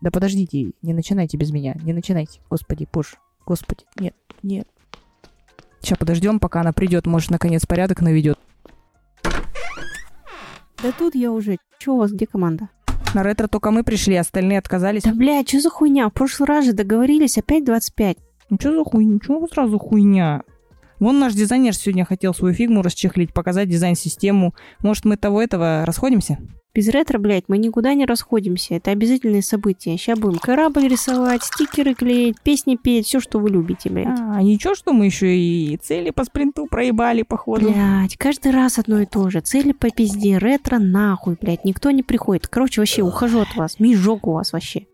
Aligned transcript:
Да 0.00 0.10
подождите, 0.10 0.72
не 0.82 0.94
начинайте 0.94 1.36
без 1.36 1.50
меня, 1.50 1.74
не 1.82 1.92
начинайте. 1.92 2.40
Господи, 2.48 2.86
пуш, 2.90 3.16
господи, 3.46 3.84
нет, 3.98 4.14
нет. 4.42 4.68
Сейчас 5.80 5.98
подождем, 5.98 6.40
пока 6.40 6.60
она 6.60 6.72
придет, 6.72 7.06
может, 7.06 7.30
наконец 7.30 7.66
порядок 7.66 8.00
наведет. 8.00 8.38
Да 9.22 10.92
тут 10.96 11.14
я 11.14 11.32
уже. 11.32 11.58
Че 11.78 11.92
у 11.92 11.96
вас, 11.98 12.12
где 12.12 12.26
команда? 12.26 12.68
На 13.14 13.22
ретро 13.22 13.48
только 13.48 13.70
мы 13.70 13.84
пришли, 13.84 14.16
остальные 14.16 14.58
отказались. 14.58 15.02
Да, 15.02 15.14
блядь, 15.14 15.48
что 15.48 15.60
за 15.60 15.70
хуйня? 15.70 16.08
В 16.08 16.12
прошлый 16.12 16.46
раз 16.46 16.66
же 16.66 16.72
договорились, 16.72 17.38
опять 17.38 17.64
25. 17.64 18.18
Ну 18.50 18.56
что 18.60 18.76
за 18.76 18.84
хуйня? 18.84 19.18
Чего 19.24 19.46
сразу 19.48 19.78
хуйня? 19.78 20.42
Вон 21.00 21.18
наш 21.18 21.34
дизайнер 21.34 21.74
сегодня 21.74 22.04
хотел 22.04 22.34
свою 22.34 22.54
фигму 22.54 22.82
расчехлить, 22.82 23.32
показать 23.32 23.68
дизайн-систему. 23.68 24.54
Может, 24.80 25.04
мы 25.04 25.16
того-этого 25.16 25.84
расходимся? 25.86 26.38
Без 26.78 26.86
ретро, 26.90 27.18
блядь, 27.18 27.48
мы 27.48 27.58
никуда 27.58 27.92
не 27.94 28.06
расходимся. 28.06 28.74
Это 28.74 28.92
обязательные 28.92 29.42
события. 29.42 29.96
Сейчас 29.96 30.16
будем 30.16 30.38
корабль 30.38 30.86
рисовать, 30.86 31.42
стикеры 31.42 31.92
клеить, 31.92 32.40
песни 32.40 32.76
петь, 32.76 33.06
все, 33.06 33.18
что 33.18 33.40
вы 33.40 33.50
любите, 33.50 33.90
блядь. 33.90 34.06
А, 34.06 34.40
ничего, 34.40 34.76
что 34.76 34.92
мы 34.92 35.06
еще 35.06 35.36
и 35.36 35.76
цели 35.78 36.10
по 36.10 36.22
спринту 36.22 36.68
проебали, 36.70 37.22
походу. 37.22 37.72
Блядь, 37.72 38.16
каждый 38.16 38.52
раз 38.52 38.78
одно 38.78 39.00
и 39.00 39.06
то 39.06 39.28
же. 39.28 39.40
Цели 39.40 39.72
по 39.72 39.90
пизде, 39.90 40.38
ретро 40.38 40.78
нахуй, 40.78 41.36
блядь. 41.40 41.64
Никто 41.64 41.90
не 41.90 42.04
приходит. 42.04 42.46
Короче, 42.46 42.80
вообще, 42.80 43.02
ухожу 43.02 43.40
от 43.40 43.56
вас. 43.56 43.80
Мижок 43.80 44.28
у 44.28 44.34
вас 44.34 44.52
вообще. 44.52 44.86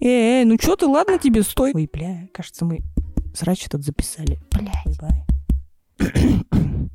Эй, 0.00 0.40
эй, 0.40 0.44
ну 0.44 0.56
что 0.60 0.74
ты, 0.74 0.86
ладно 0.86 1.16
тебе, 1.18 1.44
стой. 1.44 1.70
Ой, 1.76 1.88
бля, 1.92 2.26
кажется, 2.34 2.64
мы 2.64 2.80
срач 3.34 3.66
этот 3.66 3.84
записали. 3.84 4.40
Блядь. 4.50 4.98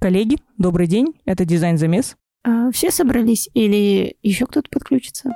Коллеги, 0.00 0.38
добрый 0.58 0.88
день. 0.88 1.14
Это 1.26 1.44
дизайн-замес. 1.44 2.16
А, 2.42 2.70
все 2.70 2.90
собрались 2.90 3.50
или 3.54 4.16
еще 4.22 4.46
кто-то 4.46 4.68
подключится? 4.70 5.30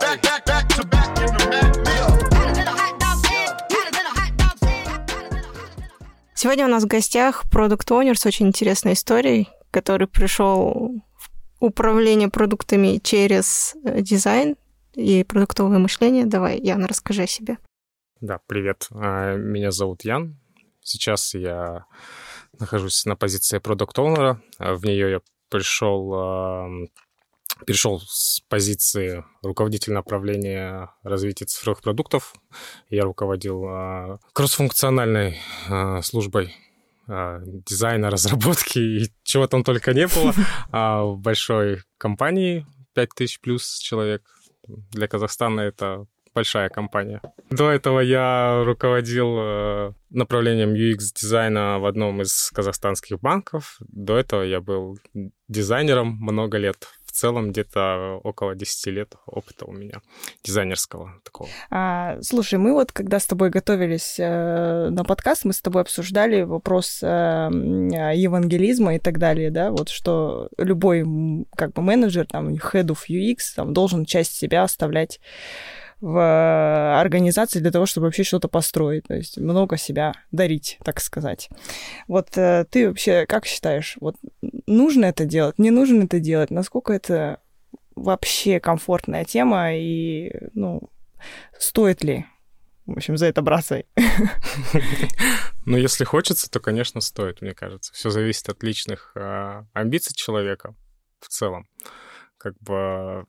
Сегодня 6.35 6.65
у 6.65 6.69
нас 6.69 6.85
в 6.85 6.87
гостях 6.87 7.45
продукт 7.51 7.91
онер 7.93 8.19
с 8.19 8.27
очень 8.27 8.49
интересной 8.49 8.95
историей, 8.95 9.49
который 9.71 10.07
пришел 10.07 11.03
в 11.17 11.31
управление 11.65 12.29
продуктами 12.29 12.99
через 13.03 13.75
э, 13.85 14.01
дизайн 14.03 14.57
и 14.95 15.25
продуктовое 15.25 15.79
мышление. 15.79 16.27
Давай, 16.27 16.59
Яна, 16.59 16.87
расскажи 16.87 17.23
о 17.23 17.27
себе. 17.27 17.59
Да, 18.21 18.41
привет. 18.47 18.89
А, 18.91 19.37
Меня 19.37 19.71
зовут 19.71 20.05
Ян. 20.05 20.39
Сейчас 20.83 21.35
я 21.35 21.87
нахожусь 22.59 23.05
на 23.05 23.17
позиции 23.17 23.59
продукт 23.59 23.99
оунера 23.99 24.41
В 24.59 24.85
нее 24.85 25.11
я 25.11 25.21
пришел, 25.49 26.15
ам, 26.15 26.89
перешел 27.67 28.01
с 28.01 28.41
позиции 28.49 29.25
руководителя 29.43 29.95
направления 29.95 30.91
развития 31.03 31.47
цифровых 31.47 31.83
продуктов. 31.83 32.35
Я 32.91 33.05
руководил 33.05 33.65
а, 33.67 34.19
кроссфункциональной 34.33 35.41
а, 35.69 36.03
службой 36.03 36.55
а, 37.07 37.41
дизайна, 37.45 38.11
разработки 38.11 38.79
и 38.79 39.13
чего 39.23 39.47
там 39.47 39.65
только 39.65 39.93
не 39.95 40.07
было 40.07 40.35
а, 40.71 41.05
в 41.05 41.19
большой 41.19 41.83
компании 41.99 42.67
5000 42.95 43.41
плюс 43.41 43.79
человек. 43.79 44.23
Для 44.67 45.09
Казахстана 45.09 45.61
это 45.61 46.07
большая 46.35 46.69
компания. 46.69 47.21
До 47.51 47.71
этого 47.71 48.01
я 48.01 48.63
руководил 48.65 49.37
э, 49.39 49.93
направлением 50.11 50.75
UX-дизайна 50.75 51.79
в 51.79 51.87
одном 51.87 52.23
из 52.23 52.51
казахстанских 52.51 53.21
банков. 53.21 53.77
До 53.81 54.17
этого 54.17 54.43
я 54.43 54.61
был 54.61 54.99
дизайнером 55.49 56.17
много 56.21 56.59
лет. 56.59 56.89
В 57.05 57.13
целом 57.13 57.53
где-то 57.53 58.19
около 58.25 58.57
10 58.57 58.87
лет 58.87 59.15
опыта 59.27 59.67
у 59.67 59.73
меня 59.73 60.01
дизайнерского 60.43 61.21
такого. 61.23 61.49
А, 61.71 62.19
слушай, 62.23 62.59
мы 62.59 62.73
вот 62.73 62.91
когда 62.91 63.21
с 63.21 63.27
тобой 63.27 63.51
готовились 63.51 64.17
э, 64.19 64.89
на 64.91 65.05
подкаст, 65.05 65.45
мы 65.45 65.53
с 65.53 65.61
тобой 65.61 65.83
обсуждали 65.83 66.43
вопрос 66.43 67.01
э, 67.03 67.07
евангелизма 67.07 68.97
и 68.97 68.99
так 68.99 69.19
далее, 69.19 69.53
да, 69.53 69.71
вот 69.71 69.91
что 69.91 70.49
любой 70.59 71.05
как 71.57 71.73
бы 71.73 71.83
менеджер, 71.83 72.27
там, 72.27 72.49
head 72.55 72.87
of 72.87 72.99
UX, 73.09 73.37
там, 73.55 73.73
должен 73.73 74.05
часть 74.07 74.35
себя 74.35 74.65
оставлять 74.65 75.21
в 76.01 76.19
э, 76.19 77.01
организации 77.01 77.61
для 77.61 77.71
того, 77.71 77.87
чтобы 77.87 78.07
вообще 78.07 78.25
что-то 78.25 78.49
построить, 78.49 79.05
то 79.05 79.15
есть 79.15 79.39
много 79.39 79.77
себя 79.77 80.13
дарить, 80.33 80.79
так 80.85 81.01
сказать. 81.01 81.49
Вот 82.09 82.37
э, 82.37 82.67
ты 82.71 82.89
вообще 82.89 83.27
как 83.27 83.47
считаешь, 83.47 83.97
вот 84.01 84.17
нужно 84.67 85.07
это 85.07 85.25
делать, 85.25 85.59
не 85.59 85.71
нужно 85.71 86.05
это 86.05 86.21
делать, 86.21 86.51
насколько 86.51 86.93
это 86.93 87.41
вообще 87.95 88.61
комфортная 88.61 89.25
тема 89.25 89.75
и, 89.75 90.31
ну, 90.53 90.91
стоит 91.59 92.03
ли, 92.05 92.27
в 92.87 92.93
общем, 92.93 93.17
за 93.17 93.27
это 93.27 93.43
браться? 93.43 93.85
Ну, 95.67 95.79
если 95.79 96.05
хочется, 96.05 96.51
то, 96.51 96.61
конечно, 96.61 97.01
стоит, 97.01 97.41
мне 97.41 97.55
кажется. 97.55 97.91
Все 97.95 98.11
зависит 98.11 98.47
от 98.51 98.63
личных 98.63 99.13
э, 99.15 99.65
амбиций 99.73 100.15
человека 100.15 100.75
в 101.21 101.29
целом. 101.29 101.67
Как 102.37 102.53
бы 102.61 103.25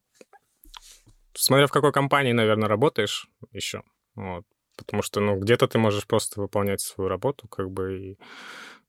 смотря 1.36 1.68
в 1.68 1.72
какой 1.72 1.92
компании, 1.92 2.32
наверное, 2.32 2.70
работаешь 2.70 3.28
еще. 3.52 3.84
Вот. 4.16 4.46
Потому 4.78 5.04
что, 5.04 5.22
ну, 5.22 5.40
где-то 5.40 5.68
ты 5.68 5.78
можешь 5.78 6.06
просто 6.06 6.42
выполнять 6.42 6.82
свою 6.82 7.08
работу, 7.08 7.48
как 7.48 7.72
бы, 7.72 8.00
и 8.00 8.20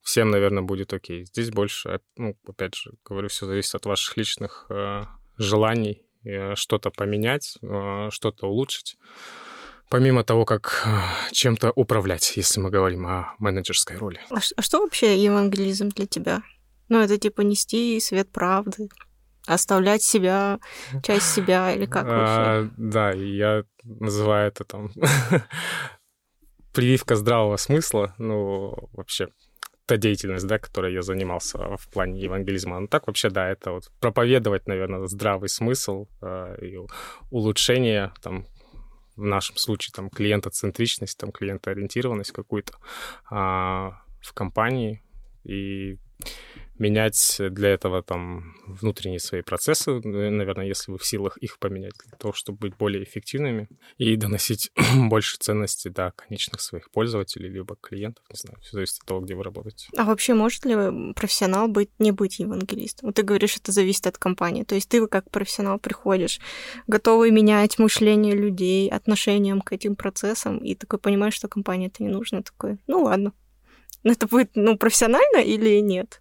всем, 0.03 0.31
наверное, 0.31 0.62
будет 0.62 0.93
окей. 0.93 1.25
Здесь 1.25 1.51
больше, 1.51 2.01
ну, 2.17 2.37
опять 2.47 2.75
же, 2.75 2.93
говорю, 3.05 3.29
все 3.29 3.47
зависит 3.47 3.75
от 3.75 3.87
ваших 3.87 4.17
личных 4.17 4.67
э, 4.71 5.03
желаний 5.37 6.03
э, 6.25 6.55
что-то 6.55 6.91
поменять, 6.91 7.59
э, 7.62 8.09
что-то 8.11 8.49
улучшить. 8.49 8.97
Помимо 9.89 10.25
того, 10.25 10.45
как 10.45 10.85
э, 10.87 11.33
чем-то 11.33 11.73
управлять, 11.77 12.37
если 12.37 12.61
мы 12.61 12.71
говорим 12.71 13.06
о 13.06 13.35
менеджерской 13.39 13.97
роли. 13.97 14.21
А, 14.31 14.39
а 14.56 14.62
что 14.62 14.81
вообще 14.81 15.17
евангелизм 15.17 15.91
для 15.91 16.06
тебя? 16.06 16.43
Ну, 16.89 17.01
это 17.01 17.19
типа 17.19 17.43
нести 17.43 17.99
свет 18.01 18.31
правды, 18.31 18.89
оставлять 19.47 20.03
себя, 20.03 20.59
часть 21.03 21.33
себя 21.33 21.73
или 21.73 21.87
как 21.87 22.05
вообще? 22.05 22.41
А, 22.41 22.71
да, 22.77 23.11
я 23.12 23.65
называю 23.84 24.49
это 24.49 24.65
там 24.65 24.91
прививка 26.73 27.17
здравого 27.17 27.56
смысла, 27.56 28.15
ну, 28.19 28.89
вообще 28.93 29.29
та 29.87 29.97
деятельность, 29.97 30.47
да, 30.47 30.59
которой 30.59 30.93
я 30.93 31.03
занимался 31.03 31.59
в 31.77 31.89
плане 31.91 32.21
евангелизма. 32.21 32.81
Ну, 32.81 32.89
так 32.89 33.06
вообще, 33.06 33.31
да, 33.31 33.49
это 33.49 33.71
вот 33.71 33.91
проповедовать, 34.01 34.67
наверное, 34.67 35.06
здравый 35.06 35.49
смысл 35.49 36.09
э, 36.21 36.56
и 36.61 36.79
улучшение, 37.31 38.12
там, 38.21 38.47
в 39.15 39.23
нашем 39.23 39.56
случае, 39.56 39.93
там, 39.95 40.11
клиентоцентричность, 40.11 41.17
там, 41.19 41.31
клиентоориентированность 41.31 42.33
какую-то 42.33 42.75
а, 43.31 44.03
в 44.21 44.35
компании 44.35 45.03
и 45.45 45.99
менять 46.78 47.37
для 47.38 47.70
этого 47.70 48.03
там 48.03 48.54
внутренние 48.66 49.20
свои 49.20 49.42
процессы, 49.42 49.92
э, 49.92 50.31
наверное, 50.31 50.66
если 50.66 50.92
вы 50.92 50.98
в 50.98 51.06
силах 51.06 51.37
их 51.38 51.59
поменять 51.59 51.94
для 52.06 52.16
того, 52.16 52.32
чтобы 52.32 52.59
быть 52.59 52.76
более 52.76 53.04
эффективными 53.04 53.69
и 53.98 54.16
доносить 54.16 54.70
больше 55.09 55.37
ценности 55.38 55.88
до 55.88 56.12
конечных 56.16 56.60
своих 56.60 56.91
пользователей 56.91 57.48
либо 57.48 57.76
клиентов, 57.76 58.25
не 58.31 58.37
знаю, 58.37 58.59
все 58.60 58.72
зависит 58.72 58.98
от 59.00 59.06
того, 59.06 59.20
где 59.20 59.34
вы 59.34 59.42
работаете. 59.42 59.88
А 59.97 60.04
вообще 60.04 60.34
может 60.34 60.64
ли 60.64 61.12
профессионал 61.14 61.69
быть 61.69 61.91
не 61.98 62.12
быть 62.12 62.38
евангелистом? 62.38 63.08
Вот 63.08 63.16
ты 63.16 63.22
говоришь, 63.22 63.56
это 63.56 63.72
зависит 63.72 64.06
от 64.06 64.19
компании. 64.19 64.64
То 64.64 64.75
есть 64.75 64.88
ты 64.88 65.06
как 65.06 65.31
профессионал 65.31 65.78
приходишь, 65.78 66.41
готовый 66.87 67.31
менять 67.31 67.78
мышление 67.78 68.34
людей, 68.34 68.88
отношением 68.88 69.60
к 69.60 69.72
этим 69.72 69.97
процессам, 69.97 70.58
и 70.58 70.75
такой 70.75 70.98
понимаешь, 70.98 71.34
что 71.34 71.48
компании 71.48 71.88
это 71.88 72.03
не 72.03 72.08
нужно, 72.08 72.43
такой, 72.43 72.78
ну 72.87 73.03
ладно. 73.03 73.32
Но 74.06 74.12
это 74.12 74.28
будет, 74.28 74.53
ну, 74.54 74.78
профессионально 74.78 75.38
или 75.38 75.81
нет? 75.81 76.20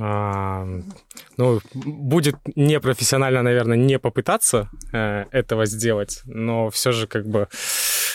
Ну, 0.00 1.60
будет 1.74 2.36
непрофессионально, 2.56 3.42
наверное, 3.42 3.76
не 3.76 3.98
попытаться 3.98 4.70
э, 4.92 5.26
этого 5.30 5.66
сделать, 5.66 6.22
но 6.24 6.70
все 6.70 6.92
же 6.92 7.06
как 7.06 7.26
бы, 7.26 7.48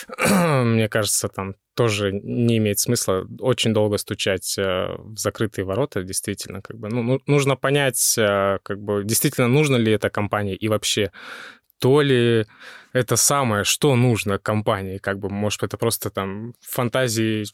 мне 0.30 0.88
кажется, 0.88 1.28
там 1.28 1.54
тоже 1.74 2.12
не 2.12 2.56
имеет 2.56 2.80
смысла 2.80 3.24
очень 3.38 3.72
долго 3.72 3.98
стучать 3.98 4.58
э, 4.58 4.96
в 4.98 5.16
закрытые 5.16 5.64
ворота, 5.64 6.02
действительно, 6.02 6.60
как 6.60 6.76
бы, 6.76 6.88
ну, 6.88 7.02
ну, 7.02 7.20
нужно 7.26 7.54
понять, 7.54 8.16
э, 8.18 8.58
как 8.64 8.80
бы, 8.80 9.04
действительно 9.04 9.46
нужно 9.46 9.76
ли 9.76 9.92
это 9.92 10.10
компании 10.10 10.56
и 10.56 10.68
вообще 10.68 11.12
то 11.78 12.00
ли 12.00 12.46
это 12.92 13.16
самое, 13.16 13.62
что 13.64 13.94
нужно 13.94 14.38
компании, 14.38 14.98
как 14.98 15.18
бы, 15.18 15.28
может, 15.28 15.62
это 15.62 15.76
просто 15.76 16.10
там 16.10 16.54
фантазии 16.60 17.44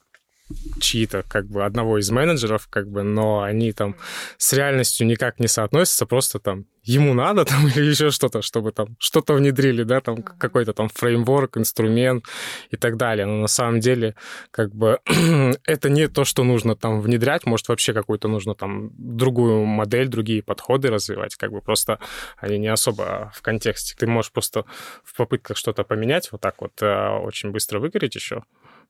чьи-то, 0.81 1.25
как 1.29 1.47
бы, 1.47 1.65
одного 1.65 1.99
из 1.99 2.11
менеджеров, 2.11 2.69
как 2.69 2.89
бы, 2.89 3.03
но 3.03 3.43
они 3.43 3.73
там 3.73 3.97
с 4.39 4.53
реальностью 4.53 5.07
никак 5.07 5.41
не 5.41 5.49
соотносятся, 5.49 6.07
просто 6.07 6.39
там 6.39 6.67
ему 6.83 7.15
надо 7.15 7.45
там 7.45 7.67
или 7.77 7.91
еще 7.91 8.11
что-то, 8.11 8.43
чтобы 8.43 8.73
там 8.73 8.97
что-то 8.99 9.35
внедрили, 9.35 9.83
да, 9.85 10.01
там 10.01 10.23
какой-то 10.23 10.73
там 10.73 10.89
фреймворк, 10.89 11.57
инструмент 11.57 12.27
и 12.71 12.77
так 12.77 12.97
далее. 12.97 13.27
Но 13.27 13.37
на 13.37 13.47
самом 13.47 13.81
деле, 13.81 14.15
как 14.51 14.75
бы, 14.75 15.01
это 15.65 15.89
не 15.89 16.09
то, 16.09 16.25
что 16.25 16.45
нужно 16.45 16.77
там 16.77 17.01
внедрять, 17.01 17.47
может, 17.47 17.69
вообще 17.69 17.93
какую-то 17.93 18.29
нужно 18.29 18.55
там 18.55 18.91
другую 18.97 19.65
модель, 19.65 20.09
другие 20.09 20.43
подходы 20.43 20.89
развивать, 20.89 21.37
как 21.37 21.53
бы 21.53 21.61
просто 21.61 21.99
они 22.37 22.59
не 22.59 22.69
особо 22.69 23.33
в 23.35 23.43
контексте. 23.43 23.95
Ты 23.97 24.07
можешь 24.07 24.33
просто 24.33 24.65
в 25.05 25.17
попытках 25.17 25.57
что-то 25.57 25.85
поменять, 25.85 26.31
вот 26.33 26.41
так 26.41 26.61
вот 26.61 26.83
э, 26.83 27.09
очень 27.23 27.51
быстро 27.51 27.79
выгореть 27.79 28.15
еще, 28.15 28.45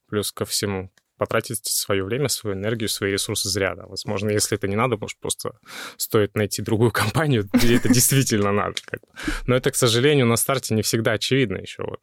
плюс 0.08 0.32
ко 0.32 0.44
всему 0.44 0.90
потратить 1.22 1.64
свое 1.64 2.02
время, 2.02 2.28
свою 2.28 2.56
энергию, 2.56 2.88
свои 2.88 3.12
ресурсы 3.12 3.48
зря. 3.48 3.76
Да. 3.76 3.86
Возможно, 3.86 4.30
если 4.30 4.58
это 4.58 4.66
не 4.66 4.74
надо, 4.74 4.96
может, 4.96 5.20
просто 5.20 5.52
стоит 5.96 6.34
найти 6.34 6.62
другую 6.62 6.90
компанию, 7.02 7.48
где 7.52 7.76
это 7.76 7.88
действительно 7.88 8.50
надо. 8.50 8.74
Но 9.46 9.54
это, 9.54 9.70
к 9.70 9.76
сожалению, 9.76 10.26
на 10.26 10.36
старте 10.36 10.74
не 10.74 10.82
всегда 10.82 11.12
очевидно 11.12 11.58
еще. 11.58 11.84
Вот. 11.84 12.00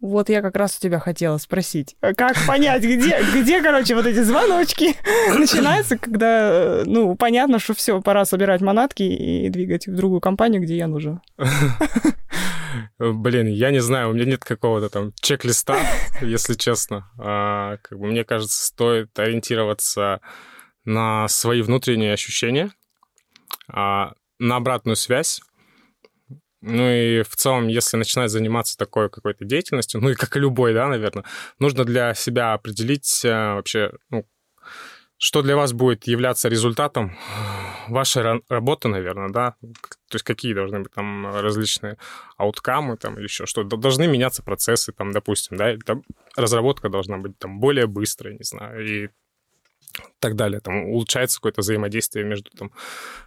Вот 0.00 0.28
я 0.30 0.40
как 0.40 0.56
раз 0.56 0.78
у 0.78 0.80
тебя 0.80 0.98
хотела 0.98 1.36
спросить, 1.38 1.96
а 2.00 2.14
как 2.14 2.36
понять, 2.46 2.82
где, 2.82 3.18
где, 3.34 3.62
короче, 3.62 3.94
вот 3.94 4.06
эти 4.06 4.22
звоночки 4.22 4.94
начинаются, 5.38 5.98
когда, 5.98 6.50
э, 6.50 6.82
ну, 6.86 7.14
понятно, 7.14 7.58
что 7.58 7.74
все, 7.74 8.00
пора 8.00 8.24
собирать 8.24 8.60
манатки 8.60 9.02
и 9.02 9.48
двигать 9.50 9.86
в 9.86 9.94
другую 9.94 10.20
компанию, 10.20 10.62
где 10.62 10.76
я 10.76 10.86
нужен. 10.86 11.20
Блин, 12.98 13.46
я 13.46 13.70
не 13.70 13.80
знаю, 13.80 14.10
у 14.10 14.12
меня 14.12 14.24
нет 14.24 14.44
какого-то 14.44 14.88
там 14.88 15.12
чек-листа, 15.20 15.78
если 16.20 16.54
честно. 16.54 17.10
А, 17.18 17.76
как 17.78 17.98
бы, 17.98 18.06
мне 18.06 18.24
кажется, 18.24 18.64
стоит 18.64 19.18
ориентироваться 19.18 20.20
на 20.84 21.28
свои 21.28 21.62
внутренние 21.62 22.12
ощущения, 22.12 22.70
а, 23.68 24.14
на 24.38 24.56
обратную 24.56 24.96
связь. 24.96 25.40
Ну 26.62 26.88
и 26.90 27.22
в 27.22 27.36
целом, 27.36 27.68
если 27.68 27.96
начинать 27.96 28.30
заниматься 28.30 28.76
такой 28.76 29.10
какой-то 29.10 29.44
деятельностью, 29.44 30.00
ну 30.00 30.10
и 30.10 30.14
как 30.14 30.36
и 30.36 30.40
любой, 30.40 30.74
да, 30.74 30.88
наверное, 30.88 31.24
нужно 31.58 31.84
для 31.84 32.14
себя 32.14 32.54
определить 32.54 33.22
а, 33.24 33.56
вообще, 33.56 33.92
ну, 34.10 34.26
что 35.18 35.42
для 35.42 35.56
вас 35.56 35.72
будет 35.72 36.06
являться 36.06 36.48
результатом 36.48 37.16
вашей 37.88 38.42
работы, 38.48 38.88
наверное, 38.88 39.30
да? 39.30 39.56
То 40.08 40.14
есть 40.14 40.24
какие 40.24 40.54
должны 40.54 40.80
быть 40.80 40.92
там 40.92 41.26
различные 41.34 41.96
ауткамы 42.36 42.96
там 42.96 43.16
или 43.16 43.24
еще 43.24 43.46
что? 43.46 43.64
Должны 43.64 44.06
меняться 44.06 44.42
процессы 44.42 44.92
там, 44.92 45.12
допустим, 45.12 45.56
да? 45.56 45.76
Там, 45.84 46.02
разработка 46.36 46.88
должна 46.88 47.18
быть 47.18 47.38
там 47.38 47.60
более 47.60 47.86
быстрой, 47.86 48.34
не 48.34 48.44
знаю, 48.44 48.86
и 48.86 49.08
так 50.18 50.36
далее. 50.36 50.60
Там 50.60 50.84
улучшается 50.84 51.38
какое-то 51.38 51.62
взаимодействие 51.62 52.24
между 52.24 52.50
там 52.50 52.72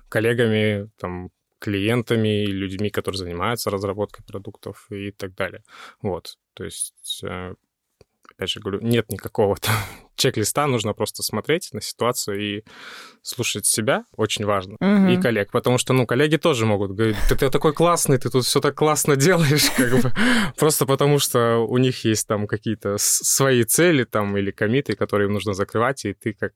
коллегами, 0.09 0.89
там 0.99 1.29
клиентами, 1.59 2.45
людьми, 2.45 2.89
которые 2.89 3.17
занимаются 3.17 3.69
разработкой 3.69 4.25
продуктов 4.25 4.87
и 4.89 5.11
так 5.11 5.35
далее. 5.35 5.63
Вот, 6.01 6.37
то 6.53 6.63
есть 6.63 7.21
э, 7.23 7.53
опять 8.29 8.49
же 8.49 8.59
говорю, 8.61 8.79
нет 8.81 9.11
никакого 9.11 9.57
там 9.57 9.75
чек-листа, 10.19 10.67
нужно 10.67 10.93
просто 10.93 11.23
смотреть 11.23 11.69
на 11.73 11.81
ситуацию 11.81 12.39
и 12.39 12.63
слушать 13.21 13.65
себя, 13.65 14.03
очень 14.15 14.45
важно, 14.45 14.75
угу. 14.79 15.11
и 15.11 15.17
коллег, 15.17 15.51
потому 15.51 15.77
что, 15.77 15.93
ну, 15.93 16.05
коллеги 16.05 16.37
тоже 16.37 16.65
могут 16.65 16.91
говорить, 16.91 17.17
ты, 17.27 17.35
ты 17.35 17.49
такой 17.49 17.73
классный, 17.73 18.17
ты 18.17 18.29
тут 18.29 18.45
все 18.45 18.59
так 18.59 18.75
классно 18.75 19.15
делаешь, 19.15 19.69
как 19.77 19.91
бы, 20.01 20.13
просто 20.57 20.85
потому 20.85 21.19
что 21.19 21.57
у 21.57 21.77
них 21.77 22.05
есть 22.05 22.27
там 22.27 22.47
какие-то 22.47 22.95
свои 22.97 23.63
цели 23.63 24.03
там 24.03 24.37
или 24.37 24.51
комиты, 24.51 24.95
которые 24.95 25.27
им 25.27 25.33
нужно 25.33 25.53
закрывать, 25.53 26.05
и 26.05 26.13
ты 26.13 26.33
как 26.33 26.53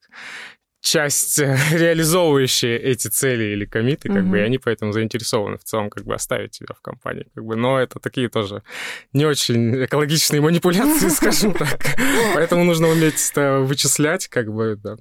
часть, 0.84 1.40
э, 1.40 1.58
реализовывающая 1.72 2.78
эти 2.78 3.08
цели 3.08 3.46
или 3.46 3.66
комиты, 3.66 4.10
как 4.10 4.18
mm-hmm. 4.18 4.30
бы, 4.30 4.38
и 4.38 4.42
они 4.42 4.58
поэтому 4.58 4.92
заинтересованы 4.92 5.58
в 5.58 5.64
целом 5.64 5.90
как 5.90 6.04
бы 6.04 6.14
оставить 6.14 6.52
тебя 6.52 6.76
в 6.78 6.82
компании, 6.82 7.26
как 7.34 7.46
бы, 7.46 7.56
но 7.56 7.80
это 7.80 8.00
такие 8.00 8.30
тоже 8.30 8.64
не 9.14 9.26
очень 9.26 9.86
экологичные 9.86 10.42
манипуляции, 10.42 11.08
скажем 11.10 11.54
так, 11.54 11.80
поэтому 12.36 12.66
нужно 12.66 12.90
уметь 12.90 13.32
это 13.32 13.60
вычислять, 13.62 14.28
как 14.28 14.54
бы, 14.54 14.76
да. 14.76 14.98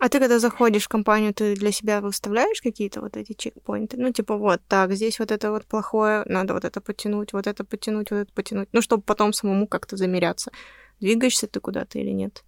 А 0.00 0.08
ты, 0.08 0.18
когда 0.18 0.38
заходишь 0.38 0.84
в 0.84 0.88
компанию, 0.88 1.32
ты 1.34 1.54
для 1.54 1.72
себя 1.72 2.00
выставляешь 2.00 2.62
какие-то 2.62 3.02
вот 3.02 3.18
эти 3.18 3.34
чекпоинты? 3.34 3.98
Ну, 3.98 4.10
типа, 4.10 4.36
вот, 4.36 4.62
так, 4.66 4.92
здесь 4.92 5.18
вот 5.18 5.30
это 5.30 5.50
вот 5.50 5.66
плохое, 5.66 6.22
надо 6.24 6.54
вот 6.54 6.64
это 6.64 6.80
потянуть, 6.80 7.34
вот 7.34 7.46
это 7.46 7.64
потянуть, 7.64 8.10
вот 8.10 8.16
это 8.16 8.32
потянуть. 8.32 8.70
Ну, 8.72 8.80
чтобы 8.80 9.02
потом 9.02 9.34
самому 9.34 9.66
как-то 9.66 9.98
замеряться. 9.98 10.52
Двигаешься 11.00 11.46
ты 11.46 11.60
куда-то 11.60 11.98
или 11.98 12.12
нет? 12.12 12.42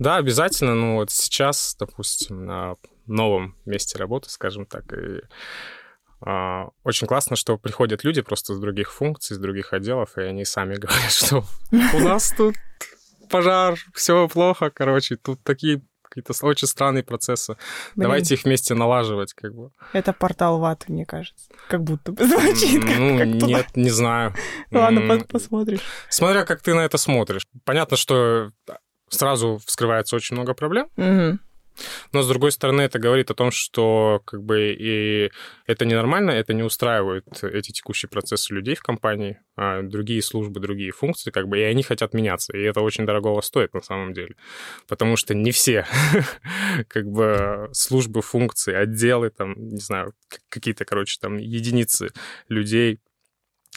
Да, 0.00 0.16
обязательно. 0.16 0.74
Ну 0.74 0.94
вот 0.94 1.10
сейчас, 1.10 1.76
допустим, 1.78 2.46
на 2.46 2.76
новом 3.06 3.54
месте 3.66 3.98
работы, 3.98 4.30
скажем 4.30 4.64
так, 4.64 4.90
и 4.94 5.20
а, 6.22 6.68
очень 6.84 7.06
классно, 7.06 7.36
что 7.36 7.58
приходят 7.58 8.02
люди 8.02 8.22
просто 8.22 8.54
с 8.54 8.58
других 8.58 8.92
функций, 8.92 9.36
с 9.36 9.38
других 9.38 9.74
отделов, 9.74 10.16
и 10.16 10.22
они 10.22 10.46
сами 10.46 10.74
говорят, 10.76 11.12
что 11.12 11.44
у 11.70 11.98
нас 11.98 12.32
тут 12.34 12.54
пожар, 13.28 13.78
все 13.94 14.26
плохо, 14.26 14.70
короче, 14.70 15.16
тут 15.16 15.42
такие 15.44 15.82
какие-то 16.02 16.34
очень 16.44 16.66
странные 16.66 17.04
процессы. 17.04 17.56
Блин. 17.94 18.08
Давайте 18.08 18.34
их 18.34 18.44
вместе 18.44 18.74
налаживать, 18.74 19.32
как 19.34 19.54
бы. 19.54 19.70
Это 19.92 20.12
портал 20.12 20.58
ваты, 20.58 20.90
мне 20.90 21.06
кажется. 21.06 21.48
Как 21.68 21.84
будто 21.84 22.10
бы 22.10 22.24
звучит. 22.26 22.84
Как, 22.84 22.98
ну, 22.98 23.18
как 23.18 23.26
нет, 23.28 23.76
не 23.76 23.90
знаю. 23.90 24.34
Ладно, 24.70 25.20
посмотришь. 25.28 25.80
Смотря 26.08 26.44
как 26.44 26.62
ты 26.62 26.74
на 26.74 26.80
это 26.80 26.98
смотришь. 26.98 27.46
Понятно, 27.64 27.96
что 27.96 28.50
сразу 29.10 29.60
вскрывается 29.64 30.16
очень 30.16 30.36
много 30.36 30.54
проблем. 30.54 30.88
Угу. 30.96 31.38
Но, 32.12 32.22
с 32.22 32.28
другой 32.28 32.52
стороны, 32.52 32.82
это 32.82 32.98
говорит 32.98 33.30
о 33.30 33.34
том, 33.34 33.50
что 33.50 34.22
как 34.24 34.42
бы 34.42 34.74
и 34.78 35.30
это 35.66 35.84
ненормально, 35.84 36.32
это 36.32 36.52
не 36.52 36.62
устраивает 36.62 37.24
эти 37.42 37.72
текущие 37.72 38.08
процессы 38.08 38.52
людей 38.52 38.74
в 38.74 38.82
компании, 38.82 39.38
а 39.56 39.82
другие 39.82 40.22
службы, 40.22 40.60
другие 40.60 40.92
функции, 40.92 41.30
как 41.30 41.48
бы, 41.48 41.58
и 41.58 41.62
они 41.62 41.82
хотят 41.82 42.12
меняться. 42.12 42.56
И 42.56 42.62
это 42.62 42.80
очень 42.80 43.06
дорогого 43.06 43.40
стоит 43.40 43.74
на 43.74 43.80
самом 43.80 44.12
деле. 44.12 44.36
Потому 44.88 45.16
что 45.16 45.34
не 45.34 45.52
все 45.52 45.86
как 46.88 47.06
бы 47.06 47.68
службы, 47.72 48.22
функции, 48.22 48.74
отделы, 48.74 49.30
там, 49.30 49.54
не 49.56 49.80
знаю, 49.80 50.14
какие-то, 50.48 50.84
короче, 50.84 51.18
там 51.20 51.38
единицы 51.38 52.10
людей 52.48 53.00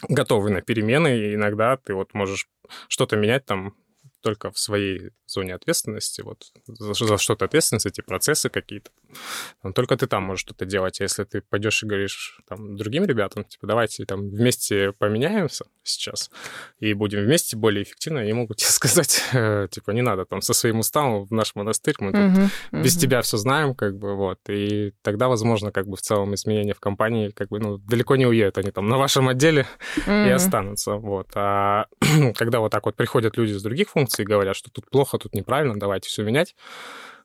готовы 0.08 0.50
на 0.50 0.60
перемены, 0.60 1.16
и 1.16 1.34
иногда 1.34 1.76
ты 1.76 1.94
вот 1.94 2.14
можешь 2.14 2.48
что-то 2.88 3.16
менять 3.16 3.46
там 3.46 3.74
только 4.20 4.50
в 4.50 4.58
своей 4.58 5.10
зоне 5.34 5.54
ответственности, 5.54 6.22
вот 6.22 6.52
за, 6.66 6.94
за 6.94 7.18
что-то 7.18 7.44
ответственность, 7.44 7.86
эти 7.86 8.00
процессы 8.00 8.48
какие-то. 8.48 8.90
Только 9.74 9.96
ты 9.96 10.06
там 10.06 10.24
можешь 10.24 10.40
что-то 10.40 10.64
делать. 10.64 11.00
А 11.00 11.04
если 11.04 11.24
ты 11.24 11.40
пойдешь 11.42 11.82
и 11.82 11.86
говоришь 11.86 12.40
там 12.48 12.76
другим 12.76 13.04
ребятам, 13.04 13.44
типа, 13.44 13.66
давайте 13.66 14.04
там 14.04 14.30
вместе 14.30 14.92
поменяемся 14.92 15.66
сейчас 15.82 16.30
и 16.80 16.94
будем 16.94 17.20
вместе 17.20 17.56
более 17.56 17.82
эффективно, 17.82 18.20
они 18.20 18.32
могут 18.32 18.58
тебе 18.58 18.70
сказать, 18.70 19.22
э, 19.32 19.68
типа, 19.70 19.90
не 19.90 20.02
надо 20.02 20.24
там 20.24 20.40
со 20.40 20.54
своим 20.54 20.78
уставом 20.78 21.24
в 21.24 21.30
наш 21.30 21.54
монастырь, 21.54 21.94
мы 21.98 22.12
тут 22.12 22.50
без 22.72 22.96
тебя 22.96 23.22
все 23.22 23.36
знаем, 23.36 23.74
как 23.74 23.96
бы, 23.98 24.16
вот. 24.16 24.38
И 24.48 24.92
тогда, 25.02 25.28
возможно, 25.28 25.72
как 25.72 25.86
бы 25.86 25.96
в 25.96 26.02
целом 26.02 26.34
изменения 26.34 26.74
в 26.74 26.80
компании, 26.80 27.30
как 27.30 27.48
бы, 27.48 27.58
ну, 27.58 27.78
далеко 27.78 28.16
не 28.16 28.26
уедут, 28.26 28.58
они 28.58 28.70
там 28.70 28.88
на 28.88 28.98
вашем 28.98 29.28
отделе 29.28 29.66
и 30.06 30.30
останутся, 30.30 30.94
вот. 30.94 31.28
А 31.34 31.86
когда 32.36 32.60
вот 32.60 32.72
так 32.72 32.86
вот 32.86 32.96
приходят 32.96 33.36
люди 33.36 33.52
с 33.52 33.62
других 33.62 33.90
функций, 33.90 34.24
и 34.24 34.26
говорят, 34.26 34.56
что 34.56 34.70
тут 34.70 34.90
плохо, 34.90 35.18
тут 35.24 35.34
неправильно, 35.34 35.78
давайте 35.78 36.08
все 36.08 36.22
менять, 36.22 36.54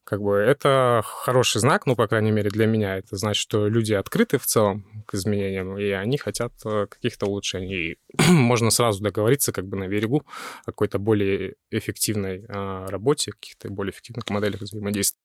как 0.09 0.23
бы 0.23 0.37
это 0.37 1.03
хороший 1.05 1.61
знак, 1.61 1.85
ну, 1.85 1.95
по 1.95 2.07
крайней 2.07 2.31
мере, 2.31 2.49
для 2.49 2.65
меня. 2.65 2.97
Это 2.97 3.15
значит, 3.15 3.39
что 3.39 3.67
люди 3.67 3.93
открыты 3.93 4.39
в 4.39 4.45
целом 4.47 5.03
к 5.05 5.13
изменениям, 5.13 5.77
и 5.77 5.91
они 5.91 6.17
хотят 6.17 6.51
э, 6.65 6.87
каких-то 6.89 7.27
улучшений. 7.27 7.91
И 7.91 7.97
можно 8.31 8.71
сразу 8.71 9.03
договориться 9.03 9.51
как 9.51 9.67
бы 9.67 9.77
на 9.77 9.87
берегу 9.87 10.23
о 10.63 10.71
какой-то 10.71 10.97
более 10.97 11.57
эффективной 11.69 12.43
а, 12.49 12.87
работе, 12.87 13.33
каких-то 13.33 13.69
более 13.69 13.91
эффективных 13.91 14.27
моделях 14.31 14.61
взаимодействия. 14.61 15.21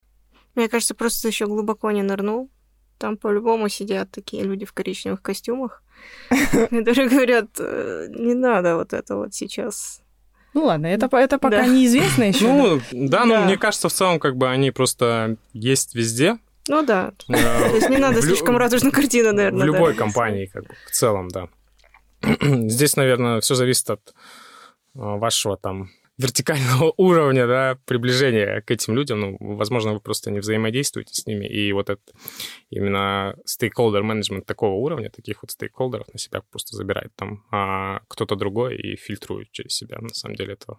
Мне 0.54 0.69
кажется, 0.69 0.95
просто 0.95 1.28
еще 1.28 1.47
глубоко 1.47 1.90
не 1.90 2.02
нырнул. 2.02 2.50
Там 2.99 3.16
по-любому 3.16 3.71
сидят 3.71 4.11
такие 4.11 4.43
люди 4.43 4.66
в 4.66 4.75
коричневых 4.75 5.23
костюмах, 5.23 5.83
которые 6.31 7.09
говорят, 7.09 7.59
«Э, 7.59 8.09
не 8.11 8.35
надо 8.35 8.76
вот 8.76 8.93
это 8.93 9.16
вот 9.16 9.33
сейчас 9.33 10.03
ну 10.54 10.64
ладно, 10.64 10.87
это, 10.87 11.08
это 11.16 11.38
пока 11.38 11.62
да. 11.62 11.66
неизвестно 11.66 12.25
еще. 12.25 12.46
Ну, 12.46 12.80
да, 12.92 13.25
но 13.25 13.44
мне 13.44 13.56
кажется, 13.56 13.88
в 13.88 13.92
целом, 13.92 14.18
как 14.18 14.37
бы 14.37 14.49
они 14.49 14.70
просто 14.70 15.37
есть 15.52 15.94
везде. 15.94 16.38
Ну 16.68 16.84
да. 16.84 17.12
То 17.26 17.75
есть 17.75 17.90
не 17.90 17.99
надо 17.99 18.23
слишком 18.23 18.56
радужную 18.56 18.92
картину, 18.92 19.32
наверное. 19.32 19.62
В 19.62 19.66
любой 19.66 19.94
компании, 19.94 20.46
как 20.46 20.62
бы, 20.62 20.75
в 20.87 20.90
целом, 20.92 21.28
да. 21.28 21.49
Здесь, 22.40 22.96
наверное, 22.96 23.40
все 23.40 23.54
зависит 23.54 23.90
от 23.90 24.14
а, 24.96 25.16
вашего 25.16 25.56
там 25.56 25.90
вертикального 26.18 26.92
уровня, 26.97 27.47
да, 27.47 27.78
приближения 27.85 28.61
к 28.61 28.71
этим 28.71 28.94
людям, 28.94 29.21
ну, 29.21 29.37
возможно, 29.40 29.92
вы 29.92 30.00
просто 30.00 30.30
не 30.30 30.40
взаимодействуете 30.40 31.14
с 31.14 31.26
ними, 31.26 31.47
и 31.47 31.73
вот 31.73 31.90
это 31.90 32.02
именно 32.71 33.37
стейкхолдер 33.44 34.02
менеджмент 34.02 34.47
такого 34.47 34.75
уровня, 34.75 35.11
таких 35.11 35.42
вот 35.42 35.50
стейкхолдеров 35.50 36.06
на 36.12 36.18
себя 36.18 36.42
просто 36.50 36.76
забирает 36.76 37.12
там 37.16 37.44
а 37.50 38.00
кто-то 38.09 38.37
другой 38.37 38.76
и 38.76 38.97
фильтрует 38.97 39.50
через 39.52 39.75
себя. 39.75 39.99
На 40.00 40.14
самом 40.14 40.37
деле 40.37 40.54
это 40.54 40.78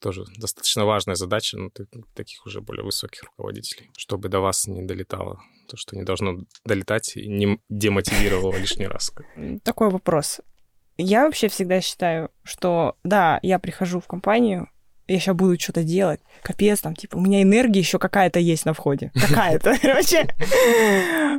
тоже 0.00 0.24
достаточно 0.36 0.84
важная 0.84 1.14
задача, 1.14 1.56
ну, 1.58 1.70
таких 2.14 2.44
уже 2.46 2.60
более 2.60 2.84
высоких 2.84 3.22
руководителей, 3.24 3.90
чтобы 3.96 4.28
до 4.28 4.40
вас 4.40 4.66
не 4.66 4.82
долетало 4.82 5.40
то, 5.68 5.76
что 5.76 5.96
не 5.96 6.02
должно 6.02 6.44
долетать 6.64 7.16
и 7.16 7.28
не 7.28 7.60
демотивировало 7.68 8.56
лишний 8.56 8.86
раз. 8.86 9.12
Такой 9.62 9.90
вопрос. 9.90 10.40
Я 10.98 11.24
вообще 11.24 11.48
всегда 11.48 11.80
считаю, 11.80 12.30
что 12.42 12.96
да, 13.04 13.38
я 13.42 13.58
прихожу 13.58 14.00
в 14.00 14.06
компанию, 14.06 14.68
я 15.08 15.20
сейчас 15.20 15.36
буду 15.36 15.58
что-то 15.60 15.84
делать. 15.84 16.20
Капец, 16.42 16.80
там, 16.80 16.96
типа, 16.96 17.16
у 17.16 17.20
меня 17.20 17.42
энергия 17.42 17.80
еще 17.80 17.98
какая-то 17.98 18.40
есть 18.40 18.64
на 18.64 18.72
входе. 18.72 19.12
Какая-то, 19.14 19.76
короче. 19.82 20.28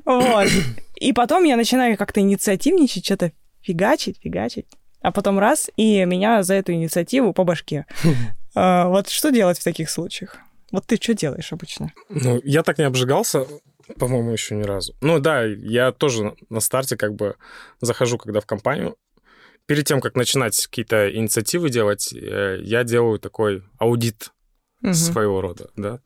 Вот. 0.05 0.47
И 0.95 1.11
потом 1.11 1.43
я 1.43 1.57
начинаю 1.57 1.97
как-то 1.97 2.21
инициативничать, 2.21 3.05
что-то 3.05 3.33
фигачить, 3.61 4.19
фигачить. 4.21 4.67
А 5.01 5.11
потом 5.11 5.39
раз, 5.39 5.69
и 5.75 6.05
меня 6.05 6.43
за 6.43 6.55
эту 6.55 6.73
инициативу 6.73 7.33
по 7.33 7.43
башке. 7.43 7.85
А, 8.59 8.87
вот 8.87 9.07
что 9.07 9.29
делать 9.29 9.59
в 9.59 9.63
таких 9.63 9.87
случаях? 9.87 10.37
Вот 10.71 10.87
ты 10.87 10.95
что 10.95 11.13
делаешь 11.13 11.53
обычно? 11.53 11.93
Ну, 12.09 12.41
я 12.43 12.63
так 12.63 12.79
не 12.79 12.85
обжигался, 12.85 13.45
по-моему, 13.99 14.31
еще 14.31 14.55
ни 14.55 14.63
разу. 14.63 14.95
Ну 14.99 15.19
да, 15.19 15.43
я 15.43 15.91
тоже 15.91 16.33
на 16.49 16.59
старте 16.59 16.97
как 16.97 17.13
бы 17.13 17.35
захожу, 17.81 18.17
когда 18.17 18.41
в 18.41 18.47
компанию, 18.47 18.97
перед 19.67 19.86
тем, 19.86 20.01
как 20.01 20.15
начинать 20.15 20.65
какие-то 20.65 21.13
инициативы 21.13 21.69
делать, 21.69 22.12
э, 22.13 22.59
я 22.63 22.83
делаю 22.83 23.19
такой 23.19 23.63
аудит 23.77 24.31
угу. 24.81 24.93
своего 24.93 25.41
рода, 25.41 25.69
да, 25.75 26.00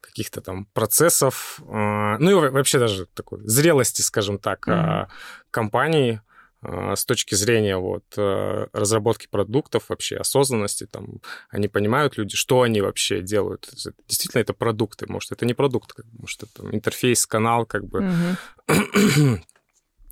каких-то 0.00 0.40
там 0.40 0.66
процессов, 0.72 1.60
э, 1.60 2.16
ну 2.18 2.30
и 2.30 2.34
вообще 2.50 2.78
даже 2.78 3.06
такой 3.06 3.40
зрелости, 3.44 4.00
скажем 4.00 4.38
так, 4.38 4.66
угу. 4.66 5.10
компании 5.50 6.22
э, 6.62 6.94
с 6.96 7.04
точки 7.04 7.34
зрения 7.34 7.76
вот 7.76 8.04
разработки 8.16 9.26
продуктов, 9.28 9.88
вообще 9.88 10.16
осознанности, 10.16 10.86
там, 10.86 11.20
они 11.50 11.66
понимают 11.66 12.16
люди, 12.16 12.36
что 12.36 12.62
они 12.62 12.80
вообще 12.82 13.20
делают. 13.20 13.68
Действительно, 14.06 14.40
это 14.40 14.54
продукты, 14.54 15.06
может, 15.08 15.32
это 15.32 15.44
не 15.44 15.54
продукт, 15.54 15.98
может, 16.12 16.44
это 16.44 16.70
интерфейс, 16.70 17.26
канал, 17.26 17.66
как 17.66 17.84
бы. 17.84 18.36
Угу. 18.68 19.40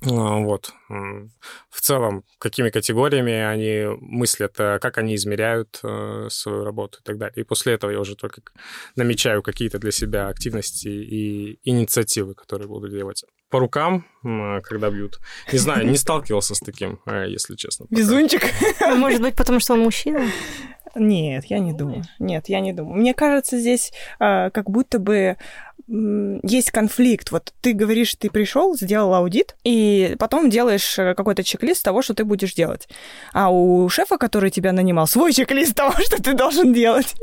А, 0.03 0.39
вот. 0.39 0.73
В 1.69 1.81
целом, 1.81 2.23
какими 2.39 2.69
категориями 2.69 3.33
они 3.33 3.97
мыслят, 4.01 4.59
э, 4.59 4.79
как 4.79 4.97
они 4.97 5.15
измеряют 5.15 5.79
э, 5.83 6.27
свою 6.29 6.63
работу 6.63 6.99
и 6.99 7.03
так 7.03 7.17
далее. 7.17 7.41
И 7.41 7.43
после 7.43 7.73
этого 7.73 7.91
я 7.91 7.99
уже 7.99 8.15
только 8.15 8.41
намечаю 8.95 9.43
какие-то 9.43 9.77
для 9.77 9.91
себя 9.91 10.27
активности 10.27 10.87
и 10.87 11.59
инициативы, 11.63 12.33
которые 12.33 12.67
буду 12.67 12.89
делать. 12.89 13.23
По 13.49 13.59
рукам, 13.59 14.05
когда 14.23 14.89
бьют. 14.89 15.19
Не 15.51 15.59
знаю, 15.59 15.85
не 15.85 15.97
сталкивался 15.97 16.55
с 16.55 16.59
таким, 16.59 16.99
э, 17.05 17.27
если 17.29 17.55
честно. 17.55 17.85
Пока. 17.85 18.01
Безунчик. 18.01 18.41
Может 18.97 19.21
быть, 19.21 19.35
потому 19.35 19.59
что 19.59 19.73
он 19.73 19.81
мужчина? 19.81 20.25
Нет, 20.95 21.45
я 21.45 21.59
не 21.59 21.73
думаю. 21.73 22.03
Нет, 22.19 22.49
я 22.49 22.59
не 22.59 22.73
думаю. 22.73 22.99
Мне 22.99 23.13
кажется, 23.13 23.57
здесь 23.57 23.91
э, 24.19 24.49
как 24.51 24.69
будто 24.69 24.99
бы 24.99 25.37
есть 25.87 26.71
конфликт. 26.71 27.31
Вот 27.31 27.53
ты 27.61 27.73
говоришь, 27.73 28.15
ты 28.15 28.29
пришел, 28.29 28.75
сделал 28.75 29.13
аудит, 29.13 29.55
и 29.63 30.15
потом 30.19 30.49
делаешь 30.49 30.97
э, 30.97 31.13
какой-то 31.15 31.43
чек-лист 31.43 31.83
того, 31.83 32.01
что 32.01 32.13
ты 32.13 32.23
будешь 32.23 32.53
делать. 32.53 32.87
А 33.33 33.51
у 33.51 33.89
шефа, 33.89 34.17
который 34.17 34.51
тебя 34.51 34.71
нанимал, 34.71 35.07
свой 35.07 35.33
чек-лист 35.33 35.75
того, 35.75 35.91
что 35.99 36.21
ты 36.21 36.33
должен 36.33 36.73
делать. 36.73 37.15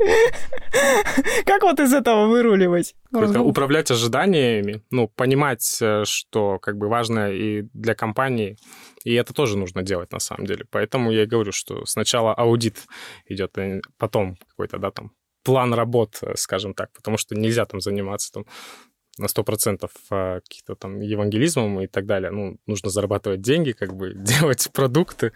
Как 1.45 1.63
вот 1.63 1.79
из 1.79 1.93
этого 1.93 2.27
выруливать? 2.27 2.95
Управлять 3.11 3.89
ожиданиями, 3.89 4.83
ну, 4.91 5.07
понимать, 5.07 5.79
э, 5.81 6.03
что 6.05 6.59
как 6.59 6.77
бы 6.77 6.89
важно 6.89 7.31
и 7.31 7.63
для 7.73 7.95
компании, 7.95 8.57
и 9.03 9.13
это 9.13 9.33
тоже 9.33 9.57
нужно 9.57 9.83
делать 9.83 10.11
на 10.11 10.19
самом 10.19 10.45
деле. 10.45 10.65
Поэтому 10.69 11.11
я 11.11 11.23
и 11.23 11.25
говорю, 11.27 11.51
что 11.51 11.85
сначала 11.85 12.33
аудит 12.33 12.85
идет, 13.25 13.57
а 13.57 13.79
потом 13.97 14.35
какой-то, 14.47 14.77
да, 14.77 14.91
там, 14.91 15.11
план 15.43 15.73
работ, 15.73 16.19
э, 16.21 16.35
скажем 16.35 16.73
так, 16.73 16.91
потому 16.93 17.17
что 17.17 17.35
нельзя 17.35 17.65
там 17.65 17.79
заниматься 17.79 18.31
там 18.31 18.45
на 19.17 19.27
100% 19.27 19.89
э, 20.11 20.41
каких-то 20.41 20.75
там 20.75 20.99
евангелизмом 20.99 21.81
и 21.81 21.87
так 21.87 22.05
далее. 22.05 22.31
Ну, 22.31 22.57
нужно 22.65 22.89
зарабатывать 22.89 23.41
деньги, 23.41 23.71
как 23.71 23.93
бы 23.95 24.13
делать 24.15 24.69
продукты. 24.73 25.33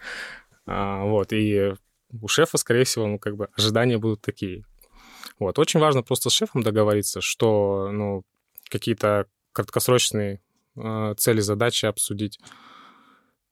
А, 0.66 1.04
вот, 1.04 1.32
и 1.32 1.74
у 2.22 2.28
шефа, 2.28 2.58
скорее 2.58 2.84
всего, 2.84 3.06
ну, 3.06 3.18
как 3.18 3.36
бы 3.36 3.48
ожидания 3.56 3.98
будут 3.98 4.20
такие. 4.22 4.64
Вот, 5.38 5.58
очень 5.58 5.80
важно 5.80 6.02
просто 6.02 6.30
с 6.30 6.32
шефом 6.32 6.62
договориться, 6.62 7.20
что, 7.20 7.90
ну, 7.92 8.24
какие-то 8.70 9.26
краткосрочные 9.52 10.40
э, 10.76 11.14
цели, 11.16 11.40
задачи 11.40 11.86
обсудить, 11.86 12.38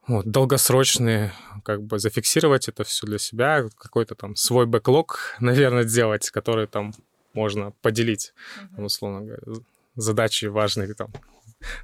вот, 0.07 0.27
долгосрочные, 0.27 1.33
как 1.65 1.83
бы 1.83 1.99
зафиксировать 1.99 2.69
это 2.69 2.85
все 2.85 3.07
для 3.07 3.19
себя, 3.19 3.69
какой-то 3.77 4.15
там 4.15 4.37
свой 4.37 4.67
бэклог, 4.67 5.37
наверное, 5.41 5.85
сделать, 5.85 6.31
который 6.31 6.67
там 6.67 6.93
можно 7.33 7.73
поделить, 7.83 8.35
mm-hmm. 8.61 8.85
условно 8.85 9.21
говоря, 9.23 9.63
задачи 9.95 10.47
важные 10.47 10.95
там 10.95 11.13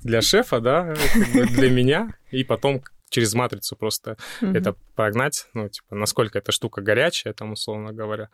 для 0.03 0.21
шефа, 0.21 0.61
да, 0.61 0.95
для 1.33 1.71
меня, 1.71 2.15
и 2.31 2.45
потом 2.45 2.83
через 3.09 3.35
матрицу 3.35 3.77
просто 3.77 4.17
mm-hmm. 4.41 4.57
это 4.59 4.75
прогнать, 4.95 5.47
ну, 5.55 5.69
типа, 5.69 5.95
насколько 5.95 6.39
эта 6.39 6.53
штука 6.53 6.83
горячая, 6.83 7.33
там, 7.33 7.53
условно 7.53 7.93
говоря, 7.93 8.29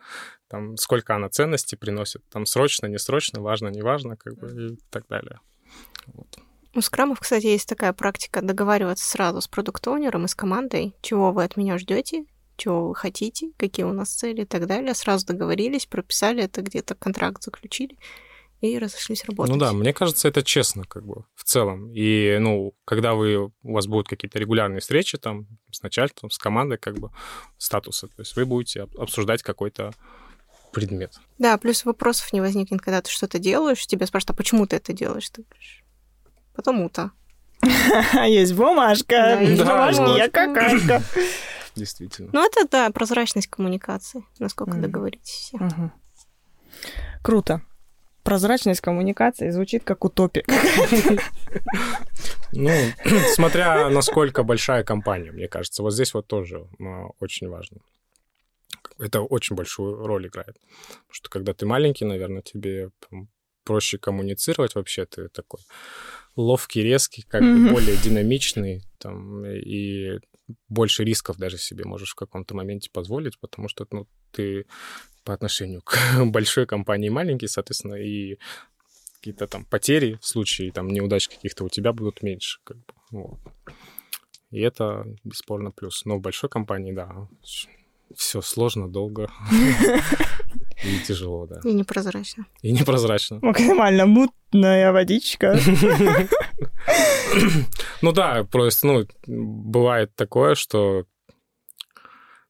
там, 0.49 0.75
сколько 0.77 1.15
она 1.15 1.29
ценности 1.29 1.75
приносит, 1.75 2.23
там, 2.29 2.45
срочно, 2.45 2.87
не 2.87 2.99
срочно, 2.99 3.41
важно, 3.41 3.69
не 3.69 3.81
важно, 3.81 4.17
как 4.17 4.37
бы, 4.37 4.73
и 4.73 4.77
так 4.89 5.07
далее. 5.07 5.39
Вот. 6.07 6.27
У 6.75 6.81
скрамов, 6.81 7.21
кстати, 7.21 7.45
есть 7.45 7.69
такая 7.69 7.93
практика 7.93 8.41
договариваться 8.41 9.09
сразу 9.09 9.39
с 9.39 9.47
продукт-оунером 9.47 10.25
и 10.25 10.27
с 10.27 10.35
командой, 10.35 10.93
чего 11.01 11.31
вы 11.31 11.45
от 11.45 11.55
меня 11.55 11.77
ждете, 11.77 12.25
чего 12.57 12.89
вы 12.89 12.95
хотите, 12.95 13.51
какие 13.57 13.85
у 13.85 13.93
нас 13.93 14.13
цели 14.13 14.41
и 14.41 14.45
так 14.45 14.67
далее. 14.67 14.93
Сразу 14.93 15.25
договорились, 15.25 15.85
прописали 15.85 16.43
это 16.43 16.61
где-то, 16.61 16.95
контракт 16.95 17.41
заключили 17.41 17.97
и 18.59 18.77
разошлись 18.77 19.23
работать. 19.23 19.53
Ну 19.53 19.57
да, 19.57 19.71
мне 19.71 19.93
кажется, 19.93 20.27
это 20.27 20.43
честно 20.43 20.83
как 20.83 21.05
бы 21.05 21.23
в 21.35 21.45
целом. 21.45 21.93
И, 21.93 22.37
ну, 22.39 22.73
когда 22.83 23.13
вы, 23.13 23.45
у 23.45 23.51
вас 23.63 23.87
будут 23.87 24.09
какие-то 24.09 24.37
регулярные 24.37 24.81
встречи 24.81 25.17
там 25.17 25.47
с 25.71 25.81
начальством, 25.81 26.29
с 26.29 26.37
командой 26.37 26.77
как 26.77 26.99
бы 26.99 27.11
статуса, 27.57 28.07
то 28.07 28.21
есть 28.21 28.35
вы 28.35 28.45
будете 28.45 28.87
обсуждать 28.97 29.43
какой-то 29.43 29.93
предмет. 30.73 31.13
Да, 31.37 31.57
плюс 31.57 31.85
вопросов 31.85 32.33
не 32.33 32.41
возникнет, 32.41 32.81
когда 32.81 33.01
ты 33.01 33.09
что-то 33.09 33.39
делаешь, 33.39 33.87
тебя 33.87 34.07
спрашивают, 34.07 34.31
а 34.31 34.37
почему 34.37 34.67
ты 34.67 34.75
это 34.75 34.91
делаешь? 34.91 35.29
Ты 35.29 35.43
говоришь, 35.43 35.84
Потому-то. 36.55 37.11
Есть 38.25 38.53
бумажка. 38.53 39.41
Есть 39.41 39.61
бумажки, 39.61 40.17
я 40.17 40.29
какашка. 40.29 41.01
Действительно. 41.75 42.29
Ну, 42.31 42.45
это, 42.45 42.67
да, 42.69 42.89
прозрачность 42.91 43.47
коммуникации, 43.47 44.23
насколько 44.39 44.77
договоритесь 44.77 45.29
все. 45.29 45.59
Круто. 47.21 47.61
Прозрачность 48.23 48.81
коммуникации 48.81 49.51
звучит 49.51 49.83
как 49.83 50.03
утопия. 50.03 50.43
Ну, 52.53 52.71
смотря 53.33 53.89
насколько 53.89 54.43
большая 54.43 54.83
компания, 54.83 55.31
мне 55.31 55.47
кажется. 55.47 55.83
Вот 55.83 55.93
здесь 55.93 56.13
вот 56.13 56.25
тоже 56.25 56.67
а, 56.79 57.07
очень 57.19 57.49
важно. 57.49 57.79
Это 58.97 59.21
очень 59.21 59.55
большую 59.55 60.07
роль 60.07 60.27
играет. 60.27 60.57
Потому 60.57 61.11
что 61.11 61.29
когда 61.29 61.53
ты 61.53 61.65
маленький, 61.65 62.05
наверное, 62.05 62.41
тебе 62.41 62.89
проще 63.65 63.97
коммуницировать 63.97 64.75
вообще. 64.75 65.05
Ты 65.05 65.27
такой 65.27 65.59
ловкий, 66.37 66.81
резкий, 66.81 67.23
как 67.23 67.41
mm-hmm. 67.41 67.67
бы 67.67 67.71
более 67.71 67.97
динамичный, 67.97 68.83
там, 68.99 69.45
и 69.45 70.19
больше 70.69 71.03
рисков 71.03 71.37
даже 71.37 71.57
себе 71.57 71.85
можешь 71.85 72.11
в 72.11 72.15
каком-то 72.15 72.55
моменте 72.55 72.89
позволить, 72.91 73.39
потому 73.39 73.67
что 73.67 73.87
ну, 73.91 74.07
ты 74.31 74.65
по 75.23 75.33
отношению 75.33 75.81
к 75.81 75.97
большой 76.25 76.65
компании 76.65 77.09
маленький, 77.09 77.47
соответственно, 77.47 77.95
и 77.95 78.37
какие-то 79.15 79.47
там 79.47 79.65
потери 79.65 80.19
в 80.21 80.25
случае 80.25 80.71
там 80.71 80.87
неудач 80.87 81.27
каких-то 81.27 81.63
у 81.65 81.69
тебя 81.69 81.93
будут 81.93 82.21
меньше. 82.21 82.59
Как 82.63 82.77
бы, 82.77 82.93
вот. 83.11 83.39
И 84.51 84.59
это 84.59 85.05
бесспорно 85.23 85.71
плюс. 85.71 86.05
Но 86.05 86.17
в 86.17 86.21
большой 86.21 86.49
компании, 86.49 86.93
да, 86.93 87.27
все 88.15 88.41
сложно, 88.41 88.87
долго. 88.89 89.29
И 90.83 90.99
тяжело, 90.99 91.47
да. 91.47 91.61
И 91.63 91.73
непрозрачно. 91.73 92.45
И 92.61 92.71
непрозрачно. 92.71 93.39
Максимально 93.41 94.05
мутная 94.05 94.91
водичка. 94.91 95.57
Ну 98.01 98.11
да, 98.11 98.43
просто, 98.43 98.87
ну, 98.87 99.07
бывает 99.25 100.13
такое, 100.15 100.55
что 100.55 101.05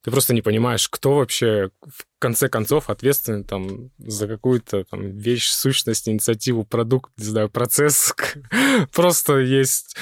ты 0.06 0.12
просто 0.12 0.36
не 0.36 0.44
понимаешь, 0.44 0.88
кто 0.88 1.16
вообще 1.16 1.72
в 1.82 2.06
конце 2.20 2.48
концов 2.48 2.92
ответственен 2.92 3.44
там 3.44 3.90
за 3.98 4.28
какую-то 4.28 4.84
там 4.84 5.18
вещь, 5.18 5.50
сущность, 5.50 6.08
инициативу, 6.08 6.64
продукт, 6.64 7.12
не 7.18 7.26
знаю, 7.26 7.50
процесс. 7.50 8.14
Просто 8.94 9.40
есть 9.40 9.96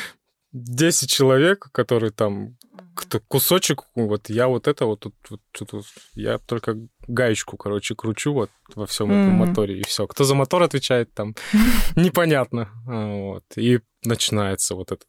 10 0.54 1.10
человек, 1.10 1.70
которые 1.72 2.12
там 2.12 2.58
кто 2.96 3.20
кусочек, 3.20 3.84
вот 3.96 4.30
я 4.30 4.48
вот 4.48 4.68
это 4.68 4.86
вот 4.86 5.00
тут, 5.02 5.16
вот, 5.30 5.42
тут 5.52 5.86
я 6.14 6.38
только 6.38 6.78
гаечку, 7.08 7.58
короче, 7.58 7.96
кручу 7.96 8.34
вот 8.34 8.52
во 8.76 8.86
всем 8.86 9.12
mm-hmm. 9.12 9.22
этом 9.22 9.34
моторе, 9.34 9.80
и 9.80 9.84
все. 9.84 10.08
Кто 10.08 10.24
за 10.24 10.36
мотор 10.36 10.62
отвечает, 10.64 11.14
там 11.14 11.36
непонятно. 11.96 12.70
Вот. 12.86 13.44
И 13.56 13.80
начинается 14.06 14.76
вот 14.76 14.92
это 14.92 15.04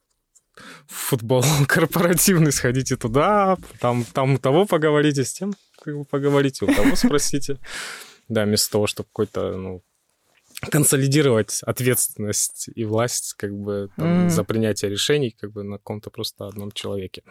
футбол 0.87 1.45
корпоративный, 1.69 2.53
сходите 2.53 2.97
туда, 2.97 3.57
там, 3.81 4.05
там 4.05 4.35
у 4.35 4.39
того 4.39 4.67
поговорите, 4.67 5.25
с 5.25 5.33
тем 5.33 5.55
поговорите, 6.11 6.65
у 6.65 6.75
того 6.75 6.97
спросите. 6.97 7.59
Да, 8.27 8.45
вместо 8.47 8.73
того, 8.73 8.87
чтобы 8.87 9.07
какой-то, 9.13 9.55
ну, 9.59 9.83
консолидировать 10.71 11.61
ответственность 11.63 12.69
и 12.75 12.85
власть 12.85 13.35
как 13.35 13.53
бы 13.53 13.91
там, 13.97 14.27
mm. 14.27 14.31
за 14.31 14.45
принятие 14.45 14.91
решений 14.91 15.35
как 15.39 15.53
бы 15.53 15.63
на 15.63 15.79
каком-то 15.79 16.11
просто 16.11 16.47
одном 16.47 16.73
человеке. 16.73 17.23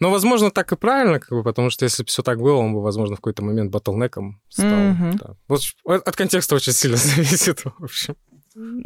Но, 0.00 0.10
возможно, 0.10 0.50
так 0.50 0.70
и 0.72 0.76
правильно, 0.76 1.18
как 1.18 1.30
бы, 1.30 1.42
потому 1.42 1.70
что 1.70 1.84
если 1.84 2.04
бы 2.04 2.08
все 2.08 2.22
так 2.22 2.40
было, 2.40 2.58
он 2.58 2.72
бы, 2.72 2.82
возможно, 2.82 3.16
в 3.16 3.18
какой-то 3.18 3.42
момент 3.42 3.72
батлнеком 3.72 4.40
стал. 4.48 4.68
Mm-hmm. 4.68 5.18
Да. 5.18 5.34
Вот, 5.48 5.60
от 5.84 6.16
контекста 6.16 6.54
очень 6.54 6.72
сильно 6.72 6.96
зависит, 6.96 7.64
в 7.64 7.82
общем. 7.82 8.14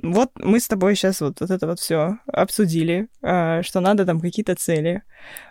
Вот 0.03 0.31
мы 0.37 0.61
с 0.61 0.69
тобой 0.69 0.95
сейчас 0.97 1.21
вот, 1.21 1.41
вот 1.41 1.51
это 1.51 1.67
вот 1.67 1.81
все 1.81 2.19
обсудили, 2.27 3.09
а, 3.23 3.63
что 3.63 3.81
надо 3.81 4.05
там 4.05 4.21
какие-то 4.21 4.55
цели. 4.55 5.03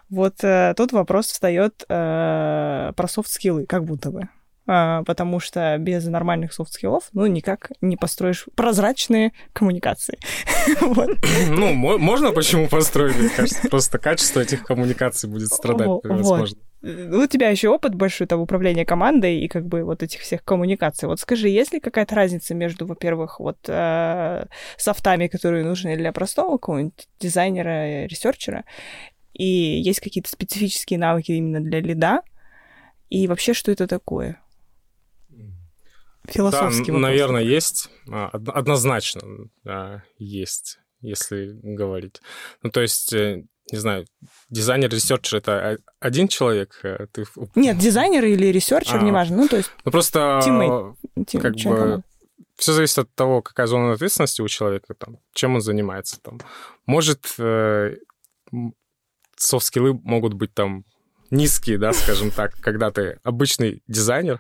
Вот 0.10 0.44
э, 0.44 0.74
тут 0.78 0.92
вопрос 0.92 1.28
встает 1.28 1.84
э, 1.90 2.92
про 2.96 3.08
софт-скиллы, 3.08 3.66
как 3.66 3.86
будто 3.86 4.12
бы. 4.12 4.30
А, 4.68 5.04
потому 5.04 5.40
что 5.40 5.76
без 5.80 6.06
нормальных 6.06 6.54
софт-скиллов, 6.54 7.10
ну, 7.14 7.26
никак 7.26 7.72
не 7.82 7.98
построишь 7.98 8.46
прозрачные 8.56 9.34
коммуникации. 9.54 10.18
Ну, 11.50 11.74
можно 11.74 12.32
почему 12.32 12.68
построить, 12.68 13.16
мне 13.18 13.30
кажется, 13.30 13.68
просто 13.68 13.98
качество 13.98 14.40
этих 14.40 14.64
коммуникаций 14.64 15.28
будет 15.28 15.50
страдать, 15.50 15.90
возможно. 16.04 16.60
У 16.84 17.28
тебя 17.28 17.50
еще 17.50 17.70
опыт 17.70 17.96
большой 17.96 18.28
там 18.28 18.42
управления 18.42 18.86
командой 18.86 19.40
и 19.40 19.48
как 19.48 19.66
бы 19.66 19.84
вот 19.84 20.04
этих 20.04 20.22
всех 20.22 20.44
коммуникаций. 20.44 21.08
Вот 21.08 21.20
скажи, 21.20 21.50
есть 21.50 21.74
ли 21.74 21.80
какая-то 21.80 22.16
разница 22.16 22.54
между, 22.54 22.86
во-первых, 22.86 23.40
вот 23.40 23.58
э, 23.68 24.46
софтами, 24.78 25.28
которые 25.28 25.64
нужны 25.64 25.98
для 25.98 26.12
простого 26.12 26.58
какого-нибудь 26.58 27.08
дизайнера, 27.20 28.06
ресерчера, 28.06 28.64
и 29.34 29.46
есть 29.46 30.00
какие-то 30.00 30.30
специфические 30.30 31.00
навыки 31.00 31.32
именно 31.32 31.60
для 31.60 31.82
лида, 31.82 32.22
и 33.10 33.28
вообще, 33.28 33.54
что 33.54 33.72
это 33.72 33.88
такое? 33.88 34.40
Философский 36.28 36.88
да, 36.88 36.94
вопрос. 36.94 37.02
наверное, 37.02 37.42
есть. 37.42 37.90
А, 38.10 38.28
однозначно 38.30 39.22
да, 39.64 40.04
есть, 40.18 40.80
если 41.02 41.60
говорить. 41.64 42.22
Ну, 42.64 42.70
то 42.70 42.82
есть, 42.82 43.12
э, 43.14 43.44
не 43.72 43.78
знаю, 43.78 44.06
дизайнер, 44.50 44.90
researcher — 44.90 45.40
это 45.40 45.80
один 46.00 46.28
человек? 46.28 46.80
Э, 46.84 47.08
ты... 47.12 47.26
Нет, 47.56 47.78
дизайнер 47.78 48.24
или 48.26 48.48
researcher, 48.48 49.00
а, 49.00 49.04
неважно. 49.04 49.38
Ну, 49.38 49.48
то 49.48 49.58
есть... 49.58 49.72
Ну, 49.84 49.92
просто 49.92 50.42
teammate, 50.44 50.96
team, 51.28 51.42
как 51.42 51.56
бы 51.56 52.04
все 52.62 52.74
зависит 52.74 53.00
от 53.00 53.14
того, 53.16 53.42
какая 53.42 53.66
зона 53.66 53.94
ответственности 53.94 54.42
у 54.42 54.48
человека, 54.48 54.94
там, 54.94 55.18
чем 55.34 55.56
он 55.56 55.62
занимается. 55.62 56.22
Там. 56.22 56.40
Может, 56.86 57.34
э, 57.40 57.96
софт-скиллы 59.36 59.94
могут 60.04 60.34
быть 60.34 60.54
там 60.54 60.86
низкие, 61.32 61.78
да, 61.78 61.94
скажем 61.94 62.30
так, 62.30 62.54
когда 62.62 62.92
ты 62.92 63.20
обычный 63.24 63.82
дизайнер, 63.88 64.40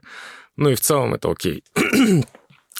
ну 0.62 0.70
и 0.70 0.75
в 0.75 0.80
целом 0.80 1.15
это 1.15 1.32
окей. 1.32 1.63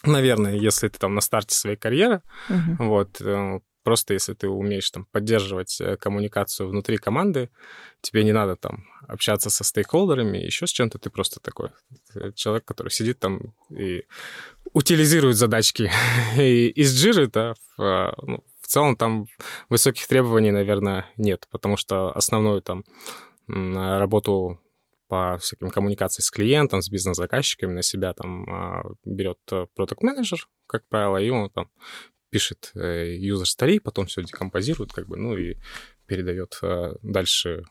Наверное, 0.04 0.54
если 0.54 0.88
ты 0.88 1.00
там 1.00 1.16
на 1.16 1.22
старте 1.22 1.56
своей 1.56 1.78
карьеры, 1.78 2.22
uh-huh. 2.48 2.76
вот, 2.78 3.20
э, 3.22 3.60
просто 3.84 4.14
если 4.14 4.36
ты 4.36 4.48
умеешь 4.48 4.92
там 4.92 5.06
поддерживать 5.12 5.82
э, 5.82 5.98
коммуникацию 5.98 6.70
внутри 6.70 6.98
команды, 6.98 7.50
тебе 8.02 8.24
не 8.24 8.34
надо 8.34 8.56
там 8.56 8.86
общаться 9.08 9.50
со 9.50 9.64
стейкхолдерами, 9.64 10.38
еще 10.38 10.68
с 10.68 10.70
чем-то, 10.70 11.00
ты 11.00 11.10
просто 11.10 11.40
такой 11.40 11.70
э, 12.14 12.32
человек, 12.36 12.66
который 12.66 12.90
сидит 12.90 13.18
там 13.18 13.56
и 13.72 14.04
утилизирует 14.74 15.38
задачки 15.38 15.92
и 16.38 16.68
из 16.68 16.96
джиры, 16.96 17.28
да, 17.28 17.56
в, 17.78 18.16
ну, 18.22 18.44
в 18.62 18.68
целом 18.68 18.96
там 18.96 19.26
высоких 19.70 20.08
требований, 20.08 20.52
наверное, 20.52 21.08
нет, 21.18 21.48
потому 21.50 21.78
что 21.78 22.12
основную 22.12 22.62
там 22.62 22.84
работу 23.48 24.60
по 25.12 25.38
всяким 25.39 25.70
коммуникациям 25.70 26.24
с 26.24 26.32
клиентом, 26.32 26.82
с 26.82 26.89
бизнес-заказчиками 26.89 27.74
на 27.74 27.82
себя 27.84 28.13
там 28.13 28.50
а, 28.50 28.84
берет 29.03 29.39
product 29.75 30.04
manager 30.04 30.48
как 30.68 30.88
правило, 30.88 31.18
и 31.18 31.30
он 31.30 31.50
там 31.50 31.70
пишет 32.30 32.72
э, 32.75 33.18
user 33.18 33.44
story, 33.44 33.82
потом 33.82 34.06
все 34.06 34.24
декомпозирует, 34.24 34.94
как 34.94 35.10
бы, 35.10 35.18
ну 35.18 35.36
и 35.36 35.58
передает 36.06 36.58
э, 36.62 36.94
дальше 37.01 37.65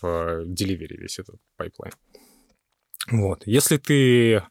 в 0.00 0.46
delivery 0.46 0.96
весь 0.96 1.18
этот 1.18 1.38
pipeline. 1.58 1.92
Вот. 3.10 3.42
Если 3.46 3.76
ты 3.76 4.42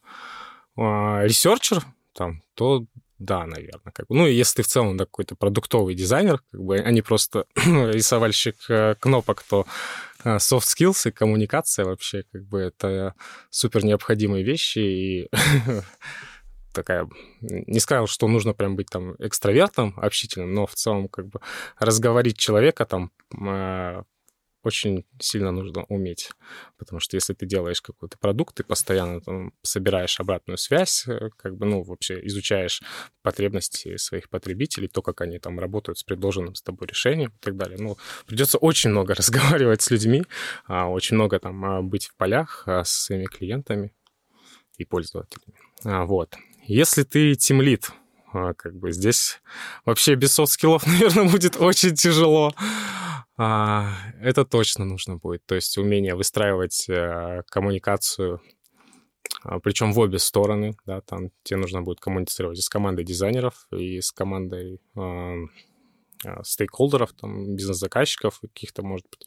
researcher, 0.76 1.82
там, 2.12 2.44
то 2.54 2.86
да, 3.18 3.46
наверное. 3.46 3.92
Как 3.92 4.06
бы. 4.06 4.14
Ну, 4.14 4.26
если 4.26 4.56
ты 4.56 4.62
в 4.62 4.68
целом 4.68 4.96
да, 4.96 5.04
какой-то 5.04 5.36
продуктовый 5.36 5.94
дизайнер, 5.94 6.40
как 6.50 6.60
бы, 6.60 6.78
а 6.78 6.90
не 6.90 7.02
просто 7.02 7.46
рисовальщик 7.56 8.56
э, 8.68 8.94
кнопок, 9.00 9.42
то 9.42 9.62
а, 9.62 10.15
soft 10.26 10.66
skills 10.66 11.08
и 11.08 11.12
коммуникация 11.12 11.84
вообще, 11.84 12.24
как 12.32 12.44
бы, 12.44 12.60
это 12.60 13.14
супер 13.50 13.84
необходимые 13.84 14.44
вещи, 14.44 14.78
и 14.78 15.30
такая... 16.72 17.08
Не 17.40 17.80
сказал, 17.80 18.06
что 18.06 18.28
нужно 18.28 18.52
прям 18.52 18.76
быть 18.76 18.88
там 18.90 19.14
экстравертом, 19.18 19.94
общительным, 19.96 20.52
но 20.52 20.66
в 20.66 20.74
целом 20.74 21.08
как 21.08 21.28
бы 21.28 21.40
разговорить 21.78 22.38
человека 22.38 22.84
там 22.84 23.10
а, 23.40 24.04
очень 24.66 25.04
сильно 25.20 25.52
нужно 25.52 25.84
уметь. 25.84 26.30
Потому 26.76 26.98
что 26.98 27.16
если 27.16 27.34
ты 27.34 27.46
делаешь 27.46 27.80
какой-то 27.80 28.18
продукт, 28.18 28.56
ты 28.56 28.64
постоянно 28.64 29.20
там, 29.20 29.52
собираешь 29.62 30.18
обратную 30.18 30.58
связь, 30.58 31.06
э, 31.06 31.30
как 31.36 31.56
бы, 31.56 31.66
ну, 31.66 31.84
вообще 31.84 32.20
изучаешь 32.26 32.82
потребности 33.22 33.96
своих 33.96 34.28
потребителей, 34.28 34.88
то, 34.88 35.02
как 35.02 35.20
они 35.20 35.38
там 35.38 35.60
работают 35.60 35.98
с 35.98 36.02
предложенным 36.02 36.56
с 36.56 36.62
тобой 36.62 36.88
решением 36.88 37.30
и 37.30 37.38
так 37.40 37.56
далее. 37.56 37.78
Ну, 37.80 37.96
придется 38.26 38.58
очень 38.58 38.90
много 38.90 39.14
разговаривать 39.16 39.82
с 39.82 39.90
людьми, 39.90 40.24
а, 40.66 40.88
очень 40.88 41.14
много 41.14 41.38
там 41.38 41.64
а, 41.64 41.82
быть 41.82 42.06
в 42.06 42.16
полях 42.16 42.64
а, 42.66 42.82
с 42.82 42.90
своими 42.90 43.26
клиентами 43.26 43.94
и 44.78 44.84
пользователями. 44.84 45.58
Вот. 45.84 46.36
Если 46.64 47.04
ты 47.04 47.36
team 47.36 47.61
lead, 47.61 47.92
как 48.32 48.74
бы 48.74 48.92
здесь 48.92 49.40
вообще 49.84 50.16
без 50.16 50.32
soft 50.32 50.47
skills 50.47 50.71
-ов, 50.71 50.86
наверное, 50.86 51.30
будет 51.30 51.56
очень 51.56 51.94
тяжело. 51.94 52.52
А, 53.38 53.92
это 54.20 54.44
точно 54.44 54.84
нужно 54.84 55.16
будет. 55.16 55.44
То 55.46 55.54
есть 55.54 55.76
умение 55.76 56.14
выстраивать 56.14 56.88
э, 56.88 57.42
коммуникацию, 57.48 58.40
а, 59.42 59.60
причем 59.60 59.92
в 59.92 59.98
обе 59.98 60.18
стороны, 60.18 60.74
да, 60.86 61.02
там 61.02 61.30
тебе 61.42 61.58
нужно 61.58 61.82
будет 61.82 62.00
коммуницировать 62.00 62.58
и 62.58 62.62
с 62.62 62.68
командой 62.68 63.04
дизайнеров, 63.04 63.66
и 63.72 64.00
с 64.00 64.10
командой 64.10 64.80
а, 64.96 65.34
стейкхолдеров, 66.42 67.12
там, 67.12 67.54
бизнес-заказчиков, 67.54 68.40
каких-то, 68.40 68.82
может 68.82 69.06
быть, 69.10 69.26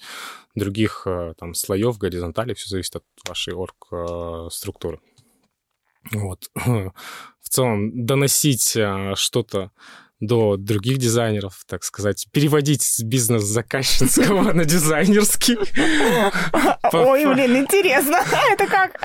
других 0.56 1.06
там 1.38 1.54
слоев, 1.54 2.00
горизонтали, 2.00 2.56
все 2.56 2.68
зависит 2.68 2.96
от 2.96 3.06
вашей 3.28 3.54
орг-структуры. 3.54 5.00
Вот. 6.12 6.50
В 6.56 7.50
целом, 7.50 8.06
доносить 8.06 8.76
что-то 9.16 9.72
до 10.20 10.58
других 10.58 10.98
дизайнеров, 10.98 11.64
так 11.66 11.84
сказать, 11.84 12.28
переводить 12.32 12.82
с 12.82 13.02
бизнес-заказчицкого 13.02 14.52
на 14.54 14.66
дизайнерский. 14.66 15.58
Ой, 16.94 17.26
блин, 17.26 17.58
интересно, 17.58 18.18
это 18.52 18.68
как? 18.68 19.00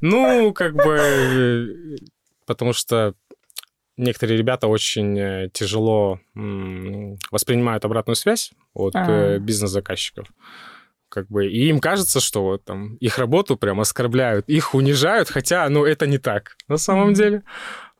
Ну, 0.00 0.52
как 0.52 0.74
бы, 0.74 1.98
потому 2.46 2.72
что 2.72 3.14
некоторые 3.96 4.38
ребята 4.38 4.66
очень 4.66 5.18
э, 5.18 5.50
тяжело 5.52 6.20
воспринимают 7.30 7.84
обратную 7.84 8.16
связь 8.16 8.52
от 8.74 8.94
э, 8.94 9.38
бизнес-заказчиков 9.38 10.28
как 11.10 11.26
бы, 11.28 11.48
и 11.48 11.68
им 11.68 11.80
кажется, 11.80 12.20
что 12.20 12.44
вот 12.44 12.64
там 12.64 12.94
их 12.96 13.18
работу 13.18 13.56
прям 13.56 13.80
оскорбляют, 13.80 14.48
их 14.48 14.74
унижают, 14.74 15.28
хотя, 15.28 15.68
ну, 15.68 15.84
это 15.84 16.06
не 16.06 16.18
так 16.18 16.56
на 16.68 16.76
самом 16.76 17.10
mm-hmm. 17.10 17.14
деле. 17.14 17.42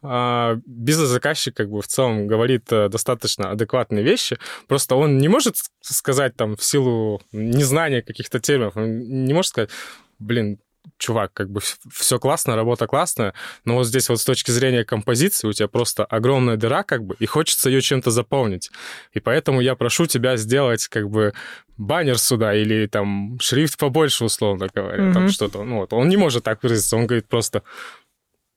А, 0.03 0.57
бизнес-заказчик 0.65 1.55
как 1.55 1.69
бы 1.69 1.83
в 1.83 1.87
целом 1.87 2.27
говорит 2.27 2.73
э, 2.73 2.89
достаточно 2.89 3.51
адекватные 3.51 4.03
вещи, 4.03 4.39
просто 4.67 4.97
он 4.97 5.19
не 5.19 5.29
может 5.29 5.57
сказать 5.83 6.37
там 6.37 6.57
в 6.57 6.65
силу 6.65 7.21
незнания 7.33 8.01
каких-то 8.01 8.41
терминов, 8.41 8.77
он 8.77 9.25
не 9.27 9.35
может 9.35 9.51
сказать, 9.51 9.71
блин, 10.19 10.59
чувак, 10.97 11.33
как 11.35 11.51
бы 11.51 11.61
все 11.91 12.19
классно, 12.19 12.57
работа 12.57 12.87
классная, 12.87 13.35
но 13.65 13.75
вот 13.75 13.87
здесь 13.87 14.09
вот 14.09 14.21
с 14.21 14.25
точки 14.25 14.51
зрения 14.51 14.85
композиции 14.85 15.47
у 15.47 15.53
тебя 15.53 15.69
просто 15.69 16.05
огромная 16.05 16.57
дыра, 16.57 16.83
как 16.83 17.05
бы, 17.05 17.17
и 17.19 17.27
хочется 17.27 17.69
ее 17.69 17.81
чем-то 17.81 18.11
заполнить. 18.11 18.71
И 19.13 19.21
поэтому 19.21 19.61
я 19.61 19.75
прошу 19.75 20.07
тебя 20.07 20.37
сделать, 20.37 20.87
как 20.89 21.11
бы, 21.11 21.33
баннер 21.77 22.19
сюда 22.19 22.55
или 22.55 22.87
там 22.87 23.39
шрифт 23.41 23.79
побольше, 23.79 24.25
условно 24.25 24.69
говоря, 24.73 25.05
mm-hmm. 25.05 25.13
там 25.13 25.29
что-то. 25.29 25.65
Ну 25.65 25.79
вот, 25.81 25.93
он 25.93 26.09
не 26.09 26.17
может 26.17 26.45
так 26.45 26.63
выразиться, 26.63 26.97
он 26.97 27.07
говорит 27.07 27.29
просто, 27.29 27.63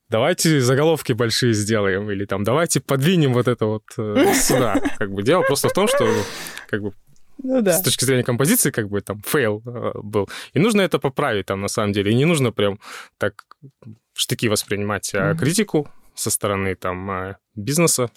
давайте 0.09 0.61
заголовки 0.61 1.13
большие 1.13 1.53
сделаем, 1.53 2.09
или 2.11 2.25
там 2.25 2.43
давайте 2.43 2.79
подвинем 2.79 3.33
вот 3.33 3.47
это 3.47 3.65
вот 3.65 3.83
э, 3.97 4.33
сюда. 4.41 4.81
Как 4.97 5.11
бы 5.11 5.23
дело 5.23 5.43
просто 5.43 5.69
в 5.69 5.73
том, 5.73 5.87
что 5.87 6.07
как 6.67 6.81
бы 6.81 6.93
Ну 7.37 7.61
да. 7.61 7.73
с 7.73 7.81
точки 7.81 8.05
зрения 8.05 8.23
композиции, 8.23 8.71
как 8.71 8.89
бы 8.89 9.01
там 9.01 9.21
fail 9.25 9.61
э, 9.65 9.91
был. 10.01 10.29
И 10.53 10.59
нужно 10.59 10.81
это 10.81 10.99
поправить 10.99 11.47
там 11.47 11.61
на 11.61 11.67
самом 11.67 11.93
деле. 11.93 12.11
И 12.11 12.15
не 12.15 12.25
нужно 12.25 12.51
прям 12.51 12.79
так 13.17 13.45
в 14.13 14.18
штыки 14.18 14.47
воспринимать, 14.47 15.11
а, 15.13 15.35
критику 15.35 15.89
со 16.15 16.29
стороны 16.29 16.75
там 16.75 17.11
э, 17.11 17.35
бизнеса. 17.55 18.09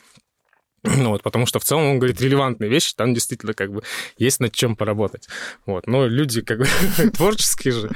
Ну 0.97 1.11
вот, 1.11 1.23
потому 1.23 1.47
что 1.47 1.59
в 1.59 1.65
целом 1.65 1.85
он 1.85 1.99
говорит 1.99 2.21
релевантные 2.21 2.71
вещи, 2.71 2.95
там 2.97 3.15
действительно 3.15 3.55
как 3.55 3.73
бы 3.73 3.83
есть 4.19 4.41
над 4.41 4.53
чем 4.53 4.77
поработать. 4.77 5.29
Вот. 5.67 5.87
Но 5.87 6.07
люди 6.07 6.41
как 6.41 6.59
бы 6.59 6.67
творческие 7.15 7.73
же, 7.73 7.91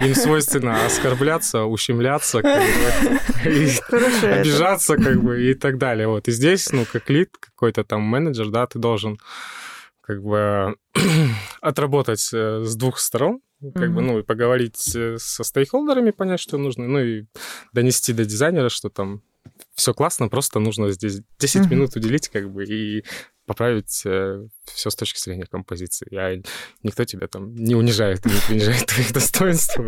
им 0.00 0.14
свойственно 0.14 0.84
оскорбляться, 0.86 1.64
ущемляться, 1.64 2.42
как 2.42 2.60
бы, 2.60 3.50
и 3.50 3.68
Хорошо 3.82 4.26
это. 4.26 4.40
обижаться, 4.40 4.96
как 4.96 5.22
бы, 5.22 5.50
и 5.50 5.54
так 5.54 5.78
далее. 5.78 6.06
Вот. 6.06 6.28
И 6.28 6.32
здесь, 6.32 6.70
ну, 6.72 6.84
как 6.90 7.08
lead, 7.10 7.30
какой-то 7.38 7.84
там 7.84 8.02
менеджер, 8.02 8.50
да, 8.50 8.66
ты 8.66 8.78
должен 8.78 9.18
как 10.00 10.22
бы 10.22 10.76
отработать 11.60 12.30
э, 12.32 12.62
с 12.64 12.76
двух 12.76 12.98
сторон, 12.98 13.40
как 13.74 13.94
бы, 13.94 14.02
ну, 14.02 14.18
и 14.18 14.22
поговорить 14.22 14.94
э, 14.94 15.16
со 15.18 15.44
стейкхолдерами, 15.44 16.10
понять, 16.10 16.40
что 16.40 16.58
нужно, 16.58 16.86
ну, 16.86 17.00
и 17.00 17.24
донести 17.72 18.12
до 18.12 18.24
дизайнера, 18.24 18.68
что 18.68 18.90
там 18.90 19.22
все 19.74 19.92
классно, 19.94 20.28
просто 20.28 20.58
нужно 20.60 20.90
здесь 20.92 21.20
10 21.38 21.62
Мгм. 21.62 21.70
минут 21.70 21.96
уделить, 21.96 22.28
как 22.28 22.50
бы, 22.50 22.64
и 22.64 23.04
поправить 23.46 23.90
все 23.90 24.48
с 24.90 24.94
точки 24.96 25.20
зрения 25.20 25.44
композиции. 25.44 26.08
А 26.16 26.40
никто 26.82 27.04
тебя 27.04 27.26
там 27.28 27.54
не 27.54 27.74
унижает, 27.74 28.24
не 28.24 28.32
принижает 28.46 28.86
твоих 28.86 29.12
достоинств, 29.12 29.78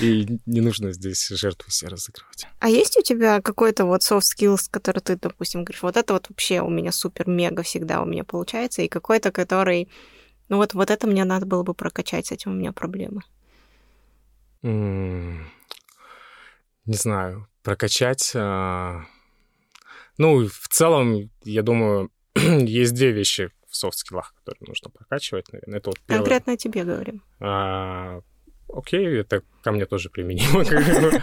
и 0.00 0.40
не 0.44 0.60
нужно 0.60 0.92
здесь 0.92 1.28
жертву 1.28 1.70
себя 1.70 1.90
разыгрывать. 1.90 2.48
А 2.58 2.68
есть 2.68 2.96
у 2.98 3.02
тебя 3.02 3.40
какой-то 3.40 3.84
вот 3.84 4.02
soft 4.02 4.22
skills, 4.36 4.68
который 4.70 5.00
ты, 5.00 5.16
допустим, 5.16 5.62
говоришь, 5.62 5.82
вот 5.82 5.96
это 5.96 6.14
вот 6.14 6.28
вообще 6.28 6.62
у 6.62 6.68
меня 6.68 6.90
супер-мега 6.90 7.62
всегда 7.62 8.02
у 8.02 8.06
меня 8.06 8.24
получается, 8.24 8.82
и 8.82 8.88
какой-то, 8.88 9.30
который, 9.30 9.88
ну 10.48 10.56
вот, 10.56 10.74
вот 10.74 10.90
это 10.90 11.06
мне 11.06 11.24
надо 11.24 11.46
было 11.46 11.62
бы 11.62 11.74
прокачать, 11.74 12.26
с 12.26 12.32
этим 12.32 12.50
у 12.50 12.54
меня 12.54 12.72
проблемы. 12.72 13.22
Не 14.62 15.38
знаю, 16.86 17.46
прокачать. 17.64 18.32
а, 18.36 19.02
Ну, 20.18 20.46
в 20.46 20.68
целом, 20.68 21.30
я 21.42 21.62
думаю, 21.62 22.10
есть 22.36 22.94
две 22.94 23.10
вещи 23.10 23.50
в 23.68 23.76
софт-скиллах, 23.76 24.34
которые 24.36 24.68
нужно 24.68 24.90
прокачивать, 24.90 25.52
наверное. 25.52 25.78
Это 25.80 25.90
вот 25.90 25.98
первое. 26.06 26.20
Конкретно 26.20 26.56
тебе 26.56 26.84
говорим. 26.84 27.22
А, 27.40 28.20
Окей, 28.72 29.20
это 29.20 29.42
ко 29.62 29.72
мне 29.72 29.86
тоже 29.86 30.10
применимо. 30.10 30.64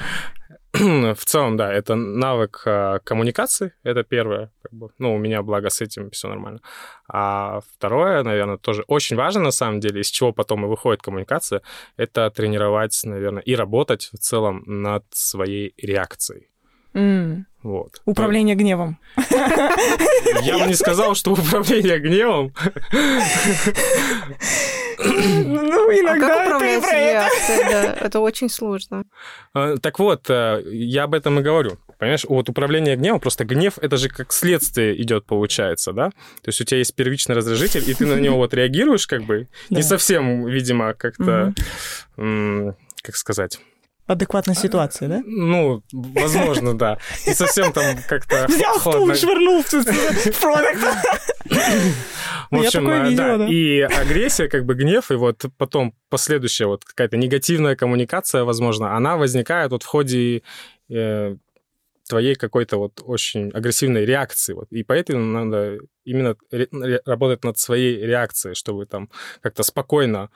В 0.74 1.26
целом, 1.26 1.58
да, 1.58 1.72
это 1.72 1.96
навык 1.96 2.64
а, 2.66 3.00
коммуникации, 3.00 3.74
это 3.84 4.04
первое. 4.04 4.52
как 4.62 4.74
бы. 4.74 4.90
Ну, 5.00 5.16
у 5.16 5.18
меня, 5.18 5.42
благо, 5.42 5.70
с 5.70 5.82
этим 5.82 6.10
все 6.12 6.30
нормально. 6.30 6.62
А 7.10 7.60
второе, 7.76 8.24
наверное, 8.24 8.58
тоже 8.58 8.84
очень 8.88 9.18
важно, 9.18 9.42
на 9.42 9.52
самом 9.52 9.82
деле, 9.82 10.00
из 10.00 10.08
чего 10.08 10.32
потом 10.32 10.66
и 10.66 10.70
выходит 10.70 11.02
коммуникация, 11.02 11.62
это 11.98 12.30
тренировать, 12.30 13.00
наверное, 13.04 13.44
и 13.44 13.56
работать 13.56 14.10
в 14.14 14.18
целом 14.18 14.64
над 14.66 15.04
своей 15.12 15.74
реакцией. 15.78 16.48
Вот. 17.64 18.02
Управление 18.06 18.56
гневом. 18.56 18.98
Я 20.42 20.58
бы 20.58 20.66
не 20.68 20.74
сказал, 20.74 21.16
что 21.16 21.32
управление 21.34 22.00
гневом 22.00 22.54
Ну, 25.04 25.90
а 25.90 25.94
иногда 25.94 26.28
как 26.28 26.62
это 26.62 26.66
и 26.66 26.82
про 26.82 26.96
это. 26.96 27.30
Да, 27.70 27.98
это 28.06 28.20
очень 28.20 28.50
сложно. 28.50 29.04
А, 29.54 29.78
Так 29.78 30.00
вот, 30.00 30.30
э, 30.30 30.64
я 30.72 31.04
об 31.04 31.14
этом 31.14 31.40
и 31.40 31.44
говорю. 31.44 31.78
Понимаешь, 31.98 32.26
вот 32.28 32.50
управление 32.50 32.96
гневом, 32.96 33.20
просто 33.20 33.46
гнев, 33.46 33.78
это 33.80 33.98
же 33.98 34.10
как 34.10 34.34
следствие 34.34 35.00
идет, 35.02 35.26
получается, 35.26 35.94
да? 35.94 36.10
То 36.10 36.48
есть 36.48 36.60
у 36.62 36.64
тебя 36.64 36.80
есть 36.80 36.96
первичный 36.96 37.36
раздражитель, 37.36 37.88
и 37.88 37.94
ты 37.94 38.06
на 38.08 38.16
него 38.20 38.38
вот 38.38 38.54
реагируешь 38.54 39.06
как 39.06 39.24
бы, 39.24 39.48
не 39.70 39.84
совсем, 39.84 40.48
видимо, 40.48 40.94
как-то, 40.94 41.54
как 42.16 43.16
сказать, 43.16 43.60
Адекватной 44.12 44.56
ситуации, 44.56 45.08
да? 45.08 45.22
ну, 45.26 45.84
возможно, 45.94 46.78
да. 46.78 46.98
Не 47.26 47.34
совсем 47.34 47.72
там 47.72 47.96
как-то 48.10 48.46
Взял 48.50 48.78
стул 48.78 49.10
и 49.10 49.16
швырнул 49.16 49.64
в 49.64 49.70
продукт. 50.42 50.80
В 52.52 52.56
Я 52.56 52.68
общем, 52.68 52.82
такое 52.82 53.06
э, 53.06 53.10
видела, 53.10 53.38
да. 53.38 53.38
да. 53.38 53.48
И 53.48 53.80
агрессия, 53.80 54.50
как 54.50 54.66
бы 54.66 54.74
гнев, 54.74 55.12
и 55.12 55.16
вот 55.16 55.46
потом 55.58 55.94
последующая 56.10 56.66
вот 56.66 56.84
какая-то 56.84 57.16
негативная 57.16 57.78
коммуникация, 57.78 58.44
возможно, 58.44 58.98
она 58.98 59.16
возникает 59.16 59.72
вот 59.72 59.84
в 59.84 59.86
ходе 59.86 60.42
э, 60.90 61.38
твоей 62.12 62.36
какой-то 62.36 62.78
вот 62.78 63.02
очень 63.04 63.50
агрессивной 63.52 64.06
реакции. 64.06 64.54
Вот. 64.54 64.68
И 64.72 64.84
поэтому 64.84 65.26
надо 65.26 65.80
именно 66.04 66.36
работать 67.06 67.44
над 67.44 67.58
своей 67.58 68.06
реакцией, 68.06 68.54
чтобы 68.54 68.86
там 68.86 69.10
как-то 69.42 69.64
спокойно 69.64 70.30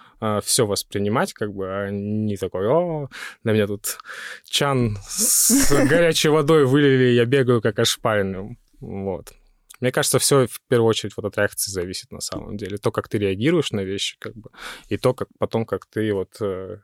все 0.43 0.65
воспринимать, 0.65 1.33
как 1.33 1.53
бы, 1.53 1.67
а 1.67 1.89
не 1.91 2.37
такой, 2.37 2.67
о, 2.67 3.09
на 3.43 3.51
меня 3.51 3.67
тут 3.67 3.97
чан 4.45 4.97
с 5.07 5.71
горячей 5.89 6.29
водой 6.29 6.65
вылили, 6.65 7.13
я 7.13 7.25
бегаю 7.25 7.61
как 7.61 7.77
ошпаренным. 7.79 8.57
Вот. 8.79 9.33
Мне 9.81 9.91
кажется, 9.91 10.19
все 10.19 10.47
в 10.47 10.61
первую 10.69 10.89
очередь 10.89 11.13
вот 11.17 11.25
от 11.25 11.37
реакции 11.37 11.71
зависит 11.71 12.11
на 12.11 12.21
самом 12.21 12.55
деле. 12.55 12.77
То, 12.77 12.91
как 12.91 13.09
ты 13.09 13.17
реагируешь 13.17 13.71
на 13.71 13.81
вещи, 13.81 14.15
как 14.19 14.33
бы, 14.33 14.49
и 14.87 14.97
то, 14.97 15.13
как 15.13 15.27
потом, 15.37 15.65
как 15.65 15.85
ты 15.85 16.13
вот 16.13 16.41
э, 16.41 16.77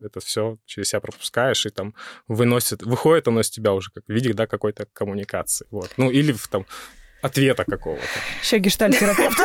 это 0.00 0.20
все 0.20 0.58
через 0.64 0.88
себя 0.88 1.00
пропускаешь, 1.00 1.66
и 1.66 1.70
там 1.70 1.94
выносит, 2.28 2.82
выходит 2.82 3.28
оно 3.28 3.40
из 3.40 3.50
тебя 3.50 3.72
уже 3.72 3.90
как 3.90 4.04
в 4.06 4.12
виде, 4.12 4.32
да, 4.32 4.46
какой-то 4.46 4.86
коммуникации. 4.92 5.66
Вот. 5.70 5.92
Ну, 5.96 6.10
или 6.10 6.32
в, 6.32 6.48
там 6.48 6.66
ответа 7.22 7.64
какого-то. 7.64 8.04
Сейчас 8.42 8.60
гештальт-терапевт. 8.60 9.38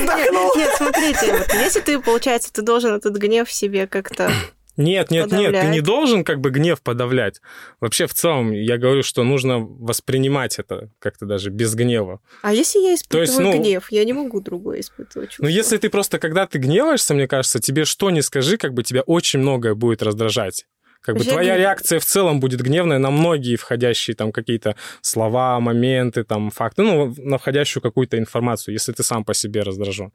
Нет, 0.00 0.56
нет, 0.56 0.74
смотрите, 0.76 1.36
вот 1.36 1.52
если 1.54 1.80
ты, 1.80 2.00
получается, 2.00 2.52
ты 2.52 2.62
должен 2.62 2.94
этот 2.94 3.16
гнев 3.16 3.50
себе 3.50 3.86
как-то... 3.86 4.30
Нет, 4.76 5.10
нет, 5.10 5.30
нет, 5.32 5.32
ты 5.32 5.38
не 5.40 5.52
Подавлять. 5.60 5.84
должен 5.84 6.24
как 6.24 6.40
бы 6.40 6.50
гнев 6.50 6.80
подавлять. 6.80 7.40
Вообще, 7.80 8.06
в 8.06 8.14
целом, 8.14 8.52
я 8.52 8.78
говорю, 8.78 9.02
что 9.02 9.24
нужно 9.24 9.58
воспринимать 9.58 10.58
это 10.58 10.90
как-то 10.98 11.26
даже 11.26 11.50
без 11.50 11.74
гнева. 11.74 12.20
А 12.42 12.52
если 12.52 12.78
я 12.78 12.94
испытываю 12.94 13.26
есть, 13.26 13.38
ну- 13.38 13.52
гнев, 13.58 13.88
я 13.90 14.04
не 14.04 14.12
могу 14.12 14.40
другое 14.40 14.80
испытывать 14.80 15.30
чувство. 15.30 15.44
Но 15.44 15.48
если 15.48 15.76
ты 15.76 15.90
просто, 15.90 16.18
когда 16.18 16.46
ты 16.46 16.58
гневаешься, 16.58 17.14
мне 17.14 17.26
кажется, 17.28 17.58
тебе 17.58 17.84
что 17.84 18.10
ни 18.10 18.20
скажи, 18.20 18.56
как 18.56 18.72
бы 18.72 18.82
тебя 18.82 19.02
очень 19.02 19.40
многое 19.40 19.74
будет 19.74 20.02
раздражать. 20.02 20.66
Как 21.02 21.16
бы 21.16 21.24
Я 21.24 21.32
твоя 21.32 21.54
не- 21.54 21.60
реакция 21.60 21.98
в 21.98 22.04
целом 22.04 22.40
будет 22.40 22.60
гневная 22.60 22.98
на 22.98 23.10
многие 23.10 23.56
входящие 23.56 24.14
там 24.14 24.32
какие-то 24.32 24.76
слова, 25.00 25.58
моменты, 25.58 26.24
там 26.24 26.50
факты, 26.50 26.82
ну, 26.82 27.14
на 27.16 27.38
входящую 27.38 27.82
какую-то 27.82 28.18
информацию, 28.18 28.74
если 28.74 28.92
ты 28.92 29.02
сам 29.02 29.24
по 29.24 29.32
себе 29.32 29.62
раздражен. 29.62 30.12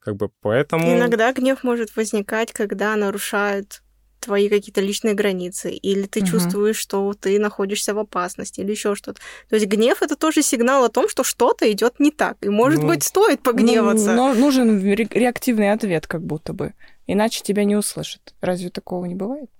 Как 0.00 0.16
бы 0.16 0.30
поэтому... 0.40 0.96
Иногда 0.96 1.32
гнев 1.32 1.62
может 1.62 1.94
возникать, 1.96 2.52
когда 2.52 2.96
нарушают 2.96 3.82
твои 4.22 4.48
какие-то 4.48 4.80
личные 4.80 5.14
границы, 5.14 5.70
или 5.72 6.06
ты 6.06 6.20
Мгм. 6.20 6.28
чувствуешь, 6.30 6.76
что 6.76 7.12
ты 7.12 7.38
находишься 7.38 7.92
в 7.94 7.98
опасности, 7.98 8.60
или 8.60 8.70
еще 8.70 8.94
что-то. 8.94 9.20
То 9.48 9.56
есть 9.56 9.66
гнев 9.66 10.02
это 10.02 10.16
тоже 10.16 10.42
сигнал 10.42 10.84
о 10.84 10.88
том, 10.88 11.08
что 11.08 11.22
что-то 11.24 11.70
идет 11.70 12.00
не 12.00 12.10
так. 12.10 12.36
И, 12.40 12.48
может 12.48 12.80
Ну, 12.80 12.88
быть, 12.88 13.02
стоит 13.04 13.42
погневаться. 13.42 14.14
Ну, 14.14 14.28
но 14.28 14.34
нужен 14.34 14.82
ре- 14.82 15.08
реактивный 15.10 15.72
ответ, 15.72 16.06
как 16.06 16.22
будто 16.22 16.52
бы. 16.52 16.72
Иначе 17.06 17.42
тебя 17.42 17.64
не 17.64 17.76
услышат. 17.76 18.34
Разве 18.40 18.70
такого 18.70 19.04
не 19.04 19.14
бывает? 19.14 19.50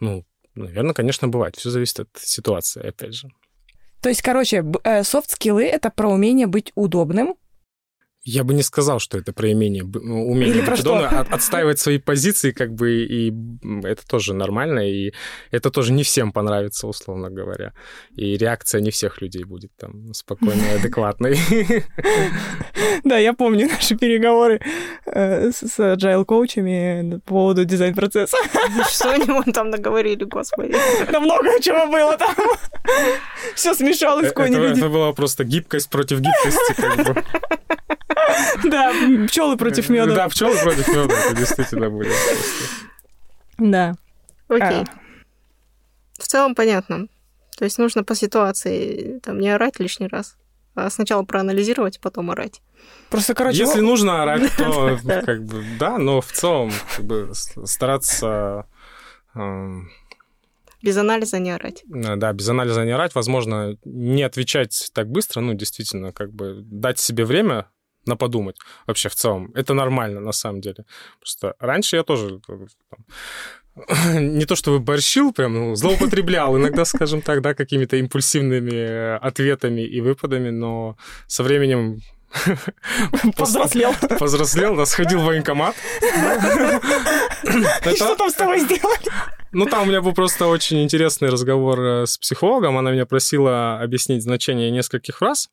Ну, 0.00 0.24
наверное, 0.54 0.94
конечно, 0.94 1.28
бывает. 1.28 1.56
Все 1.56 1.70
зависит 1.70 2.00
от 2.00 2.08
ситуации, 2.14 2.86
опять 2.88 3.14
же. 3.14 3.28
То 4.00 4.08
есть, 4.08 4.22
короче, 4.22 4.64
софт-скиллы— 5.02 5.64
это 5.64 5.90
про 5.90 6.08
умение 6.08 6.46
быть 6.46 6.70
удобным. 6.74 7.34
Я 8.28 8.42
бы 8.42 8.54
не 8.54 8.62
сказал, 8.64 8.98
что 8.98 9.18
это 9.18 9.32
про 9.32 9.52
имение, 9.52 9.84
б- 9.84 10.00
ну, 10.02 10.28
умение 10.28 10.56
Или 10.58 10.66
про 10.66 10.74
удобно, 10.74 11.08
от- 11.20 11.32
отстаивать 11.32 11.78
свои 11.78 11.98
позиции, 11.98 12.50
как 12.50 12.74
бы, 12.74 13.04
и 13.04 13.32
это 13.84 14.04
тоже 14.04 14.34
нормально, 14.34 14.80
и 14.80 15.12
это 15.52 15.70
тоже 15.70 15.92
не 15.92 16.02
всем 16.02 16.32
понравится, 16.32 16.88
условно 16.88 17.30
говоря. 17.30 17.72
И 18.16 18.36
реакция 18.36 18.80
не 18.80 18.90
всех 18.90 19.22
людей 19.22 19.44
будет 19.44 19.70
там 19.76 20.12
спокойной, 20.12 20.74
адекватной. 20.74 21.38
Да, 23.04 23.18
я 23.18 23.32
помню 23.32 23.68
наши 23.68 23.94
переговоры 23.96 24.60
э, 25.06 25.50
с 25.52 25.78
agile-коучами 25.78 27.20
по 27.20 27.34
поводу 27.34 27.64
дизайн-процесса. 27.64 28.36
Что 28.90 29.10
они 29.12 29.26
вон 29.26 29.44
там 29.52 29.70
наговорили, 29.70 30.24
господи. 30.24 30.74
Да 31.12 31.20
много 31.20 31.60
чего 31.60 31.86
было 31.86 32.16
там. 32.18 32.34
Все 33.54 33.74
смешалось 33.74 34.24
в 34.26 34.30
Это 34.30 34.34
коне 34.34 34.56
это 34.58 34.88
была 34.88 35.12
просто 35.12 35.44
гибкость 35.44 35.90
против 35.90 36.20
гибкости, 36.20 36.74
как 36.76 36.96
бы. 37.14 37.24
Да, 38.64 38.92
пчелы 39.26 39.56
против 39.56 39.88
меда. 39.88 40.14
Да, 40.14 40.28
пчелы 40.28 40.56
против 40.62 40.88
меда, 40.88 41.14
это 41.14 41.36
действительно 41.36 41.90
были. 41.90 42.08
просто. 42.08 42.76
Да. 43.58 43.94
Окей. 44.48 44.84
А. 44.84 44.84
В 46.18 46.26
целом 46.26 46.54
понятно. 46.54 47.08
То 47.56 47.64
есть 47.64 47.78
нужно 47.78 48.04
по 48.04 48.14
ситуации 48.14 49.18
там 49.22 49.38
не 49.38 49.48
орать 49.50 49.78
лишний 49.80 50.08
раз, 50.08 50.36
а 50.74 50.90
сначала 50.90 51.22
проанализировать, 51.24 52.00
потом 52.00 52.30
орать. 52.30 52.60
Просто, 53.10 53.34
короче, 53.34 53.58
Если 53.58 53.80
нужно 53.80 54.22
орать, 54.22 54.50
то 54.58 54.98
Да. 55.04 55.22
как 55.22 55.44
бы 55.44 55.64
да, 55.78 55.98
но 55.98 56.20
в 56.20 56.30
целом 56.32 56.70
как 56.96 57.04
бы 57.04 57.30
стараться 57.34 58.66
эм, 59.34 59.88
Без 60.82 60.96
анализа 60.98 61.38
не 61.38 61.50
орать. 61.50 61.82
Э, 61.84 62.16
Да, 62.16 62.32
без 62.32 62.48
анализа 62.48 62.84
не 62.84 62.92
орать, 62.92 63.14
возможно, 63.14 63.76
не 63.84 64.22
отвечать 64.22 64.90
так 64.92 65.08
быстро, 65.08 65.40
ну, 65.40 65.54
действительно, 65.54 66.12
как 66.12 66.32
бы 66.32 66.60
дать 66.62 66.98
себе 66.98 67.24
время 67.24 67.66
на 68.06 68.16
подумать 68.16 68.56
вообще 68.86 69.08
в 69.08 69.14
целом. 69.14 69.52
Это 69.54 69.74
нормально, 69.74 70.20
на 70.20 70.32
самом 70.32 70.60
деле. 70.60 70.84
Просто 71.18 71.54
раньше 71.58 71.96
я 71.96 72.02
тоже 72.02 72.40
э, 72.48 72.66
там, 72.90 73.04
не 74.38 74.44
то 74.46 74.56
чтобы 74.56 74.78
борщил, 74.80 75.32
прям 75.32 75.54
ну, 75.54 75.74
злоупотреблял 75.74 76.56
иногда, 76.56 76.84
скажем 76.84 77.20
так, 77.20 77.42
да, 77.42 77.54
какими-то 77.54 77.96
импульсивными 77.96 78.72
э, 78.72 79.16
ответами 79.16 79.82
и 79.82 80.00
выпадами, 80.00 80.50
но 80.50 80.96
со 81.26 81.42
временем 81.42 82.00
Повзрослел. 83.36 83.94
Повзрослел, 84.18 84.76
да, 84.76 84.86
сходил 84.86 85.20
в 85.20 85.24
военкомат. 85.24 85.74
Что 87.94 88.16
там 88.16 88.30
с 88.30 88.34
тобой 88.34 88.60
сделали? 88.60 88.98
Ну, 89.52 89.66
там 89.66 89.84
у 89.84 89.86
меня 89.86 90.02
был 90.02 90.12
просто 90.12 90.46
очень 90.46 90.82
интересный 90.82 91.30
разговор 91.30 91.80
э, 91.80 92.06
с 92.06 92.18
психологом. 92.18 92.76
Она 92.76 92.90
меня 92.90 93.06
просила 93.06 93.80
объяснить 93.80 94.22
значение 94.22 94.70
нескольких 94.70 95.18
фраз. 95.18 95.48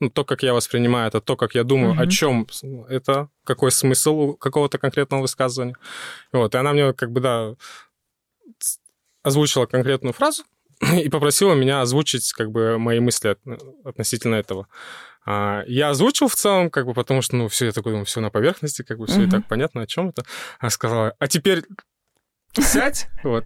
Ну, 0.00 0.10
то, 0.10 0.24
как 0.24 0.42
я 0.42 0.54
воспринимаю 0.54 1.08
это, 1.08 1.20
то, 1.20 1.36
как 1.36 1.54
я 1.54 1.62
думаю, 1.62 1.92
угу. 1.92 2.00
о 2.00 2.06
чем 2.06 2.46
это, 2.88 3.28
какой 3.44 3.70
смысл 3.70 4.14
у 4.14 4.36
какого-то 4.36 4.78
конкретного 4.78 5.22
высказывания. 5.22 5.76
Вот, 6.32 6.54
и 6.54 6.58
она 6.58 6.72
мне 6.72 6.92
как 6.92 7.12
бы, 7.12 7.20
да, 7.20 7.54
озвучила 9.22 9.66
конкретную 9.66 10.12
фразу 10.12 10.44
и 11.02 11.08
попросила 11.08 11.54
меня 11.54 11.80
озвучить 11.80 12.32
как 12.32 12.50
бы 12.50 12.78
мои 12.78 13.00
мысли 13.00 13.36
относительно 13.84 14.34
этого. 14.34 14.68
А, 15.26 15.64
я 15.66 15.90
озвучил 15.90 16.28
в 16.28 16.34
целом, 16.34 16.70
как 16.70 16.86
бы, 16.86 16.92
потому 16.92 17.22
что, 17.22 17.36
ну, 17.36 17.48
все, 17.48 17.66
я 17.66 17.72
такой 17.72 17.92
думаю, 17.92 18.04
все 18.04 18.20
на 18.20 18.30
поверхности, 18.30 18.82
как 18.82 18.98
бы, 18.98 19.06
все 19.06 19.20
угу. 19.20 19.26
и 19.26 19.30
так 19.30 19.46
понятно, 19.48 19.82
о 19.82 19.86
чем 19.86 20.10
это. 20.10 20.24
Она 20.58 20.70
сказала, 20.70 21.14
а 21.18 21.28
теперь 21.28 21.64
сядь, 22.52 23.08
вот, 23.22 23.44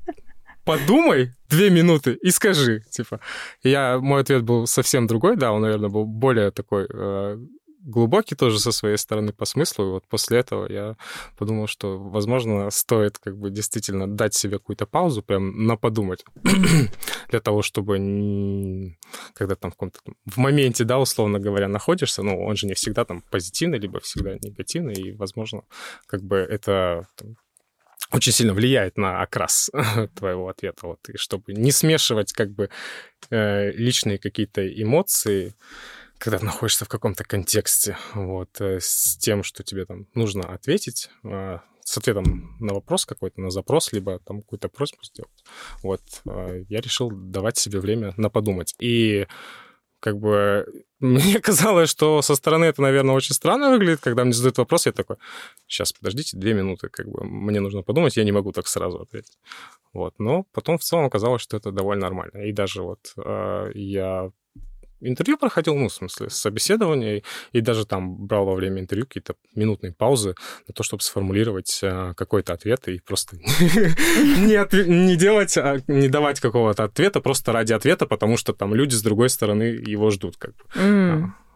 подумай 0.68 1.32
две 1.48 1.70
минуты 1.70 2.18
и 2.26 2.30
скажи, 2.30 2.82
типа. 2.90 3.20
Я, 3.62 3.98
мой 3.98 4.20
ответ 4.20 4.42
был 4.42 4.66
совсем 4.66 5.06
другой, 5.06 5.36
да, 5.36 5.52
он, 5.52 5.62
наверное, 5.62 5.88
был 5.88 6.04
более 6.04 6.50
такой 6.50 6.86
э, 6.92 7.38
глубокий 7.80 8.34
тоже 8.34 8.60
со 8.60 8.70
своей 8.70 8.98
стороны 8.98 9.32
по 9.32 9.46
смыслу. 9.46 9.84
И 9.84 9.90
вот 9.92 10.04
после 10.08 10.40
этого 10.40 10.70
я 10.70 10.96
подумал, 11.38 11.68
что, 11.68 11.98
возможно, 11.98 12.70
стоит 12.70 13.16
как 13.18 13.38
бы 13.38 13.50
действительно 13.50 14.06
дать 14.06 14.34
себе 14.34 14.58
какую-то 14.58 14.84
паузу, 14.84 15.22
прям 15.22 15.66
на 15.66 15.76
подумать, 15.76 16.22
для 17.30 17.40
того, 17.40 17.62
чтобы 17.62 18.94
когда 19.32 19.54
там 19.54 19.70
в 19.70 19.74
каком-то 19.74 20.00
в 20.26 20.36
моменте, 20.36 20.84
да, 20.84 20.98
условно 20.98 21.38
говоря, 21.38 21.68
находишься, 21.68 22.22
ну, 22.22 22.44
он 22.44 22.56
же 22.56 22.66
не 22.66 22.74
всегда 22.74 23.06
там 23.06 23.22
позитивный, 23.30 23.78
либо 23.78 24.00
всегда 24.00 24.34
негативный, 24.34 24.94
и, 24.94 25.12
возможно, 25.12 25.62
как 26.06 26.22
бы 26.22 26.36
это 26.36 27.06
там, 27.16 27.36
очень 28.12 28.32
сильно 28.32 28.54
влияет 28.54 28.96
на 28.96 29.22
окрас 29.22 29.70
твоего 30.14 30.48
ответа. 30.48 30.86
Вот, 30.86 31.08
и 31.08 31.16
чтобы 31.16 31.52
не 31.52 31.72
смешивать 31.72 32.32
как 32.32 32.50
бы 32.50 32.70
э, 33.30 33.70
личные 33.72 34.18
какие-то 34.18 34.66
эмоции, 34.66 35.54
когда 36.18 36.38
находишься 36.40 36.84
в 36.84 36.88
каком-то 36.88 37.24
контексте, 37.24 37.96
вот, 38.14 38.60
э, 38.60 38.78
с 38.80 39.16
тем, 39.18 39.42
что 39.42 39.62
тебе 39.62 39.84
там 39.84 40.06
нужно 40.14 40.52
ответить, 40.52 41.10
э, 41.24 41.58
с 41.84 41.96
ответом 41.96 42.56
на 42.60 42.74
вопрос 42.74 43.06
какой-то, 43.06 43.40
на 43.40 43.50
запрос, 43.50 43.92
либо 43.92 44.18
там 44.18 44.42
какую-то 44.42 44.68
просьбу 44.68 44.98
сделать. 45.02 45.44
Вот, 45.82 46.02
э, 46.26 46.64
я 46.68 46.80
решил 46.80 47.10
давать 47.10 47.56
себе 47.56 47.80
время 47.80 48.12
на 48.16 48.30
подумать. 48.30 48.74
И 48.78 49.26
как 50.00 50.18
бы 50.18 50.66
мне 51.00 51.40
казалось, 51.40 51.90
что 51.90 52.22
со 52.22 52.34
стороны 52.34 52.66
это, 52.66 52.82
наверное, 52.82 53.14
очень 53.14 53.34
странно 53.34 53.70
выглядит, 53.70 54.00
когда 54.00 54.24
мне 54.24 54.32
задают 54.32 54.58
вопрос, 54.58 54.86
я 54.86 54.92
такой, 54.92 55.16
сейчас, 55.66 55.92
подождите, 55.92 56.36
две 56.36 56.54
минуты, 56.54 56.88
как 56.88 57.08
бы 57.08 57.24
мне 57.24 57.60
нужно 57.60 57.82
подумать, 57.82 58.16
я 58.16 58.24
не 58.24 58.32
могу 58.32 58.52
так 58.52 58.66
сразу 58.66 59.00
ответить. 59.00 59.38
Вот, 59.92 60.18
но 60.18 60.44
потом 60.52 60.78
в 60.78 60.82
целом 60.82 61.06
оказалось, 61.06 61.42
что 61.42 61.56
это 61.56 61.72
довольно 61.72 62.02
нормально. 62.02 62.44
И 62.44 62.52
даже 62.52 62.82
вот 62.82 63.12
э, 63.16 63.70
я 63.74 64.30
интервью 65.00 65.38
проходил, 65.38 65.74
ну, 65.74 65.88
в 65.88 65.92
смысле, 65.92 66.30
собеседование, 66.30 67.22
и 67.52 67.60
даже 67.60 67.86
там 67.86 68.26
брал 68.26 68.46
во 68.46 68.54
время 68.54 68.80
интервью 68.80 69.06
какие-то 69.06 69.34
минутные 69.54 69.92
паузы 69.92 70.34
на 70.66 70.74
то, 70.74 70.82
чтобы 70.82 71.02
сформулировать 71.02 71.80
э, 71.82 72.14
какой-то 72.16 72.52
ответ 72.52 72.88
и 72.88 73.00
просто 73.00 73.36
не 74.86 75.16
делать, 75.16 75.56
а 75.56 75.78
не 75.86 76.08
давать 76.08 76.40
какого-то 76.40 76.84
ответа 76.84 77.20
просто 77.20 77.52
ради 77.52 77.72
ответа, 77.72 78.06
потому 78.06 78.36
что 78.36 78.52
там 78.52 78.74
люди 78.74 78.94
с 78.94 79.02
другой 79.02 79.30
стороны 79.30 79.62
его 79.64 80.10
ждут, 80.10 80.36
как 80.36 80.56
бы. 80.56 80.64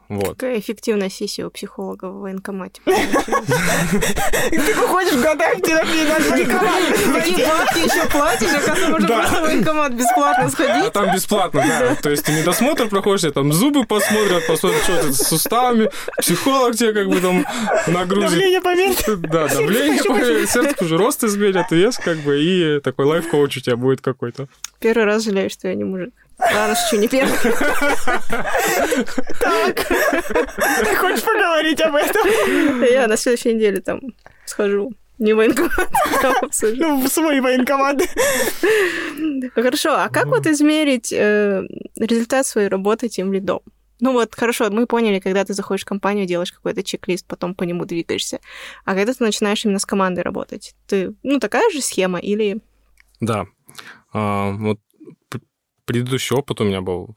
Вот. 0.08 0.30
Какая 0.30 0.58
эффективная 0.58 1.08
сессия 1.08 1.46
у 1.46 1.50
психолога 1.50 2.06
в 2.06 2.20
военкомате. 2.20 2.82
Ты 2.84 4.74
выходишь 4.74 5.12
в 5.12 5.22
годах 5.22 5.56
терапии 5.62 6.04
на 6.06 6.18
военкомат. 6.30 7.22
Такие 7.22 7.46
бабки 7.46 7.78
еще 7.78 8.08
платишь, 8.10 8.48
а 8.54 8.60
когда 8.60 8.88
можно 8.88 9.08
просто 9.08 9.36
в 9.36 9.40
военкомат 9.42 9.92
бесплатно 9.94 10.50
сходить. 10.50 10.86
А 10.86 10.90
там 10.90 11.14
бесплатно, 11.14 11.64
да. 11.66 11.94
То 11.96 12.10
есть 12.10 12.24
ты 12.24 12.32
недосмотр 12.32 12.88
проходишь, 12.88 13.32
там 13.32 13.52
зубы 13.52 13.84
посмотрят, 13.84 14.46
посмотрят, 14.46 14.82
что 14.82 15.02
ты 15.02 15.12
с 15.12 15.28
суставами, 15.28 15.90
психолог 16.18 16.76
тебе 16.76 16.92
как 16.92 17.08
бы 17.08 17.20
там 17.20 17.46
нагрузит. 17.86 18.30
Давление 18.30 18.60
померить. 18.60 19.04
Да, 19.30 19.48
давление 19.48 20.02
померить, 20.02 20.50
сердце 20.50 20.84
уже 20.84 20.96
рост 20.96 21.24
измерят, 21.24 21.70
вес 21.70 21.98
как 21.98 22.18
бы, 22.18 22.42
и 22.42 22.80
такой 22.80 23.06
лайф-коуч 23.06 23.58
у 23.58 23.60
тебя 23.60 23.76
будет 23.76 24.00
какой-то. 24.00 24.48
Первый 24.80 25.04
раз 25.04 25.24
жалею, 25.24 25.48
что 25.50 25.68
я 25.68 25.74
не 25.74 25.84
мужик. 25.84 26.12
Ладно, 26.54 26.74
что 26.74 26.96
не 26.98 27.08
первый. 27.08 27.36
Так, 29.40 29.86
ты 29.86 30.96
хочешь 30.96 31.22
поговорить 31.22 31.80
об 31.80 31.94
этом? 31.94 32.82
Я 32.82 33.06
на 33.06 33.16
следующей 33.16 33.54
неделе 33.54 33.80
там 33.80 34.00
схожу. 34.44 34.92
Не 35.18 35.34
военкомат, 35.34 35.78
а 36.24 36.32
Ну, 36.76 37.00
в 37.00 37.08
свой 37.08 37.40
военкомат. 37.40 38.02
Хорошо, 39.54 39.94
а 39.94 40.08
как 40.08 40.26
вот 40.26 40.46
измерить 40.46 41.12
э, 41.12 41.62
результат 41.96 42.44
своей 42.44 42.68
работы 42.68 43.08
тем 43.08 43.32
лидом? 43.32 43.60
Ну 44.00 44.12
вот, 44.12 44.34
хорошо, 44.34 44.68
мы 44.70 44.86
поняли, 44.86 45.20
когда 45.20 45.44
ты 45.44 45.54
заходишь 45.54 45.82
в 45.82 45.88
компанию, 45.88 46.26
делаешь 46.26 46.50
какой-то 46.50 46.82
чек-лист, 46.82 47.24
потом 47.28 47.54
по 47.54 47.62
нему 47.62 47.84
двигаешься. 47.84 48.40
А 48.84 48.96
когда 48.96 49.12
ты 49.12 49.22
начинаешь 49.22 49.64
именно 49.64 49.78
с 49.78 49.86
командой 49.86 50.22
работать, 50.22 50.74
ты, 50.88 51.14
ну, 51.22 51.38
такая 51.38 51.70
же 51.70 51.80
схема 51.80 52.18
или... 52.18 52.60
Да. 53.20 53.46
А, 54.12 54.50
вот 54.50 54.80
предыдущий 55.92 56.34
опыт 56.34 56.60
у 56.60 56.64
меня 56.64 56.80
был 56.80 57.16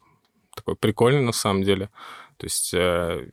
такой 0.54 0.76
прикольный 0.76 1.22
на 1.22 1.32
самом 1.32 1.64
деле. 1.64 1.90
То 2.38 2.46
есть 2.46 2.74
э, 2.74 3.30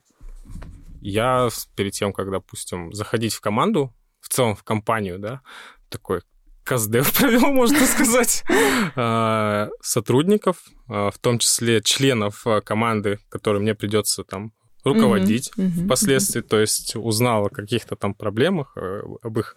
я 1.01 1.49
перед 1.75 1.91
тем, 1.91 2.13
как, 2.13 2.31
допустим, 2.31 2.93
заходить 2.93 3.33
в 3.33 3.41
команду, 3.41 3.93
в 4.21 4.29
целом 4.29 4.55
в 4.55 4.63
компанию, 4.63 5.19
да, 5.19 5.41
такой 5.89 6.21
КСДФ 6.63 7.13
провел, 7.19 7.51
можно 7.51 7.85
сказать, 7.85 8.43
э, 8.95 9.69
сотрудников, 9.81 10.57
э, 10.87 11.11
в 11.11 11.17
том 11.19 11.39
числе 11.39 11.81
членов 11.81 12.47
э, 12.47 12.61
команды, 12.61 13.19
которые 13.27 13.61
мне 13.61 13.75
придется 13.75 14.23
там 14.23 14.53
руководить 14.83 15.51
mm-hmm. 15.55 15.65
Mm-hmm. 15.65 15.85
впоследствии, 15.85 16.41
то 16.41 16.59
есть 16.59 16.95
узнал 16.95 17.45
о 17.45 17.49
каких-то 17.49 17.95
там 17.95 18.13
проблемах, 18.13 18.73
э, 18.75 19.01
об 19.21 19.39
их 19.39 19.55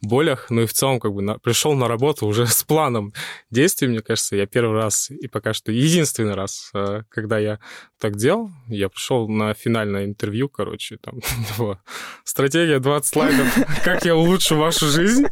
болях, 0.00 0.50
ну 0.50 0.62
и 0.62 0.66
в 0.66 0.72
целом 0.72 0.98
как 0.98 1.12
бы 1.12 1.22
на, 1.22 1.38
пришел 1.38 1.74
на 1.74 1.88
работу 1.88 2.26
уже 2.26 2.46
с 2.46 2.62
планом 2.64 3.12
действий, 3.50 3.88
мне 3.88 4.00
кажется, 4.00 4.36
я 4.36 4.46
первый 4.46 4.76
раз 4.76 5.10
и 5.10 5.28
пока 5.28 5.52
что 5.52 5.72
единственный 5.72 6.34
раз, 6.34 6.70
э, 6.74 7.02
когда 7.10 7.38
я 7.38 7.58
так 7.98 8.16
делал, 8.16 8.50
я 8.68 8.88
пришел 8.88 9.28
на 9.28 9.54
финальное 9.54 10.04
интервью, 10.04 10.48
короче, 10.48 10.98
там, 10.98 11.20
стратегия 12.24 12.78
20 12.78 13.12
слайдов, 13.12 13.58
как 13.84 14.04
я 14.04 14.16
улучшу 14.16 14.56
вашу 14.56 14.86
жизнь. 14.86 15.26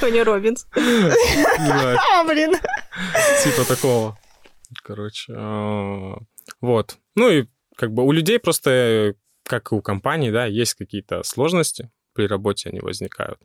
Тони 0.00 0.20
Робинс. 0.20 0.66
А, 0.74 2.24
блин. 2.24 2.54
Типа 3.42 3.64
такого. 3.66 4.18
Короче, 4.82 5.32
а, 5.36 6.18
вот. 6.60 6.98
Ну 7.14 7.28
и 7.30 7.46
как 7.76 7.92
бы 7.92 8.04
у 8.04 8.12
людей 8.12 8.38
просто, 8.38 9.14
как 9.44 9.72
и 9.72 9.74
у 9.74 9.82
компаний, 9.82 10.30
да, 10.30 10.46
есть 10.46 10.74
какие-то 10.74 11.22
сложности 11.22 11.90
при 12.12 12.26
работе, 12.26 12.70
они 12.70 12.80
возникают. 12.80 13.40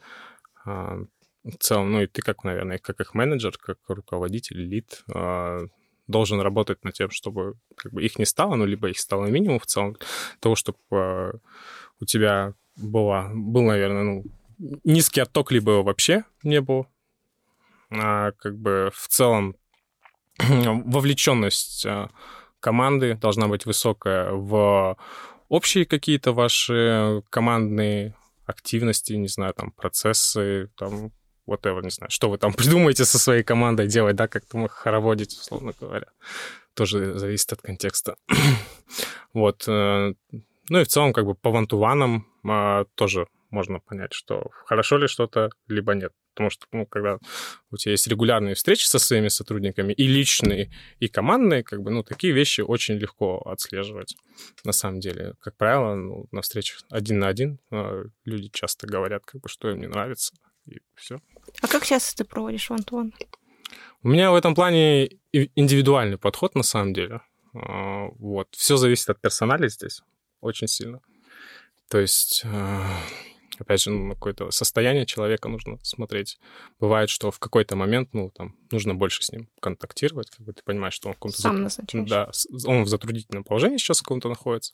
А, 0.66 0.98
в 1.44 1.58
целом, 1.60 1.92
ну 1.92 2.02
и 2.02 2.08
ты 2.08 2.22
как, 2.22 2.44
наверное, 2.44 2.80
как 2.80 3.00
их 3.00 3.14
менеджер, 3.14 3.58
как 3.58 3.78
руководитель, 3.88 4.58
лид, 4.58 5.04
а, 5.14 5.62
должен 6.08 6.42
работать 6.42 6.84
над 6.84 6.94
тем, 6.94 7.12
чтобы 7.12 7.56
как 7.76 7.94
бы 7.94 8.04
их 8.04 8.18
не 8.18 8.26
стало, 8.26 8.56
ну, 8.56 8.66
либо 8.66 8.90
их 8.90 9.00
стало 9.00 9.28
минимум 9.28 9.60
в 9.60 9.66
целом, 9.66 9.98
того, 10.40 10.56
чтобы 10.56 10.80
а, 10.92 11.34
у 12.00 12.06
тебя 12.06 12.54
было, 12.76 13.30
был, 13.34 13.62
наверное, 13.64 14.04
ну, 14.04 14.24
низкий 14.84 15.22
отток, 15.22 15.52
либо 15.52 15.84
вообще 15.84 16.24
не 16.44 16.62
было. 16.62 16.88
А, 17.92 18.32
как 18.32 18.58
бы 18.58 18.92
в 18.94 19.08
целом 19.08 19.56
вовлеченность 20.40 21.86
команды 22.64 23.16
должна 23.16 23.48
быть 23.50 23.66
высокая 23.66 24.32
в 24.32 24.98
общие 25.50 25.86
какие-то 25.86 26.32
ваши 26.32 27.22
командные 27.30 28.16
активности, 28.46 29.14
не 29.14 29.28
знаю, 29.28 29.54
там, 29.54 29.72
процессы, 29.72 30.70
там, 30.78 31.12
whatever, 31.46 31.82
не 31.84 31.90
знаю, 31.90 32.10
что 32.10 32.30
вы 32.30 32.38
там 32.38 32.54
придумаете 32.58 33.04
со 33.04 33.20
своей 33.20 33.44
командой 33.44 33.88
делать, 33.88 34.16
да, 34.16 34.28
как 34.30 34.46
там 34.46 34.66
их 34.66 34.72
хороводить, 34.72 35.34
условно 35.34 35.74
говоря. 35.80 36.08
Тоже 36.74 37.20
зависит 37.20 37.52
от 37.52 37.62
контекста. 37.62 38.16
вот. 39.34 39.68
Э, 39.68 40.14
ну 40.70 40.80
и 40.80 40.84
в 40.84 40.88
целом, 40.88 41.12
как 41.12 41.26
бы 41.26 41.36
по 41.36 41.52
вантуванам 41.52 42.26
а, 42.48 42.86
тоже 42.96 43.28
можно 43.50 43.80
понять, 43.80 44.14
что 44.14 44.50
хорошо 44.66 44.98
ли 44.98 45.08
что-то, 45.08 45.50
либо 45.68 45.94
нет. 45.94 46.14
Потому 46.34 46.50
что, 46.50 46.66
ну, 46.72 46.86
когда 46.86 47.20
у 47.72 47.78
тебя 47.78 47.92
есть 47.92 48.08
регулярные 48.08 48.56
встречи 48.56 48.86
со 48.86 49.00
своими 49.00 49.28
сотрудниками, 49.28 49.94
и 49.94 50.08
личные, 50.08 50.72
и 51.00 51.08
командные, 51.08 51.64
как 51.64 51.82
бы, 51.82 51.92
ну, 51.92 52.04
такие 52.04 52.34
вещи 52.34 52.62
очень 52.62 52.96
легко 52.96 53.40
отслеживать, 53.40 54.16
на 54.64 54.72
самом 54.72 55.00
деле. 55.00 55.34
Как 55.40 55.56
правило, 55.58 55.96
ну, 55.96 56.28
на 56.32 56.42
встречах 56.42 56.84
один 56.90 57.20
на 57.20 57.28
один 57.28 57.60
э, 57.72 58.06
люди 58.26 58.50
часто 58.52 58.88
говорят, 58.88 59.26
как 59.26 59.42
бы, 59.42 59.50
что 59.50 59.70
им 59.70 59.80
не 59.80 59.88
нравится, 59.88 60.34
и 60.66 60.80
все. 60.96 61.20
А 61.62 61.68
как 61.68 61.86
часто 61.86 62.24
ты 62.24 62.30
проводишь 62.30 62.70
ван 62.70 62.84
У 64.02 64.08
меня 64.08 64.32
в 64.32 64.36
этом 64.36 64.56
плане 64.56 65.10
индивидуальный 65.32 66.18
подход, 66.18 66.56
на 66.56 66.64
самом 66.64 66.94
деле. 66.94 67.22
А, 67.54 68.08
вот. 68.18 68.48
Все 68.52 68.78
зависит 68.78 69.10
от 69.10 69.22
персонали 69.22 69.68
здесь 69.68 70.02
очень 70.44 70.68
сильно. 70.68 71.00
То 71.90 72.00
есть 72.00 72.42
э, 72.44 72.86
опять 73.60 73.82
же, 73.82 73.92
ну, 73.92 74.06
на 74.06 74.14
какое-то 74.16 74.52
состояние 74.52 75.06
человека 75.06 75.50
нужно 75.50 75.78
смотреть. 75.84 76.40
Бывает, 76.80 77.10
что 77.10 77.32
в 77.32 77.40
какой-то 77.40 77.76
момент, 77.76 78.10
ну, 78.14 78.30
там, 78.32 78.56
нужно 78.72 78.96
больше 78.96 79.24
с 79.24 79.32
ним 79.32 79.50
контактировать, 79.62 80.30
как 80.30 80.46
бы 80.46 80.54
ты 80.54 80.62
понимаешь, 80.64 80.94
что 80.94 81.10
он 81.10 81.14
в 81.14 81.18
каком-то... 81.18 81.42
Сам 81.42 81.70
зат... 81.70 81.86
Да, 81.94 82.32
он 82.66 82.84
в 82.84 82.88
затруднительном 82.88 83.44
положении 83.44 83.78
сейчас 83.78 84.00
в 84.00 84.04
каком-то 84.04 84.30
находится. 84.30 84.74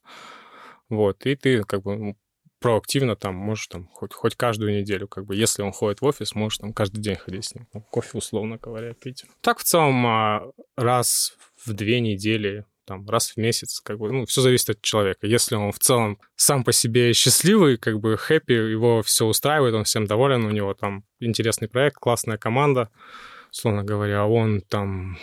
Вот, 0.90 1.26
и 1.26 1.36
ты 1.36 1.64
как 1.64 1.84
бы 1.84 2.16
проактивно 2.60 3.16
там 3.16 3.36
можешь 3.36 3.68
там 3.68 3.88
хоть, 3.88 4.14
хоть 4.14 4.36
каждую 4.36 4.78
неделю, 4.80 5.08
как 5.08 5.26
бы, 5.26 5.36
если 5.36 5.62
он 5.62 5.72
ходит 5.72 6.02
в 6.02 6.06
офис, 6.06 6.36
можешь 6.36 6.60
там 6.60 6.74
каждый 6.74 7.00
день 7.00 7.16
ходить 7.16 7.46
с 7.46 7.56
ним, 7.56 7.68
кофе, 7.90 8.18
условно 8.18 8.58
говоря, 8.58 8.94
пить. 8.94 9.26
Так, 9.42 9.60
в 9.60 9.64
целом, 9.64 10.06
а, 10.06 10.52
раз 10.76 11.38
в 11.66 11.74
две 11.74 12.00
недели 12.00 12.66
там 12.90 13.08
раз 13.08 13.30
в 13.30 13.38
месяц, 13.38 13.82
как 13.82 14.00
бы, 14.00 14.12
ну, 14.12 14.26
все 14.26 14.42
зависит 14.42 14.72
от 14.72 14.82
человека. 14.82 15.28
Если 15.28 15.54
он 15.54 15.72
в 15.72 15.78
целом 15.78 16.18
сам 16.36 16.64
по 16.64 16.72
себе 16.72 17.14
счастливый, 17.14 17.78
как 17.78 18.00
бы 18.00 18.18
хэппи, 18.18 18.52
его 18.52 19.04
все 19.04 19.28
устраивает, 19.28 19.76
он 19.76 19.84
всем 19.84 20.08
доволен, 20.08 20.44
у 20.46 20.50
него 20.50 20.74
там 20.74 21.04
интересный 21.20 21.68
проект, 21.68 21.98
классная 21.98 22.40
команда, 22.40 22.90
условно 23.52 23.84
говоря, 23.84 24.24
а 24.24 24.26
он 24.26 24.62
там 24.62 25.20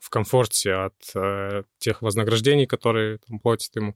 в 0.00 0.10
комфорте 0.10 0.72
от 0.72 0.94
э, 1.14 1.62
тех 1.78 2.02
вознаграждений, 2.02 2.66
которые 2.66 3.18
там, 3.18 3.38
платит 3.38 3.76
ему 3.76 3.94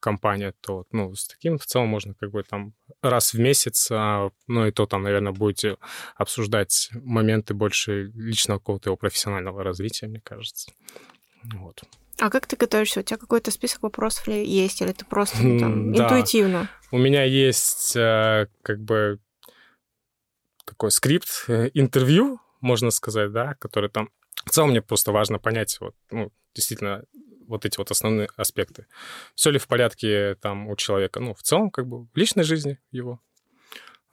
компания, 0.00 0.52
то, 0.60 0.84
ну, 0.92 1.14
с 1.14 1.26
таким 1.26 1.56
в 1.56 1.64
целом 1.64 1.88
можно 1.88 2.12
как 2.12 2.30
бы 2.30 2.42
там 2.42 2.74
раз 3.00 3.32
в 3.32 3.40
месяц, 3.40 3.88
а, 3.90 4.28
ну, 4.46 4.66
и 4.66 4.70
то 4.70 4.84
там, 4.84 5.02
наверное, 5.02 5.32
будете 5.32 5.78
обсуждать 6.14 6.90
моменты 6.92 7.54
больше 7.54 8.12
личного 8.14 8.58
какого-то 8.58 8.90
его 8.90 8.98
профессионального 8.98 9.64
развития, 9.64 10.08
мне 10.08 10.20
кажется. 10.20 10.70
Вот. 11.54 11.84
А 12.18 12.30
как 12.30 12.46
ты 12.46 12.56
готовишься? 12.56 13.00
У 13.00 13.02
тебя 13.02 13.16
какой-то 13.16 13.50
список 13.50 13.82
вопросов 13.82 14.28
ли 14.28 14.46
есть, 14.46 14.80
или 14.80 14.92
ты 14.92 15.04
просто 15.04 15.42
ну, 15.42 15.58
там, 15.58 15.92
да. 15.92 16.04
интуитивно? 16.04 16.70
У 16.90 16.98
меня 16.98 17.24
есть 17.24 17.96
э, 17.96 18.46
как 18.62 18.80
бы 18.80 19.18
такой 20.64 20.90
скрипт 20.90 21.44
э, 21.48 21.70
интервью, 21.74 22.40
можно 22.60 22.90
сказать, 22.90 23.32
да, 23.32 23.54
который 23.54 23.90
там... 23.90 24.10
В 24.44 24.50
целом 24.50 24.70
мне 24.70 24.82
просто 24.82 25.10
важно 25.10 25.38
понять, 25.38 25.76
вот, 25.80 25.94
ну, 26.10 26.30
действительно, 26.54 27.04
вот 27.46 27.64
эти 27.64 27.78
вот 27.78 27.90
основные 27.90 28.28
аспекты. 28.36 28.86
Все 29.34 29.50
ли 29.50 29.58
в 29.58 29.66
порядке 29.66 30.36
там 30.36 30.68
у 30.68 30.76
человека, 30.76 31.20
ну, 31.20 31.34
в 31.34 31.42
целом, 31.42 31.70
как 31.70 31.86
бы, 31.86 32.04
в 32.04 32.16
личной 32.16 32.44
жизни 32.44 32.78
его? 32.90 33.20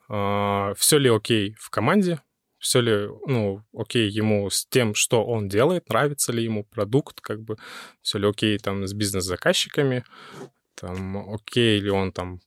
А, 0.09 0.73
все 0.75 0.97
ли 0.97 1.09
окей 1.09 1.55
в 1.59 1.69
команде? 1.69 2.19
Все 2.61 2.79
ли, 2.79 3.09
ну, 3.25 3.63
окей 3.75 4.07
ему 4.07 4.49
с 4.49 4.65
тем, 4.67 4.93
что 4.93 5.25
он 5.25 5.49
делает, 5.49 5.89
нравится 5.89 6.31
ли 6.31 6.43
ему 6.43 6.63
продукт, 6.63 7.19
как 7.19 7.41
бы, 7.41 7.57
все 8.01 8.19
ли 8.19 8.29
окей 8.29 8.57
там 8.59 8.85
с 8.85 8.93
бизнес-заказчиками, 8.93 10.05
там, 10.75 11.33
окей 11.33 11.79
ли 11.79 11.89
он 11.89 12.11
там 12.11 12.39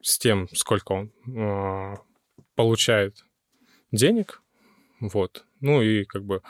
с 0.00 0.16
тем, 0.18 0.48
сколько 0.54 0.92
он 0.92 1.12
э, 1.36 1.96
получает 2.54 3.24
денег, 3.90 4.42
вот, 5.00 5.44
ну 5.60 5.82
и 5.82 6.04
как 6.04 6.24
бы 6.24 6.40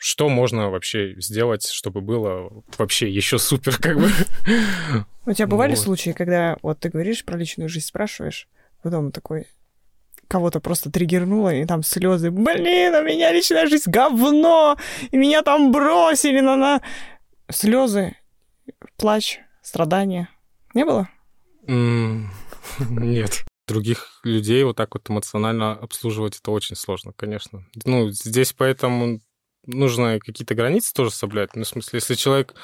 что 0.00 0.28
можно 0.28 0.70
вообще 0.70 1.20
сделать, 1.20 1.66
чтобы 1.66 2.00
было 2.00 2.62
вообще 2.78 3.10
еще 3.10 3.38
супер, 3.38 3.78
как 3.78 3.96
бы. 3.98 4.08
У 5.26 5.32
тебя 5.32 5.48
бывали 5.48 5.70
вот. 5.70 5.80
случаи, 5.80 6.10
когда 6.10 6.56
вот 6.62 6.78
ты 6.78 6.88
говоришь 6.88 7.24
про 7.24 7.36
личную 7.36 7.68
жизнь, 7.68 7.86
спрашиваешь, 7.86 8.48
потом 8.80 9.10
такой, 9.10 9.48
кого-то 10.28 10.60
просто 10.60 10.90
триггернуло, 10.90 11.54
и 11.54 11.64
там 11.64 11.82
слезы. 11.82 12.30
Блин, 12.30 12.94
у 12.94 13.02
меня 13.02 13.32
личная 13.32 13.66
жизнь 13.66 13.90
говно, 13.90 14.76
и 15.10 15.16
меня 15.16 15.42
там 15.42 15.72
бросили 15.72 16.40
на... 16.40 16.56
на... 16.56 16.82
Слезы, 17.50 18.14
плач, 18.96 19.40
страдания. 19.62 20.28
Не 20.74 20.84
было? 20.84 21.08
нет. 22.78 23.44
Других 23.66 24.20
людей 24.22 24.64
вот 24.64 24.76
так 24.76 24.94
вот 24.94 25.08
эмоционально 25.10 25.72
обслуживать 25.72 26.38
это 26.38 26.50
очень 26.50 26.76
сложно, 26.76 27.12
конечно. 27.14 27.66
Ну, 27.84 28.10
здесь 28.10 28.52
поэтому 28.52 29.20
нужно 29.66 30.18
какие-то 30.20 30.54
границы 30.54 30.92
тоже 30.94 31.10
соблюдать. 31.10 31.54
Ну, 31.54 31.64
в 31.64 31.68
смысле, 31.68 31.98
если 31.98 32.14
человек 32.14 32.54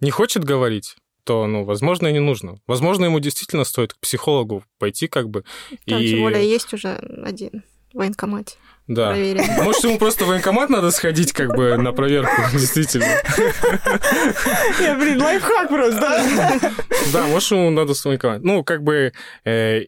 не 0.00 0.10
хочет 0.10 0.44
говорить, 0.44 0.96
то, 1.28 1.46
ну, 1.46 1.62
возможно, 1.62 2.06
и 2.06 2.14
не 2.14 2.20
нужно. 2.20 2.58
Возможно, 2.66 3.04
ему 3.04 3.20
действительно 3.20 3.64
стоит 3.64 3.92
к 3.92 3.98
психологу 3.98 4.64
пойти, 4.78 5.08
как 5.08 5.28
бы. 5.28 5.44
Там, 5.86 6.00
и... 6.00 6.08
тем 6.08 6.20
более, 6.20 6.48
есть 6.48 6.72
уже 6.72 6.94
один 7.22 7.64
в 7.92 7.98
военкомате. 7.98 8.56
Да. 8.86 9.10
Проверен. 9.10 9.44
Может, 9.62 9.84
ему 9.84 9.98
просто 9.98 10.24
в 10.24 10.28
военкомат 10.28 10.70
надо 10.70 10.90
сходить, 10.90 11.34
как 11.34 11.54
бы, 11.54 11.76
на 11.76 11.92
проверку, 11.92 12.32
действительно. 12.54 13.04
Я, 14.80 14.94
блин, 14.94 15.20
лайфхак 15.20 15.68
просто, 15.68 16.00
да? 16.00 16.72
Да, 17.12 17.26
может, 17.26 17.50
ему 17.50 17.68
надо 17.68 17.92
в 17.92 18.04
военкомат. 18.06 18.42
Ну, 18.42 18.64
как 18.64 18.82
бы, 18.82 19.12
э, 19.44 19.82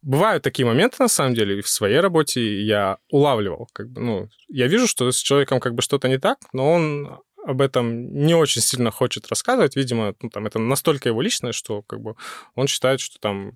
бывают 0.00 0.42
такие 0.42 0.64
моменты, 0.64 0.96
на 1.00 1.08
самом 1.08 1.34
деле, 1.34 1.60
в 1.60 1.68
своей 1.68 2.00
работе 2.00 2.62
я 2.62 2.96
улавливал, 3.10 3.68
как 3.74 3.90
бы, 3.90 4.00
ну, 4.00 4.28
я 4.48 4.68
вижу, 4.68 4.86
что 4.86 5.12
с 5.12 5.18
человеком 5.18 5.60
как 5.60 5.74
бы 5.74 5.82
что-то 5.82 6.08
не 6.08 6.18
так, 6.18 6.38
но 6.54 6.72
он 6.72 7.20
об 7.48 7.62
этом 7.62 8.12
не 8.12 8.34
очень 8.34 8.60
сильно 8.60 8.90
хочет 8.90 9.26
рассказывать. 9.28 9.74
Видимо, 9.74 10.14
ну, 10.20 10.28
там, 10.28 10.46
это 10.46 10.58
настолько 10.58 11.08
его 11.08 11.22
личное, 11.22 11.52
что 11.52 11.80
как 11.80 11.98
бы, 12.00 12.14
он 12.54 12.66
считает, 12.66 13.00
что 13.00 13.18
там 13.18 13.54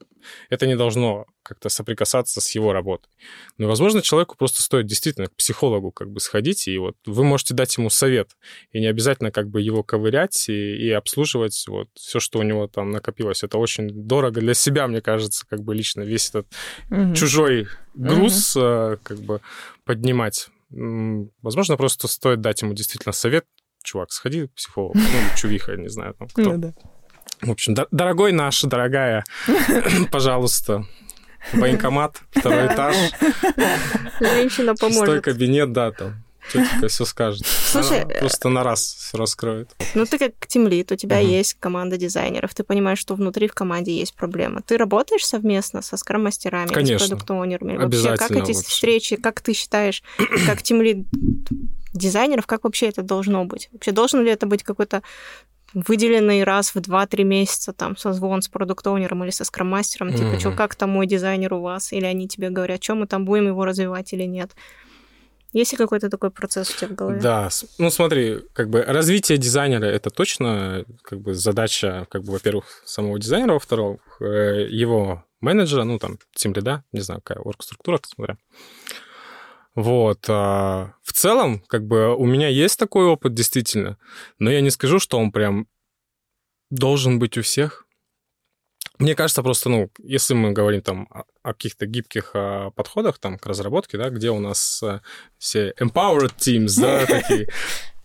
это 0.49 0.67
не 0.67 0.77
должно 0.77 1.27
как-то 1.43 1.69
соприкасаться 1.69 2.41
с 2.41 2.55
его 2.55 2.73
работой. 2.73 3.11
Но, 3.59 3.69
возможно, 3.69 4.01
человеку 4.01 4.35
просто 4.39 4.63
стоит 4.63 4.87
действительно 4.87 5.27
к 5.27 5.37
психологу 5.37 5.91
как 5.91 6.11
бы 6.11 6.21
сходить, 6.21 6.69
и 6.69 6.79
вот 6.79 6.97
вы 7.05 7.23
можете 7.23 7.53
дать 7.53 7.77
ему 7.77 7.91
совет, 7.91 8.31
и 8.71 8.81
не 8.81 8.87
обязательно 8.87 9.31
как 9.31 9.51
бы 9.51 9.61
его 9.61 9.83
ковырять 9.83 10.49
и, 10.49 10.87
и 10.87 10.91
обслуживать 10.91 11.63
вот 11.69 11.89
все, 11.95 12.19
что 12.19 12.39
у 12.39 12.43
него 12.43 12.69
там 12.69 12.93
накопилось. 12.93 13.43
Это 13.43 13.59
очень 13.59 13.91
дорого 13.91 14.41
для 14.41 14.55
себя, 14.55 14.87
мне 14.87 15.03
кажется, 15.03 15.45
как 15.47 15.61
бы 15.61 15.75
лично 15.75 16.01
весь 16.01 16.31
этот 16.31 16.47
угу. 16.91 17.15
чужой 17.15 17.69
груз 17.93 18.57
угу. 18.57 18.99
как 19.03 19.19
бы 19.19 19.43
поднимать. 19.85 20.49
Возможно, 20.71 21.77
просто 21.77 22.09
стоит 22.09 22.41
дать 22.41 22.63
ему 22.63 22.73
действительно 22.73 23.13
совет, 23.13 23.45
чувак, 23.83 24.13
сходи 24.13 24.47
к 24.47 24.55
психологу, 24.55 24.95
ну, 24.99 25.05
чувиха, 25.37 25.77
не 25.77 25.89
знаю, 25.89 26.15
там, 26.15 26.29
кто. 26.29 26.43
Ну, 26.43 26.59
да. 26.59 26.75
В 27.41 27.51
общем, 27.51 27.75
дорогой 27.91 28.33
наш, 28.33 28.63
дорогая, 28.63 29.25
пожалуйста, 30.13 30.87
военкомат, 31.53 32.21
второй 32.31 32.67
этаж. 32.67 32.97
Женщина 34.21 34.75
поможет. 34.75 35.01
Шестой 35.01 35.21
кабинет, 35.23 35.73
да, 35.73 35.91
там. 35.91 36.25
Тетя 36.51 36.89
все 36.89 37.05
скажет. 37.05 37.47
Слушай, 37.47 38.03
Она 38.03 38.15
просто 38.15 38.49
на 38.49 38.63
раз 38.63 38.81
все 38.81 39.17
раскроет. 39.17 39.71
Ну, 39.95 40.05
ты 40.07 40.19
как 40.19 40.47
тимлит, 40.47 40.91
у 40.93 40.97
тебя 40.97 41.21
угу. 41.21 41.27
есть 41.27 41.55
команда 41.55 41.97
дизайнеров, 41.97 42.55
ты 42.55 42.65
понимаешь, 42.65 42.99
что 42.99 43.15
внутри 43.15 43.49
в 43.49 43.55
команде 43.55 43.97
есть 43.97 44.15
проблема. 44.15 44.61
Ты 44.63 44.77
работаешь 44.77 45.25
совместно 45.25 45.83
со 45.83 45.97
скрам-мастерами, 45.97 46.69
с 46.69 46.99
продукт-оунерами? 46.99 47.77
Вообще, 47.77 48.17
как 48.17 48.31
эти 48.33 48.39
вообще. 48.39 48.55
встречи, 48.55 49.17
как 49.17 49.41
ты 49.41 49.53
считаешь, 49.53 50.03
как 50.47 50.63
тимлит 50.63 51.07
дизайнеров, 51.93 52.47
как 52.47 52.65
вообще 52.65 52.89
это 52.89 53.03
должно 53.03 53.45
быть? 53.45 53.69
Вообще 53.73 53.93
должен 53.93 54.23
ли 54.23 54.31
это 54.31 54.47
быть 54.47 54.63
какой-то 54.63 55.03
выделенный 55.75 56.45
раз 56.45 56.75
в 56.75 56.77
2-3 56.77 57.25
месяца 57.25 57.73
там 57.73 57.97
созвон 57.97 58.43
с 58.43 58.49
продукт-оунером 58.49 59.25
или 59.25 59.31
со 59.31 59.45
скрам-мастером, 59.45 60.09
mm-hmm. 60.09 60.19
типа, 60.19 60.41
что, 60.41 60.53
как 60.53 60.75
там 60.75 60.91
мой 60.91 61.07
дизайнер 61.07 61.55
у 61.55 61.63
вас? 61.63 61.93
Или 61.93 62.05
они 62.05 62.29
тебе 62.29 62.51
говорят, 62.51 62.83
что 62.83 62.95
мы 62.95 63.07
там 63.07 63.25
будем 63.25 63.47
его 63.47 63.65
развивать 63.65 64.13
или 64.13 64.25
нет? 64.25 64.53
Есть 65.53 65.73
ли 65.73 65.79
какой-то 65.79 66.09
такой 66.09 66.31
процесс 66.31 66.71
у 66.71 66.79
тебя 66.79 66.89
в 66.89 66.95
голове? 66.95 67.21
Да, 67.21 67.51
ну 67.79 67.91
смотри, 67.91 68.41
как 68.55 68.71
бы 68.71 68.83
развитие 68.83 69.37
дизайнера 69.37 69.85
это 69.85 70.09
точно 70.09 70.85
как 71.03 71.21
бы 71.21 71.35
задача, 71.35 72.07
как 72.11 72.23
бы, 72.23 72.33
во-первых, 72.33 72.65
самого 72.87 73.19
дизайнера, 73.19 73.55
во-вторых, 73.55 74.01
э, 74.21 74.67
его 74.71 75.25
менеджера, 75.43 75.85
ну 75.85 75.99
там, 75.99 76.19
тем 76.35 76.55
да, 76.55 76.85
не 76.93 77.01
знаю, 77.01 77.21
какая 77.23 77.43
орг-структура, 77.43 78.01
смотря. 78.03 78.39
Вот. 79.75 80.27
А 80.29 80.95
в 81.03 81.13
целом, 81.13 81.61
как 81.67 81.87
бы 81.87 82.15
у 82.15 82.27
меня 82.27 82.49
есть 82.49 82.79
такой 82.79 83.07
опыт, 83.07 83.35
действительно, 83.35 83.99
но 84.39 84.51
я 84.51 84.61
не 84.61 84.71
скажу, 84.71 84.99
что 84.99 85.19
он 85.19 85.33
прям 85.33 85.67
должен 86.71 87.19
быть 87.19 87.39
у 87.39 87.43
всех. 87.43 87.87
Мне 88.99 89.15
кажется, 89.15 89.43
просто, 89.43 89.69
ну, 89.69 89.91
если 89.99 90.35
мы 90.35 90.53
говорим 90.53 90.83
там 90.83 91.09
о, 91.11 91.25
каких-то 91.55 91.87
гибких 91.87 92.33
а, 92.35 92.71
подходах 92.71 93.19
там 93.19 93.39
к 93.39 93.47
разработке, 93.47 93.99
да, 93.99 94.11
где 94.11 94.31
у 94.31 94.39
нас 94.39 94.83
а, 94.83 95.01
все 95.39 95.73
empowered 95.81 96.37
teams, 96.37 96.81
да, 96.81 97.07
такие 97.07 97.49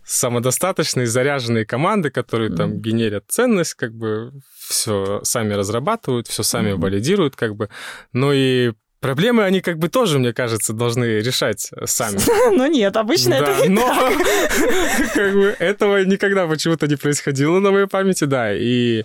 самодостаточные, 0.04 1.06
заряженные 1.06 1.66
команды, 1.66 2.10
которые 2.10 2.54
там 2.54 2.80
генерят 2.80 3.24
ценность, 3.28 3.74
как 3.74 3.94
бы 3.94 4.32
все 4.56 5.20
сами 5.22 5.52
разрабатывают, 5.52 6.26
все 6.26 6.42
сами 6.42 6.72
валидируют, 6.72 7.36
как 7.36 7.54
бы. 7.54 7.68
Ну 8.12 8.32
и 8.32 8.72
Проблемы 9.00 9.44
они 9.44 9.60
как 9.60 9.78
бы 9.78 9.88
тоже, 9.88 10.18
мне 10.18 10.32
кажется, 10.32 10.72
должны 10.72 11.04
решать 11.20 11.70
сами. 11.84 12.18
Но 12.56 12.66
нет, 12.66 12.96
обычно 12.96 13.34
это 13.34 13.62
не 13.62 13.68
но 13.68 13.86
как 15.14 15.34
бы 15.34 15.56
этого 15.58 16.04
никогда 16.04 16.48
почему-то 16.48 16.88
не 16.88 16.96
происходило 16.96 17.60
на 17.60 17.70
моей 17.70 17.86
памяти, 17.86 18.24
да. 18.24 18.52
И 18.52 19.04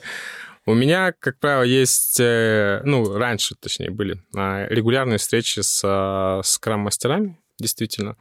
у 0.65 0.73
меня, 0.73 1.13
как 1.19 1.37
правило, 1.39 1.63
есть, 1.63 2.19
э, 2.19 2.81
ну, 2.85 3.17
раньше, 3.17 3.55
точнее, 3.59 3.91
были 3.91 4.21
а, 4.35 4.65
регулярные 4.67 5.19
встречи 5.19 5.59
с 5.59 6.41
скрам-мастерами, 6.43 7.37
действительно. 7.59 8.15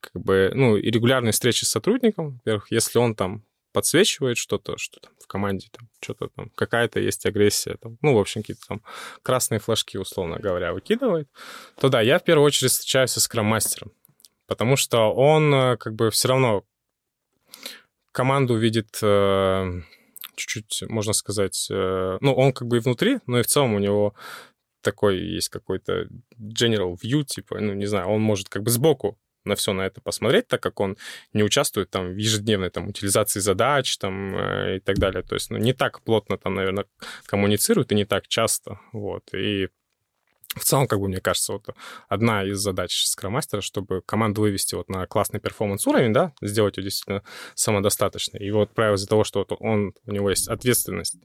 Как 0.00 0.20
бы, 0.20 0.50
ну, 0.54 0.76
и 0.76 0.90
регулярные 0.90 1.32
встречи 1.32 1.64
с 1.64 1.70
сотрудником, 1.70 2.40
во-первых, 2.44 2.70
если 2.70 2.98
он 2.98 3.14
там 3.14 3.44
подсвечивает 3.76 4.38
что-то, 4.38 4.78
что 4.78 5.00
там 5.00 5.12
в 5.20 5.26
команде 5.26 5.68
там 5.70 5.86
что-то 6.00 6.28
там, 6.28 6.48
какая-то 6.54 6.98
есть 6.98 7.26
агрессия, 7.26 7.76
там, 7.76 7.98
ну, 8.00 8.14
в 8.14 8.18
общем, 8.18 8.40
какие-то 8.40 8.66
там 8.66 8.82
красные 9.22 9.58
флажки, 9.58 9.98
условно 9.98 10.38
говоря, 10.38 10.72
выкидывает, 10.72 11.28
то 11.78 11.90
да, 11.90 12.00
я 12.00 12.18
в 12.18 12.24
первую 12.24 12.46
очередь 12.46 12.72
встречаюсь 12.72 13.10
со 13.10 13.20
скрам-мастером, 13.20 13.92
потому 14.46 14.76
что 14.76 15.12
он 15.12 15.54
э, 15.54 15.76
как 15.76 15.94
бы 15.94 16.10
все 16.10 16.28
равно 16.28 16.64
команду 18.12 18.56
видит 18.56 18.98
э, 19.02 19.82
чуть-чуть, 20.36 20.88
можно 20.88 21.12
сказать, 21.12 21.68
э, 21.70 22.16
ну, 22.22 22.32
он 22.32 22.54
как 22.54 22.68
бы 22.68 22.78
и 22.78 22.80
внутри, 22.80 23.18
но 23.26 23.40
и 23.40 23.42
в 23.42 23.46
целом 23.46 23.74
у 23.74 23.78
него 23.78 24.14
такой 24.80 25.18
есть 25.18 25.50
какой-то 25.50 26.08
general 26.38 26.96
view, 26.96 27.24
типа, 27.24 27.60
ну, 27.60 27.74
не 27.74 27.84
знаю, 27.84 28.08
он 28.08 28.22
может 28.22 28.48
как 28.48 28.62
бы 28.62 28.70
сбоку 28.70 29.18
на 29.46 29.54
все 29.54 29.72
на 29.72 29.82
это 29.82 30.00
посмотреть, 30.00 30.48
так 30.48 30.62
как 30.62 30.80
он 30.80 30.96
не 31.32 31.42
участвует 31.42 31.90
там 31.90 32.12
в 32.12 32.16
ежедневной 32.16 32.70
там 32.70 32.88
утилизации 32.88 33.40
задач 33.40 33.96
там 33.98 34.36
э, 34.36 34.76
и 34.76 34.80
так 34.80 34.98
далее. 34.98 35.22
То 35.22 35.34
есть 35.34 35.50
ну, 35.50 35.58
не 35.58 35.72
так 35.72 36.02
плотно 36.02 36.38
там, 36.38 36.54
наверное, 36.54 36.86
коммуницирует 37.26 37.92
и 37.92 37.94
не 37.94 38.04
так 38.04 38.28
часто. 38.28 38.80
Вот. 38.92 39.22
И 39.34 39.68
в 40.56 40.64
целом, 40.64 40.86
как 40.86 41.00
бы, 41.00 41.08
мне 41.08 41.20
кажется, 41.20 41.52
вот 41.52 41.68
одна 42.08 42.44
из 42.44 42.58
задач 42.58 43.04
скромастера, 43.04 43.60
чтобы 43.60 44.00
команду 44.00 44.40
вывести 44.40 44.74
вот 44.74 44.88
на 44.88 45.06
классный 45.06 45.38
перформанс-уровень, 45.38 46.12
да, 46.12 46.32
сделать 46.40 46.78
ее 46.78 46.84
действительно 46.84 47.22
самодостаточной. 47.54 48.40
И 48.40 48.50
вот 48.50 48.72
правило 48.72 48.96
из-за 48.96 49.06
того, 49.06 49.24
что 49.24 49.40
вот 49.40 49.52
он, 49.60 49.92
у 50.06 50.12
него 50.12 50.30
есть 50.30 50.48
ответственность 50.48 51.16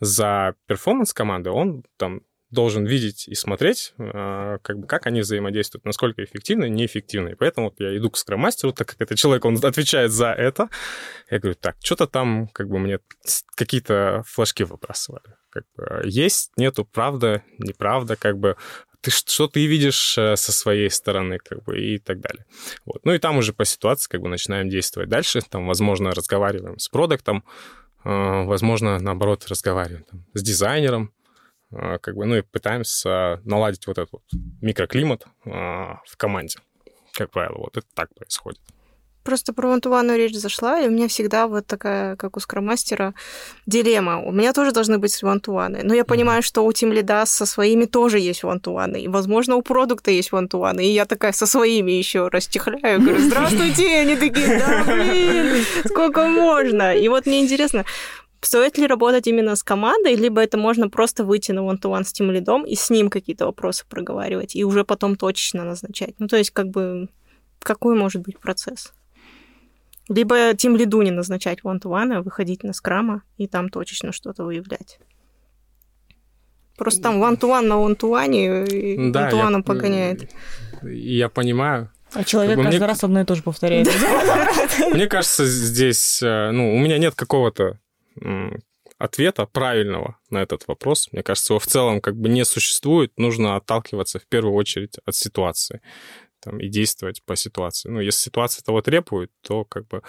за 0.00 0.54
перформанс 0.66 1.12
команды, 1.12 1.50
он 1.50 1.84
там 1.98 2.22
должен 2.52 2.84
видеть 2.84 3.26
и 3.26 3.34
смотреть, 3.34 3.94
а, 3.98 4.58
как, 4.58 4.78
бы, 4.78 4.86
как 4.86 5.06
они 5.06 5.22
взаимодействуют, 5.22 5.84
насколько 5.84 6.22
эффективны, 6.22 6.68
неэффективны. 6.68 7.30
И 7.30 7.34
поэтому 7.34 7.68
вот 7.68 7.80
я 7.80 7.96
иду 7.96 8.10
к 8.10 8.18
скромастеру, 8.18 8.72
так 8.72 8.88
как 8.88 9.00
это 9.00 9.16
человек, 9.16 9.44
он 9.44 9.56
отвечает 9.56 10.12
за 10.12 10.32
это. 10.32 10.68
Я 11.30 11.38
говорю, 11.38 11.56
так, 11.60 11.76
что-то 11.82 12.06
там 12.06 12.48
как 12.48 12.68
бы 12.68 12.78
мне 12.78 12.98
какие-то 13.56 14.22
флажки 14.26 14.64
выбрасывали. 14.64 15.34
Как 15.50 15.64
бы, 15.76 16.02
есть, 16.04 16.52
нету, 16.56 16.84
правда, 16.84 17.42
неправда, 17.58 18.16
как 18.16 18.38
бы 18.38 18.56
ты 19.00 19.10
что 19.10 19.48
ты 19.48 19.66
видишь 19.66 20.16
э, 20.16 20.36
со 20.36 20.52
своей 20.52 20.88
стороны, 20.88 21.38
как 21.38 21.64
бы, 21.64 21.80
и 21.80 21.98
так 21.98 22.20
далее. 22.20 22.44
Вот. 22.84 23.04
Ну 23.04 23.12
и 23.12 23.18
там 23.18 23.36
уже 23.36 23.52
по 23.52 23.64
ситуации, 23.64 24.08
как 24.08 24.20
бы, 24.20 24.28
начинаем 24.28 24.68
действовать 24.68 25.08
дальше. 25.08 25.40
Там, 25.42 25.66
возможно, 25.66 26.12
разговариваем 26.12 26.78
с 26.78 26.88
продуктом, 26.88 27.44
э, 28.04 28.44
возможно, 28.44 29.00
наоборот, 29.00 29.44
разговариваем 29.48 30.04
там, 30.04 30.24
с 30.34 30.42
дизайнером, 30.42 31.12
а, 31.12 31.21
как 31.72 32.14
бы, 32.14 32.26
ну 32.26 32.36
и 32.36 32.42
пытаемся 32.42 33.40
наладить 33.44 33.86
вот 33.86 33.98
этот 33.98 34.12
вот 34.12 34.22
микроклимат 34.60 35.26
а, 35.46 36.00
в 36.06 36.16
команде. 36.16 36.58
Как 37.12 37.30
правило, 37.30 37.58
вот 37.58 37.76
это 37.76 37.86
так 37.94 38.14
происходит. 38.14 38.60
Просто 39.24 39.52
про 39.52 39.68
вантувану 39.68 40.16
речь 40.16 40.34
зашла, 40.34 40.80
и 40.80 40.88
у 40.88 40.90
меня 40.90 41.06
всегда 41.06 41.46
вот 41.46 41.64
такая, 41.64 42.16
как 42.16 42.36
у 42.36 42.40
скромастера, 42.40 43.14
дилемма. 43.66 44.20
У 44.20 44.32
меня 44.32 44.52
тоже 44.52 44.72
должны 44.72 44.98
быть 44.98 45.22
вантуаны. 45.22 45.82
Но 45.84 45.94
я 45.94 46.04
понимаю, 46.04 46.40
mm-hmm. 46.40 46.46
что 46.46 46.64
у 46.64 46.70
Team 46.72 46.92
Lead 46.92 47.24
со 47.26 47.46
своими 47.46 47.84
тоже 47.84 48.18
есть 48.18 48.42
вантуаны. 48.42 49.00
И, 49.00 49.06
возможно, 49.06 49.54
у 49.54 49.62
продукта 49.62 50.10
есть 50.10 50.32
вантуаны. 50.32 50.84
И 50.84 50.92
я 50.92 51.04
такая 51.04 51.30
со 51.30 51.46
своими 51.46 51.92
еще 51.92 52.26
расчехляю. 52.28 53.00
Говорю, 53.00 53.20
здравствуйте! 53.20 54.00
Они 54.00 54.16
такие, 54.16 54.58
да, 54.58 54.82
блин, 54.84 55.64
сколько 55.84 56.26
можно? 56.26 56.92
И 56.96 57.06
вот 57.06 57.24
мне 57.24 57.42
интересно, 57.42 57.84
Стоит 58.44 58.76
ли 58.76 58.88
работать 58.88 59.28
именно 59.28 59.54
с 59.54 59.62
командой, 59.62 60.16
либо 60.16 60.42
это 60.42 60.58
можно 60.58 60.88
просто 60.88 61.24
выйти 61.24 61.52
на 61.52 61.60
one-to-one 61.60 62.02
с 62.02 62.12
тем 62.12 62.32
лидом 62.32 62.64
и 62.66 62.74
с 62.74 62.90
ним 62.90 63.08
какие-то 63.08 63.46
вопросы 63.46 63.84
проговаривать, 63.88 64.56
и 64.56 64.64
уже 64.64 64.84
потом 64.84 65.14
точечно 65.14 65.64
назначать? 65.64 66.16
Ну, 66.18 66.26
то 66.26 66.36
есть, 66.36 66.50
как 66.50 66.68
бы, 66.68 67.08
какой 67.60 67.94
может 67.94 68.22
быть 68.22 68.40
процесс? 68.40 68.92
Либо 70.08 70.54
тем 70.54 70.76
лиду 70.76 71.02
не 71.02 71.12
назначать 71.12 71.60
one-to-one, 71.60 72.14
а 72.14 72.22
выходить 72.22 72.64
на 72.64 72.72
скрама 72.72 73.22
и 73.38 73.46
там 73.46 73.68
точечно 73.68 74.10
что-то 74.10 74.42
выявлять. 74.42 74.98
Просто 76.76 77.00
там 77.00 77.22
one-to-one 77.22 77.66
на 77.66 77.74
one-to-one 77.74 78.66
и 78.66 79.10
да, 79.12 79.30
one-to-one 79.30 79.56
я, 79.58 79.62
погоняет. 79.62 80.30
Я 80.82 81.28
понимаю. 81.28 81.92
А 82.12 82.24
человек 82.24 82.56
как 82.56 82.58
бы 82.58 82.64
каждый 82.64 82.78
мне... 82.78 82.86
раз 82.88 83.04
одно 83.04 83.20
и 83.20 83.24
то 83.24 83.36
же 83.36 83.42
повторяет. 83.44 83.88
Мне 84.92 85.06
кажется, 85.06 85.46
здесь, 85.46 86.20
э, 86.22 86.50
ну, 86.50 86.74
у 86.74 86.78
меня 86.78 86.98
нет 86.98 87.14
какого-то 87.14 87.78
ответа 88.98 89.46
правильного 89.46 90.18
на 90.30 90.42
этот 90.42 90.68
вопрос. 90.68 91.08
Мне 91.12 91.22
кажется, 91.22 91.54
его 91.54 91.58
в 91.58 91.66
целом 91.66 92.00
как 92.00 92.16
бы 92.16 92.28
не 92.28 92.44
существует. 92.44 93.12
Нужно 93.16 93.56
отталкиваться 93.56 94.18
в 94.18 94.26
первую 94.26 94.54
очередь 94.54 94.98
от 95.04 95.14
ситуации 95.14 95.80
там, 96.40 96.60
и 96.60 96.68
действовать 96.68 97.22
по 97.24 97.36
ситуации. 97.36 97.88
Ну, 97.88 98.00
если 98.00 98.20
ситуация 98.20 98.62
того 98.62 98.80
требует, 98.82 99.30
то 99.42 99.64
как 99.64 99.88
бы 99.88 100.02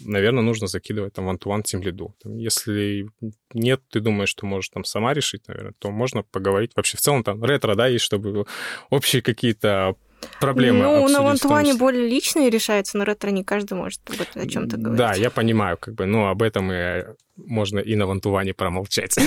наверное, 0.00 0.42
нужно 0.42 0.66
закидывать 0.66 1.14
там 1.14 1.28
one-to-one 1.28 1.62
тем 1.62 1.82
лиду. 1.82 2.14
Если 2.24 3.08
нет, 3.54 3.80
ты 3.88 4.00
думаешь, 4.00 4.28
что 4.28 4.46
можешь 4.46 4.68
там 4.70 4.84
сама 4.84 5.14
решить, 5.14 5.48
наверное, 5.48 5.74
то 5.78 5.90
можно 5.90 6.22
поговорить. 6.22 6.72
Вообще 6.76 6.96
в 6.96 7.00
целом 7.00 7.24
там 7.24 7.42
ретро, 7.42 7.74
да, 7.74 7.86
есть, 7.86 8.04
чтобы 8.04 8.46
общие 8.90 9.22
какие-то 9.22 9.96
проблемы 10.40 10.84
Ну, 10.84 11.08
на 11.08 11.22
вантуане 11.22 11.74
более 11.74 12.08
личные 12.08 12.50
решаются, 12.50 12.98
на 12.98 13.04
ретро 13.04 13.30
не 13.30 13.44
каждый 13.44 13.74
может 13.74 14.00
о 14.34 14.46
чем-то 14.46 14.76
говорить. 14.76 14.98
Да, 14.98 15.14
я 15.14 15.30
понимаю, 15.30 15.76
как 15.78 15.94
бы, 15.94 16.06
но 16.06 16.28
об 16.28 16.42
этом 16.42 16.72
и 16.72 17.04
можно 17.36 17.78
и 17.78 17.94
на 17.96 18.06
вантуване 18.06 18.54
промолчать. 18.54 19.16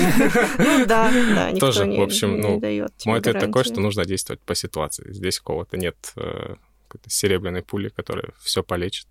Ну 0.58 0.86
да, 0.86 1.12
да, 1.12 1.52
никто 1.52 1.68
Тоже, 1.68 1.86
в 1.86 2.02
общем, 2.02 2.39
ну, 2.39 2.60
Мой 3.06 3.20
ответ 3.20 3.39
такой, 3.39 3.64
что 3.64 3.82
нужно 3.82 4.06
действовать 4.06 4.41
по 4.41 4.56
ситуации. 4.56 5.12
Здесь 5.12 5.39
кого-то 5.39 5.78
нет 5.78 6.14
э, 6.16 6.56
серебряной 7.08 7.62
пули, 7.62 7.89
которая 7.89 8.30
все 8.41 8.64
полечит. 8.64 9.08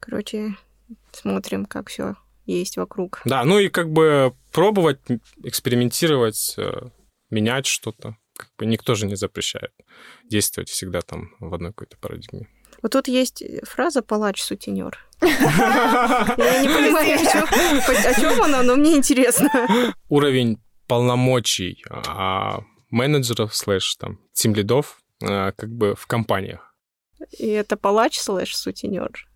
Короче, 0.00 0.56
смотрим, 1.12 1.66
как 1.66 1.88
все 1.88 2.16
есть 2.46 2.76
вокруг. 2.76 3.22
Да, 3.24 3.44
ну 3.44 3.58
и 3.58 3.68
как 3.68 3.90
бы 3.90 4.34
пробовать, 4.52 5.00
экспериментировать, 5.42 6.54
э, 6.58 6.88
менять 7.30 7.66
что-то 7.66 8.16
как 8.36 8.50
бы 8.58 8.66
никто 8.66 8.94
же 8.94 9.06
не 9.06 9.16
запрещает 9.16 9.72
действовать 10.24 10.68
всегда 10.68 11.00
там 11.00 11.30
в 11.40 11.52
одной 11.54 11.72
какой-то 11.72 11.96
парадигме. 11.98 12.48
Вот 12.82 12.92
тут 12.92 13.08
есть 13.08 13.42
фраза 13.64 14.02
«палач-сутенер». 14.02 14.98
Я 15.22 16.62
не 16.62 16.68
понимаю, 16.68 17.18
о 17.18 18.20
чем 18.20 18.42
она, 18.42 18.62
но 18.62 18.76
мне 18.76 18.96
интересно. 18.96 19.50
Уровень 20.08 20.58
полномочий 20.86 21.82
а, 21.90 22.60
менеджеров 22.90 23.54
слэш 23.54 23.96
там 23.96 24.20
тимлидов 24.32 24.98
а, 25.22 25.52
как 25.52 25.70
бы 25.70 25.94
в 25.94 26.06
компаниях. 26.06 26.74
И 27.38 27.48
это 27.48 27.76
палач 27.76 28.18
слэш 28.18 28.54
сутенер. 28.54 29.26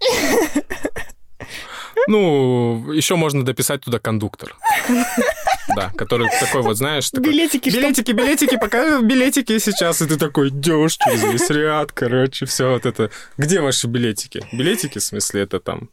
Ну, 2.07 2.92
еще 2.92 3.16
можно 3.16 3.44
дописать 3.44 3.82
туда 3.82 3.98
кондуктор. 3.98 4.57
Да, 5.76 5.92
который 5.96 6.28
такой 6.40 6.62
вот, 6.62 6.76
знаешь... 6.76 7.10
Такой, 7.10 7.30
билетики, 7.32 7.68
билетики, 7.68 8.12
билетики, 8.12 8.56
пока 8.58 9.00
билетики 9.00 9.58
сейчас, 9.58 10.02
и 10.02 10.06
ты 10.06 10.16
такой 10.16 10.48
идешь 10.48 10.96
через 10.96 11.22
весь 11.22 11.50
ряд, 11.50 11.92
короче, 11.92 12.46
все 12.46 12.70
вот 12.72 12.86
это. 12.86 13.10
Где 13.36 13.60
ваши 13.60 13.86
билетики? 13.86 14.44
Билетики, 14.52 14.98
в 14.98 15.02
смысле, 15.02 15.42
это 15.42 15.60
там 15.60 15.90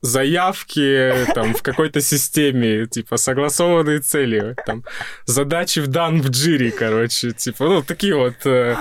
заявки 0.00 1.12
там 1.34 1.54
в 1.54 1.62
какой-то 1.62 2.00
системе, 2.00 2.86
типа 2.86 3.16
согласованные 3.16 4.00
цели, 4.00 4.54
там 4.64 4.84
задачи 5.26 5.80
в 5.80 5.88
дан 5.88 6.22
в 6.22 6.30
джире, 6.30 6.70
короче, 6.70 7.32
типа, 7.32 7.64
ну, 7.64 7.82
такие 7.82 8.14
вот 8.14 8.34
э, 8.44 8.76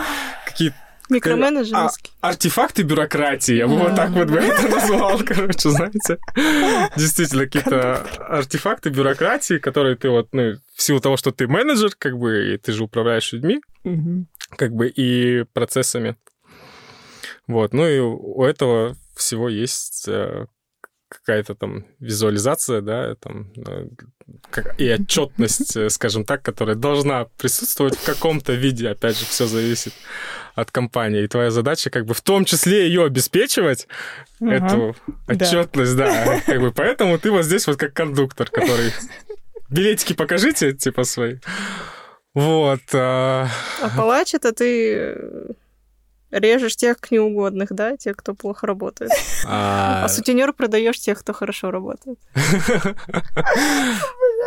какие-то 0.45 0.77
Микроменеджерский. 1.09 2.11
А, 2.21 2.29
артефакты 2.29 2.83
бюрократии, 2.83 3.55
я 3.55 3.67
бы 3.67 3.77
вот 3.77 3.95
так 3.95 4.11
вот 4.11 4.29
бы 4.29 4.37
это 4.37 4.67
назвал, 4.75 5.19
короче, 5.25 5.69
знаете. 5.69 6.17
Действительно, 6.95 7.45
какие-то 7.45 8.05
артефакты 8.19 8.89
бюрократии, 8.89 9.57
которые 9.57 9.95
ты 9.95 10.09
вот, 10.09 10.29
ну, 10.33 10.57
в 10.75 10.81
силу 10.81 10.99
того, 10.99 11.17
что 11.17 11.31
ты 11.31 11.47
менеджер, 11.47 11.91
как 11.97 12.17
бы, 12.17 12.53
и 12.53 12.57
ты 12.57 12.71
же 12.71 12.83
управляешь 12.83 13.31
людьми, 13.33 13.61
как 14.57 14.73
бы, 14.73 14.87
и 14.87 15.43
процессами. 15.53 16.17
Вот, 17.47 17.73
ну 17.73 17.87
и 17.87 17.99
у 17.99 18.43
этого 18.43 18.97
всего 19.15 19.47
есть 19.47 20.05
э, 20.09 20.47
какая-то 21.07 21.55
там 21.55 21.85
визуализация, 21.99 22.81
да, 22.81 23.15
там, 23.15 23.51
э, 23.55 23.87
и 24.77 24.89
отчетность, 24.91 25.75
э, 25.75 25.89
скажем 25.89 26.25
так, 26.25 26.41
которая 26.41 26.75
должна 26.75 27.25
присутствовать 27.37 27.95
в 27.97 28.05
каком-то 28.05 28.53
виде. 28.53 28.89
Опять 28.89 29.19
же, 29.19 29.25
все 29.25 29.45
зависит 29.45 29.93
от 30.55 30.71
компании. 30.71 31.23
И 31.23 31.27
твоя 31.27 31.51
задача 31.51 31.89
как 31.89 32.05
бы 32.05 32.13
в 32.13 32.21
том 32.21 32.45
числе 32.45 32.87
ее 32.87 33.05
обеспечивать, 33.05 33.87
ага. 34.41 34.55
эту 34.55 34.95
отчетность, 35.27 35.95
да. 35.95 36.25
да. 36.25 36.41
Как 36.45 36.59
бы 36.61 36.71
поэтому 36.71 37.17
ты 37.19 37.31
вот 37.31 37.45
здесь 37.45 37.67
вот 37.67 37.77
как 37.77 37.93
кондуктор, 37.93 38.49
который 38.49 38.91
билетики 39.69 40.13
покажите, 40.13 40.73
типа, 40.73 41.03
свои. 41.03 41.37
Вот. 42.33 42.81
А, 42.93 43.47
А 43.81 43.89
палач 43.95 44.33
это 44.33 44.51
ты 44.51 44.93
э, 44.95 45.47
режешь 46.31 46.75
тех 46.75 46.97
неугодных, 47.11 47.69
да, 47.71 47.95
тех, 47.97 48.15
кто 48.17 48.33
плохо 48.33 48.67
работает. 48.67 49.11
а, 49.45 50.03
А 50.05 50.09
сутенер 50.09 50.53
продаешь 50.53 50.99
тех, 50.99 51.19
кто 51.19 51.33
хорошо 51.33 51.71
работает. 51.71 52.19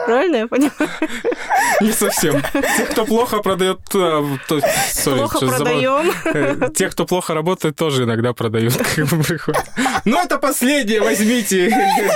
Правильно 0.07 0.37
я 0.37 0.47
понимаю? 0.49 0.72
Не 1.81 1.93
совсем. 1.93 2.43
Те, 2.76 2.85
кто 2.87 3.05
плохо 3.05 3.41
продает... 3.43 3.81
а, 3.95 4.24
то- 4.49 4.59
sorry, 4.59 5.16
Плохо 5.18 5.39
продаем. 5.47 6.12
Э, 6.24 6.70
Те, 6.74 6.89
кто 6.89 7.05
плохо 7.07 7.35
работает, 7.35 7.76
тоже 7.76 8.05
иногда 8.05 8.33
продают, 8.33 8.76
как 8.76 9.07
бы 9.09 9.22
приходят. 9.22 9.62
Ну, 10.05 10.18
это 10.22 10.39
последнее, 10.39 11.01
возьмите. 11.01 11.68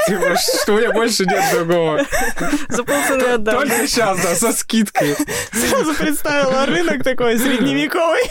Типа, 0.07 0.37
Что 0.63 0.75
у 0.75 0.79
меня 0.79 0.93
больше 0.93 1.25
нет 1.27 1.43
другого. 1.53 2.05
За 2.69 2.85
полцены 2.85 3.23
отдам. 3.25 3.57
Только 3.61 3.87
сейчас, 3.87 4.21
да, 4.23 4.35
со 4.35 4.53
скидкой. 4.53 5.17
Сразу 5.53 5.95
представила 5.95 6.67
рынок 6.67 7.03
такой 7.03 7.39
средневековый. 7.39 8.23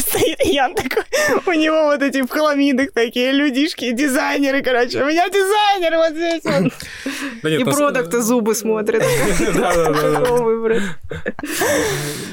Стоит 0.00 0.44
Ян 0.44 0.74
такой, 0.82 1.04
у 1.46 1.52
него 1.58 1.84
вот 1.84 2.02
эти 2.02 2.22
в 2.22 2.28
хламидах 2.28 2.92
такие 2.92 3.32
людишки, 3.32 3.92
дизайнеры, 3.92 4.62
короче. 4.62 5.02
У 5.02 5.06
меня 5.06 5.28
дизайнер 5.28 5.96
вот 5.96 6.12
здесь 6.12 6.44
вот. 6.44 6.72
Да 7.42 7.50
нет, 7.50 7.60
И 7.60 7.64
на 7.64 7.72
продукты 7.72 8.20
зубы 8.20 8.54
смотрят. 8.54 9.02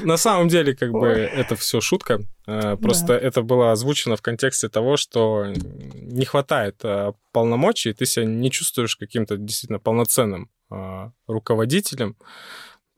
На 0.04 0.18
самом 0.18 0.48
деле, 0.48 0.76
как 0.76 0.92
бы, 0.92 1.08
это 1.08 1.56
все 1.56 1.82
шутка. 1.82 2.20
Э, 2.48 2.78
Просто 2.78 3.14
это 3.14 3.42
было 3.42 3.72
озвучено 3.72 4.16
в 4.16 4.22
контексте 4.22 4.70
того, 4.70 4.98
что 4.98 5.48
не 5.96 6.26
хватает 6.26 6.76
э, 6.84 7.14
полномочий, 7.32 7.94
ты 7.94 8.06
себя 8.06 8.26
не 8.26 8.52
чувствуешь 8.52 8.96
каким-то 8.96 9.38
действительно 9.38 9.80
полноценным 9.80 10.50
э, 10.72 11.10
руководителем, 11.28 12.16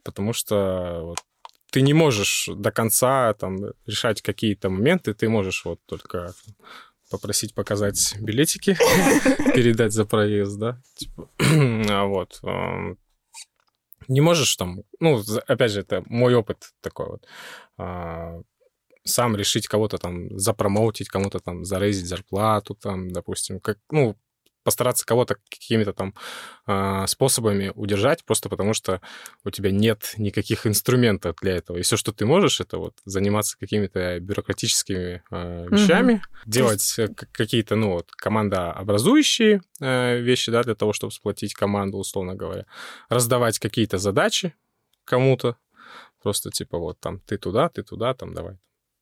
потому 0.03 0.33
что 0.33 1.01
вот, 1.03 1.19
ты 1.77 1.81
не 1.83 1.93
можешь 1.93 2.49
до 2.55 2.71
конца 2.71 3.35
там 3.35 3.57
решать 3.85 4.23
какие-то 4.23 4.71
моменты, 4.71 5.13
ты 5.13 5.29
можешь 5.29 5.63
вот 5.63 5.79
только 5.85 6.33
попросить 7.11 7.53
показать 7.53 8.15
билетики, 8.19 8.75
передать 9.53 9.93
за 9.93 10.05
проезд, 10.05 10.57
да, 10.57 10.81
типа, 10.95 11.29
а 11.39 12.05
вот. 12.05 12.39
эм, 12.41 12.97
Не 14.07 14.21
можешь 14.21 14.55
там, 14.55 14.81
ну, 14.99 15.21
опять 15.45 15.71
же, 15.71 15.81
это 15.81 16.01
мой 16.07 16.33
опыт 16.33 16.71
такой 16.81 17.09
вот, 17.09 17.27
а, 17.77 18.41
сам 19.03 19.35
решить 19.35 19.67
кого-то 19.67 19.99
там 19.99 20.35
запромоутить, 20.39 21.09
кому-то 21.09 21.39
там 21.39 21.63
зарейзить 21.63 22.07
зарплату, 22.07 22.73
там, 22.73 23.11
допустим, 23.11 23.59
как, 23.59 23.77
ну, 23.91 24.15
постараться 24.67 25.05
кого-то 25.05 25.37
какими-то 25.49 25.93
там 25.93 26.13
а, 26.65 27.07
способами 27.07 27.71
удержать, 27.73 28.25
просто 28.25 28.49
потому 28.49 28.73
что 28.73 28.99
у 29.45 29.49
тебя 29.49 29.71
нет 29.71 30.13
никаких 30.17 30.67
инструментов 30.67 31.37
для 31.41 31.55
этого. 31.55 31.77
И 31.77 31.83
все, 31.83 31.95
что 31.95 32.11
ты 32.11 32.25
можешь, 32.25 32.59
это 32.59 32.77
вот 32.77 32.93
заниматься 33.05 33.57
какими-то 33.57 34.19
бюрократическими 34.19 35.23
а, 35.31 35.67
вещами, 35.67 36.21
делать 36.45 36.95
э, 36.99 37.07
к- 37.07 37.31
какие-то, 37.31 37.77
ну, 37.77 37.93
вот, 37.93 38.11
командообразующие 38.11 39.61
э, 39.79 40.19
вещи, 40.19 40.51
да, 40.51 40.63
для 40.63 40.75
того, 40.75 40.91
чтобы 40.91 41.13
сплотить 41.13 41.53
команду, 41.53 41.97
условно 41.97 42.35
говоря, 42.35 42.65
раздавать 43.07 43.59
какие-то 43.59 43.99
задачи 43.99 44.53
кому-то, 45.05 45.55
просто 46.21 46.51
типа 46.51 46.77
вот 46.77 46.99
там 46.99 47.21
ты 47.21 47.37
туда, 47.37 47.69
ты 47.69 47.83
туда, 47.83 48.13
там 48.13 48.33
давай 48.33 48.57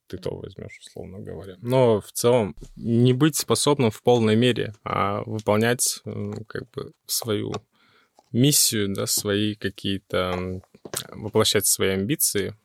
ты 0.07 0.17
то 0.17 0.35
возьмешь, 0.35 0.79
условно 0.79 1.19
говоря. 1.19 1.55
Но 1.61 2.01
в 2.01 2.11
целом 2.11 2.55
не 2.75 3.13
быть 3.13 3.35
способным 3.35 3.91
в 3.91 4.01
полной 4.01 4.35
мере, 4.35 4.73
а 4.83 5.23
выполнять 5.25 6.01
как 6.47 6.69
бы 6.71 6.93
свою 7.05 7.53
миссию, 8.31 8.93
да, 8.93 9.05
свои 9.05 9.55
какие-то, 9.55 10.61
воплощать 11.09 11.65
свои 11.65 11.89
амбиции, 11.89 12.55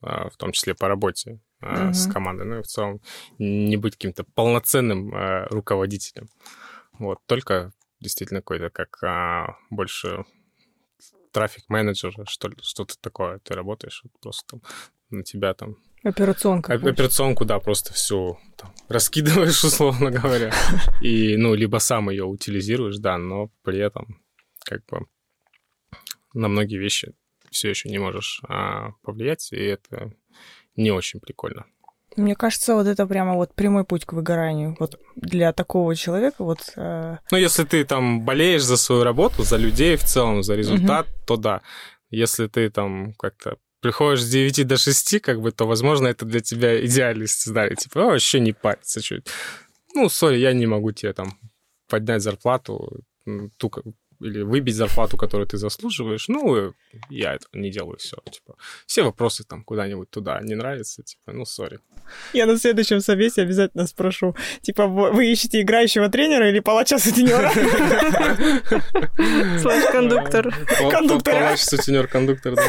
а, 0.00 0.30
в 0.30 0.36
том 0.36 0.52
числе 0.52 0.74
по 0.74 0.88
работе 0.88 1.40
а, 1.60 1.92
с 1.92 2.06
командой, 2.06 2.46
ну 2.46 2.60
и 2.60 2.62
в 2.62 2.66
целом 2.66 3.00
не 3.38 3.76
быть 3.76 3.94
каким-то 3.94 4.24
полноценным 4.24 5.14
а, 5.14 5.46
руководителем. 5.50 6.28
Вот, 6.98 7.18
только 7.26 7.72
действительно 8.00 8.40
какой-то 8.40 8.70
как 8.70 9.56
больше 9.70 10.24
трафик-менеджер, 11.32 12.14
что-то 12.26 12.98
такое. 13.00 13.38
Ты 13.40 13.54
работаешь, 13.54 14.02
просто 14.20 14.44
там 14.48 14.62
на 15.10 15.22
тебя 15.22 15.54
там 15.54 15.76
Операционка. 16.02 16.72
Оп- 16.74 16.86
Операционку, 16.86 17.44
да, 17.44 17.58
просто 17.58 17.92
всю 17.92 18.38
там, 18.56 18.72
раскидываешь, 18.88 19.64
условно 19.64 20.10
говоря. 20.10 20.52
И, 21.02 21.36
ну, 21.36 21.54
либо 21.54 21.78
сам 21.78 22.10
ее 22.10 22.24
утилизируешь, 22.24 22.96
да, 22.98 23.18
но 23.18 23.50
при 23.62 23.78
этом 23.78 24.20
как 24.64 24.84
бы 24.86 25.06
на 26.34 26.48
многие 26.48 26.78
вещи 26.78 27.12
все 27.50 27.70
еще 27.70 27.88
не 27.90 27.98
можешь 27.98 28.40
а, 28.48 28.92
повлиять, 29.02 29.52
и 29.52 29.56
это 29.56 30.12
не 30.76 30.90
очень 30.92 31.20
прикольно. 31.20 31.64
Мне 32.16 32.34
кажется, 32.34 32.74
вот 32.74 32.86
это 32.86 33.06
прямо 33.06 33.34
вот 33.34 33.54
прямой 33.54 33.84
путь 33.84 34.04
к 34.04 34.12
выгоранию. 34.14 34.76
Вот 34.80 34.98
для 35.16 35.52
такого 35.52 35.94
человека 35.94 36.42
вот... 36.44 36.72
э, 36.76 37.18
Ну, 37.30 37.38
если 37.38 37.64
ты 37.64 37.84
там 37.84 38.24
болеешь 38.24 38.62
за 38.64 38.76
свою 38.76 39.04
работу, 39.04 39.42
за 39.44 39.56
людей 39.56 39.96
в 39.96 40.02
целом, 40.04 40.42
за 40.42 40.56
результат, 40.56 41.06
то 41.26 41.36
да. 41.36 41.60
Если 42.10 42.48
ты 42.48 42.68
там 42.70 43.12
как-то 43.14 43.56
приходишь 43.80 44.22
с 44.22 44.28
9 44.28 44.66
до 44.66 44.76
6, 44.76 45.20
как 45.20 45.40
бы, 45.40 45.52
то, 45.52 45.66
возможно, 45.66 46.08
это 46.08 46.24
для 46.24 46.40
тебя 46.40 46.84
идеальный 46.84 47.28
сценарий. 47.28 47.76
Типа, 47.76 48.02
«А, 48.02 48.06
вообще 48.06 48.40
не 48.40 48.52
париться 48.52 49.00
чуть. 49.00 49.26
Ну, 49.94 50.08
сори, 50.08 50.38
я 50.38 50.52
не 50.52 50.66
могу 50.66 50.92
тебе 50.92 51.12
там 51.12 51.38
поднять 51.88 52.22
зарплату, 52.22 53.02
ту, 53.56 53.70
или 54.20 54.42
выбить 54.42 54.74
зарплату, 54.74 55.16
которую 55.16 55.46
ты 55.46 55.56
заслуживаешь. 55.56 56.28
Ну, 56.28 56.56
э, 56.56 56.72
я 57.08 57.34
этого 57.34 57.50
не 57.54 57.70
делаю, 57.70 57.96
все. 57.96 58.16
Типа, 58.30 58.54
все 58.86 59.02
вопросы 59.02 59.44
там 59.44 59.64
куда-нибудь 59.64 60.10
туда 60.10 60.40
не 60.42 60.54
нравятся, 60.54 61.02
типа, 61.02 61.32
ну, 61.32 61.44
сори. 61.44 61.80
Я 62.32 62.46
на 62.46 62.58
следующем 62.58 63.00
совете 63.00 63.42
обязательно 63.42 63.86
спрошу. 63.86 64.36
Типа, 64.60 64.86
вы 64.86 65.32
ищете 65.32 65.62
играющего 65.62 66.08
тренера 66.08 66.50
или 66.50 66.60
палача 66.60 66.98
сутенера? 66.98 67.50
Слэш-кондуктор. 69.60 70.54
Кондуктора. 70.90 71.40
Палач, 71.40 71.60
сутенер, 71.60 72.06
кондуктор, 72.06 72.54
да. 72.54 72.62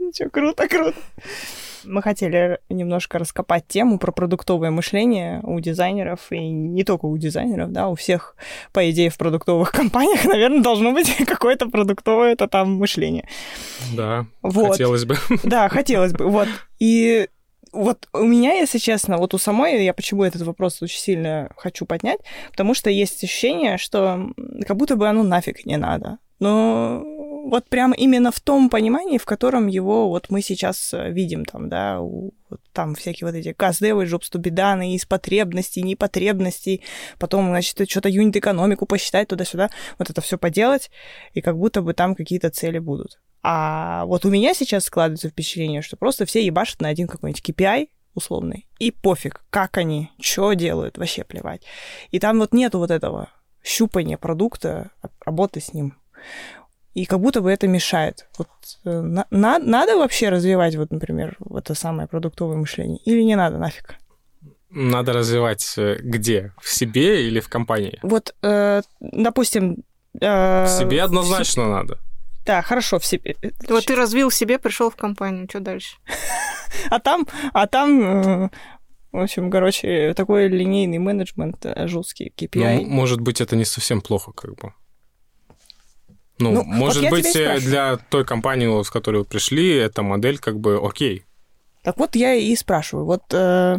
Ничего, 0.00 0.30
круто, 0.30 0.68
круто. 0.68 0.94
Мы 1.86 2.02
хотели 2.02 2.60
немножко 2.68 3.18
раскопать 3.18 3.66
тему 3.68 3.98
про 3.98 4.12
продуктовое 4.12 4.70
мышление 4.70 5.40
у 5.42 5.60
дизайнеров, 5.60 6.20
и 6.30 6.38
не 6.38 6.84
только 6.84 7.06
у 7.06 7.16
дизайнеров, 7.18 7.72
да, 7.72 7.88
у 7.88 7.94
всех, 7.94 8.36
по 8.72 8.90
идее, 8.90 9.10
в 9.10 9.18
продуктовых 9.18 9.70
компаниях, 9.72 10.24
наверное, 10.24 10.62
должно 10.62 10.92
быть 10.92 11.14
какое-то 11.26 11.68
продуктовое 11.68 12.32
это 12.32 12.48
там 12.48 12.74
мышление. 12.74 13.28
Да, 13.94 14.26
Вот. 14.42 14.72
хотелось 14.72 15.04
бы. 15.04 15.16
Да, 15.44 15.68
хотелось 15.68 16.12
бы. 16.12 16.28
Вот. 16.28 16.48
И 16.78 17.28
вот 17.72 18.08
у 18.12 18.22
меня, 18.24 18.54
если 18.54 18.78
честно, 18.78 19.18
вот 19.18 19.34
у 19.34 19.38
самой, 19.38 19.84
я 19.84 19.92
почему 19.92 20.24
этот 20.24 20.42
вопрос 20.42 20.80
очень 20.80 21.00
сильно 21.00 21.50
хочу 21.56 21.84
поднять, 21.86 22.20
потому 22.50 22.74
что 22.74 22.88
есть 22.88 23.22
ощущение, 23.22 23.78
что 23.78 24.30
как 24.66 24.76
будто 24.76 24.96
бы 24.96 25.08
оно 25.08 25.22
нафиг 25.22 25.66
не 25.66 25.76
надо. 25.76 26.18
Но 26.40 27.02
вот 27.46 27.68
прямо 27.68 27.94
именно 27.94 28.32
в 28.32 28.40
том 28.40 28.68
понимании, 28.70 29.18
в 29.18 29.24
котором 29.24 29.66
его 29.66 30.08
вот 30.08 30.30
мы 30.30 30.42
сейчас 30.42 30.92
э, 30.92 31.10
видим 31.10 31.44
там, 31.44 31.68
да, 31.68 32.00
у- 32.00 32.32
вот 32.48 32.60
там 32.72 32.94
всякие 32.94 33.28
вот 33.28 33.36
эти 33.36 33.52
каздевы, 33.52 34.06
жопстубиданы 34.06 34.94
из 34.94 35.04
потребностей, 35.04 35.82
непотребностей, 35.82 36.82
потом, 37.18 37.48
значит, 37.48 37.88
что-то 37.88 38.08
юнит-экономику 38.08 38.86
посчитать 38.86 39.28
туда-сюда, 39.28 39.70
вот 39.98 40.10
это 40.10 40.20
все 40.20 40.38
поделать, 40.38 40.90
и 41.32 41.40
как 41.40 41.56
будто 41.58 41.82
бы 41.82 41.94
там 41.94 42.14
какие-то 42.14 42.50
цели 42.50 42.78
будут. 42.78 43.20
А 43.42 44.06
вот 44.06 44.24
у 44.24 44.30
меня 44.30 44.54
сейчас 44.54 44.84
складывается 44.84 45.28
впечатление, 45.28 45.82
что 45.82 45.96
просто 45.96 46.24
все 46.24 46.44
ебашат 46.44 46.80
на 46.80 46.88
один 46.88 47.06
какой-нибудь 47.06 47.42
KPI 47.46 47.88
условный, 48.14 48.68
и 48.78 48.90
пофиг, 48.90 49.44
как 49.50 49.76
они, 49.76 50.10
что 50.20 50.52
делают, 50.54 50.96
вообще 50.98 51.24
плевать. 51.24 51.62
И 52.10 52.18
там 52.20 52.38
вот 52.38 52.54
нету 52.54 52.78
вот 52.78 52.90
этого 52.90 53.28
щупания 53.62 54.16
продукта, 54.16 54.92
работы 55.24 55.60
с 55.60 55.74
ним. 55.74 55.98
И 56.94 57.06
как 57.06 57.18
будто 57.20 57.40
бы 57.40 57.50
это 57.50 57.66
мешает. 57.66 58.26
Вот, 58.38 58.48
э, 58.84 59.00
на- 59.00 59.26
на- 59.30 59.58
надо 59.58 59.96
вообще 59.96 60.28
развивать, 60.28 60.76
вот, 60.76 60.92
например, 60.92 61.36
вот 61.40 61.64
это 61.64 61.74
самое 61.74 62.06
продуктовое 62.06 62.56
мышление? 62.56 62.98
Или 63.04 63.22
не 63.24 63.34
надо 63.36 63.58
нафиг? 63.58 63.96
Надо 64.70 65.12
развивать 65.12 65.74
э, 65.78 65.96
где? 66.00 66.52
В 66.60 66.68
себе 66.68 67.26
или 67.26 67.40
в 67.40 67.48
компании? 67.48 67.98
Вот, 68.02 68.34
э, 68.42 68.82
допустим... 69.00 69.84
э, 70.20 70.64
В 70.64 70.68
себе 70.68 71.02
однозначно 71.02 71.68
надо. 71.68 71.98
Да, 72.46 72.62
хорошо, 72.62 72.98
в 72.98 73.06
себе. 73.06 73.36
Вот 73.68 73.86
ты 73.86 73.96
развил 73.96 74.28
в 74.28 74.34
себе, 74.34 74.58
пришел 74.58 74.90
в 74.90 74.96
компанию. 74.96 75.46
Что 75.48 75.60
дальше? 75.60 75.96
А 76.90 76.98
там, 76.98 77.26
а 77.52 77.66
там, 77.66 78.00
э, 78.02 78.48
в 79.12 79.18
общем, 79.20 79.50
короче, 79.50 80.12
такой 80.14 80.48
линейный 80.48 80.98
менеджмент, 80.98 81.64
жесткий 81.86 82.32
Ну, 82.36 82.46
KPI. 82.46 82.84
может 82.86 83.20
быть, 83.20 83.40
это 83.40 83.56
не 83.56 83.64
совсем 83.64 84.00
плохо, 84.00 84.32
как 84.32 84.54
бы. 84.56 84.72
Ну, 86.38 86.50
Ну, 86.50 86.56
вот 86.58 86.66
может 86.66 87.02
я 87.02 87.10
быть, 87.10 87.36
э, 87.36 87.60
для 87.60 87.96
той 87.96 88.24
компании, 88.24 88.82
с 88.82 88.90
которой 88.90 89.18
вы 89.18 89.24
пришли, 89.24 89.74
эта 89.74 90.02
модель 90.02 90.38
как 90.38 90.58
бы 90.58 90.80
окей. 90.82 91.24
Так 91.82 91.96
вот 91.98 92.16
я 92.16 92.34
и 92.34 92.56
спрашиваю, 92.56 93.04
вот 93.06 93.22
э, 93.32 93.78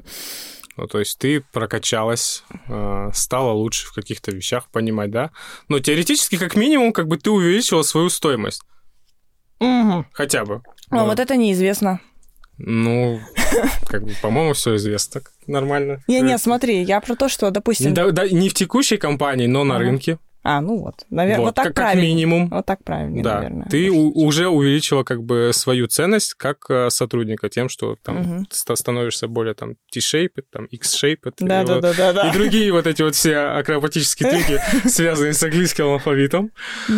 Ну, 0.77 0.87
то 0.87 0.99
есть 0.99 1.17
ты 1.19 1.41
прокачалась, 1.53 2.43
э, 2.67 3.09
стала 3.13 3.51
лучше 3.51 3.87
в 3.87 3.93
каких-то 3.93 4.31
вещах 4.31 4.69
понимать, 4.69 5.11
да? 5.11 5.31
Но 5.67 5.79
теоретически, 5.79 6.37
как 6.37 6.55
минимум, 6.55 6.93
как 6.93 7.07
бы 7.07 7.17
ты 7.17 7.29
увеличила 7.31 7.81
свою 7.81 8.09
стоимость. 8.09 8.61
Мгм. 9.59 10.05
Хотя 10.11 10.45
бы. 10.45 10.61
А 10.89 10.95
Ну, 10.97 11.05
вот 11.05 11.19
это 11.19 11.35
неизвестно. 11.35 11.99
Ну, 12.57 13.19
как 13.87 14.03
бы, 14.03 14.13
по-моему, 14.21 14.53
все 14.53 14.75
известно. 14.75 15.21
Нормально. 15.47 16.01
Не-не, 16.07 16.37
смотри, 16.37 16.83
я 16.83 17.01
про 17.01 17.15
то, 17.15 17.27
что, 17.27 17.51
допустим... 17.51 17.93
Да, 17.93 18.11
да, 18.11 18.27
не 18.29 18.49
в 18.49 18.53
текущей 18.53 18.97
компании, 18.97 19.47
но 19.47 19.63
на 19.63 19.75
Ага. 19.75 19.83
рынке. 19.85 20.19
А, 20.47 20.61
ну 20.61 20.77
вот, 20.79 21.05
наверное, 21.09 21.45
вот, 21.47 21.55
так 21.55 21.65
как, 21.65 21.75
как 21.75 21.85
правильно. 21.85 22.03
минимум. 22.05 22.49
Вот 22.49 22.65
так 22.67 22.83
правильно, 22.83 23.23
Да, 23.23 23.35
наверное. 23.37 23.67
ты 23.67 23.89
у- 23.89 24.11
уже 24.25 24.47
увеличила 24.47 25.03
как 25.03 25.23
бы 25.23 25.49
свою 25.53 25.87
ценность 25.87 26.35
как 26.35 26.69
э, 26.69 26.91
сотрудника 26.91 27.49
тем, 27.49 27.67
что 27.67 27.95
там 28.03 28.45
ста- 28.51 28.75
становишься 28.75 29.27
более 29.27 29.55
там 29.55 29.73
T-shaped, 29.91 30.43
там 30.51 30.65
X-shaped. 30.65 31.33
Да, 31.39 31.63
да, 31.63 31.73
вот- 31.73 31.81
да, 31.81 31.93
да, 31.93 32.13
да. 32.13 32.29
И 32.29 32.33
другие 32.33 32.71
вот 32.71 32.85
эти 32.85 33.01
вот 33.01 33.15
все 33.15 33.37
акробатические 33.37 34.29
трюки, 34.29 34.61
связанные 34.87 35.33
с 35.33 35.41
английским 35.41 35.85
алфавитом. 35.85 36.51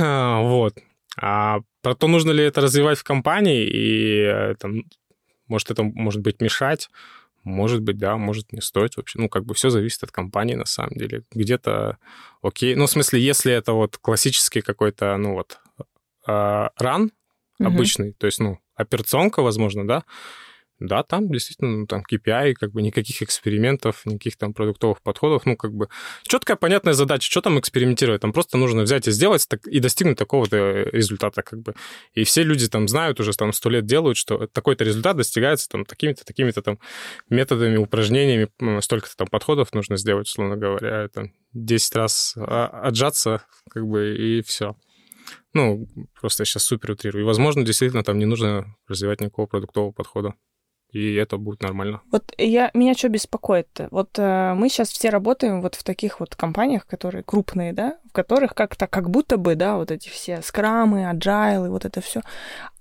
Вот. 0.00 0.74
А 1.20 1.58
про 1.82 1.94
то, 1.94 2.06
нужно 2.08 2.30
ли 2.30 2.44
это 2.44 2.60
развивать 2.60 2.98
в 2.98 3.04
компании, 3.04 3.66
и 3.66 4.22
э, 4.24 4.54
там, 4.58 4.84
может, 5.48 5.70
это 5.70 5.82
может 5.82 6.22
быть 6.22 6.40
мешать, 6.40 6.88
может 7.44 7.82
быть, 7.82 7.98
да, 7.98 8.16
может 8.16 8.52
не 8.52 8.60
стоит 8.60 8.96
вообще. 8.96 9.18
Ну, 9.18 9.28
как 9.28 9.44
бы 9.44 9.54
все 9.54 9.70
зависит 9.70 10.02
от 10.02 10.12
компании, 10.12 10.54
на 10.54 10.66
самом 10.66 10.94
деле. 10.94 11.22
Где-то 11.32 11.98
окей. 12.42 12.74
Ну, 12.74 12.86
в 12.86 12.90
смысле, 12.90 13.20
если 13.20 13.52
это 13.52 13.72
вот 13.72 13.98
классический 13.98 14.60
какой-то, 14.60 15.16
ну, 15.16 15.34
вот, 15.34 15.58
а, 16.26 16.70
ран 16.76 17.12
Мгм. 17.58 17.74
обычный, 17.74 18.12
то 18.12 18.26
есть, 18.26 18.38
ну, 18.40 18.58
операционка, 18.74 19.42
возможно, 19.42 19.86
да, 19.86 20.04
да, 20.86 21.02
там 21.02 21.30
действительно, 21.30 21.78
ну, 21.78 21.86
там 21.86 22.02
KPI, 22.10 22.54
как 22.54 22.72
бы 22.72 22.82
никаких 22.82 23.22
экспериментов, 23.22 24.02
никаких 24.04 24.36
там 24.36 24.52
продуктовых 24.54 25.02
подходов, 25.02 25.46
ну, 25.46 25.56
как 25.56 25.72
бы 25.72 25.88
четкая, 26.24 26.56
понятная 26.56 26.94
задача, 26.94 27.30
что 27.30 27.40
там 27.40 27.58
экспериментировать, 27.58 28.20
там 28.20 28.32
просто 28.32 28.58
нужно 28.58 28.82
взять 28.82 29.08
и 29.08 29.10
сделать 29.10 29.46
так, 29.48 29.66
и 29.66 29.80
достигнуть 29.80 30.18
такого-то 30.18 30.88
результата, 30.92 31.42
как 31.42 31.60
бы. 31.60 31.74
И 32.14 32.24
все 32.24 32.42
люди 32.42 32.68
там 32.68 32.88
знают, 32.88 33.20
уже 33.20 33.32
там 33.32 33.52
сто 33.52 33.70
лет 33.70 33.86
делают, 33.86 34.16
что 34.16 34.46
такой-то 34.46 34.84
результат 34.84 35.16
достигается 35.16 35.68
там 35.68 35.84
такими-то, 35.84 36.24
такими-то 36.24 36.62
там 36.62 36.78
методами, 37.28 37.76
упражнениями, 37.76 38.48
столько-то 38.80 39.16
там 39.16 39.28
подходов 39.28 39.72
нужно 39.72 39.96
сделать, 39.96 40.26
условно 40.28 40.56
говоря, 40.56 41.08
там 41.08 41.32
10 41.52 41.96
раз 41.96 42.34
а, 42.36 42.66
отжаться, 42.66 43.44
как 43.70 43.86
бы, 43.86 44.16
и 44.16 44.42
все. 44.42 44.76
Ну, 45.54 45.86
просто 46.20 46.42
я 46.42 46.44
сейчас 46.46 46.64
супер 46.64 46.92
утрирую. 46.92 47.22
И, 47.22 47.26
возможно, 47.26 47.64
действительно 47.64 48.02
там 48.02 48.18
не 48.18 48.24
нужно 48.24 48.74
развивать 48.88 49.20
никакого 49.20 49.46
продуктового 49.46 49.92
подхода. 49.92 50.34
И 50.92 51.14
это 51.14 51.38
будет 51.38 51.62
нормально. 51.62 52.02
Вот 52.10 52.34
я, 52.36 52.70
меня 52.74 52.94
что 52.94 53.08
беспокоит-то? 53.08 53.88
Вот 53.90 54.10
э, 54.18 54.52
мы 54.54 54.68
сейчас 54.68 54.90
все 54.90 55.08
работаем 55.08 55.62
вот 55.62 55.74
в 55.74 55.82
таких 55.82 56.20
вот 56.20 56.36
компаниях, 56.36 56.86
которые 56.86 57.24
крупные, 57.24 57.72
да, 57.72 57.96
в 58.10 58.12
которых 58.12 58.54
как-то 58.54 58.86
как 58.86 59.08
будто 59.08 59.38
бы, 59.38 59.54
да, 59.54 59.76
вот 59.76 59.90
эти 59.90 60.10
все 60.10 60.42
скрамы, 60.42 61.08
аджайлы, 61.08 61.70
вот 61.70 61.86
это 61.86 62.02
все. 62.02 62.20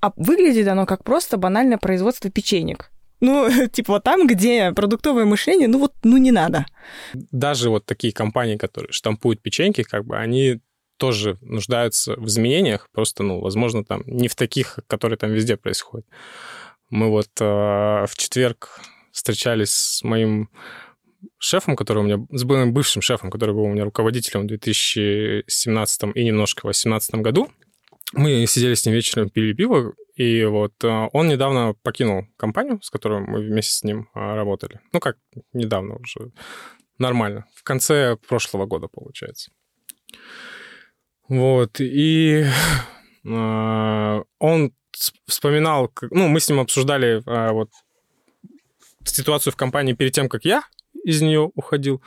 А 0.01 0.11
выглядит 0.17 0.67
оно 0.67 0.85
как 0.85 1.05
просто 1.05 1.37
банальное 1.37 1.77
производство 1.77 2.29
печенек. 2.29 2.91
Ну, 3.21 3.49
типа 3.71 3.93
вот 3.93 4.03
там, 4.03 4.27
где 4.27 4.73
продуктовое 4.73 5.23
мышление, 5.23 5.69
ну 5.69 5.79
вот, 5.79 5.93
ну 6.03 6.17
не 6.17 6.31
надо. 6.31 6.65
Даже 7.13 7.69
вот 7.69 7.85
такие 7.85 8.11
компании, 8.11 8.57
которые 8.57 8.91
штампуют 8.91 9.41
печеньки, 9.41 9.83
как 9.83 10.05
бы 10.05 10.17
они 10.17 10.59
тоже 10.97 11.37
нуждаются 11.41 12.15
в 12.15 12.27
изменениях, 12.27 12.87
просто, 12.91 13.23
ну, 13.23 13.39
возможно, 13.39 13.83
там 13.83 14.03
не 14.05 14.27
в 14.27 14.35
таких, 14.35 14.79
которые 14.85 15.17
там 15.17 15.31
везде 15.31 15.57
происходят. 15.57 16.05
Мы 16.91 17.09
вот 17.09 17.29
э, 17.39 17.43
в 18.05 18.11
четверг 18.17 18.79
встречались 19.13 19.71
с 19.71 20.03
моим 20.03 20.49
шефом, 21.37 21.77
который 21.77 21.99
у 21.99 22.03
меня, 22.03 22.19
с 22.31 22.43
моим 22.43 22.73
бывшим 22.73 23.01
шефом, 23.01 23.31
который 23.31 23.55
был 23.55 23.63
у 23.63 23.69
меня 23.69 23.85
руководителем 23.85 24.41
в 24.41 24.47
2017 24.47 26.01
и 26.15 26.23
немножко 26.25 26.59
в 26.59 26.63
2018 26.63 27.15
году. 27.15 27.49
Мы 28.13 28.45
сидели 28.45 28.73
с 28.73 28.85
ним 28.85 28.93
вечером, 28.93 29.29
пили 29.29 29.53
пиво, 29.53 29.93
и 30.15 30.43
вот 30.43 30.73
э, 30.83 31.09
он 31.13 31.29
недавно 31.29 31.75
покинул 31.81 32.25
компанию, 32.35 32.81
с 32.81 32.89
которой 32.89 33.21
мы 33.21 33.39
вместе 33.39 33.71
с 33.71 33.83
ним 33.85 34.09
э, 34.13 34.19
работали. 34.19 34.81
Ну, 34.91 34.99
как 34.99 35.17
недавно 35.53 35.95
уже, 35.95 36.33
нормально. 36.97 37.45
В 37.55 37.63
конце 37.63 38.17
прошлого 38.27 38.65
года, 38.65 38.89
получается. 38.89 39.51
Вот, 41.29 41.79
и 41.79 42.45
он 43.23 44.73
вспоминал, 45.27 45.91
ну, 46.11 46.27
мы 46.27 46.39
с 46.39 46.49
ним 46.49 46.59
обсуждали 46.59 47.21
э, 47.25 47.51
вот 47.51 47.69
ситуацию 49.03 49.53
в 49.53 49.55
компании 49.55 49.93
перед 49.93 50.13
тем, 50.13 50.29
как 50.29 50.45
я 50.45 50.63
из 51.03 51.21
нее 51.21 51.51
уходил 51.55 52.01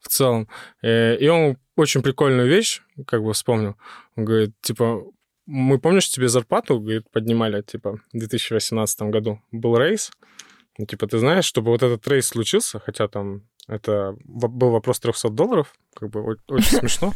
в 0.00 0.08
целом. 0.08 0.48
Э, 0.82 1.16
И 1.16 1.28
он 1.28 1.56
очень 1.76 2.02
прикольную 2.02 2.48
вещь, 2.48 2.82
как 3.06 3.22
бы 3.22 3.32
вспомнил. 3.32 3.76
Он 4.16 4.24
говорит, 4.24 4.50
типа, 4.60 5.02
мы, 5.46 5.78
помнишь, 5.78 6.10
тебе 6.10 6.28
зарплату, 6.28 6.80
говорит, 6.80 7.10
поднимали, 7.10 7.62
типа, 7.62 8.00
в 8.12 8.18
2018 8.18 9.02
году 9.02 9.40
был 9.52 9.76
рейс. 9.76 10.10
Ну, 10.78 10.86
типа, 10.86 11.06
ты 11.06 11.18
знаешь, 11.18 11.44
чтобы 11.44 11.70
вот 11.70 11.82
этот 11.82 12.06
рейс 12.08 12.26
случился, 12.26 12.78
хотя 12.78 13.08
там 13.08 13.42
это 13.68 14.16
был 14.24 14.70
вопрос 14.70 14.98
300 14.98 15.28
долларов, 15.28 15.74
как 15.94 16.10
бы 16.10 16.38
очень 16.48 16.78
смешно, 16.78 17.12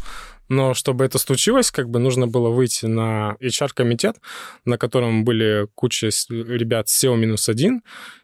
но 0.49 0.75
чтобы 0.75 1.05
это 1.05 1.19
случилось, 1.19 1.71
как 1.71 1.89
бы 1.89 1.99
нужно 1.99 2.27
было 2.27 2.51
выйти 2.51 2.87
на 2.87 3.37
HR-комитет, 3.41 4.17
на 4.65 4.79
котором 4.79 5.25
были 5.25 5.67
куча 5.75 6.11
ребят 6.29 6.87
SEO-1, 6.87 7.81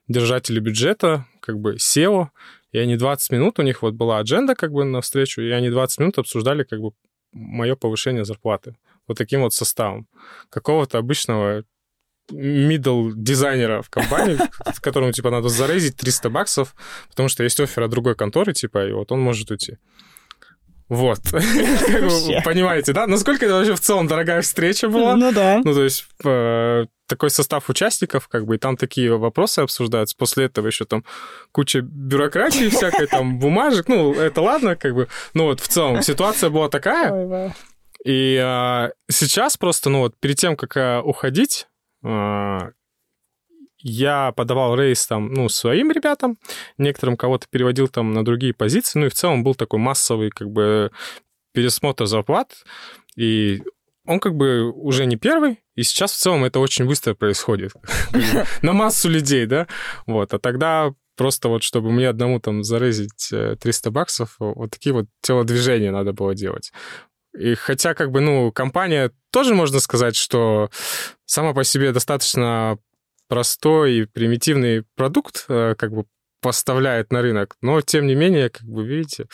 держатели 0.09 0.61
бюджета, 0.61 1.25
как 1.41 1.59
бы 1.59 1.77
SEO, 1.77 2.29
и 2.71 2.79
они 2.79 2.97
20 2.97 3.33
минут, 3.33 3.59
у 3.59 3.63
них 3.63 3.83
вот 3.83 3.95
была 3.95 4.19
адженда 4.19 4.55
как 4.55 4.73
бы 4.73 4.85
на 4.85 5.01
встречу, 5.01 5.41
и 5.41 5.51
они 5.51 5.71
20 5.71 6.01
минут 6.01 6.19
обсуждали 6.19 6.65
как 6.65 6.81
бы 6.81 6.93
мое 7.33 7.77
повышение 7.77 8.25
зарплаты. 8.25 8.77
Вот 9.07 9.17
таким 9.17 9.41
вот 9.41 9.55
составом. 9.55 10.07
Какого-то 10.51 10.99
обычного 10.99 11.65
middle 12.31 13.13
дизайнера 13.15 13.83
в 13.83 13.91
компании, 13.91 14.39
с 14.75 14.81
которому, 14.81 15.13
типа, 15.13 15.31
надо 15.31 15.49
зарейзить 15.49 15.97
300 15.97 16.31
баксов, 16.31 16.75
потому 17.11 17.29
что 17.29 17.45
есть 17.45 17.61
офер 17.61 17.85
от 17.85 17.91
другой 17.91 18.15
конторы, 18.15 18.53
типа, 18.53 18.87
и 18.87 18.93
вот 18.93 19.13
он 19.13 19.21
может 19.21 19.51
уйти. 19.51 19.79
Вот. 20.89 21.21
Понимаете, 21.33 22.93
да? 22.93 23.07
Насколько 23.07 23.45
это 23.45 23.57
вообще 23.57 23.75
в 23.75 23.81
целом 23.81 24.07
дорогая 24.07 24.41
встреча 24.41 24.89
была? 24.89 25.17
Ну 25.17 25.33
да. 25.33 25.61
Ну, 25.63 25.75
то 25.75 25.85
есть 25.85 26.07
э, 26.25 26.87
такой 27.07 27.31
состав 27.31 27.69
участников, 27.69 28.27
как 28.29 28.47
бы, 28.47 28.55
и 28.55 28.59
там 28.59 28.77
такие 28.77 29.15
вопросы 29.15 29.61
обсуждаются. 29.61 30.17
После 30.17 30.47
этого 30.47 30.67
еще 30.67 30.87
там 30.87 31.05
куча 31.53 31.83
бюрократии 31.83 32.69
всякой, 32.71 33.07
там 33.07 33.39
бумажек. 33.39 33.89
Ну, 33.89 34.15
это 34.15 34.41
ладно, 34.41 34.77
как 34.77 34.95
бы. 34.95 35.09
Ну, 35.35 35.45
вот 35.45 35.61
в 35.61 35.69
целом 35.69 36.03
ситуация 36.03 36.49
была 36.49 36.71
такая. 36.71 37.55
И 38.05 38.41
э, 38.43 38.91
сейчас 39.11 39.59
просто, 39.59 39.91
ну, 39.91 40.01
вот 40.01 40.19
перед 40.19 40.37
тем, 40.37 40.57
как 40.57 40.77
э, 40.77 41.01
уходить, 41.01 41.67
я 43.81 44.33
подавал 44.33 44.75
рейс 44.77 45.07
там, 45.07 45.33
ну, 45.33 45.49
своим 45.49 45.91
ребятам, 45.91 46.39
некоторым 46.79 47.17
кого-то 47.17 47.47
переводил 47.51 47.89
там 47.89 48.13
на 48.13 48.25
другие 48.25 48.53
позиции, 48.53 48.99
ну, 48.99 49.07
и 49.07 49.11
в 49.11 49.15
целом 49.15 49.45
был 49.45 49.55
такой 49.55 49.79
массовый, 49.79 50.31
как 50.31 50.51
бы, 50.51 50.91
пересмотр 51.53 52.07
зарплат, 52.07 52.65
и 53.17 53.63
он 54.05 54.21
как 54.21 54.35
бы 54.35 54.71
уже 54.71 55.07
не 55.07 55.17
первый, 55.17 55.63
и 55.75 55.83
сейчас 55.83 56.13
в 56.13 56.19
целом 56.19 56.45
это 56.45 56.61
очень 56.61 56.87
быстро 56.87 57.15
происходит 57.15 57.73
на 58.63 58.73
массу 58.73 59.09
людей, 59.09 59.47
да, 59.47 59.67
вот, 60.07 60.35
а 60.35 60.39
тогда 60.39 60.93
просто 61.17 61.49
вот, 61.49 61.63
чтобы 61.63 61.91
мне 61.91 62.09
одному 62.09 62.41
там 62.41 62.63
зарезить 62.63 63.33
э, 63.33 63.57
300 63.61 63.91
баксов, 63.91 64.37
вот 64.39 64.71
такие 64.71 64.95
вот 64.95 65.07
телодвижения 65.21 65.91
надо 65.91 66.13
было 66.13 66.35
делать. 66.35 66.73
И 67.39 67.55
хотя, 67.55 67.95
как 67.95 68.11
бы, 68.11 68.21
ну, 68.21 68.53
компания 68.53 69.13
тоже 69.31 69.55
можно 69.55 69.81
сказать, 69.81 70.17
что 70.17 70.71
сама 71.25 71.55
по 71.55 71.65
себе 71.65 71.93
достаточно 71.93 72.79
простой 73.29 73.95
и 73.95 74.05
примитивный 74.07 74.85
продукт, 74.97 75.45
э, 75.49 75.75
как 75.77 75.93
бы 75.93 76.07
поставляет 76.41 77.13
на 77.13 77.23
рынок, 77.23 77.57
но 77.63 77.81
тем 77.81 78.07
не 78.07 78.15
менее, 78.15 78.51
как 78.51 78.65
бы 78.65 78.87
видите, 78.87 79.27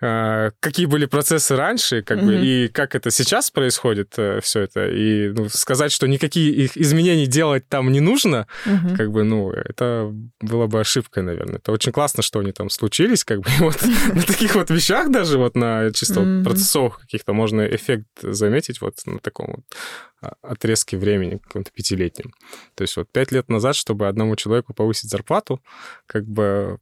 э, 0.00 0.50
какие 0.60 0.86
были 0.86 1.06
процессы 1.06 1.56
раньше, 1.56 2.02
как 2.02 2.22
бы 2.22 2.36
и 2.36 2.68
как 2.68 2.94
это 2.94 3.10
сейчас 3.10 3.50
происходит 3.50 4.16
все 4.42 4.60
это, 4.60 4.88
и 4.88 5.28
ну, 5.28 5.48
сказать, 5.48 5.92
что 5.92 6.06
никакие 6.06 6.50
их 6.52 6.76
изменений 6.76 7.26
делать 7.26 7.68
там 7.68 7.90
не 7.92 8.00
нужно, 8.00 8.46
как 8.96 9.10
бы, 9.10 9.24
ну, 9.24 9.50
это 9.50 10.12
было 10.40 10.66
бы 10.66 10.80
ошибкой, 10.80 11.22
наверное. 11.22 11.56
Это 11.56 11.72
очень 11.72 11.92
классно, 11.92 12.22
что 12.22 12.40
они 12.40 12.52
там 12.52 12.70
случились, 12.70 13.24
как 13.24 13.40
бы, 13.40 13.50
вот 13.58 13.82
на 14.14 14.22
таких 14.22 14.54
вот 14.54 14.70
вещах 14.70 15.10
даже, 15.10 15.38
вот 15.38 15.56
на 15.56 15.92
чисто 15.92 16.42
процессовых 16.44 17.00
каких-то 17.00 17.32
можно 17.32 17.62
эффект 17.62 18.06
заметить 18.22 18.80
вот 18.80 18.94
на 19.06 19.18
таком 19.18 19.46
вот 19.48 19.64
а, 20.17 20.17
отрезке 20.42 20.96
времени, 20.96 21.38
каком-то 21.38 21.70
пятилетнем. 21.72 22.32
То 22.74 22.82
есть 22.82 22.96
вот 22.96 23.10
пять 23.10 23.32
лет 23.32 23.48
назад, 23.48 23.76
чтобы 23.76 24.08
одному 24.08 24.36
человеку 24.36 24.74
повысить 24.74 25.10
зарплату, 25.10 25.62
как 26.06 26.26
бы 26.26 26.78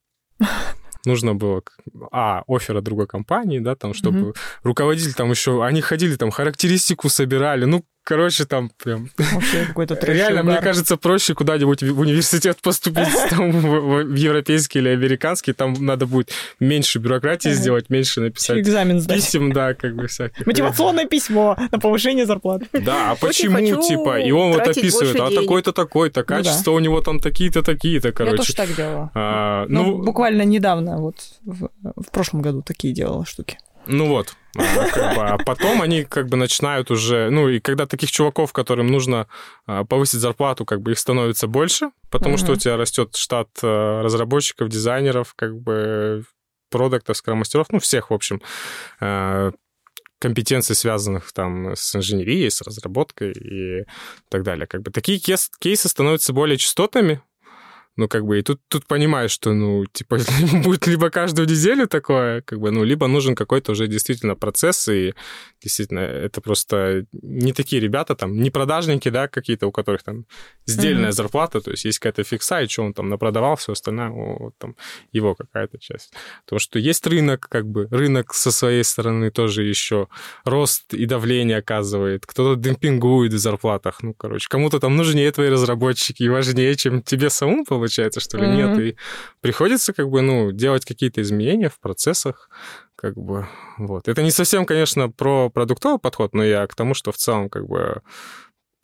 нужно 1.04 1.34
было, 1.34 1.62
а, 2.10 2.42
оффер 2.48 2.76
от 2.76 2.84
другой 2.84 3.06
компании, 3.06 3.60
да, 3.60 3.76
там, 3.76 3.94
чтобы 3.94 4.18
Мгм. 4.18 4.34
руководитель 4.62 5.14
там 5.14 5.30
еще, 5.30 5.64
они 5.64 5.80
ходили 5.80 6.16
там, 6.16 6.30
характеристику 6.30 7.08
собирали, 7.08 7.64
ну, 7.64 7.84
короче, 8.06 8.44
там 8.44 8.70
прям... 8.82 9.10
Вообще 9.18 9.64
какой-то 9.66 9.96
трэш 10.00 10.16
Реально, 10.16 10.44
мне 10.44 10.60
кажется, 10.60 10.96
проще 10.96 11.34
куда-нибудь 11.34 11.82
в 11.82 11.98
университет 12.00 12.58
поступить, 12.62 13.08
там, 13.30 13.50
в, 13.50 14.04
в 14.04 14.14
европейский 14.14 14.78
или 14.78 14.88
американский, 14.90 15.52
там 15.52 15.74
надо 15.74 16.06
будет 16.06 16.30
меньше 16.60 16.98
бюрократии 17.00 17.48
Ага. 17.48 17.58
сделать, 17.58 17.90
меньше 17.90 18.20
написать 18.20 18.58
Экзамен 18.58 19.00
сдать. 19.00 19.16
писем, 19.16 19.52
да, 19.52 19.74
как 19.74 19.96
бы 19.96 20.06
всяких. 20.06 20.46
Мотивационное 20.46 21.06
письмо 21.06 21.56
на 21.72 21.78
повышение 21.78 22.26
зарплаты. 22.26 22.66
Да, 22.72 23.10
а 23.10 23.16
почему, 23.16 23.56
хочу 23.56 23.82
типа, 23.82 24.20
и 24.20 24.30
он 24.30 24.52
вот 24.52 24.66
описывает, 24.66 25.16
а 25.20 25.30
такой-то 25.30 25.72
такой-то, 25.72 26.20
да. 26.20 26.36
качество 26.36 26.70
у 26.70 26.78
него 26.78 27.00
там 27.00 27.18
такие-то, 27.18 27.62
такие-то, 27.62 28.08
Я 28.08 28.12
короче. 28.12 28.36
тоже 28.36 28.54
так 28.54 28.74
делала. 28.76 29.10
А, 29.14 29.66
Ну, 29.68 29.84
ну, 29.84 30.02
буквально 30.04 30.42
недавно, 30.42 30.98
вот 30.98 31.16
в, 31.44 31.68
в 31.82 32.10
прошлом 32.12 32.42
году 32.42 32.62
такие 32.62 32.94
делала 32.94 33.26
штуки. 33.26 33.58
Ну 33.86 34.06
вот. 34.08 34.34
А, 34.56 34.88
как 34.88 35.16
бы, 35.16 35.22
а 35.22 35.38
потом 35.38 35.82
они 35.82 36.04
как 36.04 36.28
бы 36.28 36.36
начинают 36.36 36.90
уже... 36.90 37.30
Ну, 37.30 37.48
и 37.48 37.60
когда 37.60 37.86
таких 37.86 38.10
чуваков, 38.10 38.52
которым 38.52 38.86
нужно 38.86 39.28
а, 39.66 39.84
повысить 39.84 40.20
зарплату, 40.20 40.64
как 40.64 40.80
бы 40.80 40.92
их 40.92 40.98
становится 40.98 41.46
больше, 41.46 41.90
потому 42.10 42.36
что 42.36 42.46
Мгм. 42.46 42.54
у 42.54 42.56
тебя 42.56 42.76
растет 42.76 43.16
штат 43.16 43.48
а, 43.62 44.02
разработчиков, 44.02 44.68
дизайнеров, 44.68 45.34
как 45.34 45.56
бы 45.56 46.24
продуктов, 46.70 47.16
скромастеров, 47.16 47.68
ну, 47.70 47.78
всех, 47.78 48.10
в 48.10 48.14
общем, 48.14 48.42
компетенций, 50.18 50.74
связанных 50.74 51.32
там 51.32 51.76
с 51.76 51.94
инженерией, 51.94 52.50
с 52.50 52.60
разработкой 52.62 53.32
и 53.32 53.84
так 54.28 54.42
далее. 54.42 54.66
Как 54.66 54.82
бы 54.82 54.90
такие 54.90 55.18
кейс- 55.18 55.50
кейсы 55.58 55.88
становятся 55.88 56.32
более 56.32 56.56
частотными, 56.56 57.22
ну, 57.96 58.08
как 58.08 58.24
бы, 58.24 58.38
и 58.38 58.42
тут, 58.42 58.60
тут 58.68 58.86
понимаешь, 58.86 59.30
что, 59.30 59.54
ну, 59.54 59.84
типа, 59.86 60.18
будет 60.64 60.86
либо 60.86 61.10
каждую 61.10 61.48
неделю 61.48 61.86
такое, 61.86 62.42
как 62.42 62.60
бы, 62.60 62.70
ну, 62.70 62.84
либо 62.84 63.06
нужен 63.06 63.34
какой-то 63.34 63.72
уже 63.72 63.86
действительно 63.86 64.34
процесс, 64.36 64.88
и 64.88 65.14
действительно, 65.62 66.00
это 66.00 66.40
просто 66.40 67.06
не 67.12 67.52
такие 67.52 67.80
ребята, 67.80 68.14
там, 68.14 68.36
не 68.40 68.50
продажники, 68.50 69.08
да, 69.08 69.28
какие-то, 69.28 69.66
у 69.66 69.72
которых 69.72 70.02
там 70.02 70.26
сдельная 70.66 71.04
Мгм. 71.08 71.12
зарплата, 71.12 71.60
то 71.60 71.70
есть 71.70 71.84
есть 71.86 71.98
какая-то 71.98 72.24
фикса, 72.24 72.60
и 72.62 72.68
что 72.68 72.82
он 72.84 72.92
там 72.92 73.08
напродавал, 73.08 73.56
все 73.56 73.72
остальное, 73.72 74.10
вот, 74.10 74.54
там, 74.58 74.76
его 75.12 75.34
какая-то 75.34 75.78
часть. 75.78 76.12
Потому 76.44 76.60
что 76.60 76.78
есть 76.78 77.06
рынок, 77.06 77.48
как 77.48 77.66
бы, 77.66 77.88
рынок 77.90 78.34
со 78.34 78.52
своей 78.52 78.84
стороны 78.84 79.30
тоже 79.30 79.62
еще 79.64 80.08
рост 80.44 80.92
и 80.92 81.06
давление 81.06 81.56
оказывает, 81.58 82.26
кто-то 82.26 82.60
демпингует 82.60 83.32
в 83.32 83.38
зарплатах, 83.38 84.02
ну, 84.02 84.12
короче, 84.12 84.46
кому-то 84.50 84.80
там 84.80 84.96
нужнее 84.96 85.32
твои 85.32 85.48
разработчики 85.48 86.22
и 86.22 86.28
важнее, 86.28 86.74
чем 86.76 87.02
тебе 87.02 87.30
самому, 87.30 87.64
получается, 87.64 87.85
что 87.92 88.38
ли, 88.38 88.48
нет, 88.48 88.78
и 88.78 88.96
приходится, 89.40 89.92
как 89.92 90.08
бы, 90.08 90.22
ну, 90.22 90.52
делать 90.52 90.84
какие-то 90.84 91.22
изменения 91.22 91.68
в 91.68 91.78
процессах, 91.78 92.50
как 92.96 93.16
бы, 93.16 93.46
вот. 93.78 94.08
Это 94.08 94.22
не 94.22 94.30
совсем, 94.30 94.66
конечно, 94.66 95.10
про 95.10 95.50
продуктовый 95.50 95.98
подход, 95.98 96.34
но 96.34 96.44
я 96.44 96.66
к 96.66 96.74
тому, 96.74 96.94
что 96.94 97.12
в 97.12 97.16
целом, 97.16 97.48
как 97.48 97.66
бы, 97.66 98.02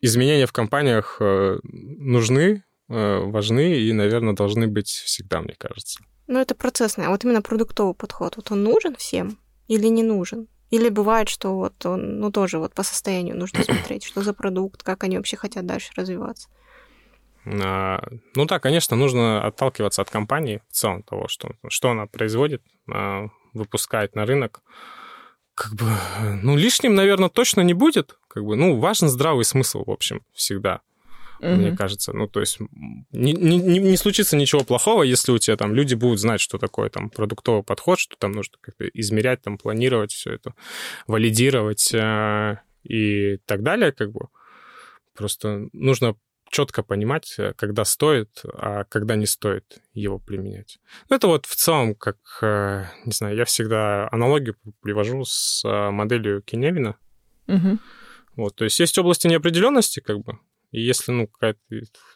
изменения 0.00 0.46
в 0.46 0.52
компаниях 0.52 1.16
э, 1.20 1.58
нужны, 1.62 2.64
э, 2.88 3.18
важны 3.18 3.78
и, 3.78 3.92
наверное, 3.92 4.34
должны 4.34 4.66
быть 4.66 4.88
всегда, 4.88 5.40
мне 5.40 5.54
кажется. 5.56 6.00
Ну, 6.26 6.38
это 6.38 6.54
процессный. 6.54 7.06
А 7.06 7.10
вот 7.10 7.24
именно 7.24 7.42
продуктовый 7.42 7.94
подход, 7.94 8.36
вот 8.36 8.50
он 8.50 8.62
нужен 8.62 8.96
всем 8.96 9.38
или 9.68 9.86
не 9.86 10.02
нужен? 10.02 10.48
Или 10.70 10.88
бывает, 10.88 11.28
что 11.28 11.54
вот 11.54 11.84
он, 11.84 12.18
ну, 12.18 12.30
тоже 12.30 12.58
вот 12.58 12.74
по 12.74 12.82
состоянию 12.82 13.36
нужно 13.36 13.62
смотреть, 13.62 14.04
что 14.04 14.22
за 14.22 14.32
продукт, 14.32 14.82
как 14.82 15.04
они 15.04 15.16
вообще 15.16 15.36
хотят 15.36 15.66
дальше 15.66 15.92
развиваться. 15.96 16.48
А, 17.44 18.02
Ну 18.34 18.44
да, 18.46 18.58
конечно, 18.60 18.96
нужно 18.96 19.44
отталкиваться 19.44 20.02
от 20.02 20.10
компании 20.10 20.62
в 20.68 20.72
целом 20.72 21.02
того, 21.02 21.28
что, 21.28 21.54
что 21.68 21.90
она 21.90 22.06
производит, 22.06 22.62
а, 22.90 23.26
выпускает 23.52 24.14
на 24.14 24.26
рынок. 24.26 24.62
Как 25.54 25.74
бы, 25.74 25.86
ну, 26.42 26.56
лишним, 26.56 26.94
наверное, 26.94 27.28
точно 27.28 27.60
не 27.60 27.74
будет. 27.74 28.16
Как 28.28 28.44
бы, 28.44 28.56
ну, 28.56 28.78
важен 28.78 29.08
здравый 29.08 29.44
смысл, 29.44 29.84
в 29.84 29.90
общем, 29.90 30.22
всегда, 30.32 30.80
мне 31.40 31.68
Мгм. 31.68 31.76
кажется. 31.76 32.12
Ну, 32.12 32.26
то 32.26 32.40
есть 32.40 32.58
не, 33.10 33.32
не, 33.32 33.58
не- 33.58 33.96
случится 33.96 34.36
ничего 34.36 34.64
плохого, 34.64 35.02
если 35.02 35.32
у 35.32 35.38
тебя 35.38 35.56
там 35.56 35.74
люди 35.74 35.94
будут 35.94 36.20
знать, 36.20 36.40
что 36.40 36.56
такое 36.56 36.88
там 36.88 37.10
продуктовый 37.10 37.64
подход, 37.64 37.98
что 37.98 38.16
там 38.16 38.32
нужно 38.32 38.56
как-то 38.60 38.86
измерять, 38.88 39.42
там, 39.42 39.58
планировать 39.58 40.12
все 40.12 40.32
это, 40.34 40.54
валидировать 41.06 41.92
а, 41.94 42.60
и 42.84 43.36
так 43.44 43.62
далее, 43.62 43.92
как 43.92 44.12
бы. 44.12 44.28
Просто 45.14 45.68
нужно 45.72 46.14
четко 46.52 46.82
понимать, 46.82 47.34
э, 47.38 47.54
когда 47.56 47.84
стоит, 47.84 48.42
а 48.54 48.84
когда 48.84 49.16
не 49.16 49.26
стоит 49.26 49.80
его 49.94 50.18
применять. 50.18 50.78
Ну, 51.08 51.16
это 51.16 51.26
вот 51.26 51.46
в 51.46 51.56
целом, 51.56 51.94
как, 51.94 52.18
э, 52.42 52.84
не 53.04 53.12
знаю, 53.12 53.36
я 53.36 53.44
всегда 53.46 54.08
аналогию 54.12 54.56
привожу 54.82 55.24
с 55.24 55.64
э, 55.64 55.90
моделью 55.90 56.42
Киневина. 56.42 56.96
Мгм. 57.46 57.80
Вот, 58.36 58.54
то 58.54 58.64
есть 58.64 58.78
есть 58.78 58.96
области 58.98 59.26
неопределенности, 59.26 60.00
как 60.00 60.20
бы, 60.20 60.38
и 60.70 60.80
если, 60.80 61.10
ну, 61.12 61.26
какая-то 61.26 61.60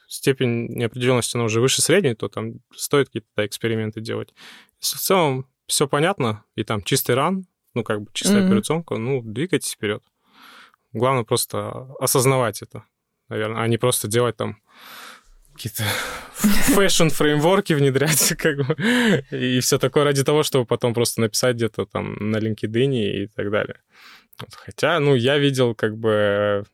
степень 0.07 0.66
неопределенности, 0.68 1.37
она 1.37 1.45
уже 1.45 1.61
выше 1.61 1.82
средней, 1.82 2.14
то 2.14 2.28
там 2.28 2.61
стоит 2.74 3.09
какие-то 3.09 3.28
да, 3.37 3.47
эксперименты 3.47 4.01
делать. 4.01 4.34
Если 4.80 4.99
в 4.99 5.01
целом 5.01 5.47
все 5.66 5.89
понятно, 5.89 6.45
и 6.55 6.62
там 6.62 6.82
чистый 6.82 7.14
run, 7.14 7.47
ну, 7.74 7.84
как 7.84 8.03
бы 8.03 8.11
чистая 8.12 8.43
Мгм. 8.43 8.47
операционка, 8.47 8.97
ну, 8.97 9.22
двигайтесь 9.22 9.72
вперед. 9.72 10.03
Главное 10.93 11.24
просто 11.24 11.89
осознавать 12.01 12.62
это, 12.62 12.84
наверное, 13.29 13.62
а 13.62 13.68
не 13.68 13.79
просто 13.79 14.09
делать 14.09 14.37
там 14.37 14.61
какие-то 15.55 15.85
fashion-фреймворки 16.74 17.72
внедрять, 17.72 18.35
как 18.39 18.57
бы, 18.59 19.24
и 19.31 19.61
все 19.61 19.79
такое 19.79 20.05
ради 20.05 20.24
того, 20.24 20.43
чтобы 20.43 20.66
потом 20.66 20.95
просто 20.95 21.20
написать 21.20 21.57
где-то 21.57 21.87
там 21.87 22.14
на 22.14 22.37
LinkedIn 22.37 22.93
и 22.93 23.27
так 23.29 23.51
далее. 23.51 23.81
Хотя, 24.53 25.01
ну, 25.01 25.14
я 25.14 25.39
видел 25.39 25.74
как 25.74 25.97
бы 25.97 26.64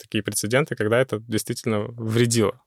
такие 0.00 0.22
прецеденты, 0.22 0.74
когда 0.74 1.00
это 1.00 1.20
действительно 1.20 1.80
вредило. 1.80 2.60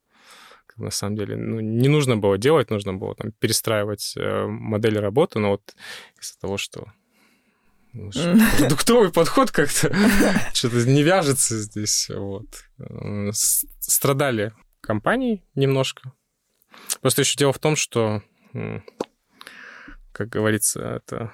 На 0.76 0.90
самом 0.90 1.16
деле, 1.16 1.36
ну, 1.36 1.58
не 1.58 1.88
нужно 1.88 2.16
было 2.16 2.38
делать, 2.38 2.70
нужно 2.70 2.94
было 2.94 3.14
там 3.16 3.32
перестраивать 3.32 4.14
э, 4.16 4.46
модель 4.46 4.96
работы, 4.98 5.40
но 5.40 5.50
вот 5.50 5.74
из-за 6.20 6.38
того, 6.38 6.56
что. 6.56 6.92
Продуктовый 7.92 9.12
подход 9.12 9.50
как-то 9.50 9.94
что-то 10.54 10.84
не 10.88 11.02
вяжется 11.02 11.58
здесь, 11.60 12.10
вот. 12.10 12.46
Страдали 13.80 14.52
компании 14.80 15.42
немножко. 15.54 16.12
Просто 17.00 17.22
еще 17.22 17.36
дело 17.36 17.52
в 17.52 17.58
том, 17.58 17.76
что, 17.76 18.22
как 20.12 20.28
говорится, 20.28 20.80
это 20.80 21.32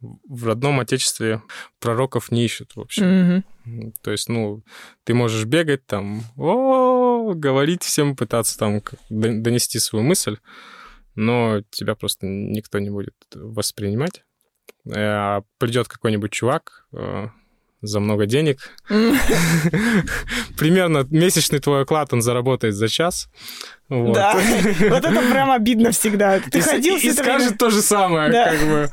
в 0.00 0.46
родном 0.46 0.80
отечестве 0.80 1.42
пророков 1.80 2.30
не 2.30 2.44
ищут, 2.44 2.76
в 2.76 2.80
общем. 2.80 3.04
М, 3.64 3.92
То 4.02 4.12
есть, 4.12 4.28
ну, 4.28 4.62
ты 5.04 5.14
можешь 5.14 5.44
бегать 5.46 5.86
там, 5.86 6.22
о, 6.36 7.32
говорить 7.34 7.82
всем, 7.82 8.14
пытаться 8.14 8.58
там 8.58 8.82
донести 9.08 9.78
свою 9.78 10.04
мысль, 10.04 10.36
но 11.14 11.62
тебя 11.70 11.94
просто 11.94 12.26
никто 12.26 12.78
не 12.78 12.90
будет 12.90 13.14
воспринимать. 13.34 14.25
А 14.94 15.42
придет 15.58 15.88
какой-нибудь 15.88 16.30
чувак 16.30 16.86
э, 16.92 17.28
за 17.82 18.00
много 18.00 18.26
денег, 18.26 18.70
примерно 20.56 21.06
месячный 21.10 21.58
твой 21.58 21.82
оклад 21.82 22.12
он 22.12 22.22
заработает 22.22 22.74
за 22.74 22.88
час. 22.88 23.28
Вот. 23.88 24.14
Да, 24.14 24.34
вот 24.90 25.04
это 25.04 25.30
прям 25.30 25.50
обидно 25.50 25.90
всегда. 25.90 26.40
Ты 26.40 26.58
и, 26.58 26.60
ходил 26.60 26.96
и 26.96 27.10
скажет 27.12 27.58
то 27.58 27.70
же 27.70 27.82
самое, 27.82 28.30
Да. 28.30 28.50
как 28.50 28.60
бы. 28.68 28.90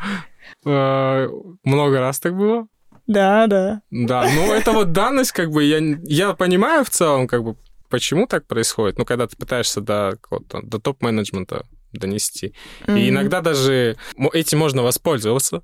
Э, 0.65 1.27
Много 1.63 1.99
раз 1.99 2.19
так 2.19 2.35
было. 2.35 2.67
Да, 3.07 3.47
да. 3.47 3.81
Да, 3.91 4.29
ну 4.33 4.53
это 4.53 4.71
вот 4.71 4.93
данность, 4.93 5.33
как 5.33 5.51
бы, 5.51 5.63
я, 5.63 5.79
я 6.03 6.33
понимаю 6.33 6.85
в 6.85 6.89
целом, 6.89 7.27
как 7.27 7.43
бы, 7.43 7.55
почему 7.89 8.27
так 8.27 8.47
происходит, 8.47 8.97
ну, 8.97 9.03
когда 9.05 9.27
ты 9.27 9.35
пытаешься 9.35 9.81
до, 9.81 10.17
до 10.63 10.79
топ-менеджмента 10.79 11.65
донести. 11.91 12.53
Мгм. 12.87 12.97
И 12.97 13.09
иногда 13.09 13.41
даже 13.41 13.97
этим 14.31 14.59
можно 14.59 14.83
воспользоваться, 14.83 15.63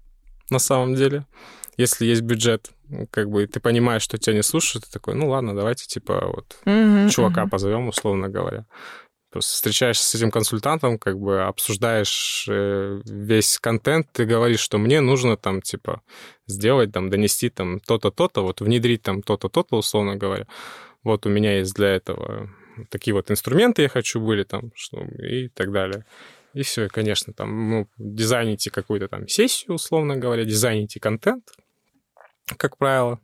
на 0.51 0.59
самом 0.59 0.95
деле, 0.95 1.25
если 1.77 2.05
есть 2.05 2.21
бюджет, 2.21 2.71
как 3.11 3.29
бы, 3.29 3.45
ты 3.47 3.59
понимаешь, 3.59 4.01
что 4.01 4.17
тебя 4.17 4.35
не 4.35 4.43
слушают, 4.43 4.85
ты 4.85 4.91
такой, 4.91 5.15
ну, 5.15 5.29
ладно, 5.29 5.55
давайте, 5.55 5.85
типа, 5.85 6.27
вот, 6.27 6.57
Мгм, 6.65 7.09
чувака 7.09 7.41
мгм. 7.41 7.49
позовем, 7.49 7.87
условно 7.87 8.29
говоря. 8.29 8.65
Просто 9.31 9.53
встречаешься 9.53 10.03
с 10.03 10.15
этим 10.15 10.31
консультантом, 10.31 10.97
как 10.97 11.19
бы 11.19 11.43
обсуждаешь 11.43 12.47
э, 12.49 12.99
весь 13.05 13.59
контент, 13.59 14.07
ты 14.11 14.25
говоришь, 14.25 14.59
что 14.59 14.79
мне 14.79 15.01
нужно 15.01 15.37
там, 15.37 15.61
типа, 15.61 16.01
сделать, 16.47 16.91
там, 16.91 17.11
донести 17.11 17.49
там 17.49 17.79
то-то, 17.79 18.09
то-то, 18.09 18.41
вот 18.41 18.61
внедрить 18.61 19.03
там 19.03 19.21
то-то, 19.21 19.47
то-то, 19.47 19.77
условно 19.77 20.15
говоря. 20.15 20.47
Вот 21.03 21.27
у 21.27 21.29
меня 21.29 21.59
есть 21.59 21.75
для 21.75 21.89
этого 21.89 22.49
такие 22.89 23.13
вот 23.13 23.29
инструменты 23.31 23.83
я 23.83 23.89
хочу 23.89 24.19
были 24.19 24.43
там, 24.43 24.71
что, 24.75 25.01
и 25.01 25.49
так 25.49 25.71
далее. 25.71 26.05
И 26.59 26.63
все, 26.63 26.85
и, 26.85 26.87
конечно, 26.89 27.31
там, 27.31 27.69
ну, 27.69 27.87
дизайните 27.97 28.69
какую-то 28.69 29.07
там 29.07 29.29
сессию, 29.29 29.75
условно 29.75 30.17
говоря, 30.17 30.43
дизайните 30.43 30.99
контент, 30.99 31.53
как 32.57 32.75
правило. 32.75 33.21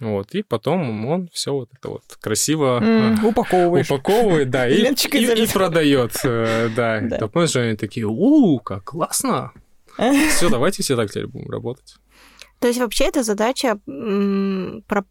Вот, 0.00 0.32
и 0.36 0.42
потом 0.44 1.06
он 1.06 1.28
все 1.32 1.52
вот 1.52 1.70
это 1.76 1.88
вот 1.88 2.04
красиво 2.20 2.78
М, 2.80 3.18
а, 3.20 3.26
Упаковываешь. 3.26 3.90
упаковывает, 3.90 4.50
да, 4.50 4.68
и, 4.68 4.84
и, 4.84 5.42
и 5.42 5.46
продает, 5.52 6.12
э, 6.22 6.68
да. 6.76 7.00
Да. 7.02 7.18
Топ-менеджеры 7.18 7.66
они 7.70 7.76
такие, 7.76 8.06
у, 8.06 8.60
как 8.60 8.84
классно. 8.84 9.52
Все, 10.30 10.48
давайте 10.48 10.84
все 10.84 10.94
так 10.94 11.10
теперь 11.10 11.26
будем 11.26 11.50
работать. 11.50 11.96
То 12.60 12.68
есть 12.68 12.78
вообще 12.78 13.06
эта 13.06 13.24
задача 13.24 13.80
м, 13.88 14.84
про- 14.86 15.04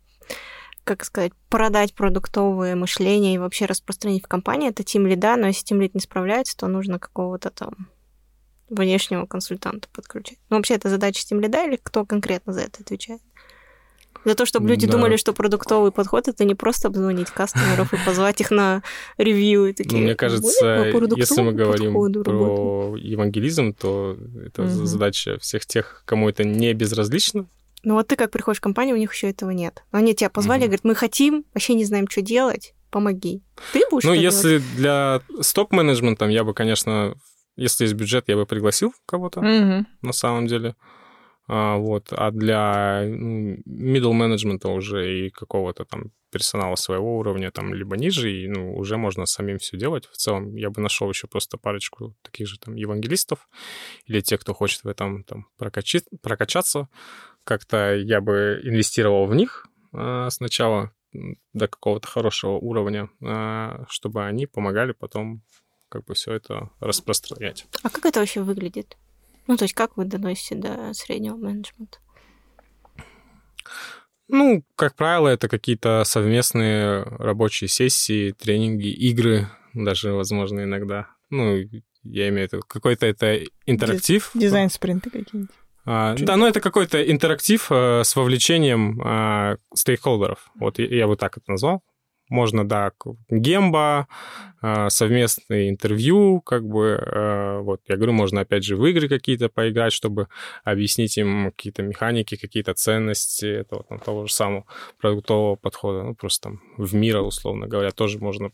как 0.84 1.04
сказать, 1.06 1.32
продать 1.50 1.94
продуктовое 1.94 2.76
мышление 2.76 3.36
и 3.36 3.38
вообще 3.38 3.66
распространить 3.66 4.24
в 4.24 4.28
компании, 4.28 4.70
это 4.70 4.84
тим 4.84 5.08
лида, 5.08 5.36
но 5.36 5.48
если 5.48 5.66
тим 5.66 5.82
лид 5.82 5.94
не 5.94 6.02
справляется, 6.02 6.58
то 6.58 6.68
нужно 6.68 7.00
какого-то 7.00 7.50
там 7.50 7.90
внешнего 8.70 9.26
консультанта 9.26 9.88
подключать. 9.92 10.40
Ну, 10.50 10.58
вообще, 10.58 10.76
это 10.76 10.90
задача 10.90 11.26
тим 11.26 11.40
лида 11.40 11.66
или 11.66 11.78
кто 11.82 12.06
конкретно 12.06 12.54
за 12.54 12.62
это 12.62 12.82
отвечает? 12.82 13.22
За 14.24 14.36
то, 14.36 14.46
чтобы 14.46 14.70
люди 14.70 14.86
да. 14.86 14.94
думали, 14.94 15.18
что 15.18 15.34
продуктовый 15.34 15.92
подход 15.92 16.28
это 16.28 16.46
не 16.46 16.54
просто 16.54 16.90
обзвонить 16.90 17.32
кастомеров 17.32 17.92
и 17.94 17.98
позвать 18.06 18.40
их 18.40 18.52
на 18.52 18.84
ревью 19.18 19.66
и 19.66 19.74
такие. 19.74 19.98
Ну, 19.98 20.04
мне 20.04 20.16
кажется, 20.16 20.92
если 21.16 21.42
мы 21.42 21.54
говорим 21.54 22.24
про 22.24 22.96
евангелизм, 22.98 23.74
то 23.74 24.18
это 24.46 24.64
угу. 24.64 24.86
задача 24.86 25.40
всех 25.40 25.66
тех, 25.66 26.04
кому 26.06 26.30
это 26.30 26.44
не 26.44 26.74
безразлично. 26.74 27.48
Ну 27.84 27.96
вот 27.96 28.08
ты 28.08 28.16
как 28.16 28.32
приходишь 28.32 28.60
в 28.60 28.62
компанию, 28.62 28.96
у 28.96 29.00
них 29.00 29.14
еще 29.14 29.30
этого 29.30 29.52
нет. 29.52 29.84
Они 29.92 30.14
тебя 30.14 30.30
позвали, 30.30 30.62
угу. 30.62 30.68
говорят, 30.68 30.84
мы 30.84 30.96
хотим, 30.96 31.46
вообще 31.54 31.74
не 31.74 31.86
знаем, 31.86 32.08
что 32.08 32.22
делать, 32.22 32.74
помоги. 32.92 33.44
Ты 33.74 33.82
будешь 33.90 34.04
Ну, 34.04 34.14
если 34.14 34.60
делать? 34.60 34.76
для 34.76 35.22
стоп-менеджмента 35.42 36.26
я 36.26 36.44
бы, 36.44 36.54
конечно, 36.54 37.16
если 37.56 37.86
есть 37.86 37.96
бюджет, 37.96 38.26
я 38.28 38.36
бы 38.36 38.46
пригласил 38.46 38.94
кого-то 39.06 39.40
угу. 39.40 39.86
на 40.02 40.14
самом 40.14 40.48
деле. 40.48 40.76
А, 41.48 41.78
вот. 41.78 42.08
А 42.12 42.32
для 42.32 43.04
ну, 43.06 43.58
middle 43.68 44.14
менеджмента 44.14 44.70
уже 44.70 45.28
и 45.28 45.30
какого-то 45.30 45.86
там 45.86 46.12
персонала 46.32 46.76
своего 46.76 47.18
уровня, 47.18 47.52
там, 47.52 47.74
либо 47.74 47.98
ниже, 47.98 48.32
и, 48.32 48.48
ну, 48.48 48.74
уже 48.78 48.96
можно 48.96 49.26
самим 49.26 49.58
все 49.58 49.78
делать. 49.78 50.08
В 50.08 50.16
целом, 50.16 50.56
я 50.56 50.70
бы 50.70 50.82
нашел 50.82 51.10
еще 51.10 51.28
просто 51.28 51.58
парочку 51.58 52.16
таких 52.22 52.48
же 52.48 52.58
там 52.58 52.76
евангелистов 52.76 53.50
или 54.06 54.22
тех, 54.22 54.40
кто 54.40 54.54
хочет 54.54 54.84
в 54.84 54.88
этом 54.88 55.24
там 55.26 55.48
прокачи, 55.58 56.02
прокачаться. 56.22 56.88
Как-то 57.52 57.96
я 57.96 58.22
бы 58.22 58.62
инвестировал 58.64 59.26
в 59.26 59.36
них 59.36 59.68
а, 59.92 60.30
сначала 60.30 60.94
до 61.52 61.68
какого-то 61.68 62.08
хорошего 62.08 62.52
уровня, 62.52 63.10
а, 63.22 63.84
чтобы 63.90 64.26
они 64.26 64.48
помогали 64.48 64.94
потом 64.94 65.42
как 65.90 66.06
бы 66.06 66.14
все 66.14 66.32
это 66.32 66.70
распространять. 66.80 67.68
А 67.84 67.90
как 67.90 68.06
это 68.06 68.22
вообще 68.22 68.42
выглядит? 68.42 68.96
Ну, 69.48 69.58
то 69.58 69.66
есть 69.66 69.74
как 69.74 69.98
вы 69.98 70.06
доносите 70.06 70.56
до 70.56 70.94
среднего 70.94 71.36
менеджмента? 71.36 71.98
Ну, 74.30 74.64
как 74.78 74.96
правило, 74.96 75.28
это 75.28 75.50
какие-то 75.50 76.06
совместные 76.06 77.04
рабочие 77.04 77.68
сессии, 77.68 78.32
тренинги, 78.32 78.88
игры, 78.88 79.50
даже, 79.74 80.14
возможно, 80.14 80.62
иногда. 80.64 81.10
Ну, 81.30 81.58
я 82.04 82.30
имею 82.30 82.48
в 82.48 82.54
виду, 82.54 82.64
какой-то 82.66 83.08
это 83.08 83.42
интерактив. 83.66 84.32
Дизайн-спринты 84.36 85.10
какие-нибудь. 85.10 85.52
А, 85.86 86.16
да, 86.16 86.38
ну 86.38 86.46
это 86.46 86.62
какой-то 86.62 87.02
интерактив 87.10 87.68
а, 87.72 88.04
с 88.04 88.16
вовлечением 88.16 89.02
а, 89.04 89.56
стейкхолдеров. 89.74 90.52
Вот 90.60 90.80
я, 90.80 90.86
я 90.86 91.08
бы 91.08 91.16
так 91.16 91.38
это 91.38 91.52
назвал. 91.52 91.82
Можно, 92.30 92.66
да, 92.66 92.94
гемба, 93.30 94.08
а, 94.62 94.90
совместные 94.90 95.70
интервью, 95.70 96.40
как 96.40 96.66
бы, 96.66 97.60
вот, 97.64 97.82
я 97.90 97.98
говорю, 97.98 98.14
можно, 98.14 98.42
опять 98.42 98.64
же, 98.64 98.78
в 98.78 98.86
игры 98.86 99.10
какие-то 99.10 99.50
поиграть, 99.50 99.92
чтобы 99.92 100.28
объяснить 100.64 101.18
им 101.18 101.52
какие-то 101.52 101.84
механики, 101.84 102.38
какие-то 102.38 102.74
ценности 102.74 103.46
этого, 103.46 103.84
там, 103.84 104.00
того 104.00 104.28
же 104.28 104.34
самого 104.34 104.66
продуктового 105.02 105.56
подхода, 105.56 106.04
ну, 106.04 106.16
просто 106.16 106.50
там 106.50 106.62
в 106.78 106.96
мира, 106.96 107.20
условно 107.20 107.68
говоря, 107.68 107.92
тоже 107.92 108.20
можно 108.20 108.52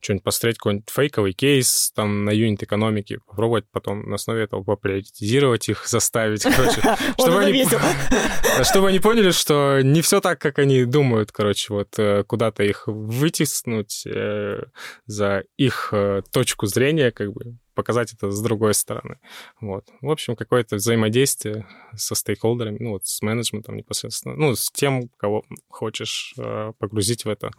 что-нибудь 0.00 0.24
посмотреть, 0.24 0.58
какой-нибудь 0.58 0.90
фейковый 0.90 1.32
кейс 1.32 1.92
там 1.94 2.24
на 2.24 2.30
юнит 2.30 2.62
экономики, 2.62 3.20
попробовать 3.26 3.64
потом 3.70 4.08
на 4.08 4.16
основе 4.16 4.44
этого 4.44 4.62
поприоритизировать 4.62 5.68
их, 5.68 5.86
заставить, 5.86 6.42
короче. 6.56 6.80
Чтобы 7.18 7.44
они, 7.44 7.66
чтобы 8.64 8.88
они 8.88 9.00
поняли, 9.00 9.30
что 9.30 9.80
не 9.82 10.02
все 10.02 10.20
так, 10.20 10.40
как 10.40 10.58
они 10.58 10.84
думают, 10.84 11.32
короче, 11.32 11.72
вот 11.72 11.98
э, 11.98 12.24
куда-то 12.24 12.62
их 12.62 12.84
вытеснуть 12.86 14.06
э, 14.06 14.62
за 15.06 15.44
их 15.56 15.88
э, 15.92 16.22
точку 16.32 16.66
зрения, 16.66 17.10
как 17.10 17.32
бы 17.32 17.56
показать 17.74 18.12
это 18.12 18.30
с 18.30 18.40
другой 18.40 18.72
стороны. 18.74 19.18
Вот. 19.60 19.88
В 20.00 20.08
общем, 20.08 20.36
какое-то 20.36 20.76
взаимодействие 20.76 21.66
со 21.96 22.14
стейкхолдерами, 22.14 22.78
ну, 22.78 22.90
вот 22.90 23.06
с 23.06 23.20
менеджментом 23.20 23.76
непосредственно, 23.76 24.36
ну, 24.36 24.54
с 24.54 24.70
тем, 24.70 25.08
кого 25.16 25.44
хочешь 25.68 26.34
погрузить 26.78 27.24
в 27.24 27.28
это 27.28 27.50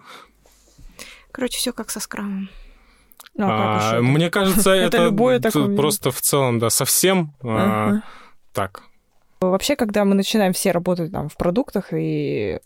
Короче, 1.36 1.58
все 1.58 1.74
как 1.74 1.90
со 1.90 2.00
скрамом. 2.00 2.48
Ну, 3.34 3.46
а, 3.50 3.98
а 3.98 4.02
мне 4.02 4.30
кажется, 4.30 4.70
это, 4.72 4.96
это 4.96 5.06
любое 5.08 5.42
такое... 5.42 5.76
просто 5.76 6.10
в 6.10 6.22
целом, 6.22 6.60
да, 6.60 6.70
совсем 6.70 7.34
а, 7.44 8.00
так. 8.54 8.84
Вообще, 9.42 9.76
когда 9.76 10.06
мы 10.06 10.16
начинаем 10.16 10.54
все 10.54 10.72
работать 10.72 11.12
там 11.12 11.28
в 11.28 11.36
продуктах 11.36 11.88
и 11.92 12.62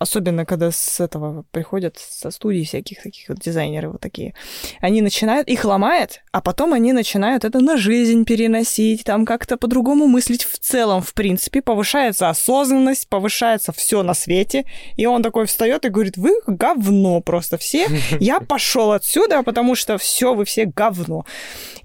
особенно 0.00 0.46
когда 0.46 0.70
с 0.70 0.98
этого 0.98 1.44
приходят 1.52 1.98
со 1.98 2.30
студий 2.30 2.64
всяких 2.64 3.02
таких 3.02 3.28
вот 3.28 3.38
дизайнеры 3.38 3.90
вот 3.90 4.00
такие, 4.00 4.34
они 4.80 5.02
начинают, 5.02 5.46
их 5.46 5.64
ломает, 5.66 6.22
а 6.32 6.40
потом 6.40 6.72
они 6.72 6.94
начинают 6.94 7.44
это 7.44 7.60
на 7.60 7.76
жизнь 7.76 8.24
переносить, 8.24 9.04
там 9.04 9.26
как-то 9.26 9.58
по-другому 9.58 10.06
мыслить 10.06 10.44
в 10.44 10.58
целом, 10.58 11.02
в 11.02 11.12
принципе, 11.12 11.60
повышается 11.60 12.30
осознанность, 12.30 13.08
повышается 13.08 13.72
все 13.72 14.02
на 14.02 14.14
свете, 14.14 14.64
и 14.96 15.04
он 15.04 15.22
такой 15.22 15.44
встает 15.44 15.84
и 15.84 15.90
говорит, 15.90 16.16
вы 16.16 16.32
говно 16.46 17.20
просто 17.20 17.58
все, 17.58 17.86
я 18.18 18.40
пошел 18.48 18.92
отсюда, 18.92 19.42
потому 19.42 19.74
что 19.74 19.98
все, 19.98 20.32
вы 20.34 20.46
все 20.46 20.64
говно. 20.64 21.26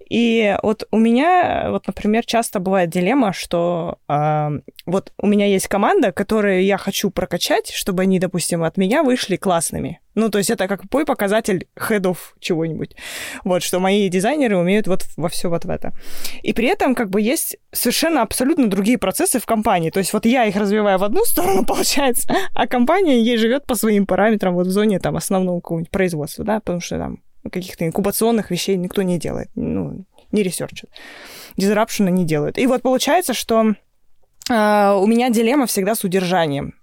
И 0.10 0.58
вот 0.62 0.88
у 0.92 0.98
меня, 0.98 1.68
вот, 1.70 1.88
например, 1.88 2.26
часто 2.26 2.60
бывает 2.60 2.90
дилемма, 2.90 3.34
что 3.34 3.98
э, 4.08 4.50
вот 4.86 5.12
у 5.18 5.28
меня 5.28 5.48
есть 5.48 5.68
команда, 5.68 6.12
которую 6.12 6.64
я 6.64 6.78
хочу 6.78 7.10
прокачать, 7.10 7.72
чтобы 7.72 8.04
они, 8.04 8.20
допустим, 8.20 8.64
от 8.64 8.78
меня 8.78 9.04
вышли 9.04 9.36
классными. 9.36 10.00
Ну, 10.16 10.30
то 10.30 10.38
есть 10.38 10.50
это 10.50 10.68
как 10.68 10.82
мой 10.94 11.06
показатель 11.06 11.68
хедов 11.78 12.36
чего-нибудь. 12.40 12.96
Вот, 13.44 13.64
что 13.64 13.80
мои 13.80 14.08
дизайнеры 14.08 14.58
умеют 14.58 14.88
вот 14.88 15.04
во 15.18 15.28
все 15.28 15.50
вот 15.50 15.66
в 15.66 15.70
это. 15.70 15.92
И 16.42 16.54
при 16.54 16.68
этом 16.68 16.96
как 16.96 17.10
бы 17.10 17.22
есть 17.22 17.58
совершенно 17.74 18.22
абсолютно 18.22 18.70
другие 18.70 18.98
процессы 18.98 19.40
в 19.40 19.46
компании. 19.46 19.90
То 19.90 20.00
есть 20.00 20.14
вот 20.14 20.26
я 20.26 20.46
их 20.46 20.56
развиваю 20.56 21.00
в 21.00 21.04
одну 21.04 21.26
сторону, 21.26 21.66
получается, 21.68 22.34
а 22.54 22.68
компания 22.68 23.22
ей 23.22 23.38
живет 23.38 23.66
по 23.66 23.76
своим 23.76 24.06
параметрам 24.06 24.54
вот 24.54 24.68
в 24.68 24.72
зоне 24.72 25.00
там 25.00 25.18
основного 25.18 25.60
какого-нибудь 25.60 25.92
производства, 25.92 26.46
да, 26.46 26.60
потому 26.62 26.80
что 26.80 26.98
там 26.98 27.20
каких-то 27.52 27.86
инкубационных 27.86 28.52
вещей 28.52 28.76
никто 28.78 29.02
не 29.02 29.18
делает, 29.18 29.50
ну, 29.56 30.06
не 30.32 30.44
ресерчит. 30.44 30.90
Дизрапшена 31.58 32.10
не 32.10 32.26
делают. 32.26 32.58
И 32.58 32.68
вот 32.68 32.82
получается, 32.82 33.34
что 33.34 33.76
э, 34.50 34.92
у 34.92 35.08
меня 35.08 35.30
дилемма 35.30 35.66
всегда 35.66 35.96
с 35.96 36.04
удержанием. 36.04 36.74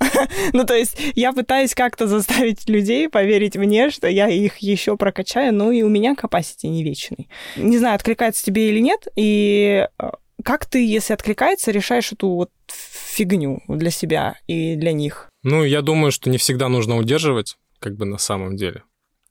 ну, 0.52 0.64
то 0.64 0.74
есть 0.74 0.96
я 1.14 1.32
пытаюсь 1.32 1.74
как-то 1.74 2.06
заставить 2.06 2.68
людей 2.68 3.08
поверить 3.08 3.56
мне, 3.56 3.90
что 3.90 4.08
я 4.08 4.28
их 4.28 4.58
еще 4.58 4.96
прокачаю, 4.96 5.54
ну 5.54 5.70
и 5.70 5.82
у 5.82 5.88
меня 5.88 6.14
capacity 6.14 6.68
не 6.68 6.82
вечный. 6.82 7.28
Не 7.56 7.78
знаю, 7.78 7.96
откликается 7.96 8.44
тебе 8.44 8.70
или 8.70 8.80
нет, 8.80 9.08
и 9.16 9.86
а, 9.98 10.14
как 10.42 10.66
ты, 10.66 10.86
если 10.86 11.12
откликается, 11.12 11.70
решаешь 11.70 12.12
эту 12.12 12.28
вот 12.30 12.50
фигню 12.66 13.62
для 13.68 13.90
себя 13.90 14.36
и 14.46 14.74
для 14.76 14.92
них? 14.92 15.28
Ну, 15.42 15.64
я 15.64 15.82
думаю, 15.82 16.12
что 16.12 16.30
не 16.30 16.38
всегда 16.38 16.68
нужно 16.68 16.96
удерживать, 16.96 17.56
как 17.78 17.96
бы 17.96 18.06
на 18.06 18.18
самом 18.18 18.56
деле. 18.56 18.82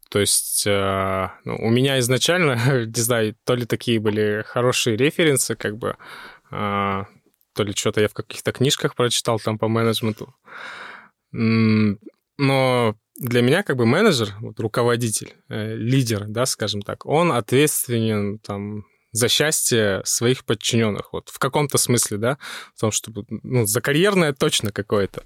То 0.10 0.20
есть 0.20 0.66
э, 0.66 1.30
ну, 1.46 1.56
у 1.58 1.70
меня 1.70 2.00
изначально, 2.00 2.86
не 2.86 3.02
знаю, 3.02 3.36
то 3.46 3.56
ли 3.56 3.66
такие 3.66 4.00
были 4.00 4.44
хорошие 4.46 4.98
референсы, 4.98 5.56
как 5.56 5.78
бы, 5.78 5.96
э, 6.52 7.04
то 7.54 7.64
ли 7.64 7.74
что-то 7.74 8.02
я 8.02 8.08
в 8.08 8.14
каких-то 8.14 8.52
книжках 8.52 8.96
прочитал 8.96 9.40
там 9.40 9.58
по 9.58 9.68
менеджменту. 9.68 10.36
Но 11.32 12.96
для 13.20 13.42
меня 13.42 13.64
как 13.64 13.76
бы 13.76 13.86
менеджер, 13.86 14.34
вот, 14.40 14.60
руководитель, 14.60 15.36
э, 15.50 15.76
лидер, 15.76 16.26
да, 16.28 16.46
скажем 16.46 16.82
так, 16.82 17.06
он 17.06 17.32
ответственен 17.32 18.40
там 18.40 18.86
за 19.12 19.28
счастье 19.28 20.02
своих 20.06 20.46
подчиненных, 20.46 21.14
вот 21.14 21.30
в 21.30 21.40
каком-то 21.40 21.78
смысле, 21.78 22.18
да, 22.18 22.38
в 22.76 22.80
том, 22.80 22.92
чтобы, 22.92 23.26
ну, 23.28 23.66
за 23.66 23.82
карьерное 23.82 24.34
точно 24.34 24.72
какое-то, 24.72 25.24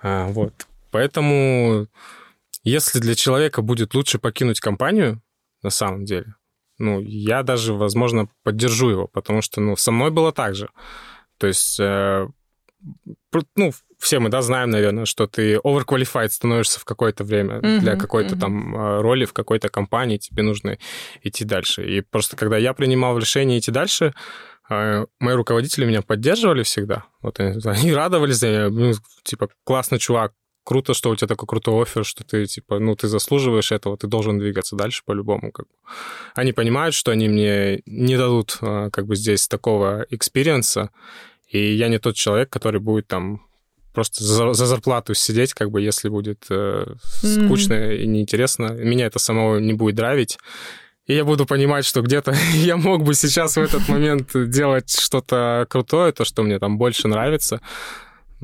а, 0.00 0.28
вот. 0.28 0.66
Поэтому 0.90 1.88
если 2.64 2.98
для 2.98 3.14
человека 3.14 3.62
будет 3.62 3.94
лучше 3.94 4.18
покинуть 4.18 4.60
компанию, 4.60 5.22
на 5.62 5.70
самом 5.70 6.04
деле, 6.04 6.34
ну, 6.78 7.00
я 7.00 7.42
даже, 7.42 7.74
возможно, 7.74 8.28
поддержу 8.42 8.90
его, 8.90 9.06
потому 9.06 9.42
что, 9.42 9.60
ну, 9.60 9.76
со 9.76 9.92
мной 9.92 10.10
было 10.10 10.32
так 10.32 10.54
же. 10.54 10.70
То 11.38 11.46
есть, 11.46 11.78
э, 11.78 12.26
ну, 13.56 13.72
все 13.98 14.18
мы, 14.18 14.28
да, 14.28 14.42
знаем, 14.42 14.70
наверное, 14.70 15.04
что 15.04 15.26
ты 15.26 15.56
overqualified 15.56 16.28
становишься 16.28 16.80
в 16.80 16.84
какое-то 16.84 17.24
время 17.24 17.58
uh-huh, 17.58 17.78
для 17.78 17.96
какой-то 17.96 18.34
uh-huh. 18.34 18.40
там 18.40 18.76
э, 18.76 19.00
роли 19.00 19.24
в 19.24 19.32
какой-то 19.32 19.68
компании, 19.68 20.18
тебе 20.18 20.42
нужно 20.42 20.78
идти 21.22 21.44
дальше. 21.44 21.86
И 21.86 22.00
просто 22.00 22.36
когда 22.36 22.58
я 22.58 22.74
принимал 22.74 23.16
решение 23.18 23.58
идти 23.58 23.70
дальше, 23.70 24.14
э, 24.68 25.06
мои 25.20 25.34
руководители 25.34 25.86
меня 25.86 26.02
поддерживали 26.02 26.62
всегда. 26.62 27.04
Вот 27.22 27.40
они, 27.40 27.60
они 27.64 27.92
радовались 27.92 28.36
за 28.36 28.48
меня, 28.48 28.68
ну, 28.68 28.92
типа, 29.22 29.48
классный 29.64 29.98
чувак, 29.98 30.32
круто, 30.64 30.94
что 30.94 31.10
у 31.10 31.16
тебя 31.16 31.28
такой 31.28 31.46
крутой 31.46 31.82
offer, 31.82 32.04
что 32.04 32.24
ты, 32.24 32.46
типа, 32.46 32.78
ну, 32.78 32.96
ты 32.96 33.06
заслуживаешь 33.06 33.72
этого, 33.72 33.96
ты 33.96 34.06
должен 34.06 34.38
двигаться 34.38 34.76
дальше 34.76 35.02
по-любому. 35.04 35.52
Как 35.52 35.66
бы. 35.66 35.72
Они 36.34 36.52
понимают, 36.52 36.94
что 36.94 37.12
они 37.12 37.28
мне 37.28 37.82
не 37.86 38.16
дадут, 38.16 38.58
а, 38.60 38.90
как 38.90 39.06
бы, 39.06 39.14
здесь 39.14 39.46
такого 39.46 40.06
экспириенса, 40.10 40.90
и 41.48 41.74
я 41.74 41.88
не 41.88 41.98
тот 41.98 42.16
человек, 42.16 42.50
который 42.50 42.80
будет 42.80 43.06
там 43.06 43.42
просто 43.92 44.24
за, 44.24 44.52
за 44.54 44.66
зарплату 44.66 45.14
сидеть, 45.14 45.54
как 45.54 45.70
бы, 45.70 45.80
если 45.80 46.08
будет 46.08 46.46
э, 46.50 46.84
скучно 47.22 47.74
mm-hmm. 47.74 47.96
и 47.96 48.06
неинтересно. 48.06 48.72
Меня 48.72 49.06
это 49.06 49.20
самого 49.20 49.58
не 49.58 49.72
будет 49.72 49.94
драйвить. 49.94 50.38
И 51.06 51.14
я 51.14 51.24
буду 51.24 51.44
понимать, 51.44 51.84
что 51.84 52.00
где-то 52.00 52.34
я 52.54 52.76
мог 52.76 53.04
бы 53.04 53.14
сейчас 53.14 53.56
в 53.56 53.60
этот 53.60 53.88
момент 53.88 54.30
делать 54.34 54.90
что-то 54.90 55.66
крутое, 55.68 56.12
то, 56.12 56.24
что 56.24 56.42
мне 56.42 56.58
там 56.58 56.78
больше 56.78 57.08
нравится. 57.08 57.60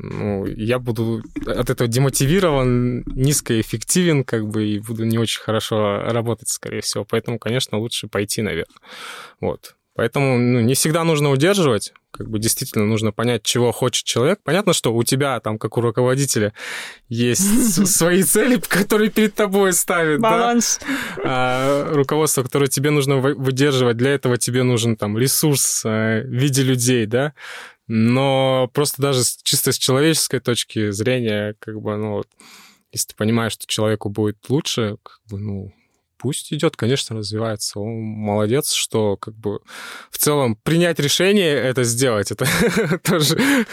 Ну, 0.03 0.47
я 0.47 0.79
буду 0.79 1.23
от 1.47 1.71
этого 1.71 1.89
демотивирован, 1.89 3.03
низкоэффективен, 3.07 4.25
как 4.25 4.49
бы, 4.49 4.67
и 4.67 4.79
буду 4.79 5.05
не 5.05 5.19
очень 5.19 5.41
хорошо 5.41 6.03
работать, 6.05 6.49
скорее 6.49 6.81
всего. 6.81 7.05
Поэтому, 7.05 7.39
конечно, 7.39 7.79
лучше 7.79 8.09
пойти 8.09 8.41
наверх. 8.43 8.71
Вот. 9.41 9.77
Поэтому 9.95 10.39
ну, 10.39 10.61
не 10.61 10.75
всегда 10.75 11.05
нужно 11.05 11.31
удерживать, 11.31 11.93
как 12.11 12.31
бы 12.31 12.39
действительно 12.39 12.87
нужно 12.87 13.13
понять, 13.13 13.43
чего 13.43 13.71
хочет 13.73 14.05
человек. 14.05 14.39
Понятно, 14.43 14.73
что 14.73 14.95
у 14.95 15.03
тебя, 15.03 15.39
там, 15.41 15.59
как 15.59 15.77
у 15.77 15.81
руководителя, 15.81 16.55
есть 17.09 17.87
свои 17.87 18.23
цели, 18.23 18.59
которые 18.67 19.11
перед 19.11 19.35
тобой 19.35 19.73
ставит. 19.75 20.21
Баланс. 20.21 20.81
Да? 21.17 21.23
А, 21.25 21.93
руководство, 21.93 22.43
которое 22.43 22.69
тебе 22.69 22.91
нужно 22.91 23.17
выдерживать, 23.19 23.99
для 23.99 24.13
этого 24.13 24.39
тебе 24.39 24.63
нужен 24.63 24.97
там 24.97 25.19
ресурс 25.19 25.83
э, 25.85 26.23
в 26.23 26.31
виде 26.31 26.63
людей, 26.63 27.05
да. 27.05 27.35
Но 27.93 28.71
просто 28.73 29.03
даже 29.03 29.25
чисто 29.43 29.73
с 29.73 29.77
человеческой 29.77 30.39
точки 30.39 30.93
зрения, 30.93 31.57
как 31.59 31.81
бы, 31.81 31.97
ну, 31.97 32.23
если 32.93 33.09
ты 33.09 33.17
понимаешь, 33.17 33.55
что 33.55 33.67
человеку 33.67 34.11
будет 34.11 34.37
лучше, 34.49 34.97
как 35.03 35.19
бы, 35.29 35.41
ну, 35.41 35.75
пусть 36.17 36.53
идет, 36.53 36.77
конечно, 36.77 37.17
развивается. 37.17 37.81
Он 37.81 37.91
молодец, 37.91 38.71
что 38.75 39.17
как 39.17 39.35
бы 39.35 39.59
в 40.13 40.19
целом 40.19 40.55
принять 40.55 41.01
решение 41.01 41.53
это 41.53 41.83
сделать, 41.83 42.31
это 42.31 42.47
тоже 43.05 43.67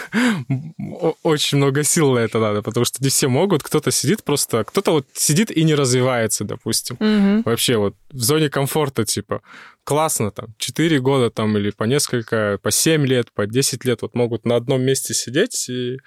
очень 1.22 1.60
много 1.60 1.84
сил 1.84 2.14
на 2.14 2.20
это 2.20 2.40
надо, 2.40 2.64
потому 2.64 2.86
что 2.86 3.04
не 3.04 3.10
все 3.10 3.28
могут, 3.28 3.62
кто-то 3.62 3.92
сидит 3.92 4.24
просто, 4.24 4.64
кто-то 4.64 4.94
вот 4.94 5.06
сидит 5.14 5.52
и 5.52 5.64
не 5.64 5.76
развивается, 5.76 6.44
допустим. 6.44 6.98
Вообще 7.44 7.78
вот 7.78 7.96
в 8.10 8.24
зоне 8.24 8.50
комфорта, 8.50 9.06
типа, 9.06 9.44
классно 9.88 10.32
там, 10.32 10.54
4 10.58 11.00
года 11.00 11.32
там 11.32 11.58
или 11.58 11.72
по 11.72 11.86
несколько, 11.86 12.60
по 12.62 12.72
7 12.72 13.06
лет, 13.06 13.32
по 13.32 13.48
10 13.48 13.86
лет 13.86 14.02
вот 14.02 14.16
могут 14.16 14.46
на 14.46 14.58
одном 14.58 14.82
месте 14.82 15.14
сидеть 15.14 15.70
и 15.70 16.00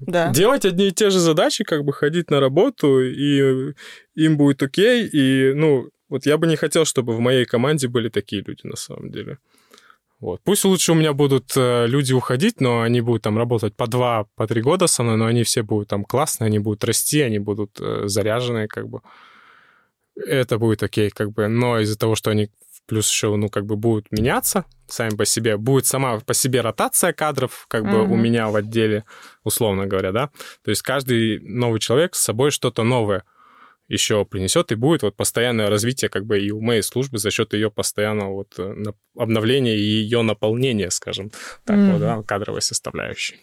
да. 0.00 0.30
делать 0.32 0.66
одни 0.66 0.88
и 0.88 0.92
те 0.92 1.08
же 1.08 1.18
задачи, 1.18 1.64
как 1.64 1.82
бы 1.82 1.94
ходить 1.94 2.30
на 2.30 2.40
работу, 2.40 3.00
и 3.00 3.72
им 4.16 4.36
будет 4.36 4.62
окей. 4.62 5.08
И, 5.10 5.54
ну, 5.54 5.88
вот 6.10 6.26
я 6.26 6.36
бы 6.36 6.46
не 6.46 6.56
хотел, 6.56 6.84
чтобы 6.84 7.16
в 7.16 7.20
моей 7.20 7.46
команде 7.46 7.88
были 7.88 8.10
такие 8.10 8.42
люди 8.46 8.66
на 8.66 8.76
самом 8.76 9.10
деле. 9.10 9.38
Вот. 10.20 10.42
Пусть 10.44 10.66
лучше 10.66 10.92
у 10.92 10.94
меня 10.94 11.14
будут 11.14 11.56
э, 11.56 11.86
люди 11.86 12.12
уходить, 12.12 12.60
но 12.60 12.82
они 12.82 13.00
будут 13.00 13.22
там 13.22 13.38
работать 13.38 13.74
по 13.74 13.86
два, 13.86 14.26
по 14.34 14.46
три 14.46 14.60
года 14.60 14.88
со 14.88 15.02
мной, 15.02 15.16
но 15.16 15.24
они 15.24 15.42
все 15.42 15.62
будут 15.62 15.88
там 15.88 16.04
классные, 16.04 16.48
они 16.48 16.58
будут 16.58 16.84
расти, 16.84 17.22
они 17.22 17.38
будут 17.38 17.80
э, 17.80 18.08
заряженные, 18.08 18.68
как 18.68 18.90
бы. 18.90 19.00
Это 20.16 20.58
будет 20.58 20.82
окей, 20.82 21.08
как 21.08 21.32
бы. 21.32 21.48
Но 21.48 21.80
из-за 21.80 21.98
того, 21.98 22.14
что 22.14 22.30
они 22.30 22.50
плюс 22.86 23.10
еще, 23.10 23.34
ну, 23.36 23.48
как 23.48 23.66
бы 23.66 23.76
будут 23.76 24.10
меняться 24.10 24.64
сами 24.86 25.16
по 25.16 25.24
себе, 25.24 25.56
будет 25.56 25.86
сама 25.86 26.20
по 26.20 26.34
себе 26.34 26.60
ротация 26.60 27.12
кадров, 27.12 27.66
как 27.68 27.84
бы 27.84 27.98
mm-hmm. 27.98 28.12
у 28.12 28.16
меня 28.16 28.48
в 28.48 28.56
отделе, 28.56 29.04
условно 29.44 29.86
говоря, 29.86 30.12
да. 30.12 30.30
То 30.64 30.70
есть 30.70 30.82
каждый 30.82 31.40
новый 31.40 31.80
человек 31.80 32.14
с 32.14 32.22
собой 32.22 32.50
что-то 32.50 32.84
новое 32.84 33.24
еще 33.88 34.24
принесет, 34.24 34.72
и 34.72 34.74
будет 34.74 35.02
вот 35.02 35.16
постоянное 35.16 35.70
развитие 35.70 36.08
как 36.08 36.24
бы 36.24 36.40
и 36.40 36.50
у 36.50 36.60
моей 36.60 36.82
службы 36.82 37.18
за 37.18 37.30
счет 37.30 37.52
ее 37.54 37.70
постоянного 37.70 38.32
вот 38.32 38.54
э, 38.58 38.74
обновления 39.16 39.76
и 39.76 39.80
ее 39.80 40.22
наполнения, 40.22 40.90
скажем 40.90 41.30
так, 41.64 41.76
mm-hmm. 41.76 41.92
вот, 41.92 42.00
да, 42.00 42.22
кадровой 42.22 42.62
составляющей. 42.62 43.40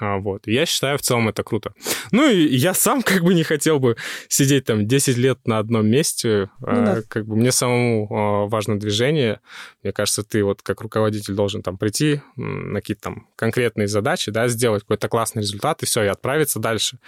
А, 0.00 0.18
вот. 0.18 0.46
я 0.46 0.66
считаю, 0.66 0.98
в 0.98 1.02
целом 1.02 1.28
это 1.28 1.42
круто. 1.42 1.72
Ну 2.12 2.28
и 2.28 2.46
я 2.56 2.74
сам 2.74 3.02
как 3.02 3.22
бы 3.22 3.34
не 3.34 3.42
хотел 3.42 3.78
бы 3.78 3.96
сидеть 4.28 4.64
там 4.64 4.86
10 4.86 5.16
лет 5.16 5.46
на 5.46 5.58
одном 5.58 5.86
месте. 5.86 6.50
Ну, 6.60 6.66
а, 6.66 6.84
да. 6.84 7.02
Как 7.08 7.26
бы 7.26 7.36
мне 7.36 7.52
самому 7.52 8.08
а, 8.10 8.46
важно 8.46 8.78
движение. 8.78 9.40
Мне 9.82 9.92
кажется, 9.92 10.22
ты 10.22 10.42
вот 10.44 10.62
как 10.62 10.80
руководитель 10.80 11.34
должен 11.34 11.62
там 11.62 11.78
прийти 11.78 12.20
на 12.36 12.80
какие-то 12.80 13.02
там 13.02 13.28
конкретные 13.36 13.88
задачи, 13.88 14.30
да, 14.30 14.48
сделать 14.48 14.82
какой-то 14.82 15.08
классный 15.08 15.42
результат, 15.42 15.82
и 15.82 15.86
все, 15.86 16.02
и 16.02 16.08
отправиться 16.08 16.58
дальше. 16.58 16.98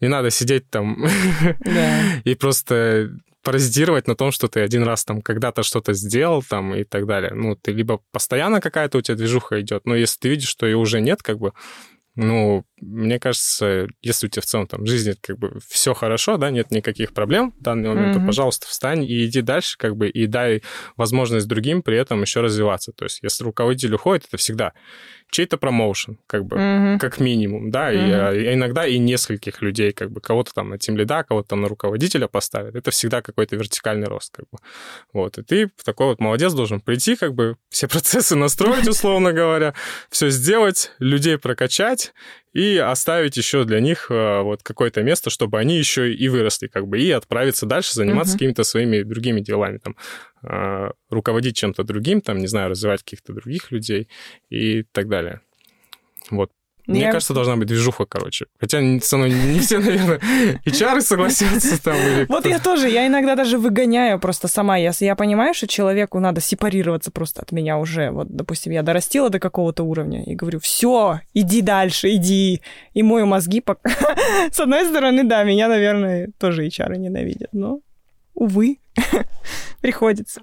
Не 0.00 0.08
надо 0.08 0.30
сидеть 0.30 0.68
там 0.70 1.06
и 2.24 2.34
просто 2.34 3.10
паразитировать 3.46 4.08
на 4.08 4.16
том, 4.16 4.32
что 4.32 4.48
ты 4.48 4.58
один 4.58 4.82
раз 4.82 5.04
там 5.04 5.22
когда-то 5.22 5.62
что-то 5.62 5.92
сделал 5.92 6.42
там 6.42 6.74
и 6.74 6.82
так 6.82 7.06
далее. 7.06 7.32
Ну, 7.32 7.54
ты 7.54 7.70
либо 7.70 8.00
постоянно 8.10 8.60
какая-то 8.60 8.98
у 8.98 9.02
тебя 9.02 9.16
движуха 9.16 9.60
идет, 9.60 9.86
но 9.86 9.94
если 9.94 10.18
ты 10.18 10.28
видишь, 10.30 10.48
что 10.48 10.66
ее 10.66 10.76
уже 10.76 11.00
нет, 11.00 11.22
как 11.22 11.38
бы, 11.38 11.52
ну, 12.16 12.64
мне 12.80 13.18
кажется, 13.18 13.88
если 14.02 14.26
у 14.26 14.30
тебя 14.30 14.42
в 14.42 14.46
целом 14.46 14.66
там 14.66 14.82
в 14.84 14.86
жизни 14.86 15.14
как 15.20 15.38
бы 15.38 15.58
все 15.66 15.94
хорошо, 15.94 16.36
да, 16.36 16.50
нет 16.50 16.70
никаких 16.70 17.14
проблем 17.14 17.54
в 17.58 17.62
данный 17.62 17.88
момент, 17.88 18.16
mm-hmm. 18.16 18.20
то, 18.20 18.26
пожалуйста, 18.26 18.66
встань 18.66 19.04
и 19.04 19.24
иди 19.24 19.40
дальше, 19.40 19.78
как 19.78 19.96
бы, 19.96 20.08
и 20.08 20.26
дай 20.26 20.62
возможность 20.96 21.48
другим 21.48 21.82
при 21.82 21.96
этом 21.96 22.20
еще 22.20 22.40
развиваться. 22.40 22.92
То 22.92 23.04
есть, 23.04 23.20
если 23.22 23.44
руководитель 23.44 23.94
уходит, 23.94 24.26
это 24.28 24.36
всегда 24.36 24.72
чей-то 25.30 25.56
промоушен, 25.56 26.18
как 26.26 26.44
бы, 26.44 26.56
mm-hmm. 26.56 26.98
как 26.98 27.18
минимум, 27.18 27.70
да, 27.70 27.92
mm-hmm. 27.92 28.08
и, 28.08 28.12
а, 28.12 28.54
иногда 28.54 28.86
и 28.86 28.98
нескольких 28.98 29.60
людей, 29.60 29.92
как 29.92 30.10
бы, 30.12 30.20
кого-то 30.20 30.52
там 30.54 30.70
на 30.70 30.78
тем 30.78 30.96
лида, 30.96 31.24
кого-то 31.24 31.48
там 31.48 31.62
на 31.62 31.68
руководителя 31.68 32.28
поставят, 32.28 32.76
это 32.76 32.90
всегда 32.90 33.22
какой-то 33.22 33.56
вертикальный 33.56 34.06
рост, 34.06 34.32
как 34.34 34.46
бы, 34.52 34.58
вот, 35.12 35.38
и 35.38 35.42
ты 35.42 35.70
такой 35.84 36.08
вот 36.08 36.20
молодец 36.20 36.52
должен 36.52 36.80
прийти, 36.80 37.16
как 37.16 37.34
бы, 37.34 37.56
все 37.70 37.88
процессы 37.88 38.36
настроить, 38.36 38.88
условно 38.88 39.32
говоря, 39.32 39.74
все 40.10 40.30
сделать, 40.30 40.92
людей 40.98 41.38
прокачать, 41.38 42.12
и 42.56 42.78
оставить 42.78 43.36
еще 43.36 43.64
для 43.64 43.80
них 43.80 44.06
э, 44.10 44.40
вот 44.40 44.62
какое-то 44.62 45.02
место, 45.02 45.28
чтобы 45.28 45.58
они 45.58 45.76
еще 45.76 46.10
и 46.10 46.28
выросли, 46.30 46.68
как 46.68 46.88
бы, 46.88 46.98
и 46.98 47.10
отправиться 47.10 47.66
дальше 47.66 47.92
заниматься 47.92 48.32
uh-huh. 48.32 48.38
какими-то 48.38 48.64
своими 48.64 49.02
другими 49.02 49.40
делами, 49.42 49.76
там, 49.76 49.94
э, 50.42 50.90
руководить 51.10 51.54
чем-то 51.56 51.84
другим, 51.84 52.22
там, 52.22 52.38
не 52.38 52.46
знаю, 52.46 52.70
развивать 52.70 53.02
каких-то 53.02 53.34
других 53.34 53.70
людей 53.70 54.08
и 54.48 54.84
так 54.84 55.08
далее. 55.08 55.42
Вот. 56.30 56.50
Мне 56.86 57.00
я... 57.00 57.12
кажется, 57.12 57.34
должна 57.34 57.56
быть 57.56 57.66
движуха, 57.66 58.04
короче. 58.06 58.46
Хотя 58.60 58.78
со 59.00 59.16
мной 59.16 59.30
не 59.32 59.60
все, 59.60 59.78
наверное, 59.78 60.20
HR 60.64 61.00
согласятся 61.00 61.82
там. 61.82 61.96
Или 61.96 62.26
вот 62.28 62.46
я 62.46 62.58
тоже, 62.58 62.88
я 62.88 63.06
иногда 63.06 63.34
даже 63.34 63.58
выгоняю 63.58 64.20
просто 64.20 64.48
сама. 64.48 64.76
Если 64.76 65.04
я 65.04 65.16
понимаю, 65.16 65.54
что 65.54 65.66
человеку 65.66 66.20
надо 66.20 66.40
сепарироваться 66.40 67.10
просто 67.10 67.42
от 67.42 67.52
меня 67.52 67.78
уже. 67.78 68.10
Вот, 68.10 68.28
допустим, 68.28 68.72
я 68.72 68.82
дорастила 68.82 69.30
до 69.30 69.40
какого-то 69.40 69.82
уровня 69.82 70.22
и 70.24 70.34
говорю, 70.34 70.60
все, 70.60 71.20
иди 71.34 71.60
дальше, 71.60 72.14
иди. 72.14 72.62
Ебу 72.94 73.26
мозги 73.26 73.60
пока... 73.60 73.90
С 74.52 74.60
одной 74.60 74.84
стороны, 74.86 75.24
да, 75.24 75.42
меня, 75.44 75.68
наверное, 75.68 76.30
тоже 76.38 76.66
HR 76.66 76.96
ненавидят, 76.96 77.50
но, 77.52 77.80
увы, 78.34 78.78
приходится 79.80 80.42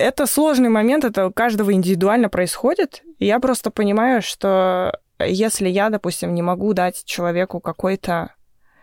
это 0.00 0.26
сложный 0.26 0.68
момент, 0.68 1.04
это 1.04 1.26
у 1.26 1.32
каждого 1.32 1.72
индивидуально 1.72 2.28
происходит. 2.28 3.02
Я 3.18 3.38
просто 3.38 3.70
понимаю, 3.70 4.22
что 4.22 4.98
если 5.18 5.68
я, 5.68 5.90
допустим, 5.90 6.34
не 6.34 6.42
могу 6.42 6.72
дать 6.72 7.04
человеку 7.04 7.60
какой-то 7.60 8.34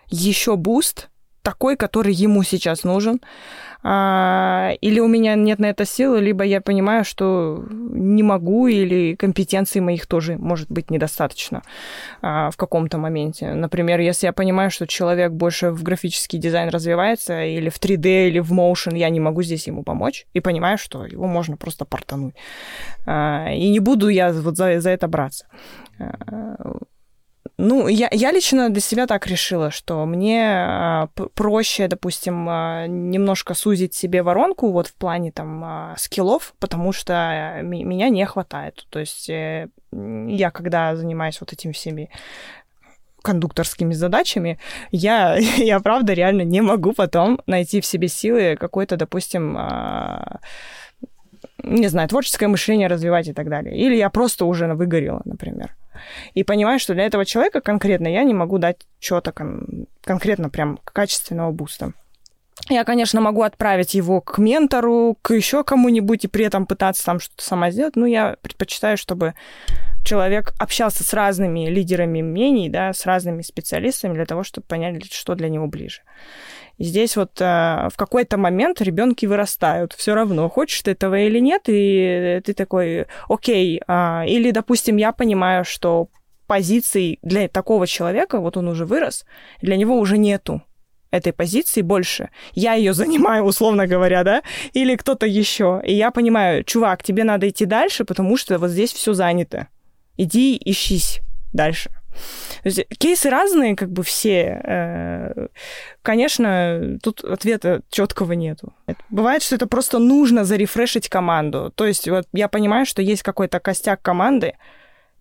еще 0.07 0.55
буст, 0.55 1.09
такой, 1.41 1.75
который 1.75 2.13
ему 2.13 2.43
сейчас 2.43 2.83
нужен. 2.83 3.21
А, 3.83 4.71
или 4.81 4.99
у 4.99 5.07
меня 5.07 5.35
нет 5.35 5.59
на 5.59 5.67
это 5.67 5.85
силы, 5.85 6.19
либо 6.19 6.43
я 6.43 6.61
понимаю, 6.61 7.03
что 7.03 7.63
не 7.69 8.23
могу, 8.23 8.67
или 8.67 9.15
компетенции 9.15 9.79
моих 9.79 10.07
тоже 10.07 10.37
может 10.37 10.69
быть 10.69 10.91
недостаточно 10.91 11.61
а, 12.21 12.49
в 12.51 12.57
каком-то 12.57 12.97
моменте. 12.97 13.53
Например, 13.53 13.99
если 13.99 14.27
я 14.27 14.33
понимаю, 14.33 14.71
что 14.71 14.87
человек 14.87 15.31
больше 15.31 15.71
в 15.71 15.83
графический 15.83 16.39
дизайн 16.39 16.69
развивается, 16.69 17.43
или 17.43 17.69
в 17.69 17.79
3D, 17.79 18.27
или 18.27 18.39
в 18.39 18.51
motion, 18.51 18.97
я 18.97 19.09
не 19.09 19.19
могу 19.19 19.43
здесь 19.43 19.67
ему 19.67 19.83
помочь, 19.83 20.25
и 20.33 20.39
понимаю, 20.39 20.77
что 20.77 21.05
его 21.05 21.27
можно 21.27 21.57
просто 21.57 21.85
портануть. 21.85 22.35
А, 23.05 23.51
и 23.51 23.69
не 23.69 23.79
буду 23.79 24.09
я 24.09 24.31
вот 24.31 24.57
за, 24.57 24.79
за 24.79 24.89
это 24.89 25.07
браться. 25.07 25.47
Ну, 27.59 27.87
я, 27.87 28.07
я 28.11 28.31
лично 28.31 28.69
для 28.69 28.81
себя 28.81 29.07
так 29.07 29.25
решила, 29.25 29.71
что 29.71 30.05
мне 30.05 30.45
а, 30.47 31.07
проще, 31.33 31.87
допустим, 31.87 32.47
а, 32.47 32.85
немножко 32.85 33.55
сузить 33.55 33.95
себе 33.95 34.21
воронку 34.21 34.71
вот 34.71 34.87
в 34.87 34.93
плане 34.93 35.31
там 35.31 35.63
а, 35.63 35.95
скиллов, 35.97 36.53
потому 36.59 36.91
что 36.93 37.59
меня 37.63 38.09
не 38.09 38.23
хватает. 38.27 38.85
То 38.91 38.99
есть 38.99 39.27
э, 39.31 39.69
я, 39.91 40.51
когда 40.51 40.95
занимаюсь 40.95 41.41
вот 41.41 41.51
этими 41.51 41.71
всеми 41.71 42.11
кондукторскими 43.23 43.93
задачами, 43.93 44.59
я, 44.91 45.35
я 45.57 45.79
правда 45.79 46.13
реально 46.13 46.43
не 46.43 46.61
могу 46.61 46.93
потом 46.93 47.41
найти 47.47 47.81
в 47.81 47.87
себе 47.87 48.07
силы 48.07 48.55
какой-то, 48.55 48.97
допустим, 48.97 49.57
не 51.63 51.87
знаю, 51.87 52.07
творческое 52.07 52.47
мышление 52.49 52.87
развивать 52.87 53.27
и 53.27 53.33
так 53.33 53.49
далее. 53.49 53.75
Или 53.75 53.95
я 53.95 54.11
просто 54.11 54.45
уже 54.45 54.71
выгорела, 54.75 55.23
например. 55.25 55.75
И 56.33 56.43
понимаю, 56.43 56.79
что 56.79 56.93
для 56.93 57.05
этого 57.05 57.25
человека 57.25 57.61
конкретно 57.61 58.07
я 58.07 58.23
не 58.23 58.33
могу 58.33 58.57
дать 58.57 58.77
чего-то 58.99 59.31
кон- 59.31 59.87
конкретно 60.03 60.49
прям 60.49 60.79
качественного 60.83 61.51
буста. 61.51 61.93
Я, 62.69 62.83
конечно, 62.83 63.21
могу 63.21 63.43
отправить 63.43 63.93
его 63.93 64.19
к 64.19 64.39
ментору, 64.39 65.17
к 65.21 65.33
еще 65.33 65.63
кому-нибудь 65.63 66.25
и 66.25 66.27
при 66.27 66.45
этом 66.45 66.65
пытаться 66.65 67.05
там 67.05 67.19
что-то 67.19 67.43
сама 67.43 67.69
сделать, 67.71 67.95
но 67.95 68.05
я 68.07 68.35
предпочитаю, 68.41 68.97
чтобы 68.97 69.35
человек 70.07 70.53
общался 70.57 71.03
с 71.03 71.13
разными 71.13 71.67
лидерами 71.67 72.21
мнений, 72.21 72.69
да, 72.69 72.93
с 72.93 73.05
разными 73.05 73.41
специалистами 73.41 74.13
для 74.13 74.25
того, 74.25 74.43
чтобы 74.43 74.65
понять, 74.65 75.11
что 75.11 75.35
для 75.35 75.49
него 75.49 75.67
ближе. 75.67 76.01
И 76.77 76.83
здесь 76.85 77.17
вот 77.17 77.41
э, 77.41 77.89
в 77.91 77.97
какой-то 77.97 78.37
момент 78.37 78.81
ребенки 78.81 79.25
вырастают, 79.25 79.93
все 79.93 80.15
равно, 80.15 80.47
хочешь 80.49 80.81
ты 80.81 80.91
этого 80.91 81.19
или 81.19 81.39
нет, 81.39 81.63
и 81.65 82.39
ты 82.45 82.53
такой, 82.53 83.07
окей, 83.27 83.81
э, 83.85 84.27
или, 84.27 84.51
допустим, 84.51 84.97
я 84.97 85.11
понимаю, 85.11 85.65
что 85.65 86.07
позиций 86.45 87.19
для 87.21 87.49
такого 87.49 87.85
человека, 87.85 88.39
вот 88.39 88.55
он 88.55 88.69
уже 88.69 88.85
вырос, 88.85 89.25
для 89.61 89.75
него 89.75 89.97
уже 89.99 90.17
нету 90.17 90.61
этой 91.11 91.33
позиции 91.33 91.81
больше. 91.81 92.29
Я 92.53 92.73
ее 92.75 92.93
занимаю, 92.93 93.43
условно 93.43 93.87
говоря, 93.87 94.23
да, 94.23 94.41
или 94.71 94.95
кто-то 94.95 95.25
еще. 95.25 95.81
И 95.83 95.93
я 95.93 96.11
понимаю, 96.11 96.63
чувак, 96.63 97.03
тебе 97.03 97.23
надо 97.23 97.49
идти 97.49 97.65
дальше, 97.65 98.05
потому 98.05 98.37
что 98.37 98.57
вот 98.59 98.69
здесь 98.69 98.93
все 98.93 99.13
занято. 99.13 99.67
Иди 100.17 100.59
ищись 100.63 101.21
дальше. 101.53 101.89
То 102.63 102.69
есть 102.69 102.87
кейсы 102.97 103.29
разные, 103.29 103.75
как 103.75 103.91
бы 103.91 104.03
все. 104.03 104.59
Э, 104.63 105.47
конечно, 106.01 106.97
тут 107.01 107.23
ответа 107.23 107.81
четкого 107.89 108.33
нету. 108.33 108.73
Бывает, 109.09 109.43
что 109.43 109.55
это 109.55 109.67
просто 109.67 109.99
нужно 109.99 110.43
зарефрешить 110.43 111.09
команду. 111.09 111.71
То 111.75 111.85
есть 111.85 112.09
вот 112.09 112.27
я 112.33 112.47
понимаю, 112.47 112.85
что 112.85 113.01
есть 113.01 113.23
какой-то 113.23 113.59
костяк 113.59 114.01
команды, 114.01 114.55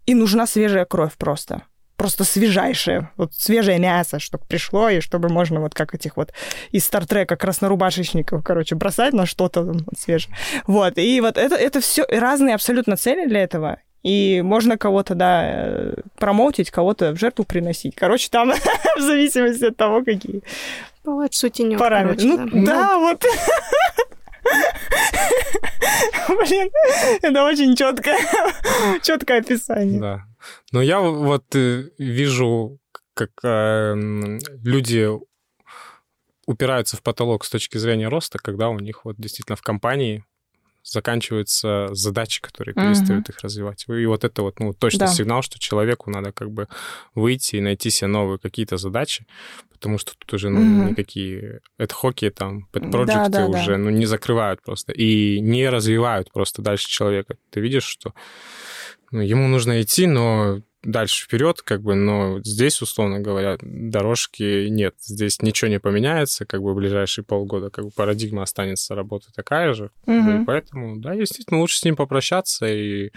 и 0.07 0.14
нужна 0.14 0.47
свежая 0.47 0.84
кровь 0.84 1.14
просто 1.16 1.62
просто 1.97 2.24
свежайшее, 2.24 3.11
вот 3.16 3.34
свежее 3.34 3.78
мясо, 3.78 4.18
чтобы 4.18 4.44
пришло, 4.47 4.88
и 4.90 5.01
чтобы 5.01 5.28
можно 5.28 5.61
вот 5.61 5.74
как 5.74 5.94
этих 5.94 6.16
вот 6.16 6.32
из 6.70 6.84
Стартрека 6.84 7.36
краснорубашечников, 7.36 8.44
короче, 8.44 8.74
бросать 8.74 9.14
на 9.14 9.26
что-то 9.26 9.74
свежее. 9.99 10.34
Вот, 10.66 10.99
и 10.99 11.20
вот 11.20 11.38
это, 11.38 11.55
это 11.57 11.80
все 11.80 12.05
разные 12.09 12.55
абсолютно 12.55 12.97
цели 12.97 13.26
для 13.26 13.42
этого. 13.42 13.78
И 14.03 14.40
можно 14.42 14.78
кого-то, 14.78 15.14
да, 15.14 15.42
э, 15.44 15.94
промоутить, 16.16 16.70
кого-то 16.70 17.12
в 17.12 17.18
жертву 17.18 17.44
приносить. 17.44 17.94
Короче, 17.97 18.28
там 18.30 18.53
в 18.97 19.01
зависимости 19.01 19.64
от 19.64 19.76
того, 19.76 20.05
какие 20.05 20.42
Бывает 21.05 21.34
сутенёк, 21.34 21.78
параметры. 21.78 22.30
короче, 22.30 22.51
ну, 22.55 22.64
да. 22.64 22.74
да, 22.74 22.99
вот. 22.99 23.24
Блин, 26.28 26.70
это 27.22 27.44
очень 27.44 27.74
четкое, 27.76 28.18
четкое 29.03 29.40
описание. 29.40 30.01
Да. 30.01 30.24
Но 30.72 30.82
я 30.82 31.01
вот 31.01 31.55
э, 31.55 31.90
вижу, 31.99 32.78
как 33.14 33.30
э, 33.42 33.94
люди 34.62 35.09
упираются 36.47 36.97
в 36.97 37.03
потолок 37.03 37.44
с 37.44 37.51
точки 37.51 37.78
зрения 37.78 38.09
роста, 38.09 38.38
когда 38.38 38.68
у 38.68 38.78
них 38.78 39.05
вот 39.05 39.16
действительно 39.18 39.57
в 39.57 39.62
компании 39.62 40.24
заканчиваются 40.87 41.89
задачи, 41.93 42.41
которые 42.41 42.74
перестают 42.74 43.28
их 43.28 43.41
развивать. 43.41 43.84
И 43.89 44.07
вот 44.07 44.24
это 44.24 44.43
вот, 44.43 44.61
ну, 44.61 44.72
точно 44.72 45.01
Да. 45.01 45.07
сигнал, 45.09 45.43
что 45.43 45.59
человеку 45.59 46.11
надо 46.11 46.32
как 46.32 46.51
бы 46.51 46.68
выйти 47.14 47.57
и 47.57 47.61
найти 47.61 47.91
себе 47.91 48.09
новые 48.09 48.39
какие-то 48.39 48.76
задачи, 48.76 49.26
потому 49.72 49.99
что 49.99 50.14
тут 50.16 50.32
уже, 50.34 50.49
ну, 50.49 50.61
никакие 50.89 51.61
ad 51.78 52.30
там, 52.30 52.61
Да, 52.61 52.66
подпроекты 52.72 53.30
да, 53.30 53.49
да. 53.49 53.49
уже, 53.49 53.76
ну, 53.76 53.91
не 53.91 54.07
закрывают 54.07 54.62
просто 54.62 54.93
и 54.93 55.41
не 55.41 55.68
развивают 55.68 56.32
просто 56.32 56.62
дальше 56.62 56.89
человека. 56.89 57.37
Ты 57.51 57.61
видишь, 57.61 57.84
что 57.84 58.14
ну, 59.11 59.20
ему 59.20 59.49
нужно 59.49 59.82
идти, 59.82 60.07
но 60.07 60.61
дальше 60.87 61.24
вперед, 61.24 61.62
как 61.62 61.82
бы, 61.82 61.95
но 61.95 62.41
здесь, 62.43 62.80
условно 62.80 63.20
говоря, 63.20 63.59
дорожки 63.61 64.68
нет. 64.68 64.95
Здесь 65.01 65.43
ничего 65.43 65.68
не 65.68 65.80
поменяется, 65.80 66.47
как 66.47 66.62
бы 66.62 66.72
в 66.72 66.76
ближайшие 66.76 67.24
полгода, 67.24 67.70
как 67.70 67.87
бы 67.87 67.91
парадигма 67.91 68.43
останется 68.43 68.95
работа 68.95 69.26
такая 69.34 69.74
же. 69.74 69.91
бы, 70.07 70.43
и 70.43 70.45
поэтому, 70.45 70.99
да, 71.01 71.14
действительно, 71.14 71.61
лучше 71.61 71.78
с 71.78 71.84
ним 71.84 71.97
попрощаться 71.97 72.66
и 72.66 73.11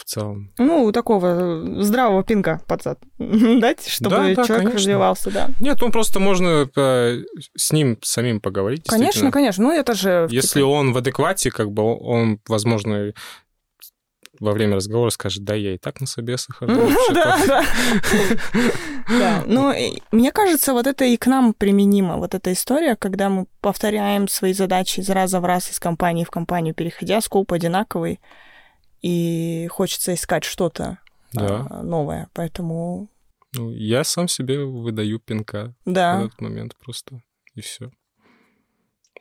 в 0.00 0.04
целом. 0.04 0.50
Ну, 0.58 0.90
такого 0.92 1.82
здравого 1.82 2.24
пинка 2.24 2.60
под 2.66 2.82
зад 2.82 2.98
дать, 3.18 3.86
чтобы 3.86 4.16
Да, 4.16 4.22
да, 4.22 4.34
человек 4.34 4.48
конечно. 4.48 4.78
развивался, 4.78 5.30
да. 5.30 5.50
Нет, 5.60 5.78
ну 5.80 5.90
просто 5.90 6.18
можно 6.18 6.68
э, 6.74 7.22
с 7.54 7.72
ним 7.72 7.98
самим 8.02 8.40
поговорить. 8.40 8.86
Конечно, 8.86 9.30
конечно. 9.30 9.64
Ну, 9.64 9.72
это 9.72 9.94
же... 9.94 10.26
Если 10.30 10.62
он 10.62 10.92
в 10.92 10.96
адеквате, 10.96 11.50
как 11.50 11.70
бы 11.70 11.82
он, 11.82 12.40
возможно, 12.48 13.12
во 14.40 14.52
время 14.52 14.76
разговора 14.76 15.10
скажет, 15.10 15.44
да, 15.44 15.54
я 15.54 15.74
и 15.74 15.78
так 15.78 16.00
на 16.00 16.06
собесах 16.06 16.56
хожу. 16.58 16.72
Ну, 16.72 17.14
да, 17.14 17.38
такое». 17.38 17.46
да. 17.46 17.64
Да, 19.08 19.42
ну, 19.46 19.72
мне 20.10 20.32
кажется, 20.32 20.72
вот 20.72 20.86
это 20.86 21.04
и 21.04 21.16
к 21.16 21.26
нам 21.26 21.52
применимо, 21.52 22.16
вот 22.16 22.34
эта 22.34 22.52
история, 22.52 22.96
когда 22.96 23.28
мы 23.28 23.46
повторяем 23.60 24.28
свои 24.28 24.52
задачи 24.52 25.00
из 25.00 25.10
раза 25.10 25.40
в 25.40 25.44
раз, 25.44 25.70
из 25.70 25.78
компании 25.78 26.24
в 26.24 26.30
компанию 26.30 26.74
переходя, 26.74 27.20
скоп 27.20 27.52
одинаковый, 27.52 28.20
и 29.02 29.68
хочется 29.70 30.14
искать 30.14 30.44
что-то 30.44 30.98
а, 31.36 31.82
новое, 31.82 32.28
поэтому, 32.32 33.08
Ну, 33.54 33.70
я 33.72 34.04
сам 34.04 34.28
себе 34.28 34.64
выдаю 34.64 35.18
пинка 35.18 35.74
в 35.84 35.92
да, 35.92 36.22
этот 36.22 36.40
момент 36.40 36.76
просто, 36.76 37.22
и 37.54 37.60
все. 37.60 37.90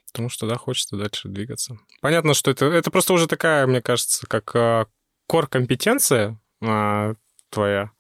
Потому 0.08 0.30
что, 0.30 0.48
да, 0.48 0.56
хочется 0.56 0.98
дальше 0.98 1.30
двигаться. 1.30 1.78
Понятно, 2.02 2.34
что 2.34 2.52
это, 2.52 2.66
это 2.66 2.90
просто 2.90 3.14
уже 3.14 3.28
такая, 3.28 3.68
мне 3.68 3.82
кажется, 3.82 4.26
как 4.28 4.56
а, 4.56 4.88
кор-компетенция 5.30 6.40
а, 6.62 7.14
твоя, 7.52 7.92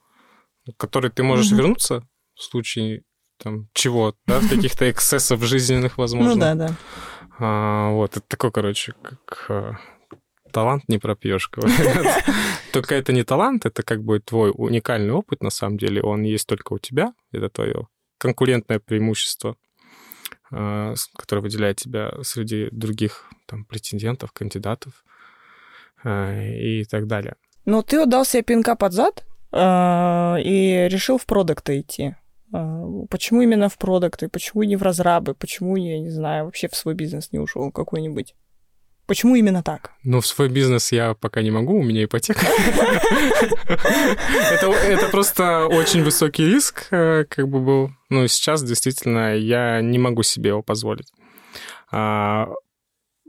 к 0.65 0.77
которой 0.77 1.11
ты 1.11 1.21
можешь 1.21 1.51
Мгм. 1.51 1.57
вернуться 1.57 2.07
в 2.33 2.41
случае 2.41 3.03
там 3.37 3.69
чего, 3.73 4.15
да, 4.25 4.41
каких-то 4.41 4.89
эксцессов 4.91 5.41
жизненных, 5.43 5.99
возможно. 5.99 6.33
ну 6.33 6.41
да, 6.41 6.55
да. 6.55 6.75
А, 7.37 7.91
вот, 7.91 8.17
это 8.17 8.27
такой, 8.27 8.51
короче, 8.51 8.93
как 9.03 9.45
а, 9.49 9.77
талант 10.51 10.89
не 10.89 10.97
пропьешь, 10.97 11.49
говорят. 11.51 12.25
Только 12.73 12.95
это 12.95 13.13
не 13.13 13.23
талант, 13.23 13.65
это 13.67 13.83
как 13.83 14.03
бы 14.03 14.19
твой 14.19 14.51
уникальный 14.53 15.13
опыт, 15.13 15.43
на 15.43 15.51
самом 15.51 15.77
деле, 15.77 16.01
он 16.01 16.23
есть 16.23 16.47
только 16.47 16.73
у 16.73 16.79
тебя, 16.79 17.13
это 17.31 17.49
твое 17.49 17.87
конкурентное 18.17 18.79
преимущество, 18.79 19.55
а, 20.51 20.95
которое 21.15 21.41
выделяет 21.41 21.77
тебя 21.77 22.11
среди 22.23 22.69
других 22.71 23.29
там, 23.45 23.65
претендентов, 23.65 24.31
кандидатов 24.31 25.03
и 26.03 26.85
так 26.89 27.07
далее. 27.07 27.35
Но 27.65 27.81
ты 27.81 28.01
отдал 28.01 28.25
себе 28.25 28.43
пинка 28.43 28.75
под 28.75 28.93
зад 28.93 29.25
а, 29.51 30.37
и 30.43 30.87
решил 30.89 31.17
в 31.17 31.25
продукты 31.25 31.81
идти. 31.81 32.15
А, 32.53 32.83
Почему 33.09 33.41
именно 33.41 33.69
в 33.69 33.77
продукты? 33.77 34.27
Почему 34.29 34.63
не 34.63 34.75
в 34.75 34.83
разрабы? 34.83 35.33
Почему, 35.33 35.75
я 35.75 35.99
не 35.99 36.09
знаю, 36.09 36.45
вообще 36.45 36.67
в 36.67 36.75
свой 36.75 36.95
бизнес 36.95 37.31
не 37.31 37.39
ушел 37.39 37.71
какой-нибудь? 37.71 38.35
Почему 39.05 39.35
именно 39.35 39.63
так? 39.63 39.91
Ну, 40.03 40.21
в 40.21 40.27
свой 40.27 40.49
бизнес 40.49 40.91
я 40.91 41.15
пока 41.15 41.41
не 41.41 41.49
могу, 41.49 41.79
у 41.79 41.83
меня 41.83 42.03
ипотека. 42.03 42.45
Это, 43.67 45.09
просто 45.09 45.65
очень 45.65 46.03
высокий 46.03 46.45
риск, 46.45 46.87
э, 46.91 47.25
как 47.27 47.47
бы 47.47 47.59
был. 47.59 47.89
Ну, 48.09 48.27
сейчас 48.27 48.61
действительно 48.61 49.35
я 49.35 49.81
не 49.81 49.97
могу 49.97 50.21
себе 50.21 50.49
его 50.49 50.61
позволить. 50.61 51.11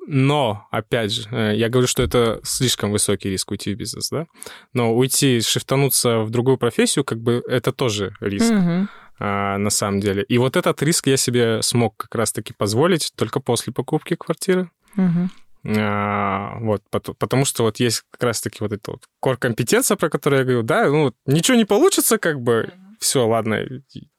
Но, 0.07 0.67
опять 0.71 1.13
же, 1.13 1.29
э, 1.31 1.55
я 1.57 1.69
говорю, 1.69 1.87
что 1.87 2.03
это 2.03 2.41
слишком 2.43 2.91
высокий 2.91 3.31
риск 3.31 3.51
уйти 3.51 3.75
в 3.75 3.77
бизнес, 3.79 4.09
да? 4.11 4.27
Но 4.73 4.95
уйти, 4.95 5.41
шифтануться 5.41 6.21
в 6.21 6.31
другую 6.31 6.57
профессию, 6.59 7.05
как 7.05 7.21
бы 7.21 7.43
это 7.49 7.73
тоже 7.73 8.15
риск 8.21 8.51
Мгм. 8.51 8.89
а, 9.19 9.59
на 9.59 9.71
самом 9.71 10.01
деле. 10.01 10.23
И 10.25 10.39
вот 10.39 10.57
этот 10.57 10.83
риск 10.83 11.07
я 11.07 11.17
себе 11.17 11.63
смог 11.63 11.97
как 11.97 12.15
раз-таки 12.15 12.53
позволить 12.55 13.13
только 13.17 13.41
после 13.41 13.73
покупки 13.73 14.17
квартиры. 14.17 14.71
Мгм. 14.95 15.31
А, 15.77 16.59
вот, 16.61 16.83
пот- 16.91 17.15
потому 17.19 17.45
что 17.45 17.65
вот 17.65 17.79
есть 17.81 18.03
как 18.11 18.23
раз-таки 18.23 18.59
вот 18.61 18.73
эта 18.73 18.93
вот 18.93 19.05
кор-компетенция, 19.21 19.97
про 19.97 20.09
которую 20.09 20.39
я 20.41 20.45
говорю, 20.45 20.63
да, 20.63 20.89
ну, 20.89 21.13
ничего 21.27 21.57
не 21.57 21.67
получится, 21.67 22.17
как 22.19 22.41
бы, 22.41 22.73
все, 22.99 23.27
ладно, 23.27 23.61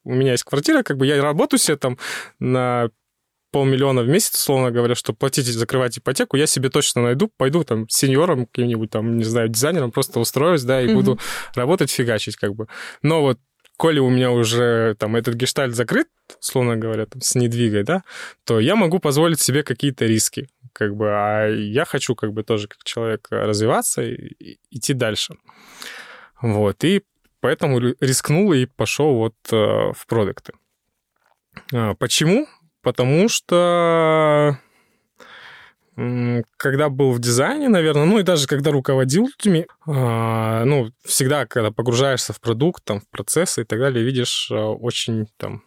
у 0.03 0.13
меня 0.13 0.31
есть 0.33 0.43
квартира, 0.43 0.83
как 0.83 0.97
бы 0.97 1.07
я 1.07 1.21
работаю 1.21 1.59
себе 1.59 1.77
там 1.77 1.97
на 2.39 2.89
полмиллиона 3.51 4.01
в 4.03 4.07
месяц, 4.07 4.35
условно 4.35 4.71
говоря, 4.71 4.95
чтобы 4.95 5.17
платить 5.17 5.47
и 5.47 5.51
закрывать 5.51 5.97
ипотеку, 5.97 6.37
я 6.37 6.47
себе 6.47 6.69
точно 6.69 7.03
найду, 7.03 7.29
пойду 7.37 7.63
там 7.63 7.87
сеньором 7.89 8.45
каким-нибудь 8.45 8.89
там, 8.89 9.17
не 9.17 9.23
знаю, 9.23 9.49
дизайнером, 9.49 9.91
просто 9.91 10.19
устроюсь, 10.19 10.63
да, 10.63 10.81
и 10.81 10.85
Мгм. 10.85 10.95
буду 10.95 11.19
работать, 11.55 11.91
фигачить, 11.91 12.35
как 12.37 12.55
бы. 12.55 12.67
Но 13.01 13.21
вот 13.21 13.39
коли 13.77 13.99
у 13.99 14.09
меня 14.09 14.31
уже 14.31 14.95
там 14.99 15.15
этот 15.15 15.35
гештальт 15.35 15.75
закрыт, 15.75 16.07
условно 16.39 16.77
говоря, 16.77 17.05
там, 17.05 17.21
с 17.21 17.35
недвигой, 17.35 17.83
да, 17.83 18.03
то 18.45 18.59
я 18.59 18.75
могу 18.75 18.99
позволить 18.99 19.39
себе 19.41 19.63
какие-то 19.63 20.05
риски, 20.05 20.47
как 20.73 20.95
бы, 20.95 21.09
а 21.09 21.47
я 21.47 21.85
хочу 21.85 22.15
как 22.15 22.31
бы 22.31 22.43
тоже 22.43 22.67
как 22.67 22.83
человек 22.83 23.27
развиваться 23.31 24.01
и, 24.03 24.57
идти 24.69 24.93
дальше. 24.93 25.35
Вот, 26.41 26.83
и 26.83 27.01
поэтому 27.39 27.79
ри- 27.79 27.95
рискнул 27.99 28.53
и 28.53 28.65
пошел 28.65 29.15
вот 29.15 29.35
э, 29.51 29.55
в 29.55 30.05
продукты. 30.07 30.53
А, 31.73 31.95
Почему? 31.95 32.47
Потому 32.81 33.29
что 33.29 34.59
когда 36.57 36.89
был 36.89 37.11
в 37.11 37.19
дизайне, 37.19 37.69
наверное, 37.69 38.05
ну 38.05 38.19
и 38.19 38.23
даже 38.23 38.47
когда 38.47 38.71
руководил 38.71 39.27
людьми, 39.27 39.67
а, 39.85 40.63
ну, 40.63 40.91
всегда, 41.03 41.45
когда 41.45 41.71
погружаешься 41.71 42.33
в 42.33 42.39
продукт, 42.39 42.83
там, 42.83 43.01
в 43.01 43.09
процессы 43.09 43.61
и 43.61 43.65
так 43.65 43.79
далее, 43.79 44.03
видишь 44.03 44.49
а, 44.51 44.71
очень 44.71 45.27
там 45.37 45.63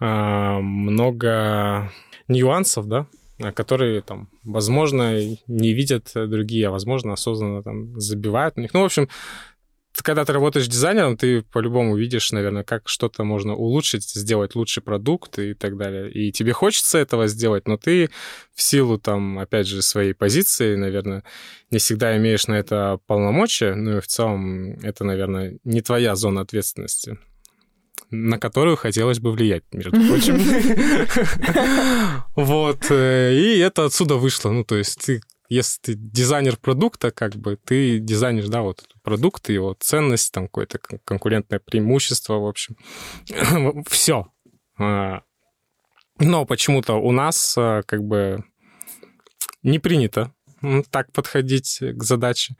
а, 0.00 0.60
много 0.60 1.92
нюансов, 2.26 2.86
да, 2.86 3.06
которые 3.54 4.00
там, 4.00 4.28
возможно, 4.44 5.20
не 5.46 5.72
видят 5.74 6.10
другие, 6.14 6.68
а 6.68 6.70
возможно, 6.70 7.12
осознанно 7.12 7.62
там 7.62 8.00
забивают 8.00 8.56
на 8.56 8.62
них. 8.62 8.74
Ну, 8.74 8.80
в 8.80 8.84
общем, 8.84 9.08
когда 10.02 10.24
ты 10.24 10.32
работаешь 10.32 10.66
дизайнером, 10.66 11.16
ты 11.16 11.42
по-любому 11.42 11.96
видишь, 11.96 12.32
наверное, 12.32 12.64
как 12.64 12.88
что-то 12.88 13.24
можно 13.24 13.54
улучшить, 13.54 14.04
сделать 14.04 14.54
лучший 14.54 14.82
продукт 14.82 15.38
и 15.38 15.54
так 15.54 15.76
далее. 15.76 16.10
И 16.10 16.32
тебе 16.32 16.52
хочется 16.52 16.98
этого 16.98 17.26
сделать, 17.26 17.68
но 17.68 17.76
ты 17.76 18.10
в 18.54 18.62
силу, 18.62 18.98
там, 18.98 19.38
опять 19.38 19.66
же, 19.66 19.82
своей 19.82 20.14
позиции, 20.14 20.76
наверное, 20.76 21.24
не 21.70 21.78
всегда 21.78 22.16
имеешь 22.16 22.46
на 22.46 22.54
это 22.54 22.98
полномочия, 23.06 23.74
ну 23.74 23.98
и 23.98 24.00
в 24.00 24.06
целом 24.06 24.78
это, 24.82 25.04
наверное, 25.04 25.58
не 25.64 25.82
твоя 25.82 26.14
зона 26.16 26.42
ответственности 26.42 27.18
на 28.12 28.38
которую 28.38 28.76
хотелось 28.76 29.20
бы 29.20 29.30
влиять, 29.30 29.62
между 29.72 29.92
прочим. 30.08 30.40
Вот. 32.34 32.86
Э, 32.90 33.32
и 33.32 33.58
это 33.58 33.84
отсюда 33.84 34.16
вышло. 34.16 34.50
Ну, 34.50 34.64
то 34.64 34.76
есть 34.76 34.98
ты 35.04 35.20
если 35.50 35.80
ты 35.82 35.94
дизайнер 35.96 36.56
продукта, 36.56 37.10
как 37.10 37.34
бы 37.34 37.56
ты 37.56 37.98
дизайнер, 37.98 38.48
да, 38.48 38.62
вот 38.62 38.88
продукт, 39.02 39.48
его 39.48 39.76
ценность, 39.78 40.32
там 40.32 40.46
какое-то 40.46 40.78
конкурентное 41.04 41.58
преимущество, 41.58 42.34
в 42.34 42.46
общем. 42.46 42.76
Все. 43.88 44.28
А, 44.78 45.22
но 46.20 46.46
почему-то 46.46 46.94
у 46.94 47.10
нас 47.10 47.56
а, 47.58 47.82
как 47.82 48.04
бы 48.04 48.44
не 49.64 49.80
принято 49.80 50.32
так 50.90 51.10
подходить 51.12 51.78
к 51.80 52.02
задаче. 52.04 52.54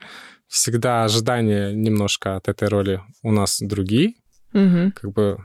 Всегда 0.47 1.05
ожидания 1.05 1.71
немножко 1.71 2.35
от 2.35 2.49
этой 2.49 2.67
роли 2.67 3.01
у 3.23 3.31
нас 3.31 3.59
другие. 3.61 4.15
Угу. 4.53 4.91
Как 4.95 5.11
бы 5.13 5.37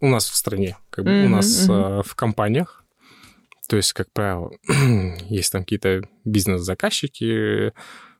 у 0.00 0.08
нас 0.08 0.28
в 0.28 0.34
стране, 0.34 0.76
как 0.90 1.04
бы 1.04 1.20
угу, 1.20 1.26
у 1.26 1.28
нас 1.28 1.68
угу. 1.68 2.02
в 2.02 2.14
компаниях. 2.16 2.84
То 3.68 3.76
есть, 3.76 3.92
как 3.92 4.10
правило, 4.12 4.50
есть 5.28 5.52
там 5.52 5.62
какие-то 5.62 6.02
бизнес-заказчики, 6.24 7.72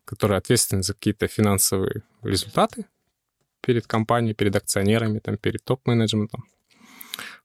которые 0.05 0.39
ответственны 0.39 0.83
за 0.83 0.93
какие-то 0.93 1.27
финансовые 1.27 2.03
результаты 2.23 2.85
перед 3.62 3.87
компанией, 3.87 4.35
перед 4.35 4.55
акционерами, 4.55 5.20
там, 5.20 5.39
перед 5.39 5.65
топ-менеджментом, 5.65 6.45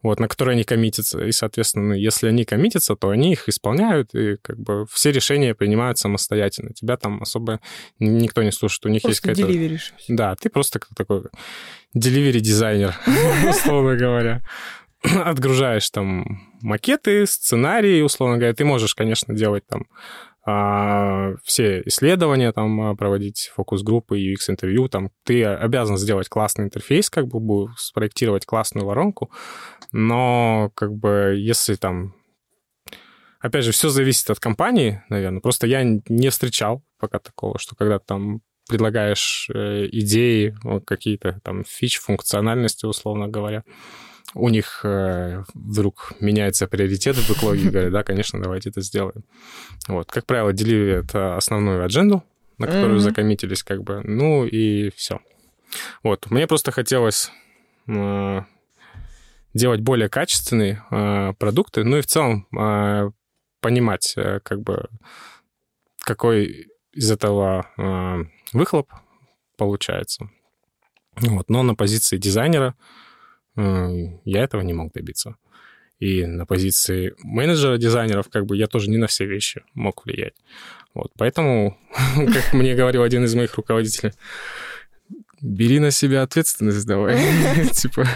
вот, 0.01 0.19
на 0.19 0.27
которые 0.27 0.55
они 0.55 0.65
коммитятся. 0.65 1.25
И, 1.25 1.31
соответственно, 1.31 1.89
ну, 1.89 1.93
если 1.93 2.27
они 2.27 2.43
коммитятся, 2.43 2.97
то 2.97 3.09
они 3.09 3.31
их 3.31 3.47
исполняют, 3.47 4.13
и 4.13 4.35
как 4.41 4.59
бы 4.59 4.85
все 4.91 5.13
решения 5.13 5.55
принимают 5.55 5.97
самостоятельно. 5.97 6.73
Тебя 6.73 6.97
там 6.97 7.21
особо 7.21 7.61
никто 7.99 8.43
не 8.43 8.51
слушает. 8.51 8.85
У 8.85 8.89
них 8.89 9.01
просто 9.01 9.29
есть 9.29 9.37
какая-то... 9.39 9.53
деливеришь. 9.53 9.93
Да, 10.09 10.35
ты 10.35 10.49
просто 10.49 10.81
такой 10.93 11.23
деливери-дизайнер, 11.93 12.95
условно 13.49 13.95
говоря. 13.95 14.43
отгружаешь 15.03 15.89
там 15.89 16.52
макеты, 16.63 17.25
сценарии, 17.27 18.01
условно 18.01 18.37
говоря. 18.37 18.53
Ты 18.53 18.65
можешь, 18.65 18.95
конечно, 18.95 19.35
делать 19.35 19.65
там 19.67 19.85
а, 20.45 21.35
все 21.43 21.81
исследования, 21.85 22.51
там 22.51 22.81
а, 22.81 22.95
проводить 22.95 23.51
фокус-группы, 23.55 24.19
UX-интервью, 24.19 24.89
там 24.89 25.09
ты 25.23 25.45
обязан 25.45 25.97
сделать 25.97 26.27
классный 26.27 26.65
интерфейс, 26.65 27.09
как 27.09 27.27
бы 27.27 27.67
спроектировать 27.77 28.45
классную 28.45 28.85
воронку, 28.85 29.31
но 29.91 30.71
как 30.75 30.93
бы 30.93 31.35
если 31.37 31.75
там 31.75 32.15
Опять 33.39 33.65
же, 33.65 33.73
все 33.73 33.89
зависит 33.89 34.29
от 34.29 34.39
компании, 34.39 35.03
наверное. 35.09 35.41
Просто 35.41 35.67
я 35.67 35.83
не 35.83 36.29
встречал 36.29 36.81
пока 36.97 37.19
такого, 37.19 37.59
что 37.59 37.75
когда 37.75 37.99
там 37.99 38.39
предлагаешь 38.69 39.49
э, 39.53 39.89
идеи, 39.91 40.55
какие-то 40.85 41.41
там 41.43 41.65
фич, 41.65 41.99
функциональности, 41.99 42.85
условно 42.85 43.27
говоря, 43.27 43.65
у 44.33 44.49
них 44.49 44.81
э, 44.83 45.43
вдруг 45.53 46.13
меняется 46.19 46.67
приоритет 46.67 47.15
в 47.15 47.29
бэклоге, 47.29 47.69
говорят, 47.69 47.91
да, 47.91 48.03
конечно, 48.03 48.41
давайте 48.41 48.69
это 48.69 48.81
сделаем. 48.81 49.23
Вот, 49.87 50.11
как 50.11 50.25
правило, 50.25 50.53
делили 50.53 50.99
это 50.99 51.37
основную 51.37 51.83
адженду, 51.83 52.23
на 52.57 52.67
которую 52.67 52.97
mm-hmm. 52.97 52.99
закоммитились, 52.99 53.63
как 53.63 53.83
бы, 53.83 54.01
ну 54.03 54.45
и 54.45 54.91
все. 54.95 55.19
Вот, 56.03 56.29
мне 56.29 56.47
просто 56.47 56.71
хотелось 56.71 57.31
э, 57.87 58.41
делать 59.53 59.81
более 59.81 60.09
качественные 60.09 60.83
э, 60.89 61.33
продукты, 61.37 61.83
ну 61.83 61.97
и 61.97 62.01
в 62.01 62.07
целом 62.07 62.47
э, 62.57 63.11
понимать, 63.59 64.13
э, 64.17 64.39
как 64.43 64.61
бы, 64.61 64.89
какой 65.99 66.67
из 66.91 67.11
этого 67.11 67.67
э, 67.77 68.25
выхлоп 68.53 68.91
получается. 69.57 70.29
Вот, 71.15 71.49
но 71.49 71.63
на 71.63 71.75
позиции 71.75 72.17
дизайнера 72.17 72.75
я 73.55 74.43
этого 74.43 74.61
не 74.61 74.73
мог 74.73 74.93
добиться. 74.93 75.35
И 75.99 76.25
на 76.25 76.45
позиции 76.45 77.13
менеджера 77.19 77.77
дизайнеров 77.77 78.27
как 78.29 78.45
бы 78.45 78.57
я 78.57 78.67
тоже 78.67 78.89
не 78.89 78.97
на 78.97 79.07
все 79.07 79.25
вещи 79.25 79.63
мог 79.73 80.05
влиять. 80.05 80.33
Вот, 80.93 81.11
поэтому, 81.17 81.77
как 82.15 82.53
мне 82.53 82.75
говорил 82.75 83.03
один 83.03 83.23
из 83.23 83.33
моих 83.35 83.55
руководителей, 83.55 84.11
бери 85.41 85.79
на 85.79 85.91
себя 85.91 86.23
ответственность 86.23 86.85
давай. 86.85 87.17
Типа, 87.71 88.07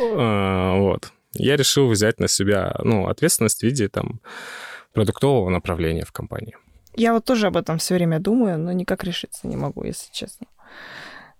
а, 0.00 0.76
вот. 0.76 1.12
Я 1.34 1.56
решил 1.56 1.88
взять 1.88 2.20
на 2.20 2.28
себя, 2.28 2.74
ну, 2.82 3.08
ответственность 3.08 3.60
в 3.60 3.62
виде, 3.62 3.88
там, 3.88 4.20
продуктового 4.92 5.48
направления 5.50 6.04
в 6.04 6.12
компании. 6.12 6.56
Я 6.94 7.14
вот 7.14 7.24
тоже 7.24 7.46
об 7.46 7.56
этом 7.56 7.78
все 7.78 7.94
время 7.94 8.20
думаю, 8.20 8.58
но 8.58 8.72
никак 8.72 9.04
решиться 9.04 9.46
не 9.46 9.56
могу, 9.56 9.84
если 9.84 10.12
честно. 10.12 10.46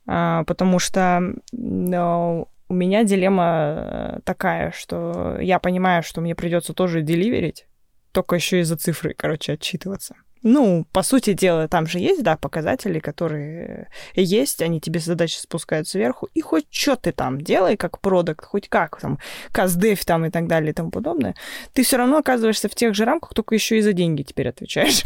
А, 0.06 0.44
потому 0.44 0.78
что 0.78 1.20
ну, 1.52 2.48
у 2.72 2.74
меня 2.74 3.04
дилемма 3.04 3.74
э, 4.16 4.20
такая, 4.24 4.72
что 4.72 5.36
я 5.38 5.58
понимаю, 5.58 6.02
что 6.02 6.22
мне 6.22 6.34
придется 6.34 6.72
тоже 6.72 7.02
деливерить, 7.02 7.66
только 8.12 8.36
еще 8.36 8.60
из-за 8.60 8.78
цифры, 8.78 9.12
короче, 9.14 9.52
отчитываться. 9.52 10.16
Ну, 10.42 10.86
по 10.90 11.02
сути 11.02 11.34
дела, 11.34 11.68
там 11.68 11.86
же 11.86 11.98
есть, 11.98 12.22
да, 12.22 12.38
показатели, 12.38 12.98
которые 12.98 13.90
есть, 14.14 14.62
они 14.62 14.80
тебе 14.80 15.00
задачи 15.00 15.36
спускают 15.36 15.86
сверху, 15.86 16.30
и 16.32 16.40
хоть 16.40 16.64
что 16.70 16.96
ты 16.96 17.12
там 17.12 17.42
делай, 17.42 17.76
как 17.76 18.00
продукт, 18.00 18.46
хоть 18.46 18.70
как, 18.70 18.98
там, 18.98 19.18
каздев 19.52 20.02
там 20.06 20.24
и 20.24 20.30
так 20.30 20.46
далее 20.46 20.70
и 20.70 20.74
тому 20.74 20.90
подобное, 20.90 21.34
ты 21.74 21.84
все 21.84 21.98
равно 21.98 22.16
оказываешься 22.16 22.70
в 22.70 22.74
тех 22.74 22.94
же 22.94 23.04
рамках, 23.04 23.34
только 23.34 23.54
еще 23.54 23.76
и 23.76 23.82
за 23.82 23.92
деньги 23.92 24.22
теперь 24.22 24.48
отвечаешь. 24.48 25.04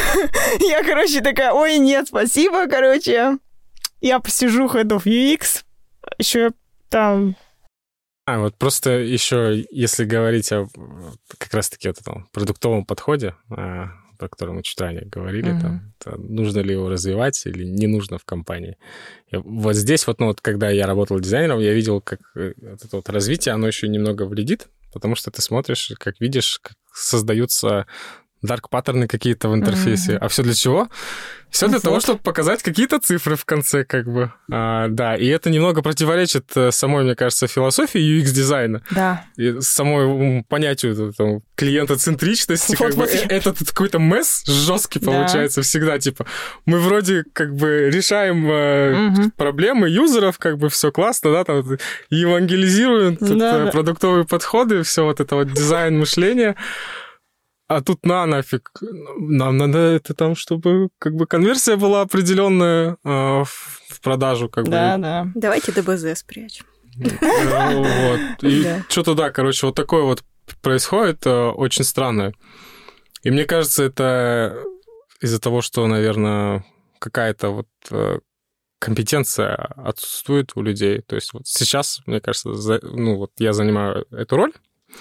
Я, 0.58 0.82
короче, 0.82 1.20
такая, 1.20 1.52
ой, 1.52 1.76
нет, 1.76 2.08
спасибо, 2.08 2.66
короче, 2.66 3.36
я 4.00 4.20
посижу 4.20 4.66
Head 4.68 4.88
of 4.88 5.04
UX, 5.04 5.64
еще 6.18 6.52
там... 6.94 7.36
А, 8.24 8.38
вот 8.38 8.56
просто 8.56 8.90
еще, 8.90 9.66
если 9.70 10.04
говорить 10.04 10.50
о 10.52 10.68
как 11.38 11.52
раз-таки 11.52 11.88
вот 11.88 12.00
этом 12.00 12.28
продуктовом 12.32 12.86
подходе, 12.86 13.34
а, 13.50 13.88
про 14.16 14.28
который 14.28 14.54
мы 14.54 14.62
чуть 14.62 14.80
ранее 14.80 15.04
говорили, 15.04 15.52
mm-hmm. 15.52 15.60
там, 15.60 15.92
то 15.98 16.16
нужно 16.16 16.60
ли 16.60 16.72
его 16.72 16.88
развивать 16.88 17.44
или 17.46 17.64
не 17.64 17.88
нужно 17.88 18.18
в 18.18 18.24
компании. 18.24 18.78
И 19.32 19.36
вот 19.36 19.74
здесь 19.74 20.06
вот, 20.06 20.20
ну 20.20 20.26
вот, 20.26 20.40
когда 20.40 20.70
я 20.70 20.86
работал 20.86 21.18
дизайнером, 21.18 21.58
я 21.58 21.74
видел, 21.74 22.00
как 22.00 22.20
э, 22.36 22.54
вот 22.56 22.84
это 22.84 22.96
вот 22.96 23.08
развитие, 23.10 23.54
оно 23.54 23.66
еще 23.66 23.88
немного 23.88 24.24
вредит, 24.24 24.68
потому 24.92 25.16
что 25.16 25.32
ты 25.32 25.42
смотришь, 25.42 25.90
как 25.98 26.20
видишь, 26.20 26.60
как 26.62 26.76
создаются 26.92 27.86
дарк 28.44 28.68
паттерны 28.68 29.08
какие-то 29.08 29.48
в 29.48 29.54
интерфейсе. 29.54 30.12
Mm-hmm. 30.12 30.18
А 30.18 30.28
все 30.28 30.42
для 30.42 30.54
чего? 30.54 30.88
Все 31.54 31.68
для 31.68 31.78
того, 31.78 32.00
чтобы 32.00 32.18
показать 32.18 32.64
какие-то 32.64 32.98
цифры 32.98 33.36
в 33.36 33.44
конце, 33.44 33.84
как 33.84 34.12
бы. 34.12 34.32
А, 34.50 34.88
да, 34.88 35.14
и 35.14 35.28
это 35.28 35.50
немного 35.50 35.82
противоречит 35.82 36.50
э, 36.56 36.72
самой, 36.72 37.04
мне 37.04 37.14
кажется, 37.14 37.46
философии 37.46 38.00
UX-дизайна. 38.00 38.82
Да. 38.90 39.24
И 39.36 39.60
самой 39.60 40.42
понятию 40.48 41.14
там, 41.16 41.42
клиентоцентричности. 41.54 42.74
Вот, 42.76 42.88
как 42.88 42.96
вот. 42.96 43.08
бы, 43.08 43.16
э, 43.16 43.26
этот 43.28 43.58
какой-то 43.58 44.00
месс 44.00 44.42
жесткий 44.46 44.98
да. 44.98 45.12
получается 45.12 45.62
всегда. 45.62 46.00
Типа, 46.00 46.26
мы 46.66 46.80
вроде 46.80 47.22
как 47.32 47.54
бы 47.54 47.88
решаем 47.88 48.50
э, 48.50 49.10
угу. 49.10 49.30
проблемы 49.36 49.88
юзеров, 49.88 50.38
как 50.38 50.58
бы 50.58 50.68
все 50.70 50.90
классно, 50.90 51.30
да, 51.30 51.44
там 51.44 51.78
евангелизируем 52.10 53.16
да, 53.20 53.26
это, 53.26 53.64
да. 53.66 53.70
продуктовые 53.70 54.24
подходы, 54.24 54.82
все 54.82 55.04
вот 55.04 55.20
это 55.20 55.36
вот 55.36 55.52
дизайн 55.52 56.00
мышления. 56.00 56.56
А 57.66 57.80
тут 57.80 58.04
на 58.04 58.26
нафиг. 58.26 58.70
Нам 59.18 59.56
надо 59.56 59.78
это 59.78 60.14
там, 60.14 60.34
чтобы 60.34 60.90
как 60.98 61.14
бы 61.14 61.26
конверсия 61.26 61.76
была 61.76 62.02
определенная 62.02 62.98
э, 63.04 63.44
в 63.44 64.00
продажу. 64.02 64.48
Как 64.48 64.68
да, 64.68 64.96
бы. 64.96 65.02
да. 65.02 65.28
Давайте 65.34 65.72
ДБЗ 65.72 66.18
спрячем. 66.18 66.66
Вот. 66.96 68.20
И 68.42 68.66
что-то 68.88 69.14
да, 69.14 69.30
короче, 69.30 69.66
вот 69.66 69.74
такое 69.74 70.02
вот 70.02 70.22
происходит 70.62 71.26
э, 71.26 71.30
очень 71.30 71.84
странное. 71.84 72.34
И 73.22 73.30
мне 73.30 73.44
кажется, 73.44 73.82
это 73.82 74.62
из-за 75.20 75.40
того, 75.40 75.62
что, 75.62 75.86
наверное, 75.86 76.64
какая-то 76.98 77.48
вот 77.48 77.68
э, 77.90 78.18
компетенция 78.78 79.54
отсутствует 79.54 80.52
у 80.54 80.62
людей. 80.62 81.00
То 81.00 81.16
есть 81.16 81.32
вот 81.32 81.46
сейчас, 81.46 82.02
мне 82.06 82.20
кажется, 82.20 82.50
ну 82.82 83.16
вот 83.16 83.32
я 83.38 83.54
занимаю 83.54 84.06
эту 84.10 84.36
роль, 84.36 84.52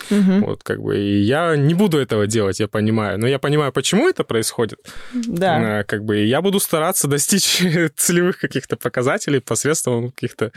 Угу. 0.09 0.45
Вот 0.45 0.63
как 0.63 0.81
бы 0.81 0.97
и 0.97 1.21
я 1.21 1.55
не 1.55 1.73
буду 1.73 1.97
этого 1.97 2.27
делать, 2.27 2.59
я 2.59 2.67
понимаю. 2.67 3.19
Но 3.19 3.27
я 3.27 3.39
понимаю, 3.39 3.71
почему 3.71 4.07
это 4.07 4.23
происходит. 4.23 4.79
Да. 5.13 5.79
А, 5.79 5.83
как 5.83 6.03
бы 6.03 6.17
я 6.17 6.41
буду 6.41 6.59
стараться 6.59 7.07
достичь 7.07 7.61
целевых 7.95 8.37
каких-то 8.39 8.75
показателей 8.75 9.39
посредством 9.39 10.11
каких-то 10.11 10.51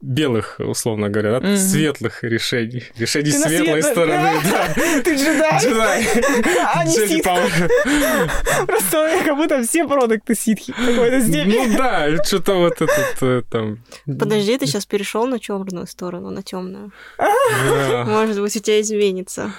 белых, 0.00 0.56
условно 0.58 1.10
говоря, 1.10 1.40
да, 1.40 1.46
Мгм. 1.48 1.56
светлых 1.56 2.24
решений. 2.24 2.84
Решений 2.96 3.30
Ты 3.32 3.38
светлой 3.38 3.82
светлой- 3.82 3.92
стороны, 3.92 4.40
да. 4.50 4.68
Ты 5.04 5.14
джедай. 5.16 5.60
Джедай. 5.62 6.06
А 6.74 6.84
не 6.84 6.92
ситх. 6.92 7.28
Просто 8.66 9.20
как 9.24 9.36
будто 9.36 9.62
все 9.62 9.86
продукты 9.86 10.34
ситхи 10.34 10.72
какой-то 10.72 11.20
степени. 11.22 11.66
Ну 11.68 11.76
да, 11.76 12.24
что-то 12.24 12.54
вот 12.54 12.80
этот 12.80 13.22
э, 13.22 13.42
там... 13.50 13.84
Подожди, 14.06 14.56
ты 14.58 14.66
сейчас 14.66 14.86
перешел 14.86 15.26
на 15.26 15.38
черную 15.38 15.86
сторону, 15.86 16.30
на 16.30 16.42
темную. 16.42 16.92
да. 17.18 18.04
Может 18.06 18.40
быть, 18.40 18.56
у 18.56 18.60
тебя 18.60 18.80
изменится. 18.80 19.52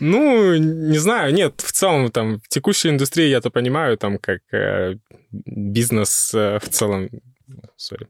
Ну, 0.00 0.54
не 0.54 0.98
знаю, 0.98 1.34
нет, 1.34 1.60
в 1.60 1.72
целом, 1.72 2.10
там, 2.12 2.40
в 2.40 2.48
текущей 2.48 2.88
индустрии 2.90 3.26
я-то 3.28 3.50
понимаю, 3.50 3.96
там, 3.98 4.18
как 4.18 4.40
э, 4.52 4.94
бизнес 5.32 6.32
э, 6.34 6.58
в 6.62 6.68
целом, 6.68 7.08
сори, 7.76 8.06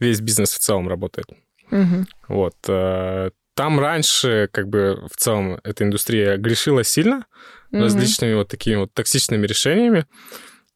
весь 0.00 0.20
бизнес 0.20 0.52
в 0.54 0.58
целом 0.58 0.88
работает. 0.88 1.26
Мгм. 1.70 2.06
Вот. 2.28 2.54
э, 2.68 3.30
Там 3.54 3.80
раньше, 3.80 4.48
как 4.52 4.68
бы, 4.68 5.06
в 5.10 5.16
целом, 5.16 5.58
эта 5.64 5.84
индустрия 5.84 6.36
грешила 6.36 6.84
сильно 6.84 7.24
Мгм. 7.70 7.82
различными 7.84 8.34
вот 8.34 8.48
такими 8.48 8.76
вот 8.76 8.92
токсичными 8.92 9.46
решениями. 9.46 10.04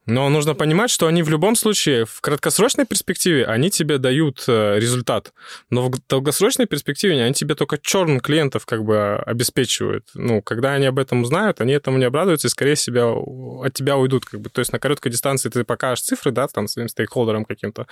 Но 0.07 0.29
нужно 0.29 0.55
понимать, 0.55 0.89
что 0.89 1.05
они 1.05 1.21
в 1.21 1.29
любом 1.29 1.55
случае, 1.55 2.05
в 2.05 2.21
краткосрочной 2.21 2.85
перспективе, 2.85 3.45
они 3.45 3.69
тебе 3.69 3.99
дают 3.99 4.43
э, 4.47 4.79
результат. 4.79 5.31
Но 5.69 5.89
в 5.89 5.91
долгосрочной 6.09 6.65
перспективе 6.65 7.21
они 7.21 7.33
тебе 7.35 7.53
только 7.53 7.77
черн 7.77 8.19
клиентов 8.19 8.65
как 8.65 8.83
бы 8.83 9.17
обеспечивают. 9.17 10.07
Ну, 10.15 10.41
когда 10.41 10.73
они 10.73 10.87
об 10.87 10.97
этом 10.97 11.21
узнают, 11.21 11.61
они 11.61 11.73
этому 11.73 11.99
не 11.99 12.05
обрадуются 12.05 12.47
и 12.47 12.49
скорее 12.51 12.75
себя, 12.75 13.09
от 13.11 13.73
тебя 13.73 13.95
уйдут. 13.95 14.25
Как 14.25 14.41
бы. 14.41 14.49
То 14.49 14.59
есть 14.59 14.73
на 14.73 14.79
короткой 14.79 15.11
дистанции 15.11 15.49
ты 15.49 15.63
покажешь 15.63 16.03
цифры, 16.03 16.31
да, 16.31 16.47
там 16.47 16.67
своим 16.67 16.87
стейкхолдерам 16.87 17.45
каким-то, 17.45 17.85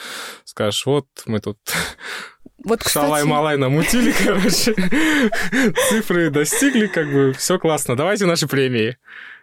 скажешь, 0.46 0.86
вот 0.88 1.06
мы 1.28 1.40
тут 1.40 1.60
Вот, 2.64 2.80
кстати, 2.80 3.06
шалай-малай 3.06 3.58
намутили, 3.58 4.12
короче. 4.12 4.74
Цифры 5.90 6.32
достигли, 6.32 6.88
как 6.88 7.12
бы, 7.12 7.34
все 7.34 7.60
классно. 7.60 7.96
Давайте 7.96 8.26
наши 8.26 8.48
премии. 8.48 8.98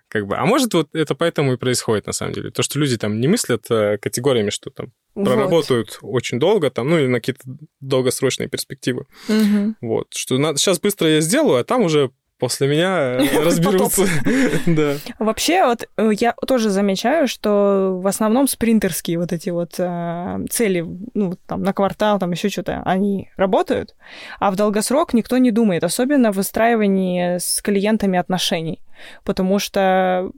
Как 0.08 0.26
бы. 0.26 0.36
А 0.36 0.46
может, 0.46 0.72
вот 0.74 0.94
это 0.94 1.14
поэтому 1.14 1.54
и 1.54 1.56
происходит, 1.56 2.06
на 2.06 2.12
самом 2.12 2.32
деле. 2.32 2.50
То, 2.50 2.62
что 2.62 2.78
люди 2.78 2.96
там 2.96 3.20
не 3.20 3.28
мыслят 3.28 3.66
э, 3.70 3.98
категориями, 3.98 4.50
что 4.50 4.70
там 4.70 4.92
вот. 5.14 5.24
проработают 5.24 5.98
очень 6.02 6.38
долго, 6.38 6.70
там, 6.70 6.88
ну, 6.88 6.98
или 6.98 7.06
на 7.06 7.18
какие-то 7.18 7.42
долгосрочные 7.80 8.48
перспективы. 8.48 9.06
Мгм. 9.28 9.76
Вот. 9.80 10.14
Что 10.14 10.38
надо, 10.38 10.58
сейчас 10.58 10.78
быстро 10.78 11.08
я 11.08 11.20
сделаю, 11.20 11.60
а 11.60 11.64
там 11.64 11.82
уже 11.82 12.10
после 12.38 12.68
меня 12.68 13.18
э, 13.18 13.42
разберутся. 13.44 14.06
Да. 14.66 14.96
Вообще, 15.18 15.64
вот 15.64 15.88
э, 15.96 16.10
я 16.18 16.34
тоже 16.46 16.70
замечаю, 16.70 17.28
что 17.28 17.98
в 18.02 18.06
основном 18.06 18.48
спринтерские 18.48 19.18
вот 19.18 19.32
эти 19.32 19.50
вот 19.50 19.74
э, 19.78 20.38
цели, 20.50 20.84
ну, 21.14 21.36
там, 21.46 21.62
на 21.62 21.72
квартал, 21.72 22.18
там 22.18 22.32
еще 22.32 22.48
что-то, 22.48 22.82
они 22.84 23.30
работают, 23.36 23.94
а 24.38 24.50
в 24.50 24.56
долгосрок 24.56 25.14
никто 25.14 25.38
не 25.38 25.50
думает, 25.50 25.84
особенно 25.84 26.32
в 26.32 26.36
выстраивании 26.36 27.38
с 27.38 27.62
клиентами 27.62 28.18
отношений, 28.18 28.82
потому 29.24 29.58
что 29.58 30.30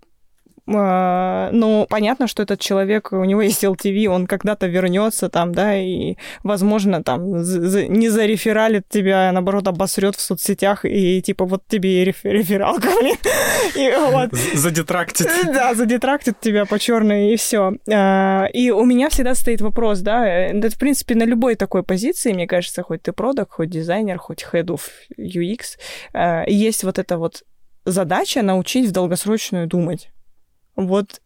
ну, 0.73 1.87
понятно, 1.89 2.27
что 2.27 2.43
этот 2.43 2.61
человек, 2.61 3.13
у 3.13 3.25
него 3.25 3.43
есть 3.43 3.65
LTV, 3.65 4.07
он 4.07 4.27
когда-то 4.27 4.67
вернется 4.67 5.29
там, 5.29 5.53
да, 5.53 5.77
и, 5.77 6.17
возможно, 6.43 7.03
там 7.03 7.43
за- 7.43 7.67
за- 7.69 7.87
не 7.87 8.09
зарефералит 8.09 8.89
тебя, 8.89 9.29
а 9.29 9.33
наоборот, 9.33 9.67
обосрет 9.69 10.17
в 10.17 10.21
соцсетях, 10.21 10.85
и 10.85 11.23
типа 11.23 11.45
вот 11.45 11.63
тебе 11.69 12.03
и 12.03 12.05
реф- 12.05 12.25
рефералка, 12.25 12.89
блин. 13.01 13.17
И 13.77 13.91
вот. 14.11 14.31
Задетрактит. 14.55 15.29
Да, 15.59 15.75
задетрактит 15.75 16.41
тебя 16.41 16.67
по 16.67 16.79
черной 16.79 17.33
и 17.33 17.37
все. 17.37 17.73
И 18.53 18.71
у 18.71 18.85
меня 18.85 19.09
всегда 19.09 19.35
стоит 19.35 19.61
вопрос, 19.61 20.01
да, 20.01 20.27
это, 20.27 20.71
в 20.71 20.79
принципе, 20.79 21.15
на 21.15 21.25
любой 21.25 21.55
такой 21.55 21.83
позиции, 21.83 22.33
мне 22.33 22.47
кажется, 22.47 22.83
хоть 22.83 23.03
ты 23.03 23.13
продакт, 23.13 23.53
хоть 23.53 23.71
дизайнер, 23.71 24.19
хоть 24.19 24.45
head 24.53 24.67
of 24.67 24.81
UX, 25.19 25.79
э, 26.13 26.45
есть 26.49 26.85
вот 26.85 26.99
эта 26.99 27.17
вот 27.19 27.43
задача 27.85 28.43
научить 28.43 28.89
в 28.89 28.93
долгосрочную 28.93 29.67
думать. 29.67 30.11
Вот 30.79 31.21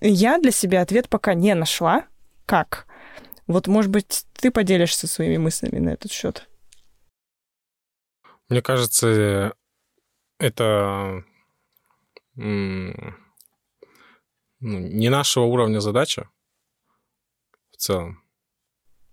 я 0.00 0.38
для 0.38 0.50
себя 0.50 0.82
ответ 0.82 1.08
пока 1.08 1.34
не 1.34 1.54
нашла. 1.54 2.08
Как? 2.44 2.86
Вот, 3.46 3.68
может 3.68 3.90
быть, 3.92 4.26
ты 4.32 4.50
поделишься 4.50 5.06
своими 5.06 5.36
мыслями 5.36 5.78
на 5.78 5.90
этот 5.90 6.10
счет. 6.10 6.48
Мне 8.48 8.62
кажется, 8.62 9.54
это 10.38 11.24
ну, 12.34 13.14
не 14.58 15.08
нашего 15.08 15.44
уровня 15.44 15.78
задача 15.78 16.28
в 17.70 17.76
целом. 17.76 18.24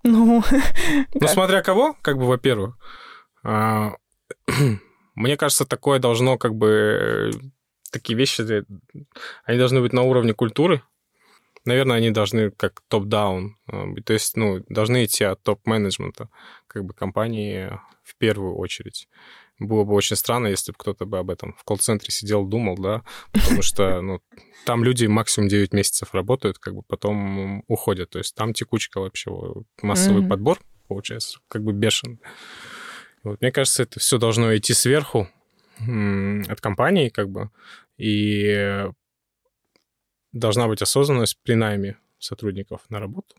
Ну, 0.01 0.43
Ну, 1.13 1.27
смотря 1.27 1.61
кого, 1.61 1.95
как 2.01 2.17
бы, 2.17 2.25
во-первых. 2.25 2.79
А, 3.43 3.93
Мне 5.15 5.37
кажется, 5.37 5.65
такое 5.67 5.99
должно, 5.99 6.39
как 6.39 6.55
бы, 6.55 7.31
такие 7.91 8.17
вещи, 8.17 8.41
э, 8.41 8.63
они 9.43 9.57
должны 9.57 9.81
быть 9.81 9.93
на 9.93 10.01
уровне 10.03 10.33
культуры. 10.33 10.81
Наверное, 11.65 11.97
они 11.97 12.11
должны 12.11 12.49
как 12.51 12.81
топ-даун 12.87 13.57
э. 13.67 14.01
То 14.03 14.13
есть, 14.13 14.35
ну, 14.35 14.63
должны 14.69 15.05
идти 15.05 15.23
от 15.23 15.43
топ-менеджмента, 15.43 16.29
как 16.67 16.85
бы, 16.85 16.93
компании 16.93 17.71
в 18.03 18.15
первую 18.15 18.55
очередь. 18.55 19.07
Было 19.59 19.83
бы 19.83 19.93
очень 19.93 20.15
странно, 20.15 20.47
если 20.47 20.71
бы 20.71 20.77
кто-то 20.79 21.05
бы 21.05 21.19
об 21.19 21.29
этом 21.29 21.53
в 21.53 21.63
колл-центре 21.63 22.11
сидел, 22.11 22.45
думал, 22.45 22.77
да, 22.77 23.03
потому 23.31 23.61
что, 23.61 24.01
ну, 24.01 24.19
там 24.65 24.83
люди 24.83 25.05
максимум 25.05 25.49
9 25.49 25.71
месяцев 25.73 26.15
работают, 26.15 26.57
как 26.57 26.73
бы 26.73 26.81
потом 26.81 27.63
уходят. 27.67 28.09
То 28.09 28.17
есть 28.17 28.33
там 28.33 28.53
текучка 28.53 28.99
вообще, 28.99 29.31
массовый 29.83 30.21
Мгм. 30.21 30.29
подбор 30.29 30.59
получается, 30.91 31.39
как 31.47 31.63
бы 31.63 31.71
бешеный. 31.71 32.19
Вот, 33.23 33.39
мне 33.39 33.51
кажется, 33.53 33.83
это 33.83 34.01
все 34.01 34.17
должно 34.17 34.53
идти 34.57 34.73
сверху 34.73 35.29
от 36.49 36.61
компании, 36.61 37.09
как 37.09 37.29
бы, 37.29 37.49
и 37.97 38.87
должна 40.31 40.67
быть 40.67 40.81
осознанность 40.81 41.39
при 41.43 41.55
найме 41.55 41.97
сотрудников 42.19 42.89
на 42.89 42.99
работу. 42.99 43.35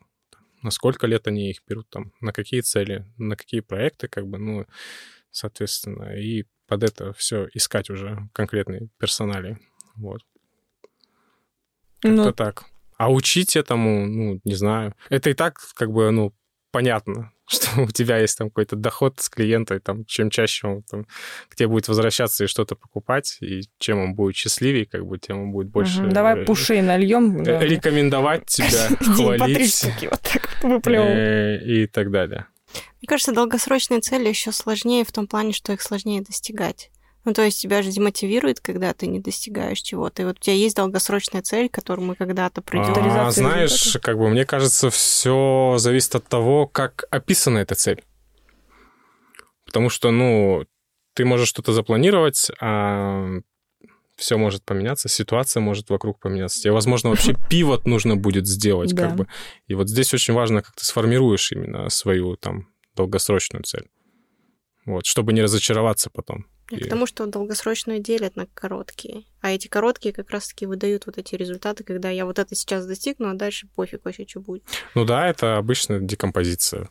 На 0.62 0.70
сколько 0.70 1.06
лет 1.06 1.26
они 1.26 1.50
их 1.50 1.62
берут, 1.66 1.88
там, 1.90 2.12
на 2.20 2.32
какие 2.32 2.60
цели, 2.60 3.04
на 3.16 3.36
какие 3.36 3.60
проекты, 3.60 4.08
как 4.08 4.26
бы, 4.28 4.38
ну, 4.38 4.66
соответственно, 5.30 6.14
и 6.16 6.44
под 6.66 6.84
это 6.84 7.12
все 7.12 7.48
искать 7.54 7.90
уже 7.90 8.28
конкретные 8.32 8.88
персонали. 8.98 9.58
Вот. 9.96 10.22
Как-то 12.00 12.24
Ну, 12.24 12.32
так. 12.32 12.64
А 12.96 13.12
учить 13.12 13.56
этому, 13.56 14.06
ну, 14.06 14.40
не 14.44 14.54
знаю. 14.54 14.94
Это 15.08 15.30
и 15.30 15.34
так, 15.34 15.58
как 15.74 15.90
бы, 15.90 16.10
ну, 16.10 16.32
понятно, 16.72 17.30
что 17.48 17.82
у 17.82 17.86
тебя 17.88 18.18
есть 18.18 18.36
там 18.36 18.48
какой-то 18.48 18.74
доход 18.74 19.20
с 19.20 19.28
клиента, 19.28 19.76
и 19.76 19.78
там, 19.78 20.04
чем 20.06 20.30
чаще 20.30 20.66
он 20.66 20.82
там, 20.82 21.06
к 21.48 21.54
тебе 21.54 21.68
будет 21.68 21.86
возвращаться 21.86 22.42
и 22.42 22.48
что-то 22.48 22.74
покупать, 22.74 23.38
и 23.40 23.62
чем 23.78 24.00
он 24.00 24.14
будет 24.14 24.34
счастливее, 24.34 24.86
как 24.86 25.06
бы, 25.06 25.18
тем 25.18 25.40
он 25.40 25.52
будет 25.52 25.68
больше... 25.68 26.02
мгм, 26.02 26.12
давай 26.12 26.40
э, 26.40 26.44
пушей 26.44 26.82
нальем. 26.82 27.42
э, 27.42 27.64
Рекомендовать 27.64 28.46
тебя, 28.46 28.88
хвалить 28.98 29.84
вот 30.10 30.20
так 30.20 30.88
э, 30.98 31.58
и 31.64 31.86
так 31.86 32.10
далее. 32.10 32.46
Мне 33.00 33.06
кажется, 33.06 33.32
долгосрочные 33.32 34.00
цели 34.00 34.28
еще 34.28 34.50
сложнее 34.50 35.04
в 35.04 35.12
том 35.12 35.26
плане, 35.26 35.52
что 35.52 35.72
их 35.72 35.82
сложнее 35.82 36.22
достигать. 36.22 36.90
Ну, 37.24 37.32
то 37.34 37.42
есть 37.42 37.60
тебя 37.60 37.82
же 37.82 37.90
демотивирует, 37.92 38.60
когда 38.60 38.92
ты 38.94 39.06
не 39.06 39.20
достигаешь 39.20 39.80
чего-то. 39.80 40.22
И 40.22 40.24
вот 40.24 40.38
у 40.38 40.40
тебя 40.40 40.56
есть 40.56 40.74
долгосрочная 40.76 41.42
цель, 41.42 41.68
к 41.68 41.74
которой 41.74 42.00
мы 42.00 42.16
когда-то 42.16 42.62
придем. 42.62 42.92
А, 42.96 43.30
знаешь, 43.30 43.70
результата. 43.70 44.04
как 44.04 44.18
бы 44.18 44.28
мне 44.28 44.44
кажется, 44.44 44.90
все 44.90 45.76
зависит 45.78 46.16
от 46.16 46.26
того, 46.26 46.66
как 46.66 47.04
описана 47.10 47.58
эта 47.58 47.76
цель. 47.76 48.02
Потому 49.64 49.88
что, 49.88 50.10
ну, 50.10 50.64
ты 51.14 51.24
можешь 51.24 51.48
что-то 51.48 51.72
запланировать, 51.72 52.50
а 52.60 53.28
все 54.16 54.36
может 54.36 54.64
поменяться, 54.64 55.08
ситуация 55.08 55.60
может 55.60 55.90
вокруг 55.90 56.18
поменяться. 56.18 56.60
Тебе, 56.60 56.72
возможно, 56.72 57.10
вообще 57.10 57.34
пивот 57.50 57.86
нужно 57.86 58.16
будет 58.16 58.46
сделать, 58.46 58.94
Да. 58.94 59.08
как 59.08 59.16
бы. 59.16 59.26
И 59.68 59.74
вот 59.74 59.88
здесь 59.88 60.12
очень 60.12 60.34
важно, 60.34 60.62
как 60.62 60.74
ты 60.74 60.84
сформируешь 60.84 61.52
именно 61.52 61.88
свою 61.88 62.36
там 62.36 62.68
долгосрочную 62.96 63.62
цель. 63.64 63.88
Вот, 64.84 65.06
чтобы 65.06 65.32
не 65.32 65.42
разочароваться 65.42 66.10
потом. 66.10 66.46
И 66.72 66.76
И- 66.76 66.84
Потому 66.84 67.06
что 67.06 67.26
долгосрочную 67.26 68.00
делят 68.00 68.36
на 68.36 68.46
короткие. 68.54 69.24
А 69.40 69.50
эти 69.50 69.68
короткие 69.68 70.14
как 70.14 70.30
раз-таки 70.30 70.66
выдают 70.66 71.06
вот 71.06 71.18
эти 71.18 71.34
результаты, 71.34 71.84
когда 71.84 72.08
я 72.08 72.24
вот 72.24 72.38
это 72.38 72.54
сейчас 72.54 72.86
достигну, 72.86 73.28
а 73.30 73.34
дальше 73.34 73.68
пофиг 73.74 74.04
вообще, 74.04 74.24
что 74.26 74.40
будет. 74.40 74.62
Ну 74.94 75.04
да, 75.04 75.28
это 75.28 75.58
обычно 75.58 76.00
декомпозиция. 76.00 76.88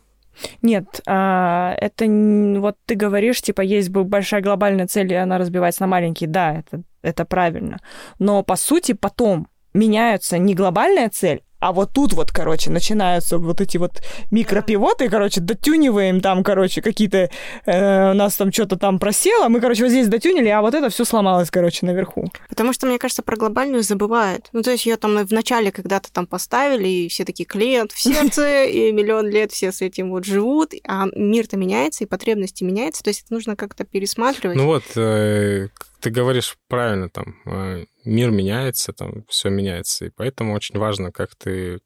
Нет, 0.62 0.86
а, 1.06 1.74
это 1.78 2.06
вот 2.06 2.76
ты 2.86 2.94
говоришь, 2.94 3.42
типа, 3.42 3.60
есть 3.60 3.90
бы 3.90 4.04
большая 4.04 4.40
глобальная 4.40 4.86
цель, 4.86 5.12
и 5.12 5.16
она 5.16 5.36
разбивается 5.38 5.82
на 5.82 5.88
маленькие. 5.88 6.28
Да, 6.30 6.58
это, 6.60 6.82
это 7.02 7.24
правильно. 7.24 7.80
Но 8.18 8.42
по 8.42 8.56
сути 8.56 8.92
потом 8.92 9.48
меняются 9.74 10.38
не 10.38 10.54
глобальная 10.54 11.10
цель, 11.10 11.42
А 11.62 11.72
вот 11.72 11.92
тут 11.92 12.12
вот, 12.12 12.32
короче, 12.32 12.70
начинаются 12.70 13.38
вот 13.38 13.60
эти 13.60 13.76
вот 13.76 14.02
микропивоты, 14.32 15.08
короче, 15.08 15.40
дотюниваем 15.40 16.20
там, 16.20 16.42
короче, 16.42 16.82
какие-то... 16.82 17.30
Э, 17.66 18.10
у 18.10 18.14
нас 18.14 18.34
там 18.34 18.52
что-то 18.52 18.76
там 18.76 18.98
просело, 18.98 19.48
мы, 19.48 19.60
короче, 19.60 19.84
вот 19.84 19.90
здесь 19.90 20.08
дотюнили, 20.08 20.48
а 20.48 20.60
вот 20.60 20.74
это 20.74 20.90
все 20.90 21.04
сломалось, 21.04 21.52
короче, 21.52 21.86
наверху. 21.86 22.32
Потому 22.48 22.72
что, 22.72 22.88
мне 22.88 22.98
кажется, 22.98 23.22
про 23.22 23.36
глобальную 23.36 23.84
забывают. 23.84 24.48
Ну, 24.52 24.62
то 24.62 24.72
есть 24.72 24.86
ее 24.86 24.96
там 24.96 25.24
в 25.24 25.30
начале 25.30 25.70
когда-то 25.70 26.12
там 26.12 26.26
поставили, 26.26 26.88
и 26.88 27.08
все 27.08 27.24
такие 27.24 27.46
клиент 27.46 27.92
в 27.92 28.00
сердце, 28.00 28.64
и 28.64 28.90
миллион 28.90 29.28
лет 29.28 29.52
все 29.52 29.70
с 29.70 29.82
этим 29.82 30.10
вот 30.10 30.24
живут, 30.24 30.72
а 30.84 31.06
мир-то 31.14 31.56
меняется, 31.56 32.02
и 32.02 32.08
потребности 32.08 32.64
меняются, 32.64 33.04
то 33.04 33.10
есть 33.10 33.22
это 33.22 33.32
нужно 33.32 33.54
как-то 33.54 33.84
пересматривать. 33.84 34.56
Ну 34.56 34.66
вот, 34.66 34.82
э, 34.96 35.68
ты 36.02 36.10
говоришь 36.10 36.56
правильно, 36.68 37.08
там, 37.08 37.36
э, 37.46 37.84
мир 38.04 38.30
меняется, 38.30 38.92
там, 38.92 39.24
все 39.28 39.50
меняется, 39.50 40.06
и 40.06 40.10
поэтому 40.10 40.54
очень 40.54 40.78
важно, 40.78 41.12
как 41.12 41.34
ты 41.36 41.80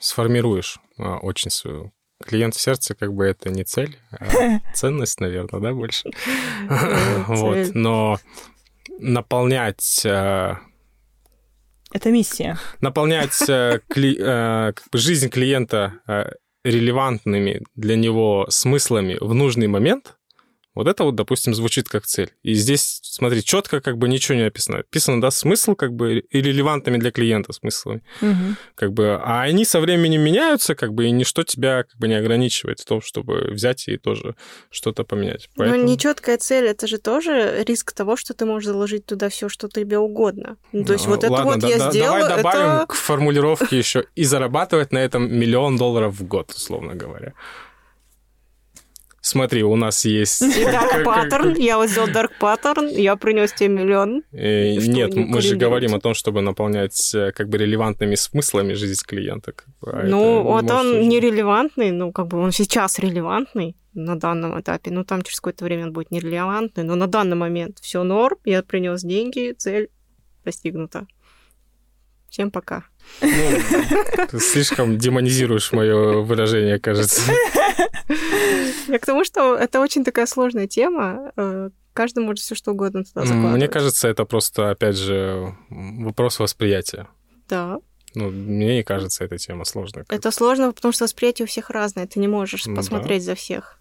сформируешь 0.00 0.78
э, 0.98 1.02
очень 1.02 1.50
свою 1.50 1.92
клиент 2.24 2.54
в 2.54 2.60
сердце, 2.60 2.94
как 2.94 3.12
бы 3.12 3.26
это 3.26 3.50
не 3.50 3.64
цель, 3.64 3.98
а 4.10 4.60
ценность, 4.74 5.20
наверное, 5.20 5.60
да, 5.60 5.72
больше. 5.72 6.10
Вот, 7.26 7.74
но 7.74 8.18
наполнять 8.98 10.00
это 10.04 12.10
миссия. 12.10 12.58
Наполнять 12.80 13.36
кли, 13.88 14.72
жизнь 14.94 15.28
клиента 15.28 16.38
релевантными 16.64 17.62
для 17.74 17.96
него 17.96 18.46
смыслами 18.48 19.18
в 19.20 19.34
нужный 19.34 19.66
момент, 19.66 20.16
вот 20.74 20.88
это 20.88 21.04
вот, 21.04 21.14
допустим, 21.14 21.54
звучит 21.54 21.88
как 21.88 22.06
цель. 22.06 22.32
И 22.42 22.54
здесь, 22.54 23.00
смотри, 23.02 23.44
четко 23.44 23.80
как 23.80 23.98
бы 23.98 24.08
ничего 24.08 24.36
не 24.36 24.44
описано. 24.44 24.78
Описано, 24.78 25.20
да, 25.20 25.30
смысл 25.30 25.74
как 25.74 25.92
бы 25.92 26.20
и 26.20 26.40
релевантными 26.40 26.96
для 26.96 27.10
клиента 27.10 27.52
смыслами. 27.52 28.02
Угу. 28.22 28.56
Как 28.74 28.92
бы, 28.92 29.20
а 29.22 29.42
они 29.42 29.64
со 29.64 29.80
временем 29.80 30.22
меняются, 30.22 30.74
как 30.74 30.94
бы, 30.94 31.06
и 31.06 31.10
ничто 31.10 31.42
тебя 31.42 31.84
как 31.84 31.96
бы 31.98 32.08
не 32.08 32.14
ограничивает 32.14 32.80
в 32.80 32.84
том, 32.84 33.02
чтобы 33.02 33.50
взять 33.50 33.86
и 33.88 33.98
тоже 33.98 34.34
что-то 34.70 35.04
поменять. 35.04 35.50
Поэтому... 35.56 35.82
Но 35.82 35.88
нечеткая 35.88 36.38
цель, 36.38 36.66
это 36.66 36.86
же 36.86 36.98
тоже 36.98 37.62
риск 37.66 37.92
того, 37.92 38.16
что 38.16 38.32
ты 38.32 38.46
можешь 38.46 38.68
заложить 38.68 39.04
туда 39.04 39.28
все, 39.28 39.48
что 39.48 39.68
тебе 39.68 39.98
угодно. 39.98 40.56
Ну, 40.72 40.84
то 40.84 40.94
есть 40.94 41.06
ну, 41.06 41.12
вот 41.12 41.24
ладно, 41.24 41.36
это 41.36 41.44
вот 41.44 41.60
да, 41.60 41.68
я 41.68 41.78
да, 41.78 41.90
сделал, 41.90 42.20
Давай 42.20 42.36
добавим 42.36 42.76
это... 42.76 42.86
к 42.86 42.94
формулировке 42.94 43.76
еще 43.76 44.04
и 44.14 44.24
зарабатывать 44.24 44.92
на 44.92 44.98
этом 44.98 45.32
миллион 45.32 45.76
долларов 45.76 46.14
в 46.14 46.26
год, 46.26 46.50
условно 46.50 46.94
говоря. 46.94 47.34
Смотри, 49.24 49.62
у 49.62 49.76
нас 49.76 50.04
есть... 50.04 50.42
И 50.42 50.64
Dark 50.64 51.04
Pattern. 51.04 51.56
Я 51.56 51.76
вот 51.76 51.88
сделал 51.88 52.08
Dark 52.08 52.32
Pattern, 52.40 52.90
я 52.90 53.14
принес 53.14 53.52
тебе 53.52 53.68
миллион. 53.68 54.24
Э, 54.32 54.74
нет, 54.74 55.14
мы 55.14 55.40
же 55.40 55.54
говорим 55.54 55.94
о 55.94 56.00
том, 56.00 56.14
чтобы 56.14 56.42
наполнять 56.42 57.14
э, 57.14 57.30
как 57.30 57.48
бы 57.48 57.56
релевантными 57.56 58.16
смыслами 58.16 58.74
жизнь 58.74 59.00
клиента. 59.06 59.54
А 59.86 60.02
ну, 60.02 60.42
вот 60.42 60.68
он 60.70 61.08
нерелевантный, 61.08 61.92
ну, 61.92 62.10
как 62.10 62.26
бы 62.26 62.38
он 62.38 62.50
сейчас 62.50 62.98
релевантный 62.98 63.76
на 63.94 64.18
данном 64.18 64.60
этапе. 64.60 64.90
Ну, 64.90 65.04
там 65.04 65.22
через 65.22 65.40
какое-то 65.40 65.64
время 65.64 65.84
он 65.84 65.92
будет 65.92 66.10
нерелевантный, 66.10 66.82
но 66.82 66.96
на 66.96 67.06
данный 67.06 67.36
момент 67.36 67.78
все 67.80 68.02
норм, 68.02 68.38
я 68.44 68.64
принес 68.64 69.02
деньги, 69.02 69.54
цель 69.56 69.88
достигнута. 70.44 71.06
Всем 72.28 72.50
пока. 72.50 72.84
Ну, 73.20 74.26
ты 74.30 74.40
слишком 74.40 74.98
демонизируешь 74.98 75.72
мое 75.72 76.22
выражение, 76.22 76.78
кажется. 76.78 77.22
Я 78.88 78.98
к 78.98 79.06
тому, 79.06 79.24
что 79.24 79.56
это 79.56 79.80
очень 79.80 80.04
такая 80.04 80.26
сложная 80.26 80.66
тема. 80.66 81.32
Э, 81.36 81.70
каждый 81.92 82.24
может 82.24 82.42
все 82.42 82.54
что 82.54 82.72
угодно 82.72 83.04
туда 83.04 83.22
закладывать. 83.22 83.56
Мне 83.56 83.68
кажется, 83.68 84.08
это 84.08 84.24
просто, 84.24 84.70
опять 84.70 84.96
же, 84.96 85.54
вопрос 85.70 86.38
восприятия. 86.38 87.08
Да. 87.48 87.78
Ну, 88.14 88.30
мне 88.30 88.76
не 88.76 88.82
кажется 88.82 89.24
эта 89.24 89.38
тема 89.38 89.64
сложной. 89.64 90.04
Это 90.08 90.30
сложно, 90.30 90.72
потому 90.72 90.92
что 90.92 91.04
восприятие 91.04 91.44
у 91.44 91.48
всех 91.48 91.70
разное. 91.70 92.06
Ты 92.06 92.20
не 92.20 92.28
можешь 92.28 92.66
ну, 92.66 92.76
посмотреть 92.76 93.22
да. 93.22 93.32
за 93.32 93.34
всех. 93.34 93.78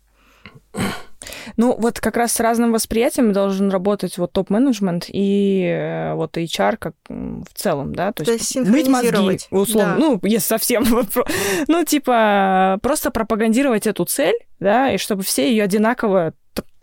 Ну, 1.58 1.76
вот 1.78 2.00
как 2.00 2.18
раз 2.18 2.34
с 2.34 2.40
разным 2.40 2.72
восприятием 2.72 3.34
должен 3.34 3.70
работать 3.70 4.18
вот 4.18 4.32
топ-менеджмент 4.32 5.06
и 5.08 5.64
э, 5.64 6.14
вот 6.14 6.38
HR 6.38 6.78
как 6.78 6.96
в 7.10 7.54
целом, 7.54 7.94
да, 7.94 8.12
то, 8.12 8.24
то 8.24 8.32
есть, 8.32 8.56
есть 8.56 8.70
мыть 8.70 8.88
мозги, 8.88 9.40
условно, 9.50 9.94
да. 9.94 10.00
ну, 10.00 10.20
если 10.24 10.48
совсем, 10.48 10.86
ну, 11.68 11.86
типа, 11.86 12.80
просто 12.82 13.12
пропагандировать 13.12 13.88
эту 13.88 14.06
цель, 14.06 14.36
да, 14.60 14.92
и 14.92 14.98
чтобы 14.98 15.24
все 15.24 15.50
ее 15.50 15.64
одинаково, 15.64 16.34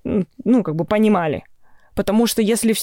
ну, 0.05 0.63
как 0.63 0.77
бы 0.77 0.85
понимали. 0.85 1.45
Потому 1.95 2.29
что 2.29 2.43
если, 2.43 2.75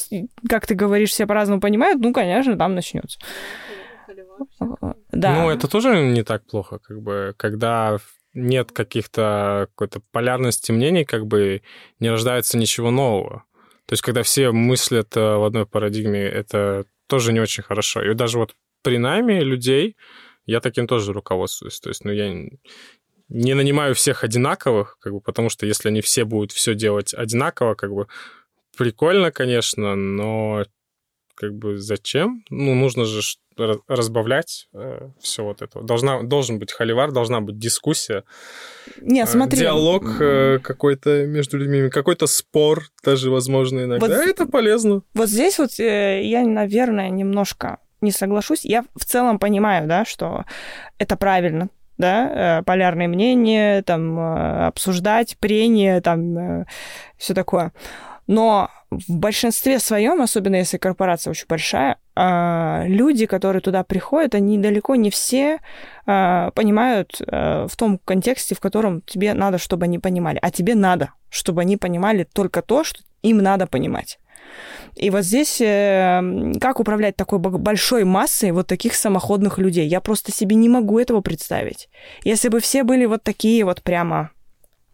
как 0.49 0.67
ты 0.67 0.75
говоришь, 0.75 1.11
все 1.11 1.25
по-разному 1.25 1.61
понимают, 1.61 2.01
ну, 2.01 2.11
конечно, 2.11 2.57
там 2.57 2.75
начнется. 2.75 3.17
Да. 5.11 5.35
Ну, 5.35 5.49
это 5.49 5.67
тоже 5.69 6.01
не 6.01 6.23
так 6.23 6.45
плохо, 6.45 6.79
как 6.79 7.01
бы, 7.01 7.33
когда 7.37 7.97
нет 8.36 8.72
каких-то 8.72 9.68
какой-то 9.72 10.02
полярности 10.12 10.72
мнений, 10.72 11.06
как 11.06 11.26
бы 11.26 11.62
не 11.99 12.10
рождается 12.10 12.57
ничего 12.57 12.91
нового. 12.91 13.45
То 13.88 13.94
есть, 13.94 14.03
когда 14.03 14.24
все 14.24 14.52
мыслят 14.52 15.16
э, 15.16 15.20
в 15.20 15.44
одной 15.44 15.66
парадигме, 15.66 16.22
это 16.22 16.86
тоже 17.07 17.34
не 17.34 17.40
очень 17.40 17.64
хорошо. 17.64 18.03
И 18.03 18.14
даже 18.14 18.38
вот 18.38 18.56
при 18.82 18.98
найме 18.98 19.41
людей 19.41 19.95
я 20.45 20.60
таким 20.60 20.88
тоже 20.88 21.14
руководствуюсь. 21.14 21.80
То 21.80 21.90
есть, 21.90 22.03
ну, 22.03 22.12
я 22.12 22.32
не 23.30 23.53
нанимаю 23.53 23.95
всех 23.95 24.24
одинаковых, 24.24 24.98
как 24.99 25.14
бы, 25.14 25.22
потому 25.22 25.49
что 25.49 25.66
если 25.66 25.90
они 25.90 26.02
все 26.02 26.26
будут 26.26 26.52
все 26.52 26.76
делать 26.76 27.14
одинаково, 27.14 27.76
как 27.76 27.91
бы 27.91 28.07
прикольно, 28.78 29.32
конечно, 29.32 29.95
но 29.95 30.66
как 31.36 31.53
бы 31.53 31.78
зачем? 31.78 32.44
Ну, 32.49 32.76
нужно 32.76 33.06
же 33.06 33.22
разбавлять 33.57 34.68
э, 34.73 35.10
все 35.19 35.44
вот 35.44 35.61
это. 35.61 35.82
Должна, 35.82 36.23
должен 36.23 36.60
быть 36.60 36.72
холивар, 36.72 37.11
должна 37.11 37.41
быть 37.41 37.57
дискуссия. 37.57 38.23
Не, 39.02 39.26
смотри. 39.26 39.60
Диалог 39.60 40.03
э, 40.19 40.60
какой-то 40.60 41.26
между 41.26 41.57
людьми, 41.57 41.90
какой-то 41.90 42.27
спор 42.27 42.86
даже, 43.03 43.30
возможно, 43.32 43.84
иногда. 43.84 44.07
Вот, 44.07 44.15
это 44.15 44.45
полезно. 44.45 45.02
Вот 45.14 45.30
здесь 45.30 45.60
вот 45.60 45.80
э, 45.80 46.23
я, 46.23 46.44
наверное, 46.44 47.10
немножко 47.10 47.80
не 48.02 48.11
соглашусь. 48.11 48.65
Я 48.65 48.86
в 48.95 49.06
целом 49.06 49.40
понимаю, 49.40 49.88
да, 49.88 50.06
что 50.06 50.45
это 50.98 51.18
правильно, 51.18 51.69
да, 51.98 52.60
э, 52.60 52.64
полярные 52.64 53.07
мнения, 53.07 53.82
там, 53.82 54.19
э, 54.19 54.68
обсуждать, 54.68 55.38
прения, 55.40 56.02
там, 56.02 56.38
э, 56.38 56.65
все 57.18 57.34
такое. 57.34 57.72
Но 58.27 58.69
в 58.89 59.18
большинстве 59.18 59.80
своем, 59.80 60.22
особенно 60.22 60.56
если 60.56 60.77
корпорация 60.77 61.31
очень 61.31 61.45
большая, 61.47 61.97
а, 62.15 62.84
люди, 62.88 63.26
которые 63.26 63.61
туда 63.61 63.84
приходят, 63.84 64.35
они 64.35 64.57
далеко 64.57 64.95
не 64.95 65.10
все 65.11 65.60
а, 66.06 66.52
понимают 66.52 67.22
а, 67.27 67.68
в 67.68 67.76
том 67.76 67.99
контексте, 68.03 68.56
в 68.56 68.60
котором 68.60 69.02
тебе 69.02 69.34
надо, 69.34 69.57
чтобы 69.57 69.85
они 69.85 69.99
понимали. 69.99 70.39
А 70.41 70.49
тебе 70.49 70.76
надо, 70.76 71.11
чтобы 71.30 71.61
они 71.61 71.77
понимали 71.77 72.23
только 72.23 72.61
то, 72.61 72.84
что 72.84 72.99
им 73.22 73.38
надо 73.38 73.68
понимать. 73.68 74.19
И 74.95 75.10
вот 75.10 75.23
здесь 75.23 75.60
э, 75.60 76.53
как 76.61 76.80
управлять 76.80 77.15
такой 77.15 77.39
большой 77.39 78.06
массой 78.06 78.52
вот 78.52 78.68
таких 78.68 78.95
самоходных 78.95 79.57
людей? 79.57 79.88
Я 79.88 79.99
просто 79.99 80.31
себе 80.31 80.56
не 80.56 80.69
могу 80.69 80.99
этого 80.99 81.22
представить. 81.22 81.89
Если 82.23 82.47
бы 82.47 82.60
все 82.61 82.84
были 82.84 83.06
вот 83.06 83.23
такие 83.23 83.65
вот 83.65 83.81
прямо 83.81 84.30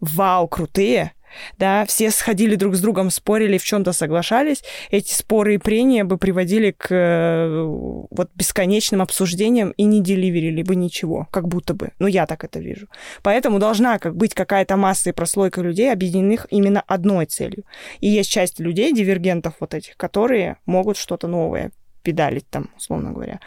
вау, 0.00 0.48
крутые, 0.48 1.12
да, 1.58 1.84
все 1.86 2.10
сходили 2.10 2.56
друг 2.56 2.74
с 2.74 2.80
другом, 2.80 3.10
спорили, 3.10 3.58
в 3.58 3.64
чем-то 3.64 3.92
соглашались, 3.92 4.62
эти 4.90 5.12
споры 5.12 5.54
и 5.54 5.58
прения 5.58 6.04
бы 6.04 6.18
приводили 6.18 6.70
к 6.70 6.88
э, 6.90 7.62
вот 7.62 8.30
бесконечным 8.34 9.02
обсуждениям 9.02 9.70
и 9.70 9.84
не 9.84 10.00
деливерили 10.00 10.62
бы 10.62 10.76
ничего, 10.76 11.28
как 11.30 11.48
будто 11.48 11.74
бы. 11.74 11.90
Ну, 11.98 12.06
я 12.06 12.26
так 12.26 12.44
это 12.44 12.58
вижу. 12.58 12.88
Поэтому 13.22 13.58
должна 13.58 13.98
как 13.98 14.16
быть 14.16 14.34
какая-то 14.34 14.76
масса 14.76 15.10
и 15.10 15.12
прослойка 15.12 15.60
людей, 15.60 15.92
объединенных 15.92 16.46
именно 16.50 16.82
одной 16.86 17.26
целью. 17.26 17.64
И 18.00 18.08
есть 18.08 18.30
часть 18.30 18.60
людей, 18.60 18.92
дивергентов 18.92 19.54
вот 19.60 19.74
этих, 19.74 19.96
которые 19.96 20.56
могут 20.66 20.96
что-то 20.96 21.28
новое 21.28 21.72
педалить 22.02 22.48
там, 22.50 22.70
условно 22.76 23.12
говоря. 23.12 23.40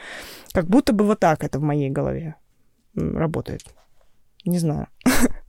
Как 0.53 0.67
будто 0.67 0.93
бы 0.93 1.05
вот 1.05 1.19
так 1.19 1.43
это 1.43 1.59
в 1.59 1.63
моей 1.63 1.89
голове 1.89 2.35
работает. 2.95 3.63
Не 4.45 4.59
знаю. 4.59 4.87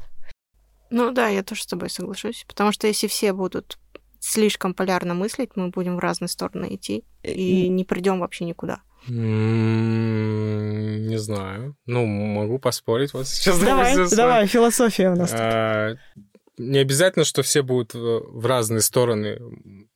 Ну 0.91 1.11
да, 1.13 1.29
я 1.29 1.43
тоже 1.43 1.63
с 1.63 1.67
тобой 1.67 1.91
соглашусь. 1.91 2.45
Потому 2.47 2.73
что 2.73 2.87
если 2.87 3.07
все 3.07 3.33
будут 3.33 3.79
слишком 4.21 4.75
полярно 4.75 5.15
мыслить, 5.15 5.51
мы 5.57 5.69
будем 5.69 5.97
в 5.97 6.01
разные 6.01 6.29
стороны 6.29 6.75
идти 6.75 7.05
и 7.23 7.69
не 7.69 7.85
придем 7.85 8.21
вообще 8.21 8.45
никуда. 8.45 8.81
Не 9.09 9.17
знаю. 11.19 11.77
Ну, 11.87 12.05
могу 12.07 12.59
поспорить 12.59 13.13
вот 13.13 13.29
сейчас. 13.29 13.61
Давай, 13.61 13.95
давай, 14.11 14.47
философия 14.47 15.11
у 15.11 15.17
нас. 15.17 15.31
А, 15.33 15.95
не 16.59 16.79
обязательно, 16.79 17.25
что 17.25 17.43
все 17.43 17.63
будут 17.63 17.95
в 17.95 18.45
разные 18.47 18.81
стороны 18.81 19.39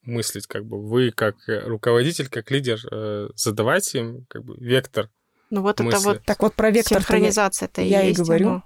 мыслить, 0.02 0.46
как 0.46 0.64
бы 0.64 0.80
вы 0.80 1.10
как 1.10 1.36
руководитель, 1.46 2.28
как 2.28 2.50
лидер, 2.50 2.80
э, 2.90 3.30
задавайте 3.34 3.98
им 3.98 4.26
как 4.28 4.44
бы 4.44 4.56
вектор. 4.58 5.08
Ну 5.50 5.62
вот 5.62 5.80
мысли. 5.80 5.98
это 5.98 6.08
вот 6.08 6.22
так 6.24 6.40
вот 6.42 6.54
про 6.54 6.70
вектор 6.70 6.98
синхронизация-то 6.98 7.82
я, 7.82 8.02
я 8.02 8.10
и 8.10 8.14
говорю. 8.14 8.62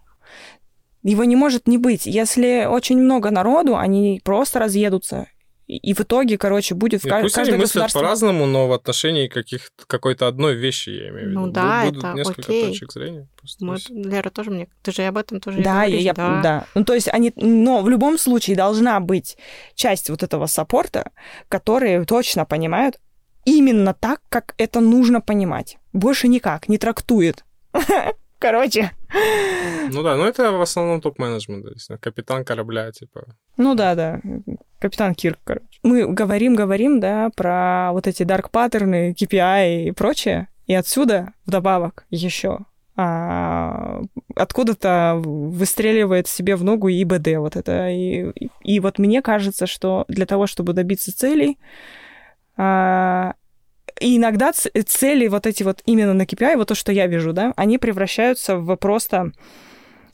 Его 1.04 1.22
не 1.24 1.36
может 1.36 1.68
не 1.68 1.78
быть. 1.78 2.06
Если 2.06 2.64
очень 2.64 2.98
много 2.98 3.30
народу, 3.30 3.76
они 3.76 4.20
просто 4.24 4.58
разъедутся. 4.58 5.28
И 5.66 5.94
в 5.94 6.00
итоге, 6.00 6.36
короче, 6.36 6.74
будет 6.74 7.02
в 7.02 7.08
каждое 7.08 7.42
они 7.54 7.56
мыслят 7.56 7.90
по-разному, 7.92 8.44
но 8.44 8.68
в 8.68 8.72
отношении 8.72 9.28
каких 9.28 9.70
какой-то 9.86 10.26
одной 10.26 10.54
вещи, 10.54 10.90
я 10.90 11.08
имею 11.08 11.26
в 11.26 11.30
виду. 11.30 11.40
Ну 11.40 11.46
да, 11.48 11.84
Будут 11.86 12.04
это 12.04 12.12
несколько 12.14 12.42
окей. 12.42 12.66
точек 12.66 12.92
зрения. 12.92 13.28
просто 13.38 13.64
Мы. 13.64 13.76
Лера 13.88 14.28
тоже 14.28 14.50
мне... 14.50 14.68
Ты 14.82 14.92
же 14.92 15.02
об 15.04 15.16
этом 15.16 15.40
тоже 15.40 15.60
и 15.60 15.62
Да, 15.62 15.86
говоришь, 15.86 16.02
я- 16.02 16.12
да. 16.12 16.66
Ну, 16.74 16.84
то 16.84 16.92
есть 16.94 17.08
они... 17.08 17.32
Но 17.36 17.80
в 17.80 17.88
любом 17.88 18.18
случае 18.18 18.56
должна 18.56 19.00
быть 19.00 19.38
часть 19.74 20.10
вот 20.10 20.22
этого 20.22 20.46
саппорта, 20.46 21.12
которые 21.48 22.04
точно 22.04 22.44
понимают 22.44 22.98
именно 23.46 23.94
так, 23.94 24.20
как 24.28 24.54
это 24.58 24.80
нужно 24.80 25.22
понимать. 25.22 25.78
Больше 25.94 26.28
никак, 26.28 26.68
не 26.68 26.76
трактует. 26.76 27.42
Короче. 28.38 28.90
Ну 29.92 30.02
да, 30.02 30.16
но 30.16 30.26
это 30.26 30.50
в 30.52 30.60
основном 30.60 31.00
топ-менеджмент, 31.00 31.66
капитан 32.00 32.44
корабля, 32.44 32.90
типа. 32.92 33.24
Ну 33.56 33.74
да, 33.74 33.94
да. 33.94 34.20
Капитан 34.80 35.14
Кирк, 35.14 35.38
короче. 35.44 35.66
Мы 35.82 36.06
говорим, 36.06 36.54
говорим, 36.54 37.00
да, 37.00 37.30
про 37.36 37.90
вот 37.92 38.06
эти 38.06 38.22
дарк 38.22 38.50
паттерны, 38.50 39.12
KPI 39.12 39.84
и 39.84 39.90
прочее. 39.92 40.48
И 40.66 40.74
отсюда 40.74 41.32
вдобавок 41.46 42.04
еще 42.10 42.60
а, 42.96 44.00
откуда-то 44.36 45.20
выстреливает 45.24 46.28
себе 46.28 46.54
в 46.56 46.62
ногу 46.64 46.88
ИБД 46.88 47.36
вот 47.38 47.56
это. 47.56 47.88
И- 47.90 48.32
и 48.62 48.80
вот 48.80 48.98
мне 48.98 49.20
кажется, 49.20 49.66
что 49.66 50.04
для 50.08 50.26
того, 50.26 50.46
чтобы 50.46 50.72
добиться 50.74 51.16
целей, 51.16 51.58
а, 52.56 53.34
и 54.00 54.16
иногда 54.16 54.52
ц- 54.52 54.70
цели 54.82 55.28
вот 55.28 55.46
эти 55.46 55.62
вот 55.62 55.82
именно 55.86 56.14
на 56.14 56.22
KPI, 56.22 56.56
вот 56.56 56.68
то, 56.68 56.74
что 56.74 56.92
я 56.92 57.06
вижу, 57.06 57.32
да, 57.32 57.52
они 57.56 57.78
превращаются 57.78 58.56
в 58.56 58.76
просто 58.76 59.32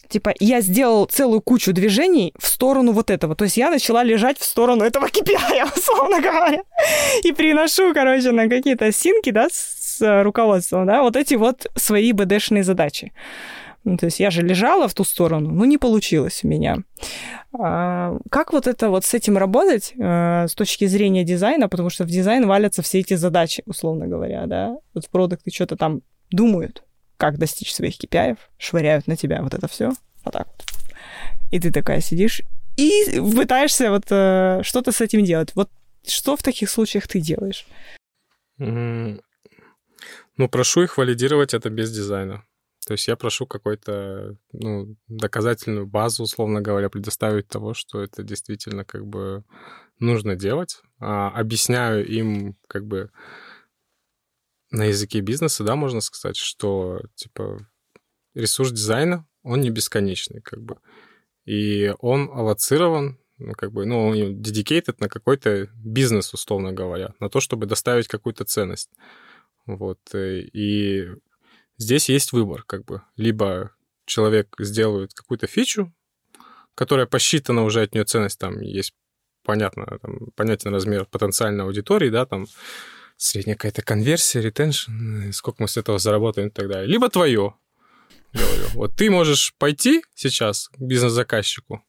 типа, 0.08 0.34
я 0.40 0.60
сделал 0.60 1.06
целую 1.06 1.40
кучу 1.40 1.72
движений 1.72 2.34
в 2.38 2.46
сторону 2.46 2.92
вот 2.92 3.10
этого. 3.10 3.34
То 3.36 3.44
есть 3.44 3.56
я 3.56 3.70
начала 3.70 4.02
лежать 4.02 4.38
в 4.38 4.44
сторону 4.44 4.84
этого 4.84 5.06
KPI, 5.06 5.78
условно 5.78 6.20
говоря. 6.20 6.62
И 7.22 7.32
приношу, 7.32 7.94
короче, 7.94 8.32
на 8.32 8.48
какие-то 8.48 8.90
синки, 8.92 9.30
да, 9.30 9.48
с 9.50 10.02
э, 10.02 10.22
руководством, 10.22 10.86
да, 10.86 11.02
вот 11.02 11.16
эти 11.16 11.34
вот 11.34 11.66
свои 11.76 12.12
БДшные 12.12 12.64
задачи. 12.64 13.12
Ну, 13.84 13.96
то 13.96 14.06
есть 14.06 14.20
я 14.20 14.30
же 14.30 14.42
лежала 14.42 14.88
в 14.88 14.94
ту 14.94 15.04
сторону, 15.04 15.50
но 15.50 15.64
не 15.64 15.78
получилось 15.78 16.44
у 16.44 16.48
меня. 16.48 16.78
А, 17.58 18.16
как 18.30 18.52
вот 18.52 18.66
это 18.66 18.90
вот 18.90 19.04
с 19.04 19.14
этим 19.14 19.38
работать 19.38 19.92
э, 19.98 20.46
с 20.48 20.54
точки 20.54 20.86
зрения 20.86 21.24
дизайна, 21.24 21.68
потому 21.68 21.88
что 21.90 22.04
в 22.04 22.08
дизайн 22.08 22.46
валятся 22.46 22.82
все 22.82 23.00
эти 23.00 23.14
задачи, 23.14 23.62
условно 23.66 24.06
говоря, 24.06 24.46
да? 24.46 24.76
Вот 24.94 25.06
в 25.06 25.08
продукты 25.10 25.50
что-то 25.50 25.76
там 25.76 26.02
думают, 26.30 26.84
как 27.16 27.38
достичь 27.38 27.72
своих 27.74 27.98
KPI, 27.98 28.36
швыряют 28.58 29.06
на 29.06 29.16
тебя 29.16 29.42
вот 29.42 29.54
это 29.54 29.66
все, 29.66 29.92
вот 30.24 30.32
так 30.34 30.46
вот. 30.46 30.64
И 31.50 31.58
ты 31.58 31.72
такая 31.72 32.00
сидишь 32.00 32.42
и 32.76 33.18
пытаешься 33.34 33.90
вот 33.90 34.04
э, 34.10 34.60
что-то 34.62 34.92
с 34.92 35.00
этим 35.00 35.24
делать. 35.24 35.52
Вот 35.54 35.70
что 36.06 36.36
в 36.36 36.42
таких 36.42 36.68
случаях 36.70 37.08
ты 37.08 37.20
делаешь? 37.20 37.66
М, 38.58 39.20
Ну, 40.36 40.48
прошу 40.48 40.82
их 40.82 40.96
валидировать 40.98 41.54
это 41.54 41.70
без 41.70 41.90
дизайна. 41.90 42.44
То 42.90 42.94
есть 42.94 43.06
я 43.06 43.14
прошу 43.14 43.46
какой-то, 43.46 44.36
ну, 44.50 44.96
доказательную 45.06 45.86
базу, 45.86 46.24
условно 46.24 46.60
говоря, 46.60 46.90
предоставить 46.90 47.46
того, 47.46 47.72
что 47.72 48.02
это 48.02 48.24
действительно 48.24 48.84
как 48.84 49.06
бы 49.06 49.44
нужно 50.00 50.34
делать. 50.34 50.82
А, 50.98 51.28
объясняю 51.28 52.04
им 52.04 52.56
как 52.66 52.88
бы 52.88 53.12
на 54.72 54.86
языке 54.86 55.20
бизнеса, 55.20 55.62
да, 55.62 55.76
можно 55.76 56.00
сказать, 56.00 56.36
что, 56.36 57.00
типа, 57.14 57.64
ресурс 58.34 58.72
дизайна, 58.72 59.24
он 59.44 59.60
не 59.60 59.70
бесконечный, 59.70 60.40
как 60.40 60.60
бы. 60.60 60.78
И 61.44 61.94
он 62.00 62.28
аллоцирован, 62.28 63.20
ну, 63.38 63.52
как 63.52 63.70
бы, 63.70 63.86
ну, 63.86 64.08
он 64.08 64.40
dedicated 64.40 64.96
на 64.98 65.08
какой-то 65.08 65.68
бизнес, 65.76 66.34
условно 66.34 66.72
говоря, 66.72 67.14
на 67.20 67.30
то, 67.30 67.38
чтобы 67.38 67.66
доставить 67.66 68.08
какую-то 68.08 68.44
ценность. 68.46 68.90
Вот. 69.64 70.00
э, 70.12 70.40
И 70.40 71.06
здесь 71.80 72.08
есть 72.08 72.32
выбор, 72.32 72.62
как 72.62 72.84
бы. 72.84 73.02
Либо 73.16 73.72
человек 74.04 74.54
сделает 74.58 75.12
какую-то 75.14 75.46
фичу, 75.46 75.92
которая 76.74 77.06
посчитана 77.06 77.64
уже 77.64 77.82
от 77.82 77.94
нее 77.94 78.04
ценность, 78.04 78.38
там 78.38 78.60
есть 78.60 78.94
понятно, 79.44 79.98
там, 80.00 80.28
понятен 80.36 80.72
размер 80.72 81.06
потенциальной 81.06 81.64
аудитории, 81.64 82.10
да, 82.10 82.26
там 82.26 82.46
средняя 83.16 83.56
какая-то 83.56 83.82
конверсия, 83.82 84.40
ретеншн, 84.40 85.30
сколько 85.32 85.62
мы 85.62 85.68
с 85.68 85.76
этого 85.76 85.98
заработаем 85.98 86.48
и 86.48 86.50
так 86.50 86.68
далее. 86.68 86.86
Либо 86.86 87.08
твое, 87.08 87.54
говорю. 88.32 88.66
Вот 88.74 88.96
ты 88.96 89.10
можешь 89.10 89.54
пойти 89.58 90.02
сейчас 90.14 90.68
к 90.68 90.78
бизнес-заказчику 90.78 91.82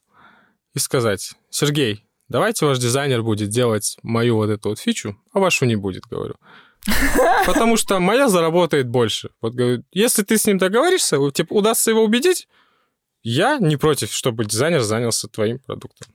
и 0.73 0.80
сказать, 0.80 1.34
Сергей, 1.49 2.05
давайте 2.30 2.65
ваш 2.65 2.80
дизайнер 2.80 3.23
будет 3.23 3.49
делать 3.49 3.97
мою 4.03 4.38
вот 4.38 4.49
эту 4.49 4.69
вот 4.69 4.80
фичу, 4.80 5.18
а 5.34 5.39
вашу 5.39 5.65
не 5.65 5.76
будет, 5.76 6.03
говорю. 6.03 6.35
Потому 7.45 7.78
что 7.78 7.99
моя 7.99 8.28
заработает 8.28 8.88
больше. 8.88 9.30
Вот 9.41 9.53
говорю, 9.53 9.84
если 9.91 10.24
ты 10.24 10.38
с 10.38 10.45
ним 10.45 10.58
договоришься, 10.58 11.20
у- 11.20 11.32
типа, 11.32 11.53
удастся 11.53 11.91
его 11.91 12.03
убедить, 12.03 12.48
я 13.24 13.58
не 13.60 13.78
против, 13.78 14.12
чтобы 14.12 14.45
дизайнер 14.45 14.82
занялся 14.82 15.28
твоим 15.28 15.60
продуктом. 15.60 16.08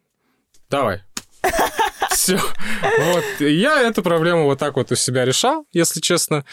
Давай. 0.68 1.02
Все. 2.10 2.36
Вот. 2.82 3.24
Я 3.40 3.82
эту 3.82 4.02
проблему 4.02 4.44
вот 4.44 4.58
так 4.58 4.76
вот 4.76 4.90
у 4.90 4.96
себя 4.96 5.24
решал, 5.24 5.66
если 5.72 6.00
честно. 6.00 6.44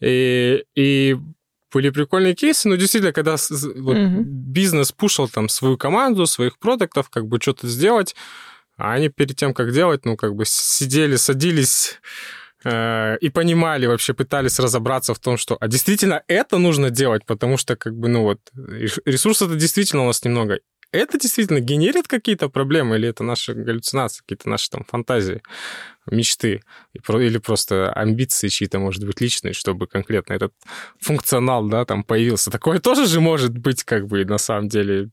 И, 0.00 0.64
и 0.74 1.16
были 1.72 1.90
прикольные 1.90 2.34
кейсы, 2.34 2.68
но 2.68 2.76
действительно, 2.76 3.12
когда 3.12 3.36
вот 3.76 3.96
Мгм. 3.96 4.22
бизнес 4.24 4.92
пушил 4.92 5.28
там 5.28 5.48
свою 5.48 5.78
команду, 5.78 6.26
своих 6.26 6.58
продуктов, 6.58 7.08
как 7.10 7.26
бы 7.26 7.38
что-то 7.40 7.66
сделать, 7.68 8.14
а 8.76 8.92
они 8.92 9.08
перед 9.08 9.36
тем, 9.36 9.54
как 9.54 9.72
делать, 9.72 10.04
ну, 10.04 10.16
как 10.16 10.34
бы 10.34 10.44
сидели, 10.46 11.16
садились 11.16 11.98
э, 12.66 13.18
и 13.20 13.30
понимали, 13.30 13.86
вообще 13.86 14.12
пытались 14.12 14.58
разобраться 14.58 15.14
в 15.14 15.18
том, 15.18 15.36
что 15.36 15.56
а 15.60 15.68
действительно 15.68 16.22
это 16.28 16.58
нужно 16.58 16.90
делать, 16.90 17.24
потому 17.26 17.56
что 17.58 17.76
как 17.76 17.94
бы, 17.94 18.08
ну 18.08 18.22
вот, 18.22 18.40
рес- 18.56 19.00
ресурсов-то 19.04 19.56
действительно 19.56 20.02
у 20.02 20.06
нас 20.06 20.24
немного. 20.24 20.58
Это 20.92 21.18
действительно 21.18 21.60
генерит 21.60 22.08
какие-то 22.08 22.48
проблемы 22.48 22.96
или 22.96 23.08
это 23.08 23.24
наши 23.24 23.54
галлюцинации, 23.54 24.20
какие-то 24.20 24.48
наши 24.48 24.70
там 24.70 24.84
фантазии, 24.84 25.42
мечты 26.10 26.62
или 26.94 27.38
просто 27.38 27.92
амбиции 27.92 28.48
чьи-то, 28.48 28.78
может 28.78 29.04
быть, 29.04 29.20
личные, 29.20 29.52
чтобы 29.52 29.86
конкретно 29.86 30.34
этот 30.34 30.52
функционал, 31.00 31.68
да, 31.68 31.84
там 31.84 32.04
появился. 32.04 32.50
Такое 32.50 32.78
тоже 32.78 33.06
же 33.06 33.20
может 33.20 33.56
быть, 33.58 33.82
как 33.84 34.06
бы, 34.06 34.24
на 34.24 34.38
самом 34.38 34.68
деле, 34.68 35.10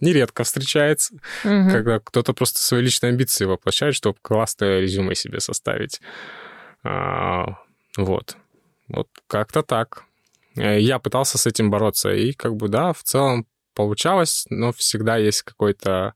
нередко 0.00 0.44
встречается 0.44 1.16
Мгм. 1.42 1.70
когда 1.70 1.98
кто-то 1.98 2.32
просто 2.32 2.62
свои 2.62 2.82
личные 2.82 3.10
амбиции 3.10 3.44
воплощает, 3.44 3.94
чтобы 3.94 4.16
классное 4.22 4.80
резюме 4.80 5.14
себе 5.14 5.40
составить. 5.40 6.00
А, 6.84 7.58
вот. 7.96 8.36
Вот 8.88 9.08
как-то 9.26 9.62
так. 9.62 10.04
Э, 10.56 10.78
Я 10.80 10.98
пытался 10.98 11.38
с 11.38 11.46
этим 11.46 11.70
бороться, 11.70 12.12
и 12.12 12.32
как 12.32 12.56
бы, 12.56 12.68
да, 12.68 12.92
в 12.92 13.02
целом 13.02 13.46
получалось, 13.74 14.46
но 14.50 14.72
всегда 14.72 15.16
есть 15.16 15.42
какой-то 15.42 16.14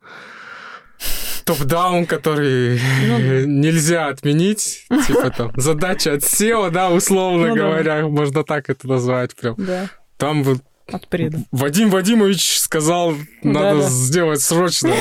топ-даун, 1.45 2.07
который 2.07 2.79
Ну 3.07 3.19
да. 3.19 3.23
нельзя 3.47 4.09
отменить. 4.09 4.87
Типа 5.07 5.31
там 5.31 5.53
задача 5.57 6.13
от 6.13 6.21
SEO, 6.23 6.71
да, 6.71 6.91
условно 6.91 7.49
Ну 7.49 7.57
да. 7.57 7.63
говоря, 7.63 8.07
можно 8.07 8.45
так 8.45 8.69
это 8.71 8.87
назвать 8.89 9.35
прям. 9.35 9.55
Да, 9.59 9.89
Там 10.19 10.43
вот 10.43 10.59
от 10.93 11.09
преда. 11.09 11.39
Вадим 11.51 11.91
Вадимович 11.91 12.59
сказал, 12.61 13.15
надо 13.43 13.77
Да-да. 13.77 13.89
сделать 13.89 14.41
срочно. 14.41 14.91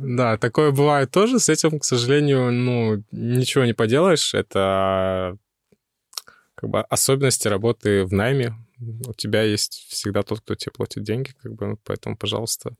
Да, 0.00 0.36
такое 0.38 0.70
бывает 0.70 1.10
тоже. 1.10 1.40
С 1.40 1.48
этим, 1.48 1.80
к 1.80 1.84
сожалению, 1.84 2.52
ну, 2.52 3.02
ничего 3.10 3.64
не 3.64 3.72
поделаешь. 3.72 4.32
Это 4.32 5.36
как 6.54 6.70
бы 6.70 6.80
особенности 6.82 7.48
работы 7.48 8.04
в 8.04 8.12
найме. 8.12 8.54
У 8.78 9.12
тебя 9.12 9.42
есть 9.42 9.86
всегда 9.88 10.22
тот, 10.22 10.40
кто 10.40 10.54
тебе 10.54 10.70
платит 10.70 11.02
деньги, 11.02 11.32
как 11.42 11.52
бы, 11.54 11.76
поэтому, 11.84 12.16
пожалуйста, 12.16 12.76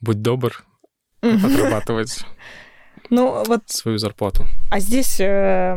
будь 0.00 0.22
добр 0.22 0.64
отрабатывать 1.20 2.24
Ну, 3.10 3.44
вот, 3.46 3.68
свою 3.68 3.98
зарплату. 3.98 4.44
а 4.70 4.80
здесь 4.80 5.20
э, 5.20 5.76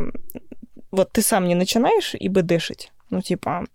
вот 0.91 1.11
ты 1.11 1.21
сам 1.21 1.45
не 1.49 1.55
начинаешь 1.55 2.15
ИБДшить? 2.17 2.93
Ну, 3.09 3.21
типа, 3.21 3.65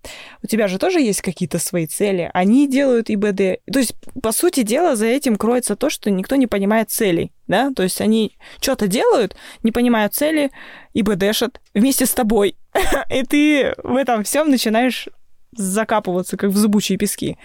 у 0.42 0.46
тебя 0.46 0.68
же 0.68 0.78
тоже 0.78 1.00
есть 1.00 1.22
какие-то 1.22 1.58
свои 1.58 1.86
цели. 1.86 2.30
Они 2.34 2.68
делают 2.68 3.08
ИБД. 3.08 3.62
То 3.72 3.78
есть, 3.78 3.94
по 4.22 4.30
сути 4.32 4.62
дела, 4.62 4.94
за 4.94 5.06
этим 5.06 5.36
кроется 5.36 5.74
то, 5.74 5.88
что 5.88 6.10
никто 6.10 6.36
не 6.36 6.46
понимает 6.46 6.90
целей, 6.90 7.32
да? 7.46 7.72
То 7.74 7.82
есть 7.82 8.00
они 8.00 8.36
что-то 8.60 8.88
делают, 8.88 9.34
не 9.62 9.72
понимают 9.72 10.14
цели, 10.14 10.50
ИБДшат 10.92 11.60
вместе 11.74 12.04
с 12.04 12.10
тобой. 12.12 12.56
И 13.10 13.22
ты 13.22 13.74
в 13.82 13.96
этом 13.96 14.22
всем 14.24 14.50
начинаешь 14.50 15.08
закапываться, 15.56 16.36
как 16.36 16.50
в 16.50 16.56
зубучие 16.56 16.98
пески. 16.98 17.38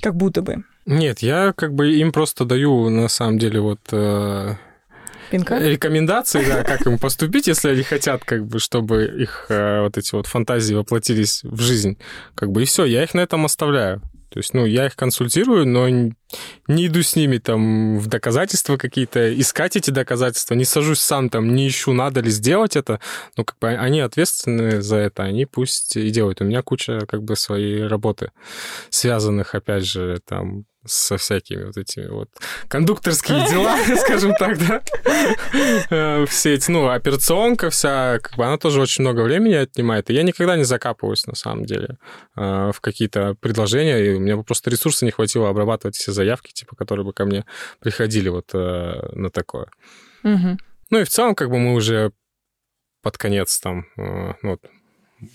Как 0.00 0.14
будто 0.14 0.42
бы. 0.42 0.64
Нет, 0.86 1.18
я 1.20 1.52
как 1.52 1.74
бы 1.74 1.94
им 1.94 2.12
просто 2.12 2.44
даю, 2.44 2.88
на 2.88 3.08
самом 3.08 3.38
деле, 3.38 3.60
вот 3.60 3.80
э, 3.90 4.54
Пинка? 5.30 5.58
рекомендации, 5.58 6.44
да, 6.46 6.64
как 6.64 6.86
им 6.86 6.98
поступить, 6.98 7.46
если 7.46 7.70
они 7.70 7.82
хотят, 7.82 8.24
как 8.24 8.46
бы, 8.46 8.58
чтобы 8.58 9.04
их 9.04 9.46
э, 9.48 9.82
вот 9.82 9.98
эти 9.98 10.14
вот 10.14 10.26
фантазии 10.26 10.74
воплотились 10.74 11.42
в 11.44 11.60
жизнь, 11.60 11.98
как 12.34 12.50
бы, 12.50 12.62
и 12.62 12.64
все, 12.66 12.84
я 12.84 13.02
их 13.02 13.14
на 13.14 13.20
этом 13.20 13.44
оставляю. 13.44 14.02
То 14.30 14.40
есть, 14.40 14.52
ну, 14.52 14.66
я 14.66 14.86
их 14.86 14.94
консультирую, 14.94 15.66
но 15.66 15.88
не 15.88 16.86
иду 16.86 17.02
с 17.02 17.16
ними 17.16 17.38
там 17.38 17.98
в 17.98 18.08
доказательства 18.08 18.76
какие-то, 18.76 19.32
искать 19.40 19.76
эти 19.76 19.90
доказательства, 19.90 20.54
не 20.54 20.66
сажусь 20.66 21.00
сам 21.00 21.30
там, 21.30 21.54
не 21.54 21.66
ищу, 21.66 21.94
надо 21.94 22.20
ли 22.20 22.30
сделать 22.30 22.76
это. 22.76 23.00
Ну, 23.36 23.44
как 23.44 23.58
бы 23.58 23.68
они 23.68 24.00
ответственны 24.00 24.82
за 24.82 24.96
это, 24.96 25.22
они 25.22 25.46
пусть 25.46 25.96
и 25.96 26.10
делают. 26.10 26.42
У 26.42 26.44
меня 26.44 26.62
куча 26.62 27.06
как 27.08 27.22
бы 27.22 27.36
своей 27.36 27.86
работы, 27.86 28.30
связанных, 28.90 29.54
опять 29.54 29.86
же, 29.86 30.20
там, 30.26 30.66
со 30.88 31.16
всякими 31.16 31.64
вот 31.64 31.76
этими 31.76 32.06
вот 32.06 32.28
кондукторские 32.68 33.46
дела, 33.48 33.78
скажем 33.96 34.34
так, 34.34 34.58
да. 34.58 34.82
Э, 35.90 36.26
все 36.26 36.54
эти, 36.54 36.70
ну, 36.70 36.88
операционка 36.88 37.70
вся, 37.70 38.18
как 38.20 38.36
бы 38.36 38.44
она 38.44 38.58
тоже 38.58 38.80
очень 38.80 39.02
много 39.02 39.20
времени 39.22 39.54
отнимает, 39.54 40.10
и 40.10 40.14
я 40.14 40.22
никогда 40.22 40.56
не 40.56 40.64
закапываюсь, 40.64 41.26
на 41.26 41.34
самом 41.34 41.64
деле, 41.64 41.98
э, 42.36 42.72
в 42.74 42.80
какие-то 42.80 43.34
предложения, 43.40 43.98
и 43.98 44.14
у 44.14 44.20
меня 44.20 44.36
просто 44.38 44.70
ресурса 44.70 45.04
не 45.04 45.10
хватило 45.10 45.48
обрабатывать 45.48 45.96
все 45.96 46.12
заявки, 46.12 46.52
типа, 46.52 46.76
которые 46.76 47.04
бы 47.04 47.12
ко 47.12 47.24
мне 47.24 47.44
приходили 47.80 48.28
вот 48.28 48.50
э, 48.54 49.10
на 49.12 49.30
такое. 49.30 49.68
Ну 50.90 51.00
и 51.00 51.04
в 51.04 51.08
целом, 51.08 51.34
как 51.34 51.50
бы 51.50 51.58
мы 51.58 51.74
уже 51.74 52.12
под 53.02 53.18
конец 53.18 53.58
там, 53.60 53.86
ну, 53.96 54.34
вот, 54.42 54.60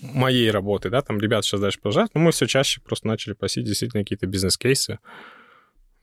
моей 0.00 0.50
работы, 0.50 0.90
да, 0.90 1.02
там 1.02 1.18
ребята 1.20 1.46
сейчас 1.46 1.60
дальше 1.60 1.80
продолжают, 1.80 2.14
но 2.14 2.20
мы 2.20 2.32
все 2.32 2.46
чаще 2.46 2.80
просто 2.80 3.06
начали 3.06 3.34
просить 3.34 3.64
действительно 3.64 4.02
какие-то 4.02 4.26
бизнес-кейсы, 4.26 4.98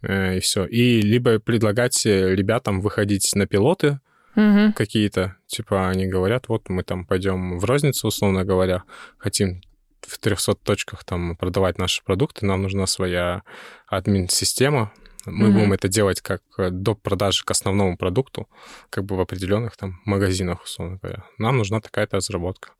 и 0.01 0.39
все. 0.39 0.65
И 0.65 1.01
либо 1.01 1.39
предлагать 1.39 2.05
э, 2.05 2.35
ребятам 2.35 2.81
выходить 2.81 3.31
на 3.35 3.45
пилоты 3.45 3.99
угу. 4.35 4.73
какие-то, 4.75 5.35
типа 5.47 5.89
они 5.89 6.07
говорят, 6.07 6.47
вот 6.47 6.69
мы 6.69 6.83
там 6.83 7.05
пойдем 7.05 7.59
в 7.59 7.65
розницу, 7.65 8.07
условно 8.07 8.43
говоря, 8.43 8.83
хотим 9.17 9.61
в 10.01 10.17
300 10.17 10.55
точках 10.55 11.03
там 11.03 11.35
продавать 11.35 11.77
наши 11.77 12.03
продукты, 12.03 12.45
нам 12.45 12.63
нужна 12.63 12.87
своя 12.87 13.43
админ-система, 13.87 14.91
мы 15.25 15.49
mm 15.49 15.51
будем 15.51 15.73
это 15.73 15.87
делать 15.87 16.21
как 16.21 16.41
э, 16.57 16.71
до 16.71 16.95
продажи 16.95 17.43
к 17.45 17.51
основному 17.51 17.95
продукту, 17.95 18.47
как 18.89 19.05
бы 19.05 19.15
в 19.15 19.19
определенных 19.19 19.77
там 19.77 20.01
магазинах, 20.05 20.63
условно 20.63 20.97
говоря. 21.01 21.23
Нам 21.37 21.57
нужна 21.57 21.79
такая-то 21.79 22.17
разработка. 22.17 22.71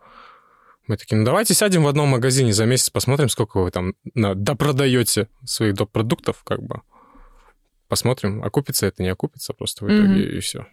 Мы 0.88 0.98
такие, 0.98 1.18
ну 1.18 1.24
давайте 1.24 1.54
сядем 1.54 1.84
в 1.84 1.88
одном 1.88 2.10
магазине 2.10 2.52
за 2.52 2.66
месяц, 2.66 2.90
посмотрим, 2.90 3.30
сколько 3.30 3.60
вы 3.60 3.70
там 3.70 3.94
допродаете 4.16 5.30
своих 5.46 5.76
доп. 5.76 5.92
продуктов, 5.92 6.44
как 6.44 6.64
бы 6.64 6.82
посмотрим, 7.92 8.42
окупится 8.42 8.88
это, 8.88 9.04
не 9.04 9.10
окупится 9.10 9.52
просто 9.52 9.84
в 9.84 9.90
итоге, 9.90 10.24
mm-hmm. 10.24 10.38
и 10.38 10.40
все. 10.40 10.66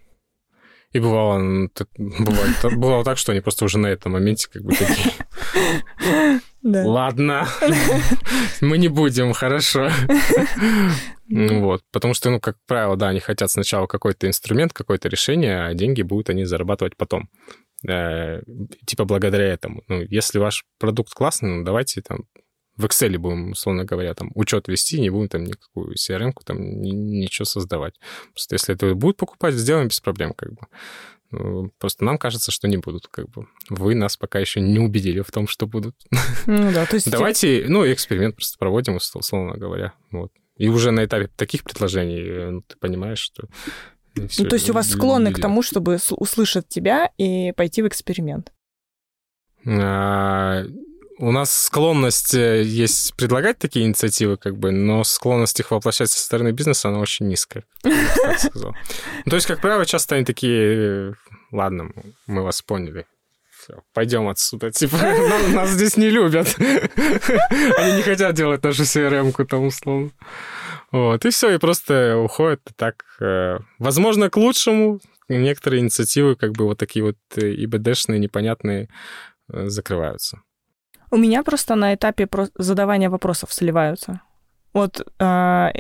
И 0.93 1.01
бывало, 1.01 1.69
бывало, 1.99 2.77
бывало 2.77 3.05
так, 3.05 3.19
что 3.19 3.32
они 3.32 3.40
просто 3.40 3.65
уже 3.65 3.77
на 3.77 3.89
этом 3.89 4.12
моменте 4.12 4.49
как 4.49 4.62
бы 4.62 4.73
такие... 4.73 5.12
Ладно, 6.62 7.49
мы 8.61 8.78
не 8.78 8.86
будем, 8.86 9.32
хорошо. 9.32 9.90
Вот, 11.28 11.82
потому 11.90 12.15
что, 12.15 12.31
ну, 12.31 12.39
как 12.39 12.57
правило, 12.69 12.97
да, 12.97 13.09
они 13.09 13.19
хотят 13.19 13.51
сначала 13.51 13.89
какой-то 13.89 14.28
инструмент, 14.28 14.73
какое-то 14.73 15.09
решение, 15.09 15.66
а 15.66 15.74
деньги 15.74 16.03
будут 16.03 16.31
они 16.31 16.45
зарабатывать 16.45 16.97
потом. 16.97 17.28
Э, 17.86 18.43
типа 18.86 19.05
благодаря 19.05 19.47
этому. 19.47 19.82
Ну, 19.89 20.03
если 20.03 20.39
ваш 20.39 20.65
продукт 20.78 21.12
классный, 21.12 21.51
ну, 21.51 21.65
давайте 21.65 22.01
там 22.01 22.20
в 22.78 22.84
Excel 22.84 23.18
будем, 23.18 23.50
условно 23.50 23.84
говоря, 23.84 24.14
там 24.14 24.30
учет 24.34 24.68
вести, 24.68 25.00
не 25.00 25.10
будем 25.10 25.28
там 25.28 25.44
никакую 25.44 25.94
CRM-ку, 25.94 26.44
там 26.44 26.80
ни, 26.80 26.90
ничего 26.90 27.44
создавать. 27.44 27.94
Просто 28.32 28.55
если 28.55 28.74
это 28.74 28.94
будут 28.94 29.16
покупать, 29.16 29.55
сделаем 29.55 29.88
без 29.88 30.00
проблем, 30.00 30.32
как 30.32 30.52
бы. 30.52 30.60
Ну, 31.30 31.70
просто 31.78 32.05
нам 32.05 32.16
кажется, 32.16 32.50
что 32.50 32.68
не 32.68 32.78
будут, 32.78 33.09
как 33.09 33.28
бы. 33.28 33.48
Вы 33.68 33.94
нас 33.94 34.16
пока 34.16 34.38
еще 34.38 34.60
не 34.60 34.78
убедили 34.78 35.20
в 35.20 35.30
том, 35.30 35.46
что 35.46 35.66
будут. 35.66 35.94
Ну 36.46 36.72
да, 36.72 36.86
то 36.86 36.94
есть... 36.96 37.10
Давайте, 37.10 37.66
ну, 37.68 37.84
эксперимент 37.92 38.36
просто 38.36 38.56
проводим, 38.59 38.96
условно 38.96 39.59
говоря. 39.59 39.92
Вот. 40.10 40.32
И 40.56 40.68
уже 40.68 40.90
на 40.90 41.05
этапе 41.05 41.28
таких 41.36 41.64
предложений 41.64 42.20
э, 42.20 42.50
ну, 42.50 42.62
ты 42.62 42.76
понимаешь, 42.78 43.18
что 43.18 43.48
все, 44.28 44.42
ну, 44.42 44.48
то 44.48 44.56
есть 44.56 44.70
у 44.70 44.72
вас 44.72 44.90
склонны 44.90 45.32
к 45.32 45.40
тому, 45.40 45.62
чтобы 45.62 45.98
услышать 46.10 46.68
тебя 46.68 47.12
и 47.18 47.52
пойти 47.52 47.82
в 47.82 47.88
эксперимент? 47.88 48.52
А, 49.66 50.64
у 51.19 51.32
нас 51.32 51.53
склонность 51.53 52.35
э, 52.35 52.62
есть 52.62 53.15
предлагать 53.15 53.59
такие 53.59 53.85
инициативы, 53.85 54.36
как 54.36 54.57
бы, 54.57 54.70
но 54.70 55.03
склонность 55.05 55.59
их 55.61 55.70
воплощать 55.70 56.11
со 56.11 56.19
стороны 56.24 56.53
бизнеса, 56.53 56.89
она 56.89 57.01
очень 57.01 57.27
низкая, 57.28 57.65
так 57.82 58.39
сказал. 58.39 58.74
Ну, 59.24 59.31
то 59.31 59.36
есть, 59.36 59.47
как 59.47 59.61
правило, 59.61 59.85
часто 59.85 60.15
они 60.15 60.24
такие, 60.24 61.15
ладно, 61.51 61.90
мы 62.27 62.43
вас 62.43 62.62
поняли, 62.62 63.07
все, 63.51 63.82
пойдем 63.93 64.28
отсюда. 64.28 64.70
Типа, 64.73 64.97
нас 65.53 65.70
здесь 65.70 65.97
не 65.97 66.11
любят. 66.11 66.55
Они 66.59 67.97
не 67.97 68.03
хотят 68.03 68.35
делать 68.35 68.62
нашу 68.62 68.82
CRM-ку 68.82 69.45
там 69.45 69.66
условно. 69.66 70.11
Вот, 70.93 71.24
и 71.24 71.31
все, 71.31 71.51
и 71.51 71.59
просто 71.59 72.16
уходят 72.16 72.62
так. 72.77 73.05
Э, 73.20 73.59
возможно, 73.78 74.31
к 74.31 74.36
лучшему. 74.36 75.01
Некоторые 75.28 75.81
инициативы, 75.81 76.36
как 76.36 76.53
бы 76.53 76.65
вот 76.65 76.78
такие 76.78 77.05
вот 77.05 77.16
э, 77.36 77.53
ИБДшные, 77.65 78.19
непонятные, 78.19 78.89
закрываются. 79.49 80.40
У 81.10 81.16
меня 81.16 81.43
просто 81.43 81.74
на 81.74 81.94
этапе 81.94 82.28
задавания 82.56 83.10
вопросов 83.10 83.52
сливаются. 83.52 84.20
Вот 84.74 85.01
э, 85.18 85.70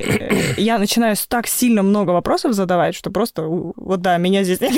я 0.56 0.78
начинаю 0.78 1.14
так 1.28 1.46
сильно 1.46 1.82
много 1.82 2.10
вопросов 2.10 2.54
задавать, 2.54 2.94
что 2.94 3.10
просто, 3.10 3.42
вот 3.42 4.00
да, 4.00 4.16
меня 4.16 4.42
здесь 4.44 4.60
не 4.60 4.70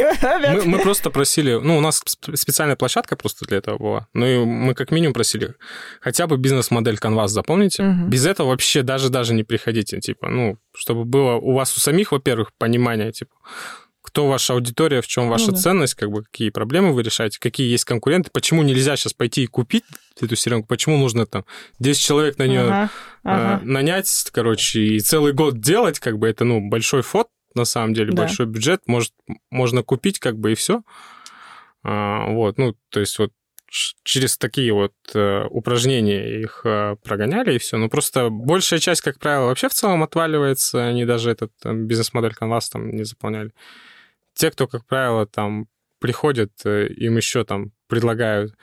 мы, 0.56 0.64
мы 0.64 0.78
просто 0.78 1.10
просили, 1.10 1.54
ну, 1.54 1.78
у 1.78 1.80
нас 1.80 2.02
специальная 2.34 2.76
площадка 2.76 3.16
просто 3.16 3.46
для 3.46 3.58
этого 3.58 3.78
была, 3.78 4.08
ну, 4.12 4.26
и 4.26 4.44
мы 4.44 4.74
как 4.74 4.90
минимум 4.90 5.14
просили 5.14 5.54
хотя 6.00 6.26
бы 6.26 6.36
бизнес-модель 6.36 6.98
Canvas, 7.00 7.28
запомните, 7.28 7.82
угу. 7.84 8.08
без 8.08 8.26
этого 8.26 8.48
вообще 8.48 8.82
даже-даже 8.82 9.32
не 9.32 9.44
приходите, 9.44 10.00
типа, 10.00 10.28
ну, 10.28 10.58
чтобы 10.74 11.04
было 11.04 11.36
у 11.36 11.54
вас 11.54 11.76
у 11.76 11.80
самих, 11.80 12.12
во-первых, 12.12 12.50
понимание, 12.58 13.12
типа, 13.12 13.32
кто 14.10 14.26
ваша 14.26 14.54
аудитория, 14.54 15.02
в 15.02 15.06
чем 15.06 15.28
ваша 15.28 15.46
ну, 15.46 15.52
да. 15.52 15.58
ценность, 15.58 15.94
как 15.94 16.10
бы 16.10 16.24
какие 16.24 16.50
проблемы 16.50 16.92
вы 16.92 17.04
решаете, 17.04 17.38
какие 17.38 17.70
есть 17.70 17.84
конкуренты, 17.84 18.28
почему 18.32 18.62
нельзя 18.62 18.96
сейчас 18.96 19.12
пойти 19.12 19.44
и 19.44 19.46
купить 19.46 19.84
эту 20.20 20.34
серенку, 20.34 20.66
почему 20.66 20.98
нужно 20.98 21.26
там 21.26 21.44
10 21.78 22.02
человек 22.02 22.36
на 22.38 22.48
нее 22.48 22.62
ага, 22.62 22.90
ага. 23.22 23.60
Э, 23.62 23.64
нанять, 23.64 24.30
короче, 24.32 24.80
и 24.80 24.98
целый 24.98 25.32
год 25.32 25.60
делать, 25.60 26.00
как 26.00 26.18
бы 26.18 26.26
это, 26.26 26.44
ну, 26.44 26.60
большой 26.68 27.02
фот, 27.02 27.28
на 27.54 27.64
самом 27.64 27.94
деле, 27.94 28.10
да. 28.10 28.24
большой 28.24 28.46
бюджет, 28.46 28.82
может, 28.86 29.12
можно 29.48 29.84
купить, 29.84 30.18
как 30.18 30.36
бы, 30.36 30.52
и 30.52 30.54
все. 30.56 30.82
А, 31.84 32.26
вот, 32.26 32.58
ну, 32.58 32.74
то 32.90 32.98
есть 32.98 33.16
вот 33.20 33.32
через 34.02 34.36
такие 34.36 34.72
вот 34.72 34.94
э, 35.14 35.44
упражнения 35.48 36.40
их 36.40 36.62
э, 36.64 36.96
прогоняли, 37.04 37.54
и 37.54 37.58
все. 37.58 37.76
Ну, 37.76 37.88
просто 37.88 38.28
большая 38.28 38.80
часть, 38.80 39.02
как 39.02 39.20
правило, 39.20 39.46
вообще 39.46 39.68
в 39.68 39.74
целом 39.74 40.02
отваливается, 40.02 40.84
они 40.84 41.04
даже 41.04 41.30
этот 41.30 41.52
бизнес-модель 41.64 42.34
Canvas 42.38 42.64
там 42.72 42.90
не 42.90 43.04
заполняли 43.04 43.52
те, 44.40 44.50
кто, 44.50 44.66
как 44.66 44.86
правило, 44.86 45.26
там 45.26 45.66
приходят, 45.98 46.50
э, 46.64 46.86
им 46.88 47.18
еще 47.18 47.44
там 47.44 47.72
предлагают 47.88 48.54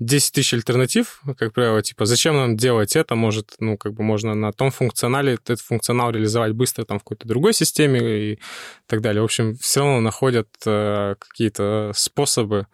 10 0.00 0.32
тысяч 0.34 0.52
альтернатив, 0.52 1.22
как 1.38 1.52
правило, 1.52 1.80
типа, 1.80 2.06
зачем 2.06 2.34
нам 2.34 2.56
делать 2.56 2.96
это, 2.96 3.14
может, 3.14 3.54
ну, 3.60 3.76
как 3.76 3.92
бы 3.94 4.02
можно 4.02 4.34
на 4.34 4.52
том 4.52 4.72
функционале 4.72 5.34
этот 5.34 5.60
функционал 5.60 6.10
реализовать 6.10 6.54
быстро 6.54 6.84
там 6.84 6.98
в 6.98 7.04
какой-то 7.04 7.28
другой 7.28 7.54
системе 7.54 8.32
и 8.32 8.40
так 8.88 9.00
далее. 9.00 9.22
В 9.22 9.24
общем, 9.24 9.54
все 9.58 9.80
равно 9.80 10.00
находят 10.00 10.48
э, 10.66 11.14
какие-то 11.20 11.92
способы 11.94 12.66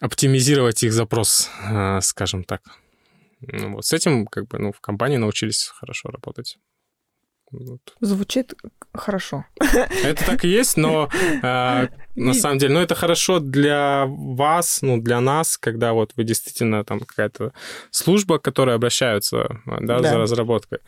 оптимизировать 0.00 0.82
их 0.82 0.92
запрос, 0.92 1.50
э, 1.70 2.00
скажем 2.00 2.42
так. 2.42 2.62
Ну, 3.40 3.74
вот 3.74 3.86
с 3.86 3.92
этим, 3.92 4.26
как 4.26 4.48
бы, 4.48 4.58
ну, 4.58 4.72
в 4.72 4.80
компании 4.80 5.18
научились 5.18 5.70
хорошо 5.72 6.08
работать. 6.08 6.58
Вот. 7.50 7.80
Звучит 8.00 8.54
хорошо. 8.92 9.44
Это 10.02 10.24
так 10.26 10.44
и 10.44 10.48
есть, 10.48 10.76
но 10.76 11.08
э, 11.42 11.88
на 12.14 12.34
самом 12.34 12.58
деле, 12.58 12.74
ну 12.74 12.80
это 12.80 12.94
хорошо 12.94 13.40
для 13.40 14.06
вас, 14.06 14.82
ну 14.82 15.00
для 15.00 15.20
нас, 15.20 15.56
когда 15.56 15.92
вот 15.92 16.12
вы 16.16 16.24
действительно 16.24 16.84
там 16.84 17.00
какая-то 17.00 17.52
служба, 17.90 18.38
которая 18.38 18.76
обращаются 18.76 19.60
да, 19.66 20.00
да. 20.00 20.10
за 20.10 20.18
разработкой. 20.18 20.78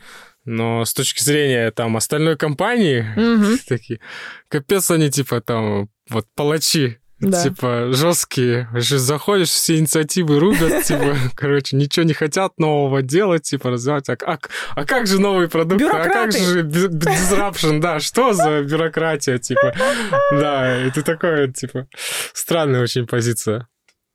Но 0.45 0.85
с 0.85 0.95
точки 0.95 1.23
зрения 1.23 1.71
там 1.73 1.97
остальной 1.97 2.37
компании, 2.37 3.05
угу. 3.17 3.59
такие, 3.69 4.01
капец 4.49 4.91
они 4.91 5.11
типа 5.11 5.41
там 5.41 5.89
вот 6.09 6.27
палачи 6.35 7.01
да. 7.19 7.43
Типа, 7.43 7.89
жесткие. 7.93 8.69
Заходишь, 8.75 9.49
все 9.49 9.79
инициативы 9.79 10.39
рубят, 10.39 10.83
типа, 10.85 11.17
короче, 11.35 11.77
ничего 11.77 12.05
не 12.05 12.13
хотят 12.13 12.53
нового 12.59 13.01
делать, 13.03 13.43
типа, 13.45 13.71
развивать. 13.71 14.09
А, 14.09 14.17
а, 14.27 14.39
а 14.75 14.85
как 14.85 15.07
же 15.07 15.21
новый 15.21 15.49
продукт? 15.49 15.83
А 15.83 16.05
как 16.05 16.33
же 16.33 16.63
disruption? 16.63 17.81
Да, 17.81 18.01
что 18.01 18.35
за 18.35 18.63
бюрократия, 18.63 19.39
типа? 19.39 19.75
Да, 20.33 20.85
и 20.85 20.91
ты 20.91 21.03
такой, 21.03 21.53
типа, 21.53 21.87
странная 22.35 22.83
очень 22.83 23.07
позиция. 23.07 23.67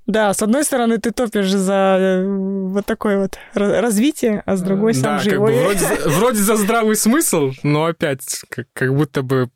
Да, 0.08 0.34
с 0.34 0.42
одной 0.42 0.64
стороны, 0.64 0.98
ты 0.98 1.12
топишь 1.12 1.52
за 1.52 1.98
э, 2.00 2.26
вот 2.26 2.86
такое 2.86 3.20
вот 3.20 3.38
развитие, 3.54 4.42
а 4.46 4.58
с 4.58 4.62
другой 4.62 4.94
сам 4.94 5.18
да, 5.18 5.24
живой. 5.24 5.54
Как 5.54 5.64
бы 5.64 5.64
вроде, 5.64 6.10
вроде 6.10 6.38
за 6.40 6.56
здравый 6.56 6.96
смысл, 6.96 7.52
но 7.64 7.86
опять 7.86 8.42
как, 8.50 8.66
как 8.74 8.96
будто 8.96 9.22
бы 9.22 9.50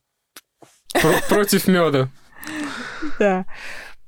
про- 0.94 1.22
против 1.28 1.68
меда. 1.68 2.10
Да. 3.20 3.46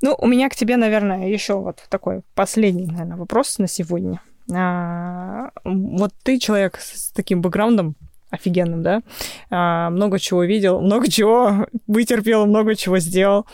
Ну, 0.02 0.16
у 0.20 0.28
меня 0.28 0.50
к 0.50 0.56
тебе, 0.56 0.78
наверное, 0.78 1.28
еще 1.28 1.56
вот 1.56 1.84
такой 1.90 2.22
последний, 2.36 2.86
наверное, 2.86 3.18
вопрос 3.18 3.58
на 3.58 3.68
сегодня. 3.68 4.22
А, 4.54 5.52
вот 5.64 6.14
ты 6.24 6.40
человек 6.40 6.78
с 6.80 7.12
таким 7.12 7.42
бэкграундом, 7.42 7.96
офигенным, 8.30 8.84
да, 8.84 9.02
а, 9.50 9.90
много 9.90 10.20
чего 10.20 10.44
видел, 10.44 10.82
много 10.82 11.10
чего 11.10 11.68
вытерпел, 11.88 12.46
много 12.46 12.76
чего 12.76 13.00
сделал. 13.00 13.46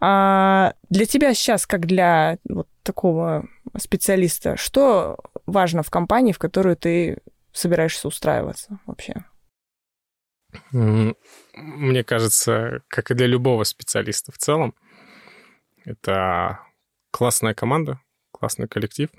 А, 0.00 0.74
для 0.88 1.06
тебя 1.06 1.34
сейчас, 1.34 1.66
как 1.66 1.86
для 1.86 2.38
вот 2.48 2.68
такого 2.82 3.46
специалиста, 3.76 4.56
что 4.56 5.18
важно 5.46 5.82
в 5.82 5.90
компании, 5.90 6.32
в 6.32 6.38
которую 6.38 6.76
ты 6.76 7.18
собираешься 7.52 8.08
устраиваться 8.08 8.78
вообще? 8.86 9.24
Мне 11.54 12.02
кажется, 12.02 12.82
как 12.88 13.10
и 13.10 13.14
для 13.14 13.26
любого 13.26 13.64
специалиста 13.64 14.32
в 14.32 14.38
целом, 14.38 14.74
это 15.84 16.60
классная 17.10 17.54
команда, 17.54 18.00
классный 18.30 18.68
коллектив. 18.68 19.10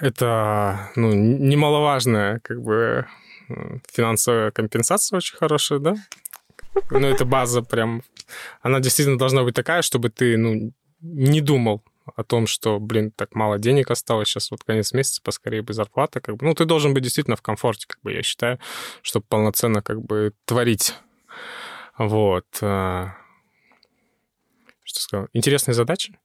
Это 0.00 0.90
ну, 0.96 1.12
немаловажная 1.12 2.40
как 2.40 2.62
бы 2.62 3.06
финансовая 3.92 4.50
компенсация 4.50 5.18
очень 5.18 5.36
хорошая, 5.36 5.78
да? 5.78 5.96
Ну, 6.90 7.06
это 7.06 7.24
база 7.24 7.62
прям... 7.62 8.02
Она 8.62 8.80
действительно 8.80 9.18
должна 9.18 9.42
быть 9.42 9.54
такая, 9.54 9.82
чтобы 9.82 10.10
ты, 10.10 10.36
ну, 10.36 10.72
не 11.00 11.40
думал 11.40 11.82
о 12.16 12.24
том, 12.24 12.46
что, 12.46 12.78
блин, 12.80 13.10
так 13.10 13.34
мало 13.34 13.58
денег 13.58 13.90
осталось, 13.90 14.28
сейчас 14.28 14.50
вот 14.50 14.64
конец 14.64 14.92
месяца, 14.92 15.20
поскорее 15.22 15.62
бы 15.62 15.72
зарплата, 15.72 16.20
как 16.20 16.36
бы, 16.36 16.46
ну, 16.46 16.54
ты 16.54 16.64
должен 16.64 16.94
быть 16.94 17.02
действительно 17.02 17.36
в 17.36 17.42
комфорте, 17.42 17.86
как 17.88 18.00
бы, 18.02 18.12
я 18.12 18.22
считаю, 18.22 18.58
чтобы 19.02 19.26
полноценно, 19.28 19.82
как 19.82 20.02
бы, 20.02 20.32
творить. 20.44 20.94
Вот. 21.96 22.46
А, 22.62 23.14
что 24.84 25.00
сказал? 25.00 25.28
Интересные 25.32 25.74
задачи 25.74 26.18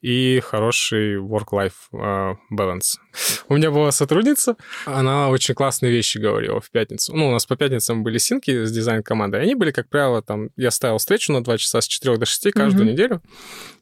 и 0.00 0.40
хороший 0.40 1.16
work-life 1.16 1.90
uh, 1.92 2.36
balance. 2.52 2.96
У 3.48 3.56
меня 3.56 3.70
была 3.70 3.92
сотрудница, 3.92 4.56
она 4.84 5.28
очень 5.28 5.54
классные 5.54 5.92
вещи 5.92 6.18
говорила 6.18 6.60
в 6.60 6.70
пятницу. 6.70 7.14
Ну, 7.14 7.28
у 7.28 7.32
нас 7.32 7.46
по 7.46 7.56
пятницам 7.56 8.02
были 8.02 8.18
синки 8.18 8.64
с 8.64 8.72
дизайн-командой, 8.72 9.42
они 9.42 9.54
были, 9.54 9.70
как 9.70 9.88
правило, 9.88 10.22
там, 10.22 10.50
я 10.56 10.70
ставил 10.70 10.98
встречу 10.98 11.32
на 11.32 11.42
2 11.42 11.58
часа 11.58 11.80
с 11.80 11.86
4 11.86 12.16
до 12.16 12.26
6 12.26 12.52
каждую 12.52 12.86
mm-hmm. 12.86 12.92
неделю. 12.92 13.22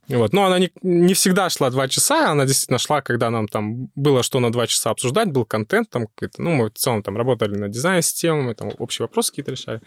Вот. 0.08 0.32
Но 0.32 0.44
она 0.44 0.58
не, 0.58 0.70
не 0.82 1.14
всегда 1.14 1.48
шла 1.48 1.70
два 1.70 1.88
часа, 1.88 2.30
она 2.30 2.44
действительно 2.44 2.78
шла, 2.78 3.00
когда 3.00 3.30
нам 3.30 3.48
там 3.48 3.88
было 3.94 4.22
что 4.22 4.40
на 4.40 4.52
два 4.52 4.66
часа 4.66 4.90
обсуждать, 4.90 5.30
был 5.30 5.44
контент, 5.44 5.90
там 5.90 6.08
ну, 6.38 6.50
мы 6.50 6.66
в 6.66 6.74
целом 6.74 7.02
там 7.02 7.16
работали 7.16 7.56
на 7.56 7.68
дизайн-системы, 7.68 8.54
там 8.54 8.70
общие 8.78 9.04
вопросы 9.04 9.30
какие-то 9.30 9.52
решали. 9.52 9.80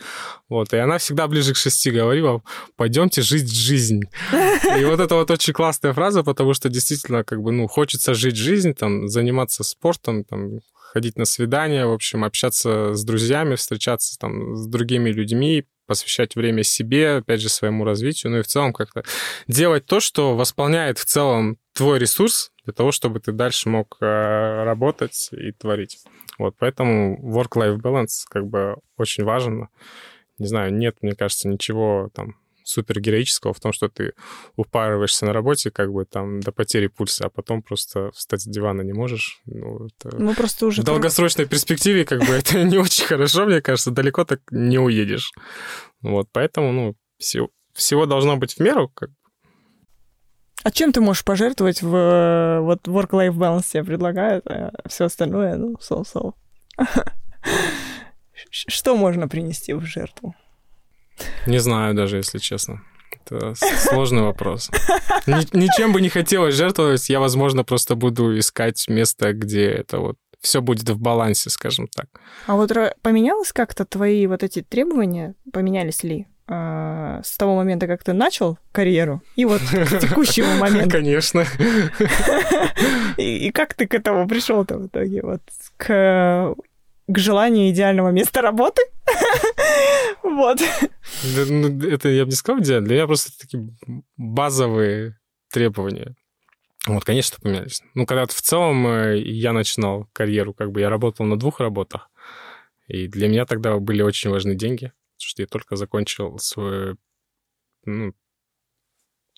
Вот. 0.49 0.74
И 0.74 0.78
она 0.78 0.98
всегда 0.98 1.28
ближе 1.28 1.53
к 1.53 1.57
шести 1.57 1.91
говорила, 1.91 2.41
пойдемте 2.76 3.22
жить 3.22 3.52
жизнь. 3.52 4.03
И 4.80 4.86
вот 4.86 4.99
это 4.99 5.15
вот 5.15 5.30
очень 5.30 5.53
классная 5.53 5.94
фраза, 5.94 6.24
потому 6.24 6.53
что 6.53 6.69
действительно, 6.69 7.24
как 7.24 7.41
бы, 7.41 7.52
ну, 7.52 7.68
хочется 7.68 8.14
жить 8.14 8.36
жизнь, 8.36 8.74
там, 8.74 9.07
заниматься 9.07 9.36
спортом, 9.45 10.23
там, 10.23 10.59
ходить 10.73 11.18
на 11.18 11.26
свидания, 11.26 11.85
в 11.85 11.91
общем, 11.91 12.23
общаться 12.23 12.93
с 12.93 13.03
друзьями, 13.03 13.55
встречаться 13.55 14.18
там 14.18 14.55
с 14.55 14.68
другими 14.68 15.09
людьми, 15.09 15.65
посвящать 15.85 16.35
время 16.35 16.64
себе, 16.64 17.18
опять 17.18 17.41
же, 17.41 17.49
своему 17.49 17.85
развитию, 17.85 18.31
ну 18.31 18.39
и 18.39 18.41
в 18.41 18.47
целом 18.47 18.73
как-то 18.73 19.03
делать 19.47 19.85
то, 19.85 19.99
что 19.99 20.35
восполняет 20.35 20.99
в 20.99 21.05
целом 21.05 21.57
твой 21.73 21.99
ресурс 21.99 22.51
для 22.65 22.73
того, 22.73 22.91
чтобы 22.91 23.19
ты 23.19 23.31
дальше 23.31 23.69
мог 23.69 23.97
э, 24.01 24.05
работать 24.64 25.30
и 25.31 25.51
творить. 25.53 25.99
Вот, 26.38 26.55
поэтому 26.59 27.18
work-life 27.22 27.77
balance 27.77 28.26
как 28.30 28.45
бы 28.47 28.77
очень 28.97 29.23
важен. 29.23 29.69
Не 30.38 30.47
знаю, 30.47 30.73
нет, 30.73 30.97
мне 31.01 31.15
кажется, 31.15 31.47
ничего 31.47 32.09
там 32.14 32.35
супергероического 32.68 33.53
в 33.53 33.60
том, 33.60 33.72
что 33.73 33.88
ты 33.89 34.14
упарываешься 34.56 35.26
на 35.26 35.34
работе 35.34 35.72
как 35.72 35.91
бы 35.91 36.06
там 36.06 36.39
до 36.41 36.52
потери 36.52 36.88
пульса, 36.88 37.26
а 37.26 37.30
потом 37.30 37.61
просто 37.61 38.11
встать 38.11 38.41
с 38.41 38.45
дивана 38.45 38.81
не 38.81 38.94
можешь. 38.94 39.41
Ну, 39.45 39.88
это... 39.88 40.15
ну 40.18 40.34
просто 40.34 40.68
уже... 40.68 40.81
В 40.81 40.85
долгосрочной 40.85 41.45
перспективе 41.45 42.06
как 42.06 42.19
бы 42.19 42.34
это 42.34 42.64
не 42.64 42.77
очень 42.77 43.06
хорошо, 43.06 43.45
мне 43.45 43.61
кажется, 43.61 43.91
далеко 43.91 44.26
так 44.26 44.41
не 44.52 44.80
уедешь. 44.80 45.31
Вот, 46.02 46.27
поэтому, 46.31 46.72
ну, 46.72 46.95
всего, 47.18 47.49
всего 47.73 48.06
должно 48.06 48.38
быть 48.38 48.53
в 48.56 48.60
меру, 48.60 48.89
как 48.89 49.10
а 50.64 50.72
чем 50.72 50.91
ты 50.91 50.99
можешь 50.99 51.23
пожертвовать 51.23 51.81
в 51.81 52.60
вот 52.61 52.88
work-life 52.88 53.31
balance 53.31 53.72
тебе 53.72 53.85
предлагают, 53.85 54.45
а 54.48 54.72
все 54.88 55.06
остальное, 55.06 55.56
ну, 55.56 55.76
so-so. 55.76 56.34
Что 58.49 58.98
можно 58.98 59.27
принести 59.27 59.73
в 59.73 59.85
жертву? 59.85 60.35
Не 61.45 61.60
знаю 61.60 61.94
даже, 61.94 62.18
если 62.18 62.39
честно. 62.39 62.81
Это 63.26 63.56
сложный 63.56 64.22
вопрос. 64.22 64.69
Ничем 65.26 65.91
бы 65.91 66.02
не 66.02 66.10
хотелось 66.10 66.56
жертвовать. 66.56 67.10
Я, 67.10 67.19
возможно, 67.19 67.64
просто 67.64 67.95
буду 67.95 68.38
искать 68.38 68.85
место, 68.88 69.34
где 69.34 69.65
это 69.65 69.99
вот 69.99 70.18
все 70.39 70.61
будет 70.61 70.89
в 70.89 70.99
балансе, 70.99 71.49
скажем 71.49 71.88
так. 71.88 72.07
А 72.45 72.56
вот 72.56 72.72
поменялось 73.02 73.52
как-то 73.52 73.85
твои 73.85 74.27
вот 74.27 74.44
эти 74.44 74.61
требования? 74.61 75.35
Поменялись 75.52 76.03
ли? 76.03 76.27
А, 76.49 77.22
с 77.23 77.35
того 77.35 77.56
момента, 77.56 77.88
как 77.88 78.03
ты 78.03 78.14
начал 78.14 78.57
карьеру, 78.72 79.22
и 79.35 79.44
вот 79.44 79.60
к 79.61 79.99
текущему 79.99 80.56
моменту. 80.56 80.91
Конечно. 80.91 81.45
И, 83.18 83.48
и 83.48 83.52
как 83.52 83.73
ты 83.73 83.88
к 83.88 83.95
этому 83.95 84.27
пришел-то 84.27 84.77
в 84.77 84.88
итоге? 84.88 85.23
Вот 85.23 85.41
к 85.76 86.56
к 87.07 87.18
желанию 87.18 87.69
идеального 87.69 88.10
места 88.10 88.41
работы. 88.41 88.81
Вот. 90.23 90.59
Ну, 91.23 91.89
это 91.89 92.09
я 92.09 92.25
бы 92.25 92.29
не 92.29 92.35
сказал 92.35 92.61
идеально. 92.61 92.88
Меня 92.88 93.07
просто 93.07 93.31
такие 93.39 93.69
базовые 94.17 95.17
требования. 95.49 96.15
Вот, 96.85 97.03
конечно, 97.03 97.38
поменялись. 97.41 97.81
Ну, 97.93 98.05
когда 98.05 98.25
в 98.25 98.34
целом 98.34 98.88
э, 98.88 99.19
я 99.19 99.53
начинал 99.53 100.07
карьеру, 100.13 100.53
как 100.53 100.71
бы 100.71 100.79
я 100.79 100.89
работал 100.89 101.25
на 101.25 101.38
двух 101.38 101.59
работах, 101.59 102.09
и 102.88 103.07
для 103.07 103.27
меня 103.27 103.45
тогда 103.45 103.77
были 103.77 104.01
очень 104.01 104.29
важны 104.29 104.55
деньги, 104.55 104.93
потому 105.17 105.29
что 105.29 105.41
я 105.41 105.47
только 105.47 105.75
закончил 105.75 106.38
свое 106.39 106.95
ну, 107.84 108.13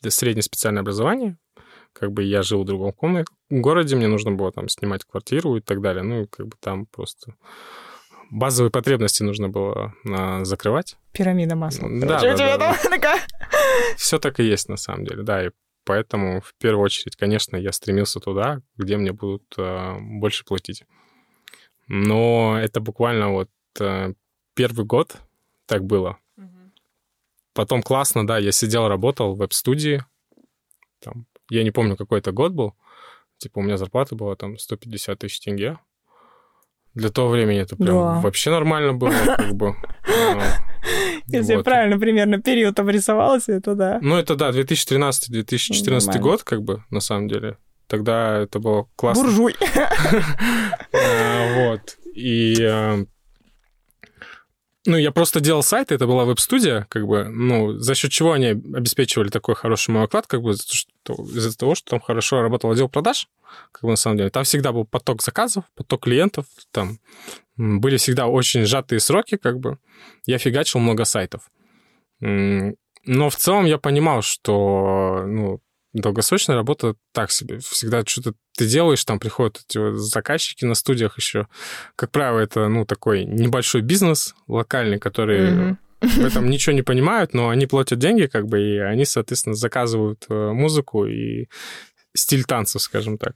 среднее 0.08 0.44
специальное 0.44 0.82
образование, 0.82 1.38
как 1.94 2.12
бы 2.12 2.24
я 2.24 2.44
жил 2.44 2.64
в 2.64 2.66
другом 2.66 2.94
комнате, 2.94 3.32
городе, 3.50 3.96
мне 3.96 4.08
нужно 4.08 4.32
было 4.32 4.52
там 4.52 4.70
снимать 4.70 5.04
квартиру 5.04 5.56
и 5.56 5.62
так 5.62 5.82
далее. 5.82 6.04
Ну, 6.04 6.28
как 6.28 6.48
бы 6.48 6.56
там 6.60 6.86
просто 6.86 7.36
базовые 8.30 8.72
потребности 8.72 9.24
нужно 9.24 9.50
было 9.50 9.94
а, 10.10 10.44
закрывать. 10.46 10.98
Пирамида 11.12 11.56
масла. 11.56 11.90
Да, 11.90 12.22
да, 12.22 12.58
да, 12.58 12.78
да. 12.98 13.20
Все 13.98 14.20
так 14.20 14.40
и 14.40 14.44
есть 14.44 14.70
на 14.70 14.78
самом 14.78 15.06
деле, 15.06 15.24
да. 15.24 15.48
И 15.48 15.50
поэтому 15.86 16.42
в 16.42 16.54
первую 16.60 16.84
очередь, 16.84 17.16
конечно, 17.16 17.56
я 17.58 17.72
стремился 17.72 18.20
туда, 18.20 18.62
где 18.78 18.98
мне 18.98 19.12
будут 19.12 19.44
а, 19.58 19.98
больше 20.00 20.46
платить. 20.46 20.84
Но 21.88 22.58
это 22.60 22.80
буквально 22.80 23.32
вот 23.32 23.50
а, 23.80 24.14
первый 24.54 24.86
год 24.86 25.18
так 25.66 25.84
было. 25.84 26.18
Потом 27.54 27.82
классно, 27.82 28.26
да, 28.26 28.38
я 28.38 28.52
сидел, 28.52 28.88
работал 28.88 29.34
в 29.34 29.40
веб-студии, 29.40 30.06
там 31.00 31.26
я 31.50 31.64
не 31.64 31.72
помню, 31.72 31.98
какой 31.98 32.20
это 32.20 32.32
год 32.32 32.54
был, 32.54 32.76
типа 33.38 33.60
у 33.60 33.62
меня 33.62 33.76
зарплата 33.76 34.16
была 34.16 34.36
там 34.36 34.58
150 34.58 35.20
тысяч 35.20 35.40
тенге. 35.40 35.80
Для 36.96 37.10
того 37.10 37.30
времени 37.30 37.60
это 37.60 37.76
прям 37.76 37.96
да. 37.96 38.20
вообще 38.20 38.50
нормально 38.50 38.94
было, 38.94 39.12
как 39.38 39.54
бы. 39.54 39.76
Если 41.28 41.56
вот. 41.56 41.66
правильно 41.66 42.00
примерно 42.00 42.42
период 42.42 42.80
обрисовался, 42.80 43.54
это 43.54 43.76
да. 43.76 44.00
Ну, 44.02 44.18
это 44.18 44.36
да, 44.36 44.50
2013-2014 44.50 46.20
год, 46.20 46.44
как 46.44 46.64
бы, 46.64 46.84
на 46.90 47.00
самом 47.00 47.28
деле. 47.28 47.58
Тогда 47.88 48.40
это 48.40 48.60
было 48.60 48.88
классно. 48.96 49.24
Буржуй. 49.24 49.56
А, 50.92 51.70
вот. 51.72 51.98
И 52.16 52.62
а, 52.64 53.04
ну, 54.86 54.98
я 54.98 55.12
просто 55.12 55.40
делал 55.40 55.62
сайт, 55.62 55.92
это 55.92 56.08
была 56.08 56.26
веб-студия, 56.26 56.88
как 56.90 57.06
бы, 57.06 57.26
ну, 57.26 57.78
за 57.78 57.96
счет 57.96 58.12
чего 58.12 58.32
они 58.32 58.48
обеспечивали 58.48 59.30
такой 59.30 59.54
хороший 59.54 59.92
мой 59.92 60.04
оклад, 60.04 60.26
как 60.26 60.42
бы, 60.42 60.54
из-за 60.54 61.58
того, 61.58 61.76
что 61.76 61.92
там 61.92 62.00
хорошо 62.00 62.42
работал 62.42 62.72
отдел 62.72 62.90
продаж, 62.90 63.28
как 63.72 63.84
бы, 63.84 63.90
на 63.90 63.96
самом 63.96 64.18
деле. 64.18 64.30
Там 64.30 64.44
всегда 64.44 64.72
был 64.72 64.86
поток 64.86 65.22
заказов, 65.22 65.64
поток 65.76 66.04
клиентов, 66.04 66.46
там 66.72 67.00
были 67.58 67.98
всегда 67.98 68.28
очень 68.28 68.66
сжатые 68.66 69.00
сроки, 69.00 69.38
как 69.38 69.60
бы. 69.60 69.78
Я 70.26 70.38
фигачил 70.38 70.80
много 70.80 71.06
сайтов. 71.06 71.50
Но 72.22 73.30
в 73.30 73.36
целом 73.36 73.66
я 73.66 73.78
понимал, 73.78 74.22
что, 74.22 75.24
ну, 75.26 75.62
долгосрочная 75.94 76.56
работа 76.56 76.96
так 77.14 77.32
себе. 77.32 77.60
Всегда 77.60 78.04
что-то 78.06 78.34
ты 78.56 78.68
делаешь, 78.68 79.04
там 79.06 79.20
приходят 79.20 79.62
эти 79.68 79.96
заказчики 79.96 80.66
на 80.66 80.76
студиях 80.76 81.18
еще. 81.18 81.48
Как 81.96 82.12
правило, 82.12 82.40
это, 82.40 82.68
ну, 82.68 82.86
такой 82.86 83.26
небольшой 83.26 83.82
бизнес 83.82 84.36
локальный, 84.48 85.00
который 85.00 85.50
mm-hmm. 85.50 85.78
в 86.02 86.26
этом 86.26 86.50
ничего 86.50 86.76
не 86.76 86.82
понимают, 86.82 87.34
но 87.34 87.50
они 87.50 87.66
платят 87.66 88.00
деньги, 88.00 88.28
как 88.28 88.48
бы, 88.48 88.62
и 88.62 88.78
они, 88.78 89.06
соответственно, 89.06 89.56
заказывают 89.56 90.26
э, 90.30 90.52
музыку 90.52 91.06
и 91.06 91.48
стиль 92.20 92.44
танцев, 92.44 92.82
скажем 92.82 93.18
так. 93.18 93.34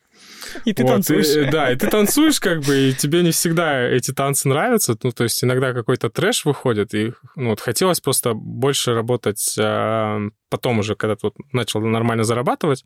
И 0.66 0.74
ты 0.74 0.84
Вот, 0.84 0.90
танцуешь. 0.92 1.36
и- 1.36 1.50
да, 1.50 1.72
и 1.72 1.76
ты 1.76 1.88
танцуешь, 1.88 2.40
как 2.40 2.62
бы, 2.62 2.90
и 2.90 2.94
тебе 2.94 3.24
не 3.24 3.32
всегда 3.32 3.82
эти 3.82 4.12
танцы 4.12 4.48
нравятся. 4.48 4.96
Ну, 5.02 5.12
то 5.12 5.24
есть 5.24 5.44
иногда 5.44 5.74
какой-то 5.74 6.10
трэш 6.10 6.46
выходит, 6.46 6.94
и 6.94 7.14
ну, 7.36 7.50
вот 7.52 7.60
хотелось 7.62 8.00
просто 8.00 8.34
больше 8.34 8.94
работать 8.94 9.56
а, 9.60 10.20
потом 10.50 10.80
уже, 10.80 10.96
когда 10.96 11.16
ты 11.16 11.22
вот 11.28 11.36
начал 11.52 11.82
нормально 11.82 12.24
зарабатывать, 12.24 12.84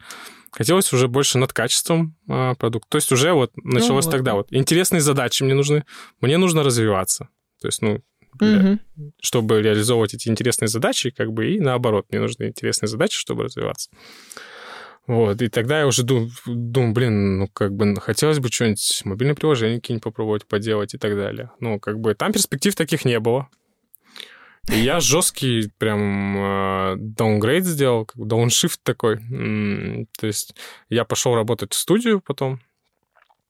хотелось 0.52 0.94
уже 0.94 1.08
больше 1.08 1.38
над 1.38 1.52
качеством 1.54 2.16
а, 2.30 2.54
продукта. 2.56 2.88
То 2.92 2.96
есть 2.98 3.12
уже 3.12 3.34
вот 3.34 3.52
началось 3.64 4.06
вот. 4.06 4.12
тогда 4.12 4.36
вот. 4.36 4.48
Интересные 4.52 5.02
задачи 5.02 5.44
мне 5.44 5.54
нужны, 5.54 5.84
мне 6.22 6.38
нужно 6.38 6.64
развиваться. 6.64 7.28
То 7.62 7.68
есть, 7.68 7.82
ну, 7.82 8.02
Мгм. 8.40 8.80
чтобы 9.20 9.64
реализовывать 9.64 10.14
эти 10.14 10.30
интересные 10.30 10.68
задачи, 10.68 11.10
как 11.10 11.34
бы 11.34 11.54
и 11.54 11.60
наоборот, 11.60 12.06
мне 12.12 12.20
нужны 12.22 12.44
интересные 12.50 12.88
задачи, 12.88 13.18
чтобы 13.18 13.46
развиваться. 13.46 13.90
Вот, 15.08 15.42
и 15.42 15.48
тогда 15.48 15.80
я 15.80 15.88
уже 15.88 16.04
дум- 16.04 16.30
думаю, 16.46 16.94
блин, 16.94 17.38
ну, 17.40 17.48
как 17.48 17.74
бы 17.74 17.96
хотелось 17.96 18.40
бы 18.40 18.50
что-нибудь, 18.50 19.02
мобильное 19.06 19.36
приложение 19.36 19.80
какие-нибудь 19.80 20.04
попробовать 20.04 20.46
поделать 20.46 20.94
и 20.94 20.98
так 20.98 21.16
далее. 21.16 21.52
Ну, 21.62 21.80
как 21.80 22.00
бы 22.00 22.14
там 22.14 22.34
перспектив 22.34 22.76
таких 22.76 23.06
не 23.06 23.18
было. 23.22 23.48
И 24.70 24.78
я 24.78 25.00
жесткий 25.00 25.72
прям 25.78 26.38
э, 26.38 26.96
даунгрейд 26.98 27.64
сделал, 27.64 28.06
как 28.06 28.28
дауншифт 28.28 28.84
такой. 28.84 29.20
То 30.20 30.28
есть 30.28 30.56
я 30.90 31.06
пошел 31.06 31.36
работать 31.36 31.72
в 31.72 31.78
студию 31.78 32.20
потом, 32.20 32.60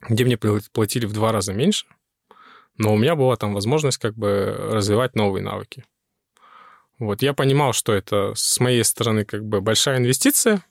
где 0.07 0.25
мне 0.25 0.35
пл- 0.35 0.61
платили 0.71 1.07
в 1.07 1.13
два 1.13 1.31
раза 1.31 1.53
меньше, 1.53 1.87
но 2.77 2.93
у 2.93 2.97
меня 2.97 3.15
была 3.15 3.35
там 3.35 3.55
возможность 3.55 3.97
как 3.97 4.13
бы 4.15 4.55
развивать 4.71 5.15
новые 5.15 5.43
навыки. 5.43 5.85
Вот, 6.99 7.23
я 7.23 7.33
понимал, 7.33 7.73
что 7.73 7.93
это 7.93 8.33
с 8.35 8.59
моей 8.59 8.83
стороны 8.83 9.25
как 9.25 9.43
бы 9.43 9.59
большая 9.61 9.97
инвестиция, 9.97 10.63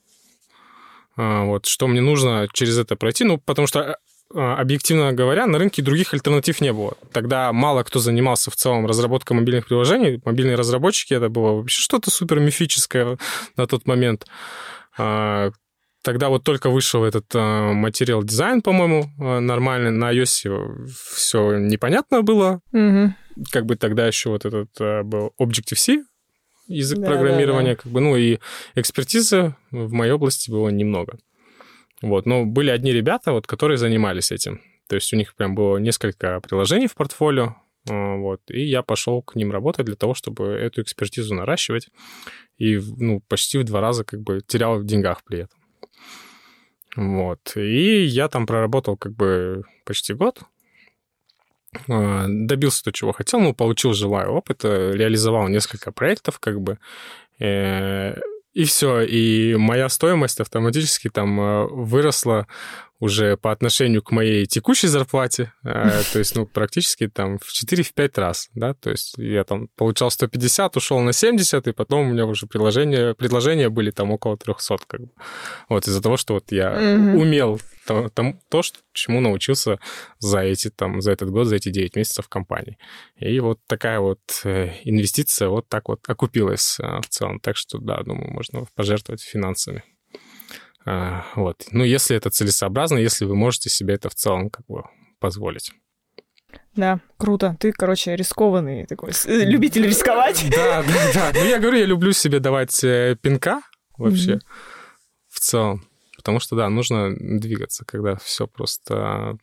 вот, 1.17 1.67
что 1.67 1.87
мне 1.87 2.01
нужно 2.01 2.49
через 2.53 2.79
это 2.79 2.97
пройти, 2.97 3.25
ну, 3.25 3.39
потому 3.39 3.67
что, 3.67 3.99
а, 4.35 4.57
объективно 4.57 5.13
говоря, 5.13 5.47
на 5.47 5.59
рынке 5.59 5.83
других 5.83 6.13
альтернатив 6.13 6.61
не 6.61 6.73
было. 6.73 6.95
Тогда 7.13 7.53
мало 7.53 7.83
кто 7.83 7.99
занимался 7.99 8.51
в 8.51 8.57
целом 8.57 8.87
разработкой 8.87 9.37
мобильных 9.37 9.67
приложений. 9.67 10.21
Мобильные 10.25 10.57
разработчики, 10.57 11.15
это 11.15 11.29
было 11.29 11.53
вообще 11.53 11.81
что-то 11.81 12.11
супер 12.11 12.41
мифическое 12.41 13.19
на 13.57 13.67
тот 13.67 13.87
момент. 13.87 14.27
А, 14.99 15.51
Тогда 16.07 16.29
вот 16.29 16.45
только 16.45 16.71
вышел 16.71 17.03
этот 17.03 17.27
а, 17.35 17.73
материал 17.73 18.23
дизайн, 18.23 18.63
по-моему, 18.63 19.11
а, 19.19 19.41
нормальный. 19.41 19.91
На 19.91 20.15
iOS 20.15 20.87
все 21.17 21.59
непонятно 21.59 22.23
было. 22.23 22.61
Мгм. 22.71 23.17
Как 23.51 23.67
бы 23.67 23.75
тогда 23.75 24.07
еще 24.07 24.31
вот 24.31 24.45
этот 24.45 24.69
а, 24.79 25.03
был 25.03 25.33
Objective-C, 25.41 26.05
язык 26.67 26.99
Да, 26.99 27.07
программирования, 27.07 27.75
да, 27.75 27.83
как 27.83 27.93
бы, 27.93 28.01
ну 28.01 28.17
и 28.17 28.39
экспертизы 28.75 29.55
в 29.71 29.93
моей 29.93 30.13
области 30.13 30.51
было 30.51 30.69
немного. 30.69 31.19
Вот, 32.03 32.27
но 32.27 32.45
были 32.45 32.71
одни 32.71 32.93
ребята, 32.93 33.33
вот, 33.33 33.47
которые 33.47 33.79
занимались 33.79 34.31
этим. 34.31 34.61
То 34.89 34.97
есть 34.97 35.13
у 35.13 35.17
них 35.17 35.35
прям 35.35 35.55
было 35.55 35.79
несколько 35.79 36.41
приложений 36.41 36.89
в 36.89 36.95
портфолио, 36.95 37.57
а, 37.89 38.17
вот, 38.17 38.41
и 38.49 38.63
я 38.65 38.83
пошел 38.83 39.23
к 39.23 39.35
ним 39.35 39.53
работать 39.53 39.87
для 39.87 39.97
того, 39.97 40.15
чтобы 40.15 40.47
эту 40.49 40.83
экспертизу 40.83 41.35
наращивать, 41.35 41.89
и, 42.59 42.81
ну, 42.97 43.21
почти 43.29 43.59
в 43.59 43.65
два 43.65 43.81
раза 43.81 44.05
как 44.05 44.21
бы 44.21 44.41
терял 44.47 44.79
в 44.79 44.85
деньгах 44.85 45.23
при 45.25 45.41
этом. 45.41 45.59
Вот, 46.97 47.57
и 47.57 48.05
я 48.05 48.29
там 48.29 48.47
проработал 48.47 48.97
как 48.97 49.15
бы 49.15 49.65
почти 49.85 50.15
год, 50.15 50.41
добился 51.87 52.85
то, 52.85 52.93
чего 52.93 53.13
хотел, 53.13 53.41
ну, 53.41 53.55
получил 53.55 53.93
живой 53.93 54.27
опыт, 54.27 54.65
реализовал 54.65 55.49
несколько 55.49 55.93
проектов, 55.93 56.39
как 56.39 56.61
бы, 56.61 56.79
э, 57.39 58.15
и 58.57 58.65
все, 58.65 59.03
и 59.03 59.55
моя 59.57 59.91
стоимость 59.91 60.41
автоматически 60.41 61.11
там 61.11 61.39
э, 61.39 61.67
выросла 61.67 62.47
уже 62.99 63.37
по 63.37 63.53
отношению 63.53 64.03
к 64.03 64.11
моей 64.11 64.47
текущей 64.47 64.89
зарплате, 64.89 65.53
э, 65.65 66.03
то 66.13 66.19
есть, 66.19 66.35
ну, 66.35 66.47
практически 66.47 67.09
там 67.09 67.39
в 67.39 67.53
4-5 67.53 68.21
раз, 68.21 68.49
да, 68.55 68.75
то 68.75 68.91
есть 68.91 69.15
я 69.19 69.45
там 69.45 69.69
получал 69.77 70.11
150, 70.11 70.77
ушел 70.77 71.01
на 71.01 71.13
70, 71.13 71.67
и 71.69 71.73
потом 71.73 72.09
у 72.09 72.13
меня 72.13 72.27
уже 72.27 72.47
предложения, 72.47 73.15
предложения 73.15 73.69
были 73.69 73.91
там 73.91 74.11
около 74.11 74.37
300, 74.37 74.79
как 74.87 75.01
бы. 75.01 75.11
Вот, 75.69 75.87
из-за 75.87 76.03
того, 76.03 76.17
что 76.17 76.35
вот 76.35 76.53
я 76.53 76.71
Мгм. 76.71 77.17
умел 77.17 77.61
то, 77.87 78.09
там, 78.09 78.41
то, 78.51 78.63
что, 78.63 78.81
чему 78.93 79.21
научился 79.21 79.79
за 80.19 80.41
эти, 80.41 80.71
там, 80.71 81.01
за 81.01 81.13
этот 81.13 81.31
год, 81.31 81.47
за 81.47 81.57
эти 81.57 81.71
9 81.71 81.97
месяцев 81.97 82.27
в 82.27 82.29
компании. 82.29 82.79
И 83.17 83.39
вот 83.41 83.61
такая 83.67 84.01
вот 84.01 84.21
э, 84.45 84.73
инвестиция 84.85 85.49
вот 85.49 85.69
так 85.69 85.89
вот 85.89 86.01
окупилась 86.09 86.79
а, 86.81 87.01
в 87.01 87.09
целом. 87.09 87.39
Так 87.41 87.57
что, 87.57 87.79
да, 87.79 88.03
думаю, 88.03 88.33
можно 88.33 88.67
пожертвовать 88.75 89.23
финансами. 89.23 89.85
А, 90.87 91.25
вот. 91.35 91.67
Ну, 91.73 91.83
если 91.85 92.17
это 92.17 92.31
целесообразно, 92.31 92.97
если 92.99 93.25
вы 93.25 93.35
можете 93.35 93.69
себе 93.69 93.95
это 93.95 94.09
в 94.09 94.15
целом 94.15 94.51
как 94.51 94.65
бы 94.67 94.85
позволить. 95.19 95.73
Да, 96.77 97.01
круто. 97.17 97.57
Ты, 97.59 97.73
короче, 97.73 98.15
рискованный 98.15 98.87
такой, 98.87 99.11
э, 99.27 99.45
любитель 99.45 99.87
рисковать. 99.87 100.45
Да, 100.51 100.83
да, 100.83 101.13
да. 101.13 101.33
Ну, 101.35 101.45
я 101.45 101.59
говорю, 101.59 101.79
я 101.79 101.87
люблю 101.87 102.13
себе 102.13 102.39
давать 102.39 102.85
э, 102.85 103.17
пинка 103.21 103.63
вообще 103.99 104.33
Мгм. 104.35 104.41
в 105.29 105.41
целом. 105.41 105.89
Потому 106.17 106.39
что, 106.41 106.55
да, 106.57 106.69
нужно 106.69 107.15
двигаться, 107.17 107.85
когда 107.85 108.17
все 108.17 108.47
просто 108.47 109.39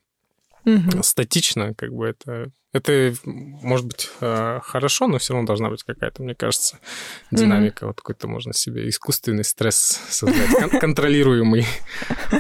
Мгм. 0.66 1.04
статично, 1.04 1.74
как 1.74 1.92
бы 1.92 2.08
это... 2.08 2.52
Это, 2.74 3.14
может 3.24 3.86
быть, 3.86 4.10
э, 4.20 4.60
хорошо, 4.64 5.08
но 5.08 5.20
все 5.20 5.34
равно 5.34 5.46
должна 5.46 5.70
быть 5.70 5.84
какая-то, 5.84 6.24
мне 6.24 6.34
кажется, 6.36 6.80
динамика. 7.32 7.86
Вот 7.88 7.98
какой-то 7.98 8.28
можно 8.28 8.52
себе 8.54 8.90
искусственный 8.90 9.44
стресс 9.44 10.00
создать, 10.10 10.50
кон- 10.50 10.80
контролируемый. 10.80 11.66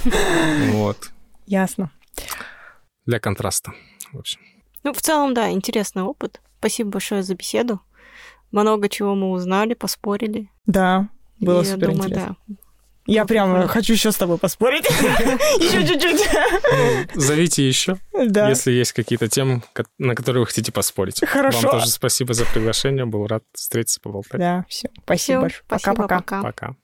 Вот. 0.71 1.11
Ясно. 1.45 1.91
Для 3.05 3.19
контраста, 3.19 3.73
в 4.11 4.19
общем. 4.19 4.39
Ну, 4.83 4.91
в 4.93 5.01
целом, 5.01 5.33
да, 5.33 5.51
интересный 5.51 6.01
опыт. 6.03 6.41
Спасибо 6.59 6.89
большое 6.91 7.21
за 7.23 7.35
беседу. 7.35 7.79
Много 8.51 8.89
чего 8.89 9.13
мы 9.15 9.31
узнали, 9.31 9.73
поспорили. 9.75 10.49
Да, 10.65 11.09
было 11.39 11.63
супер 11.63 11.91
интересно. 11.91 12.35
да. 12.47 12.55
Я 13.05 13.25
прям 13.25 13.67
хочу 13.67 13.93
еще 13.93 14.11
с 14.11 14.15
тобой 14.15 14.37
поспорить. 14.37 14.85
Еще 15.59 15.85
чуть-чуть. 15.87 16.27
Ну, 17.15 17.21
зовите 17.21 17.67
еще, 17.67 17.97
если 18.13 18.71
есть 18.71 18.93
какие-то 18.93 19.27
темы, 19.27 19.61
на 19.97 20.15
которые 20.15 20.41
вы 20.41 20.47
хотите 20.47 20.71
поспорить. 20.71 21.19
Хорошо. 21.25 21.59
Вам 21.61 21.71
тоже 21.79 21.89
спасибо 21.89 22.33
за 22.33 22.45
приглашение. 22.45 23.05
Был 23.05 23.27
рад 23.27 23.43
встретиться, 23.53 23.99
поболтать. 23.99 24.39
Да, 24.39 24.65
все. 24.69 24.89
Спасибо 25.03 25.41
большое. 25.41 25.63
Пока-пока. 25.67 26.19
пока. 26.19 26.41
Пока. 26.41 26.75